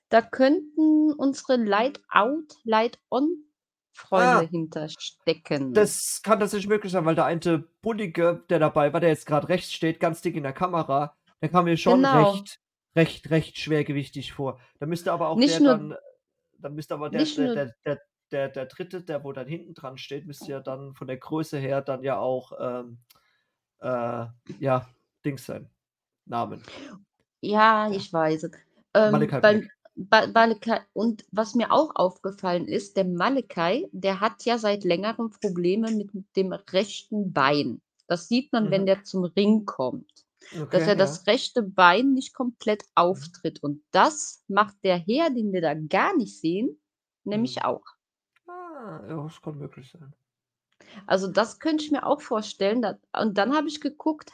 da 0.08 0.22
könnten 0.22 1.12
unsere 1.12 1.56
Light-Out, 1.56 2.54
Light-On-Freunde 2.64 3.42
Ah, 4.12 4.40
hinterstecken. 4.40 5.74
Das 5.74 6.20
kann 6.22 6.40
tatsächlich 6.40 6.68
möglich 6.68 6.92
sein, 6.92 7.04
weil 7.04 7.14
der 7.14 7.24
eine 7.24 7.64
Bullige, 7.82 8.44
der 8.48 8.58
dabei 8.58 8.92
war, 8.92 9.00
der 9.00 9.10
jetzt 9.10 9.26
gerade 9.26 9.48
rechts 9.48 9.72
steht, 9.72 10.00
ganz 10.00 10.22
dick 10.22 10.36
in 10.36 10.44
der 10.44 10.52
Kamera, 10.52 11.16
der 11.40 11.48
kam 11.48 11.64
mir 11.64 11.76
schon 11.76 12.02
Genau. 12.02 12.30
recht, 12.30 12.60
recht, 12.96 13.30
recht 13.30 13.58
schwergewichtig 13.58 14.32
vor. 14.32 14.60
Da 14.78 14.86
müsste 14.86 15.12
aber 15.12 15.28
auch 15.28 15.36
Nicht 15.36 15.54
der 15.54 15.60
nur- 15.60 15.70
dann, 15.72 15.96
da 16.58 16.68
müsste 16.68 16.94
aber 16.94 17.10
der, 17.10 17.24
der, 17.24 17.54
der, 17.54 17.74
der, 17.84 18.02
der, 18.30 18.48
der 18.48 18.66
dritte, 18.66 19.02
der 19.02 19.24
wo 19.24 19.32
dann 19.32 19.46
hinten 19.48 19.74
dran 19.74 19.98
steht, 19.98 20.26
müsste 20.26 20.50
ja 20.52 20.60
dann 20.60 20.94
von 20.94 21.06
der 21.06 21.16
Größe 21.18 21.58
her 21.58 21.82
dann 21.82 22.02
ja 22.02 22.18
auch, 22.18 22.52
ähm, 22.60 22.98
äh, 23.80 24.26
ja, 24.60 24.88
Dings 25.24 25.46
sein. 25.46 25.68
Namen. 26.24 26.62
Ja, 27.40 27.90
ich 27.90 28.12
weiß. 28.12 28.48
Ähm, 28.94 29.28
beim, 29.40 29.68
bei, 29.96 30.26
Malachi, 30.28 30.74
und 30.92 31.24
was 31.32 31.54
mir 31.56 31.72
auch 31.72 31.90
aufgefallen 31.96 32.68
ist, 32.68 32.96
der 32.96 33.04
Malachi, 33.04 33.88
der 33.92 34.20
hat 34.20 34.44
ja 34.44 34.56
seit 34.56 34.84
längerem 34.84 35.30
Probleme 35.30 35.90
mit 35.90 36.10
dem 36.36 36.52
rechten 36.52 37.32
Bein. 37.32 37.80
Das 38.06 38.28
sieht 38.28 38.52
man, 38.52 38.70
wenn 38.70 38.82
Mhm. 38.82 38.86
der 38.86 39.04
zum 39.04 39.24
Ring 39.24 39.64
kommt. 39.64 40.24
Dass 40.70 40.86
Okay, 40.86 40.86
er 40.88 40.96
ja. 40.96 40.96
das 40.96 41.26
rechte 41.26 41.62
Bein 41.62 42.12
nicht 42.14 42.34
komplett 42.34 42.84
auftritt. 42.94 43.62
Und 43.62 43.84
das 43.92 44.44
macht 44.48 44.76
der 44.84 44.98
Herr, 44.98 45.30
den 45.30 45.52
wir 45.52 45.60
da 45.62 45.74
gar 45.74 46.16
nicht 46.16 46.38
sehen, 46.40 46.80
nämlich 47.24 47.58
Mhm. 47.58 47.62
auch. 47.62 47.84
Ah, 48.46 49.00
ja, 49.08 49.22
das 49.24 49.40
kann 49.42 49.58
möglich 49.58 49.90
sein. 49.90 50.14
Also 51.06 51.28
das 51.28 51.58
könnte 51.58 51.84
ich 51.84 51.90
mir 51.92 52.06
auch 52.06 52.20
vorstellen. 52.20 52.84
Und 53.18 53.38
dann 53.38 53.54
habe 53.54 53.68
ich 53.68 53.80
geguckt, 53.80 54.30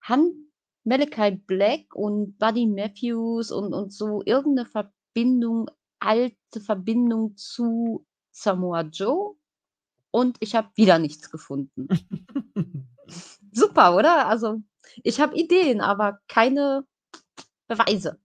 haben 0.00 0.52
Malachi 0.84 1.32
Black 1.36 1.94
und 1.94 2.38
Buddy 2.38 2.66
Matthews 2.66 3.50
und, 3.50 3.72
und 3.72 3.92
so 3.92 4.22
irgendeine 4.24 4.68
Verbindung, 4.68 5.70
alte 6.00 6.60
Verbindung 6.60 7.36
zu 7.36 8.06
Samoa 8.30 8.82
Joe? 8.82 9.36
Und 10.10 10.36
ich 10.40 10.54
habe 10.54 10.70
wieder 10.74 10.98
nichts 10.98 11.30
gefunden. 11.30 11.88
Super, 13.52 13.96
oder? 13.96 14.26
Also 14.28 14.62
ich 15.02 15.20
habe 15.20 15.36
Ideen, 15.36 15.80
aber 15.80 16.20
keine 16.28 16.84
Beweise. 17.68 18.18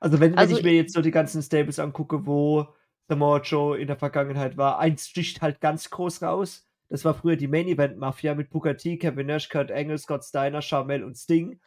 Also 0.00 0.20
wenn, 0.20 0.32
wenn 0.32 0.38
Also 0.38 0.56
ich 0.56 0.62
mir 0.62 0.74
jetzt 0.74 0.94
so 0.94 1.02
die 1.02 1.10
ganzen 1.10 1.42
Stables 1.42 1.78
angucke, 1.78 2.26
wo 2.26 2.68
Samoa 3.08 3.40
Joe 3.40 3.78
in 3.78 3.86
der 3.86 3.96
Vergangenheit 3.96 4.56
war, 4.56 4.78
eins 4.78 5.08
sticht 5.08 5.42
halt 5.42 5.60
ganz 5.60 5.90
groß 5.90 6.22
raus. 6.22 6.66
Das 6.88 7.04
war 7.04 7.14
früher 7.14 7.36
die 7.36 7.48
Main 7.48 7.68
Event 7.68 7.98
Mafia 7.98 8.34
mit 8.34 8.50
Booker 8.50 8.76
T, 8.76 8.96
Kevin 8.98 9.26
Nash, 9.26 9.48
Kurt 9.48 9.70
Angle, 9.70 9.98
Scott 9.98 10.24
Steiner, 10.24 10.62
Charmel 10.62 11.04
und 11.04 11.16
Sting. 11.16 11.60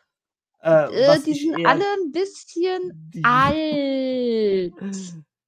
Äh, 0.61 0.85
Äh, 0.85 1.19
die 1.25 1.33
sind 1.33 1.65
alle 1.65 1.83
ein 1.83 2.11
bisschen 2.11 3.11
alt. 3.23 4.73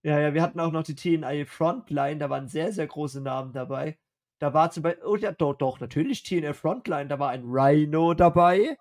Ja, 0.03 0.19
ja, 0.19 0.33
wir 0.33 0.41
hatten 0.41 0.59
auch 0.59 0.71
noch 0.71 0.83
die 0.83 0.95
TNA 0.95 1.45
Frontline, 1.45 2.17
da 2.17 2.29
waren 2.29 2.47
sehr, 2.47 2.73
sehr 2.73 2.87
große 2.87 3.21
Namen 3.21 3.53
dabei. 3.53 3.97
Da 4.43 4.53
war 4.53 4.69
zum 4.71 4.83
Beispiel, 4.83 5.05
oh 5.05 5.15
ja, 5.15 5.31
doch, 5.31 5.53
doch, 5.53 5.79
natürlich 5.79 6.21
TNA 6.23 6.51
Frontline, 6.51 7.07
da 7.07 7.17
war 7.17 7.29
ein 7.29 7.45
Rhino 7.45 8.13
dabei. 8.13 8.77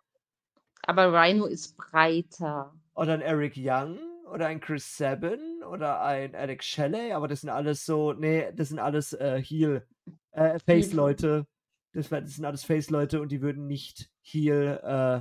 Aber 0.83 1.13
Rhino 1.13 1.45
ist 1.45 1.77
breiter. 1.77 2.75
Oder 2.97 3.13
ein 3.13 3.21
Eric 3.21 3.53
Young 3.57 3.97
oder 4.29 4.49
ein 4.49 4.59
Chris 4.59 4.97
Sabin 4.97 5.63
oder 5.63 6.03
ein 6.03 6.35
Alex 6.35 6.67
Shelley, 6.67 7.13
aber 7.13 7.29
das 7.29 7.43
sind 7.43 7.51
alles 7.51 7.87
so, 7.87 8.13
nee, 8.13 8.51
das 8.57 8.71
sind 8.71 8.81
alles 8.81 9.13
äh, 9.13 9.41
Heel, 9.41 9.87
äh, 10.33 10.59
Face-Leute. 10.59 11.47
Das, 11.93 12.09
das 12.09 12.35
sind 12.35 12.45
alles 12.45 12.65
Face-Leute 12.65 13.21
und 13.21 13.31
die 13.31 13.41
würden 13.41 13.69
nicht 13.69 14.11
Heel 14.21 14.81
äh, 14.83 15.21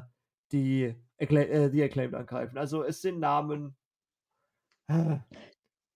die, 0.51 0.95
Accla 1.19 1.41
äh, 1.41 1.69
die 1.69 1.83
Acclaimed 1.83 2.15
angreifen. 2.15 2.57
Also 2.57 2.81
es 2.81 3.03
sind 3.03 3.19
Namen. 3.19 3.75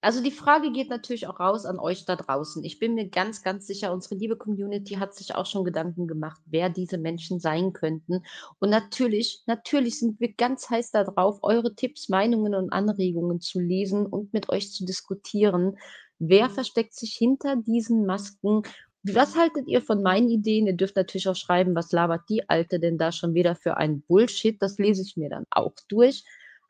Also 0.06 0.22
die 0.22 0.30
Frage 0.30 0.72
geht 0.72 0.92
natürlich 0.92 1.26
auch 1.26 1.40
raus 1.40 1.66
an 1.66 1.80
euch 1.80 2.06
da 2.06 2.16
draußen. 2.16 2.64
Ich 2.64 2.78
bin 2.78 2.94
mir 2.94 3.10
ganz, 3.10 3.42
ganz 3.42 3.66
sicher, 3.66 3.92
unsere 3.92 4.14
liebe 4.14 4.38
Community 4.38 4.98
hat 4.98 5.16
sich 5.16 5.34
auch 5.34 5.48
schon 5.48 5.64
Gedanken 5.64 6.06
gemacht, 6.06 6.40
wer 6.46 6.70
diese 6.70 7.00
Menschen 7.00 7.40
sein 7.40 7.74
könnten. 7.74 8.22
Und 8.60 8.70
natürlich, 8.70 9.42
natürlich 9.48 9.98
sind 9.98 10.20
wir 10.20 10.32
ganz 10.32 10.70
heiß 10.70 10.92
darauf, 10.92 11.40
eure 11.42 11.74
Tipps, 11.74 12.08
Meinungen 12.08 12.54
und 12.54 12.72
Anregungen 12.72 13.42
zu 13.42 13.60
lesen 13.60 14.06
und 14.06 14.32
mit 14.32 14.50
euch 14.50 14.72
zu 14.72 14.86
diskutieren. 14.86 15.76
Wer 16.20 16.52
versteckt 16.52 16.94
sich 16.94 17.16
hinter 17.16 17.56
diesen 17.56 18.06
Masken? 18.06 18.62
Was 19.02 19.36
haltet 19.36 19.68
ihr 19.68 19.82
von 19.82 20.04
meinen 20.04 20.30
Ideen? 20.30 20.68
Ihr 20.68 20.78
dürft 20.78 20.98
natürlich 20.98 21.28
auch 21.28 21.36
schreiben, 21.36 21.74
was 21.74 21.92
labert 21.92 22.30
die 22.30 22.48
Alte 22.48 22.80
denn 22.80 23.00
da 23.00 23.12
schon 23.12 23.34
wieder 23.34 23.56
für 23.56 23.78
ein 23.78 24.04
Bullshit? 24.04 24.62
Das 24.62 24.78
lese 24.78 25.02
ich 25.02 25.18
mir 25.18 25.32
dann 25.32 25.48
auch 25.50 25.74
durch. 25.88 26.24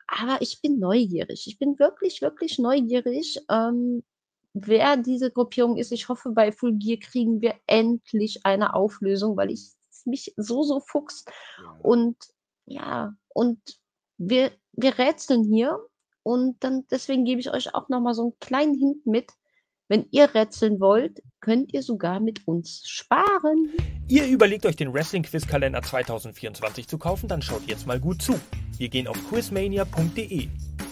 Aber 0.06 0.40
ich 0.40 0.60
bin 0.62 0.78
neugierig. 0.78 1.46
Ich 1.46 1.58
bin 1.58 1.78
wirklich, 1.78 2.22
wirklich 2.22 2.58
neugierig, 2.58 3.40
ähm, 3.50 4.04
wer 4.54 4.96
diese 4.96 5.30
Gruppierung 5.30 5.76
ist. 5.76 5.92
Ich 5.92 6.08
hoffe, 6.08 6.30
bei 6.30 6.52
Full 6.52 6.74
Gear 6.74 6.98
kriegen 6.98 7.40
wir 7.40 7.54
endlich 7.66 8.46
eine 8.46 8.74
Auflösung, 8.74 9.36
weil 9.36 9.50
ich 9.50 9.72
mich 10.04 10.32
so, 10.36 10.62
so 10.62 10.80
fuchst. 10.80 11.30
Und 11.82 12.16
ja, 12.64 13.14
und 13.28 13.60
wir, 14.18 14.52
wir 14.72 14.98
rätseln 14.98 15.44
hier. 15.44 15.78
Und 16.22 16.62
dann 16.64 16.86
deswegen 16.90 17.24
gebe 17.24 17.40
ich 17.40 17.52
euch 17.52 17.74
auch 17.74 17.88
nochmal 17.88 18.14
so 18.14 18.22
einen 18.22 18.38
kleinen 18.40 18.74
Hint 18.74 19.06
mit. 19.06 19.32
Wenn 19.88 20.06
ihr 20.10 20.34
rätseln 20.34 20.80
wollt, 20.80 21.22
könnt 21.40 21.72
ihr 21.72 21.80
sogar 21.80 22.18
mit 22.18 22.46
uns 22.48 22.82
sparen. 22.86 23.70
Ihr 24.08 24.26
überlegt 24.26 24.66
euch 24.66 24.74
den 24.74 24.92
Wrestling 24.92 25.22
Quiz 25.22 25.46
Kalender 25.46 25.80
2024 25.80 26.88
zu 26.88 26.98
kaufen, 26.98 27.28
dann 27.28 27.40
schaut 27.40 27.62
jetzt 27.68 27.86
mal 27.86 28.00
gut 28.00 28.20
zu. 28.20 28.34
Wir 28.78 28.88
gehen 28.88 29.06
auf 29.06 29.16
quizmania.de, 29.28 30.48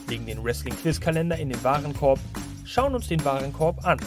legen 0.08 0.26
den 0.26 0.44
Wrestling 0.44 0.76
Quiz 0.76 1.00
Kalender 1.00 1.36
in 1.36 1.48
den 1.48 1.64
Warenkorb, 1.64 2.20
schauen 2.64 2.94
uns 2.94 3.08
den 3.08 3.24
Warenkorb 3.24 3.84
an, 3.84 3.98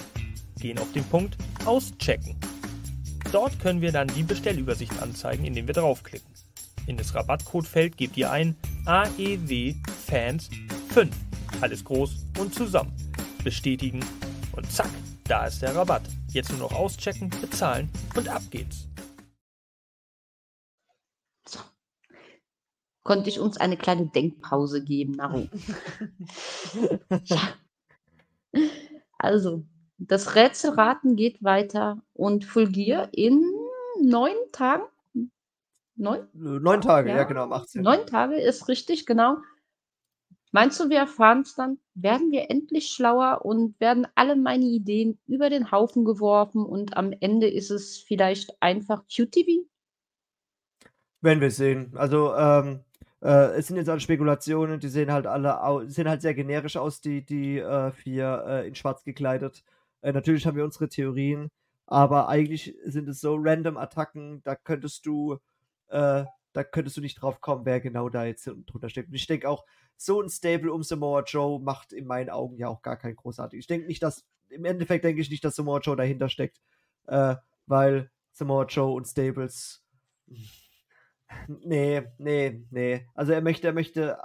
gehen 0.57 0.80
auf 0.80 0.91
den 0.93 1.03
Punkt 1.03 1.35
Auschecken. 1.65 2.38
Dort 3.34 3.59
können 3.59 3.81
wir 3.81 3.91
dann 3.91 4.07
die 4.07 4.23
Bestellübersicht 4.23 5.01
anzeigen, 5.01 5.43
indem 5.43 5.68
wir 5.68 5.73
draufklicken. 5.73 6.31
In 6.85 6.95
das 6.95 7.14
Rabattcodefeld 7.14 7.97
gebt 7.97 8.15
ihr 8.15 8.31
ein 8.31 8.55
AEW 8.85 9.73
Fans 10.05 10.49
5. 10.93 11.14
Alles 11.59 11.84
groß 11.84 12.15
und 12.39 12.55
zusammen. 12.55 12.93
Bestätigen 13.43 13.99
und 14.58 14.72
zack, 14.72 14.90
da 15.26 15.46
ist 15.46 15.62
der 15.62 15.76
Rabatt. 15.76 16.02
Jetzt 16.30 16.50
nur 16.50 16.60
noch 16.60 16.74
auschecken, 16.74 17.30
bezahlen 17.42 17.90
und 18.16 18.28
ab 18.28 18.42
geht's. 18.50 18.88
So. 21.48 21.60
Konnte 23.04 23.30
ich 23.30 23.40
uns 23.40 23.58
eine 23.58 23.78
kleine 23.78 24.08
Denkpause 24.08 24.84
geben, 24.84 25.14
Naru? 25.14 25.48
ja. 27.26 27.40
Also, 29.18 29.64
das 29.98 30.36
Rätselraten 30.36 31.16
geht 31.16 31.44
weiter 31.44 32.02
und 32.14 32.46
Fulgier 32.46 33.10
in 33.12 33.44
neun 34.02 34.36
Tagen. 34.52 34.84
Neun? 35.96 36.20
Äh, 36.36 36.60
neun 36.60 36.82
Tage, 36.82 37.10
ja, 37.10 37.18
ja 37.18 37.24
genau, 37.24 37.44
am 37.44 37.54
18. 37.54 37.82
Neun 37.82 38.06
Tage 38.06 38.36
ist 38.36 38.68
richtig, 38.68 39.06
genau. 39.06 39.38
Meinst 40.52 40.80
du, 40.80 40.90
wir 40.90 40.99
erfahren 40.99 41.41
es 41.41 41.56
dann? 41.56 41.78
Werden 41.94 42.32
wir 42.32 42.49
endlich 42.49 42.90
schlauer 42.90 43.44
und 43.44 43.80
werden 43.80 44.07
alle 44.15 44.36
meine 44.36 44.65
Ideen 44.65 45.19
über 45.28 45.49
den 45.49 45.72
Haufen 45.72 46.06
geworfen 46.06 46.65
und 46.65 46.95
am 46.95 47.14
Ende 47.19 47.48
ist 47.48 47.69
es 47.69 47.98
vielleicht 47.98 48.61
einfach 48.61 49.03
QTV? 49.07 49.65
Werden 51.22 51.41
wir 51.41 51.52
sehen. 51.52 51.91
Also, 51.95 52.34
ähm, 52.36 52.86
äh, 53.22 53.57
es 53.57 53.68
sind 53.68 53.78
jetzt 53.78 53.90
alle 53.90 53.99
Spekulationen, 53.99 54.80
die 54.80 54.90
sehen 54.90 55.11
halt 55.11 55.26
alle 55.26 55.90
sehen 55.90 56.07
halt 56.07 56.22
sehr 56.22 56.34
generisch 56.34 56.78
aus, 56.78 57.02
die, 57.02 57.26
die 57.26 57.57
äh, 57.60 57.91
vier 57.91 58.44
äh, 58.48 58.68
in 58.68 58.76
schwarz 58.76 59.03
gekleidet. 59.03 59.64
Äh, 60.02 60.14
natürlich 60.14 60.45
haben 60.45 60.56
wir 60.56 60.64
unsere 60.65 60.90
Theorien, 60.90 61.49
aber 61.88 62.30
eigentlich 62.30 62.76
sind 62.86 63.10
es 63.10 63.19
so 63.19 63.36
random 63.38 63.78
Attacken, 63.78 64.44
da 64.44 64.56
könntest 64.56 65.06
du, 65.06 65.38
äh, 65.90 66.26
da 66.53 66.64
könntest 66.64 66.98
du 66.98 67.02
nicht 67.02 67.22
drauf 67.22 67.41
kommen, 67.41 67.65
wer 67.65 67.80
genau 67.82 68.10
da 68.10 68.26
jetzt 68.26 68.49
drunter 68.68 68.90
steckt. 68.90 69.10
Und 69.10 69.15
ich 69.15 69.28
denke 69.28 69.49
auch, 69.49 69.65
so 69.98 70.22
ein 70.22 70.30
Stable 70.30 70.72
um 70.72 70.84
Samoa 70.84 71.24
Joe 71.24 71.60
macht 71.60 71.91
in 71.91 72.06
meinen 72.06 72.30
Augen 72.30 72.57
ja 72.57 72.68
auch 72.68 72.82
gar 72.82 72.98
keinen 72.98 73.15
großartig. 73.15 73.60
Ich 73.60 73.68
denke 73.68 73.88
nicht, 73.88 74.03
dass, 74.03 74.26
im 74.49 74.64
Endeffekt 74.64 75.03
denke 75.03 75.22
ich 75.22 75.30
nicht, 75.30 75.44
dass 75.44 75.56
Samoa 75.56 75.80
Joe 75.80 75.95
dahinter 75.95 76.30
steckt, 76.30 76.61
äh, 77.07 77.36
weil 77.65 78.11
Samoa 78.32 78.65
Joe 78.65 78.94
und 78.94 79.06
Stables, 79.07 79.84
nee, 81.48 82.03
nee, 82.18 82.65
nee. 82.69 83.07
Also 83.15 83.34
er 83.34 83.41
möchte, 83.41 83.68
er 83.68 83.74
möchte 83.74 84.18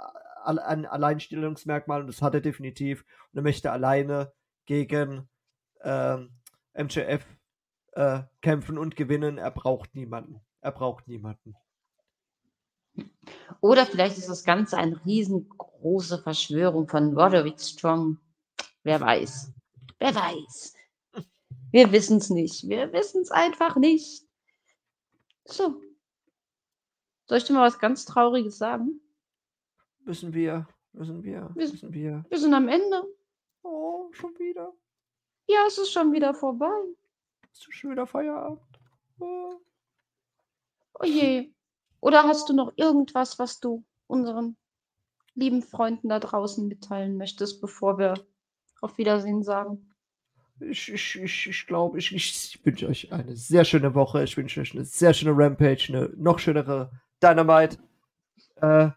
ein 0.45 0.85
Alleinstellungsmerkmal 0.85 2.01
und 2.01 2.07
das 2.07 2.21
hat 2.21 2.33
er 2.33 2.41
definitiv 2.41 3.05
und 3.31 3.39
er 3.39 3.43
möchte 3.43 3.71
alleine 3.71 4.33
gegen 4.65 5.29
ähm, 5.81 6.31
MJF 6.73 7.25
äh, 7.93 8.21
kämpfen 8.41 8.77
und 8.77 8.95
gewinnen. 8.95 9.37
Er 9.37 9.51
braucht 9.51 9.95
niemanden. 9.95 10.41
Er 10.61 10.71
braucht 10.71 11.07
niemanden. 11.07 11.55
Oder 13.61 13.85
vielleicht 13.85 14.17
ist 14.17 14.29
das 14.29 14.43
Ganze 14.43 14.77
eine 14.77 15.03
riesengroße 15.05 16.21
Verschwörung 16.21 16.87
von 16.87 17.17
Roderick 17.17 17.59
Strong. 17.59 18.19
Wer 18.83 18.99
weiß. 18.99 19.51
Wer 19.99 20.15
weiß. 20.15 20.75
Wir 21.71 21.91
wissen 21.91 22.17
es 22.17 22.29
nicht. 22.29 22.67
Wir 22.67 22.91
wissen 22.93 23.21
es 23.21 23.31
einfach 23.31 23.75
nicht. 23.77 24.27
So. 25.45 25.81
Soll 27.25 27.37
ich 27.37 27.45
dir 27.45 27.53
mal 27.53 27.65
was 27.65 27.79
ganz 27.79 28.05
Trauriges 28.05 28.57
sagen? 28.57 29.01
Wissen 30.01 30.33
wir. 30.33 30.67
Wissen 30.91 31.23
wir. 31.23 31.49
Wissen 31.55 31.93
wir. 31.93 32.25
Wir 32.29 32.37
sind 32.37 32.53
am 32.53 32.67
Ende. 32.67 33.03
Oh, 33.63 34.09
schon 34.11 34.37
wieder. 34.37 34.73
Ja, 35.47 35.65
es 35.67 35.77
ist 35.77 35.91
schon 35.91 36.11
wieder 36.11 36.33
vorbei. 36.33 36.79
Es 37.51 37.59
ist 37.59 37.73
schon 37.73 37.91
wieder 37.91 38.05
Feierabend. 38.05 38.61
Oh, 39.19 39.59
oh 40.99 41.05
je. 41.05 41.53
Oder 42.03 42.23
hast 42.23 42.49
du 42.49 42.53
noch 42.53 42.73
irgendwas, 42.75 43.39
was 43.39 43.61
du 43.61 43.85
unseren 44.07 44.57
lieben 45.35 45.61
Freunden 45.61 46.09
da 46.09 46.19
draußen 46.19 46.67
mitteilen 46.67 47.15
möchtest, 47.15 47.61
bevor 47.61 47.97
wir 47.97 48.15
auf 48.81 48.97
Wiedersehen 48.97 49.41
sagen? 49.41 49.89
Ich, 50.59 50.91
ich, 50.91 51.15
ich, 51.15 51.47
ich 51.47 51.65
glaube, 51.65 51.97
ich, 51.99 52.13
ich 52.13 52.59
wünsche 52.65 52.89
euch 52.89 53.13
eine 53.13 53.37
sehr 53.37 53.63
schöne 53.63 53.95
Woche. 53.95 54.21
Ich 54.21 54.35
wünsche 54.35 54.59
euch 54.59 54.73
eine 54.73 54.83
sehr 54.83 55.13
schöne 55.13 55.31
Rampage, 55.33 55.85
eine 55.87 56.09
noch 56.17 56.39
schönere 56.39 56.91
Dynamite. 57.23 57.77
Äh, 58.57 58.89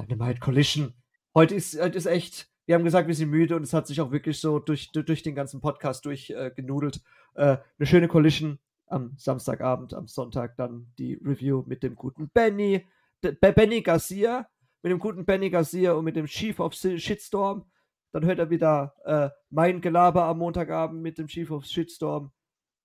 Dynamite 0.00 0.40
Collision. 0.40 0.94
Heute 1.32 1.54
ist, 1.54 1.80
heute 1.80 1.96
ist 1.96 2.06
echt, 2.06 2.50
wir 2.64 2.74
haben 2.74 2.82
gesagt, 2.82 3.06
wir 3.06 3.14
sind 3.14 3.30
müde 3.30 3.54
und 3.54 3.62
es 3.62 3.72
hat 3.72 3.86
sich 3.86 4.00
auch 4.00 4.10
wirklich 4.10 4.40
so 4.40 4.58
durch, 4.58 4.90
durch 4.90 5.22
den 5.22 5.36
ganzen 5.36 5.60
Podcast 5.60 6.04
durchgenudelt. 6.04 7.00
Äh, 7.36 7.52
äh, 7.52 7.58
eine 7.78 7.86
schöne 7.86 8.08
Collision 8.08 8.58
am 8.86 9.14
Samstagabend, 9.16 9.94
am 9.94 10.06
Sonntag 10.06 10.56
dann 10.56 10.92
die 10.98 11.14
Review 11.14 11.64
mit 11.66 11.82
dem 11.82 11.96
guten 11.96 12.28
Benny, 12.28 12.86
Benny 13.20 13.82
Garcia, 13.82 14.48
mit 14.82 14.92
dem 14.92 14.98
guten 14.98 15.24
Benny 15.24 15.50
Garcia 15.50 15.92
und 15.92 16.04
mit 16.04 16.16
dem 16.16 16.26
Chief 16.26 16.60
of 16.60 16.74
Shitstorm. 16.74 17.64
Dann 18.12 18.24
hört 18.24 18.38
er 18.38 18.50
wieder 18.50 18.94
äh, 19.04 19.30
mein 19.50 19.80
Gelaber 19.80 20.24
am 20.24 20.38
Montagabend 20.38 21.02
mit 21.02 21.18
dem 21.18 21.26
Chief 21.26 21.50
of 21.50 21.64
Shitstorm 21.64 22.32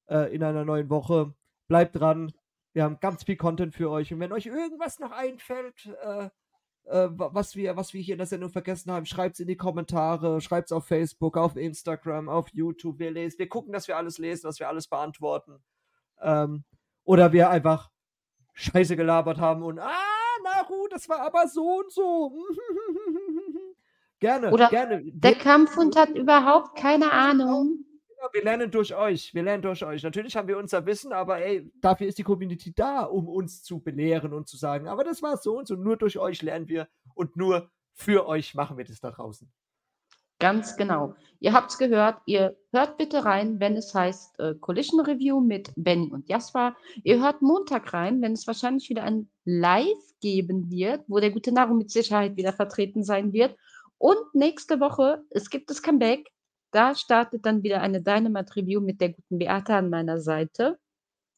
äh, 0.10 0.34
in 0.34 0.44
einer 0.44 0.66
neuen 0.66 0.90
Woche. 0.90 1.34
Bleibt 1.68 1.96
dran. 1.96 2.34
Wir 2.74 2.84
haben 2.84 3.00
ganz 3.00 3.24
viel 3.24 3.38
Content 3.38 3.74
für 3.74 3.90
euch. 3.90 4.14
Und 4.14 4.20
wenn 4.20 4.32
euch 4.32 4.48
irgendwas 4.48 5.00
noch 5.00 5.12
einfällt, 5.12 5.86
äh, 6.04 6.30
äh 6.86 7.10
was, 7.14 7.56
wir, 7.56 7.78
was 7.78 7.94
wir 7.94 8.02
hier 8.02 8.16
in 8.16 8.20
der 8.20 8.28
Sendung 8.28 8.50
vergessen 8.50 8.92
haben, 8.92 9.06
schreibt 9.06 9.36
es 9.36 9.40
in 9.42 9.48
die 9.48 9.58
Kommentare, 9.58 10.42
schreibt 10.42 10.68
es 10.68 10.72
auf 10.72 10.88
Facebook, 10.88 11.38
auf 11.38 11.56
Instagram, 11.56 12.28
auf 12.28 12.50
YouTube. 12.50 13.00
Wir 13.00 13.12
lesen, 13.12 13.40
wir 13.40 13.50
gucken, 13.50 13.74
dass 13.74 13.88
wir 13.88 13.98
alles 13.98 14.18
lesen, 14.18 14.48
dass 14.48 14.60
wir 14.60 14.68
alles 14.68 14.88
beantworten. 14.88 15.62
Ähm, 16.22 16.64
oder 17.04 17.34
wir 17.34 17.50
einfach 17.50 17.90
Scheiße 18.54 18.96
gelabert 18.96 19.40
haben 19.40 19.64
und 19.64 19.80
ah, 19.80 19.92
Naru, 20.44 20.88
das 20.90 21.08
war 21.10 21.22
aber 21.22 21.48
so 21.48 21.80
und 21.80 21.92
so. 21.92 22.32
gerne, 24.20 24.52
oder 24.52 24.70
gerne. 24.70 25.02
Der 25.06 25.36
Kampfhund 25.36 25.96
hat 25.96 26.10
überhaupt 26.10 26.78
keine 26.78 27.12
Ahnung. 27.12 27.86
Wir 28.34 28.44
lernen 28.44 28.70
durch 28.70 28.94
euch. 28.96 29.34
Wir 29.34 29.42
lernen 29.42 29.64
durch 29.64 29.84
euch. 29.84 30.04
Natürlich 30.04 30.36
haben 30.36 30.48
wir 30.48 30.58
unser 30.58 30.86
Wissen, 30.86 31.12
aber 31.12 31.40
ey, 31.40 31.72
dafür 31.82 32.08
ist 32.08 32.20
die 32.20 32.24
Community 32.24 32.72
da, 32.72 33.02
um 33.02 33.28
uns 33.28 33.64
zu 33.64 33.80
belehren 33.80 34.34
und 34.34 34.48
zu 34.48 34.58
sagen, 34.58 34.88
aber 34.88 35.04
das 35.04 35.24
war 35.24 35.38
so 35.38 35.58
und 35.58 35.68
so. 35.68 35.76
Nur 35.76 35.98
durch 35.98 36.20
euch 36.20 36.42
lernen 36.44 36.68
wir 36.68 36.88
und 37.16 37.36
nur 37.36 37.72
für 37.94 38.28
euch 38.28 38.54
machen 38.54 38.78
wir 38.78 38.86
das 38.86 39.00
da 39.00 39.10
draußen. 39.10 39.52
Ganz 40.42 40.76
genau. 40.76 41.14
Ihr 41.40 41.54
habt 41.54 41.70
es 41.70 41.78
gehört. 41.78 42.20
Ihr 42.26 42.58
hört 42.72 42.98
bitte 42.98 43.24
rein, 43.26 43.60
wenn 43.60 43.78
es 43.78 43.94
heißt 43.94 44.40
äh, 44.40 44.56
Collision 44.56 45.00
Review 45.00 45.40
mit 45.40 45.72
Benny 45.76 46.12
und 46.12 46.28
Jasper. 46.28 46.76
Ihr 47.04 47.22
hört 47.22 47.44
Montag 47.44 47.94
rein, 47.94 48.24
wenn 48.24 48.34
es 48.34 48.48
wahrscheinlich 48.48 48.90
wieder 48.90 49.04
ein 49.04 49.30
Live 49.46 50.02
geben 50.20 50.72
wird, 50.72 51.04
wo 51.08 51.20
der 51.20 51.30
gute 51.30 51.52
Naru 51.52 51.76
mit 51.76 51.92
Sicherheit 51.92 52.38
wieder 52.38 52.54
vertreten 52.54 53.04
sein 53.04 53.34
wird. 53.34 53.56
Und 54.00 54.18
nächste 54.34 54.80
Woche, 54.80 55.24
es 55.30 55.52
gibt 55.52 55.70
das 55.70 55.84
Comeback. 55.84 56.28
Da 56.72 56.96
startet 56.96 57.46
dann 57.46 57.62
wieder 57.62 57.82
eine 57.82 58.02
Dynamite 58.02 58.56
Review 58.56 58.82
mit 58.82 59.00
der 59.00 59.10
guten 59.10 59.38
Beate 59.38 59.76
an 59.76 59.92
meiner 59.92 60.20
Seite. 60.20 60.80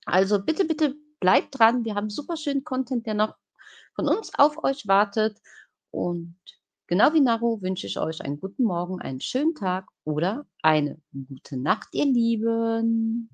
Also 0.05 0.41
bitte, 0.41 0.63
bitte 0.63 0.95
bleibt 1.19 1.59
dran. 1.59 1.83
Wir 1.83 1.95
haben 1.95 2.09
super 2.09 2.37
schönen 2.37 2.63
Content, 2.63 3.05
der 3.05 3.15
noch 3.15 3.35
von 3.95 4.07
uns 4.07 4.31
auf 4.35 4.63
euch 4.63 4.87
wartet. 4.87 5.37
Und 5.91 6.37
Genau 6.93 7.11
wie 7.11 7.21
Naru 7.21 7.59
wünsche 7.63 7.87
ich 7.87 7.97
euch 7.97 8.21
einen 8.21 8.39
guten 8.39 8.65
Morgen, 8.65 9.01
einen 9.01 9.19
schönen 9.19 9.55
Tag 9.55 9.87
oder 10.03 10.45
eine 10.61 11.01
gute 11.27 11.57
Nacht, 11.57 11.87
ihr 11.93 12.05
Lieben. 12.05 13.32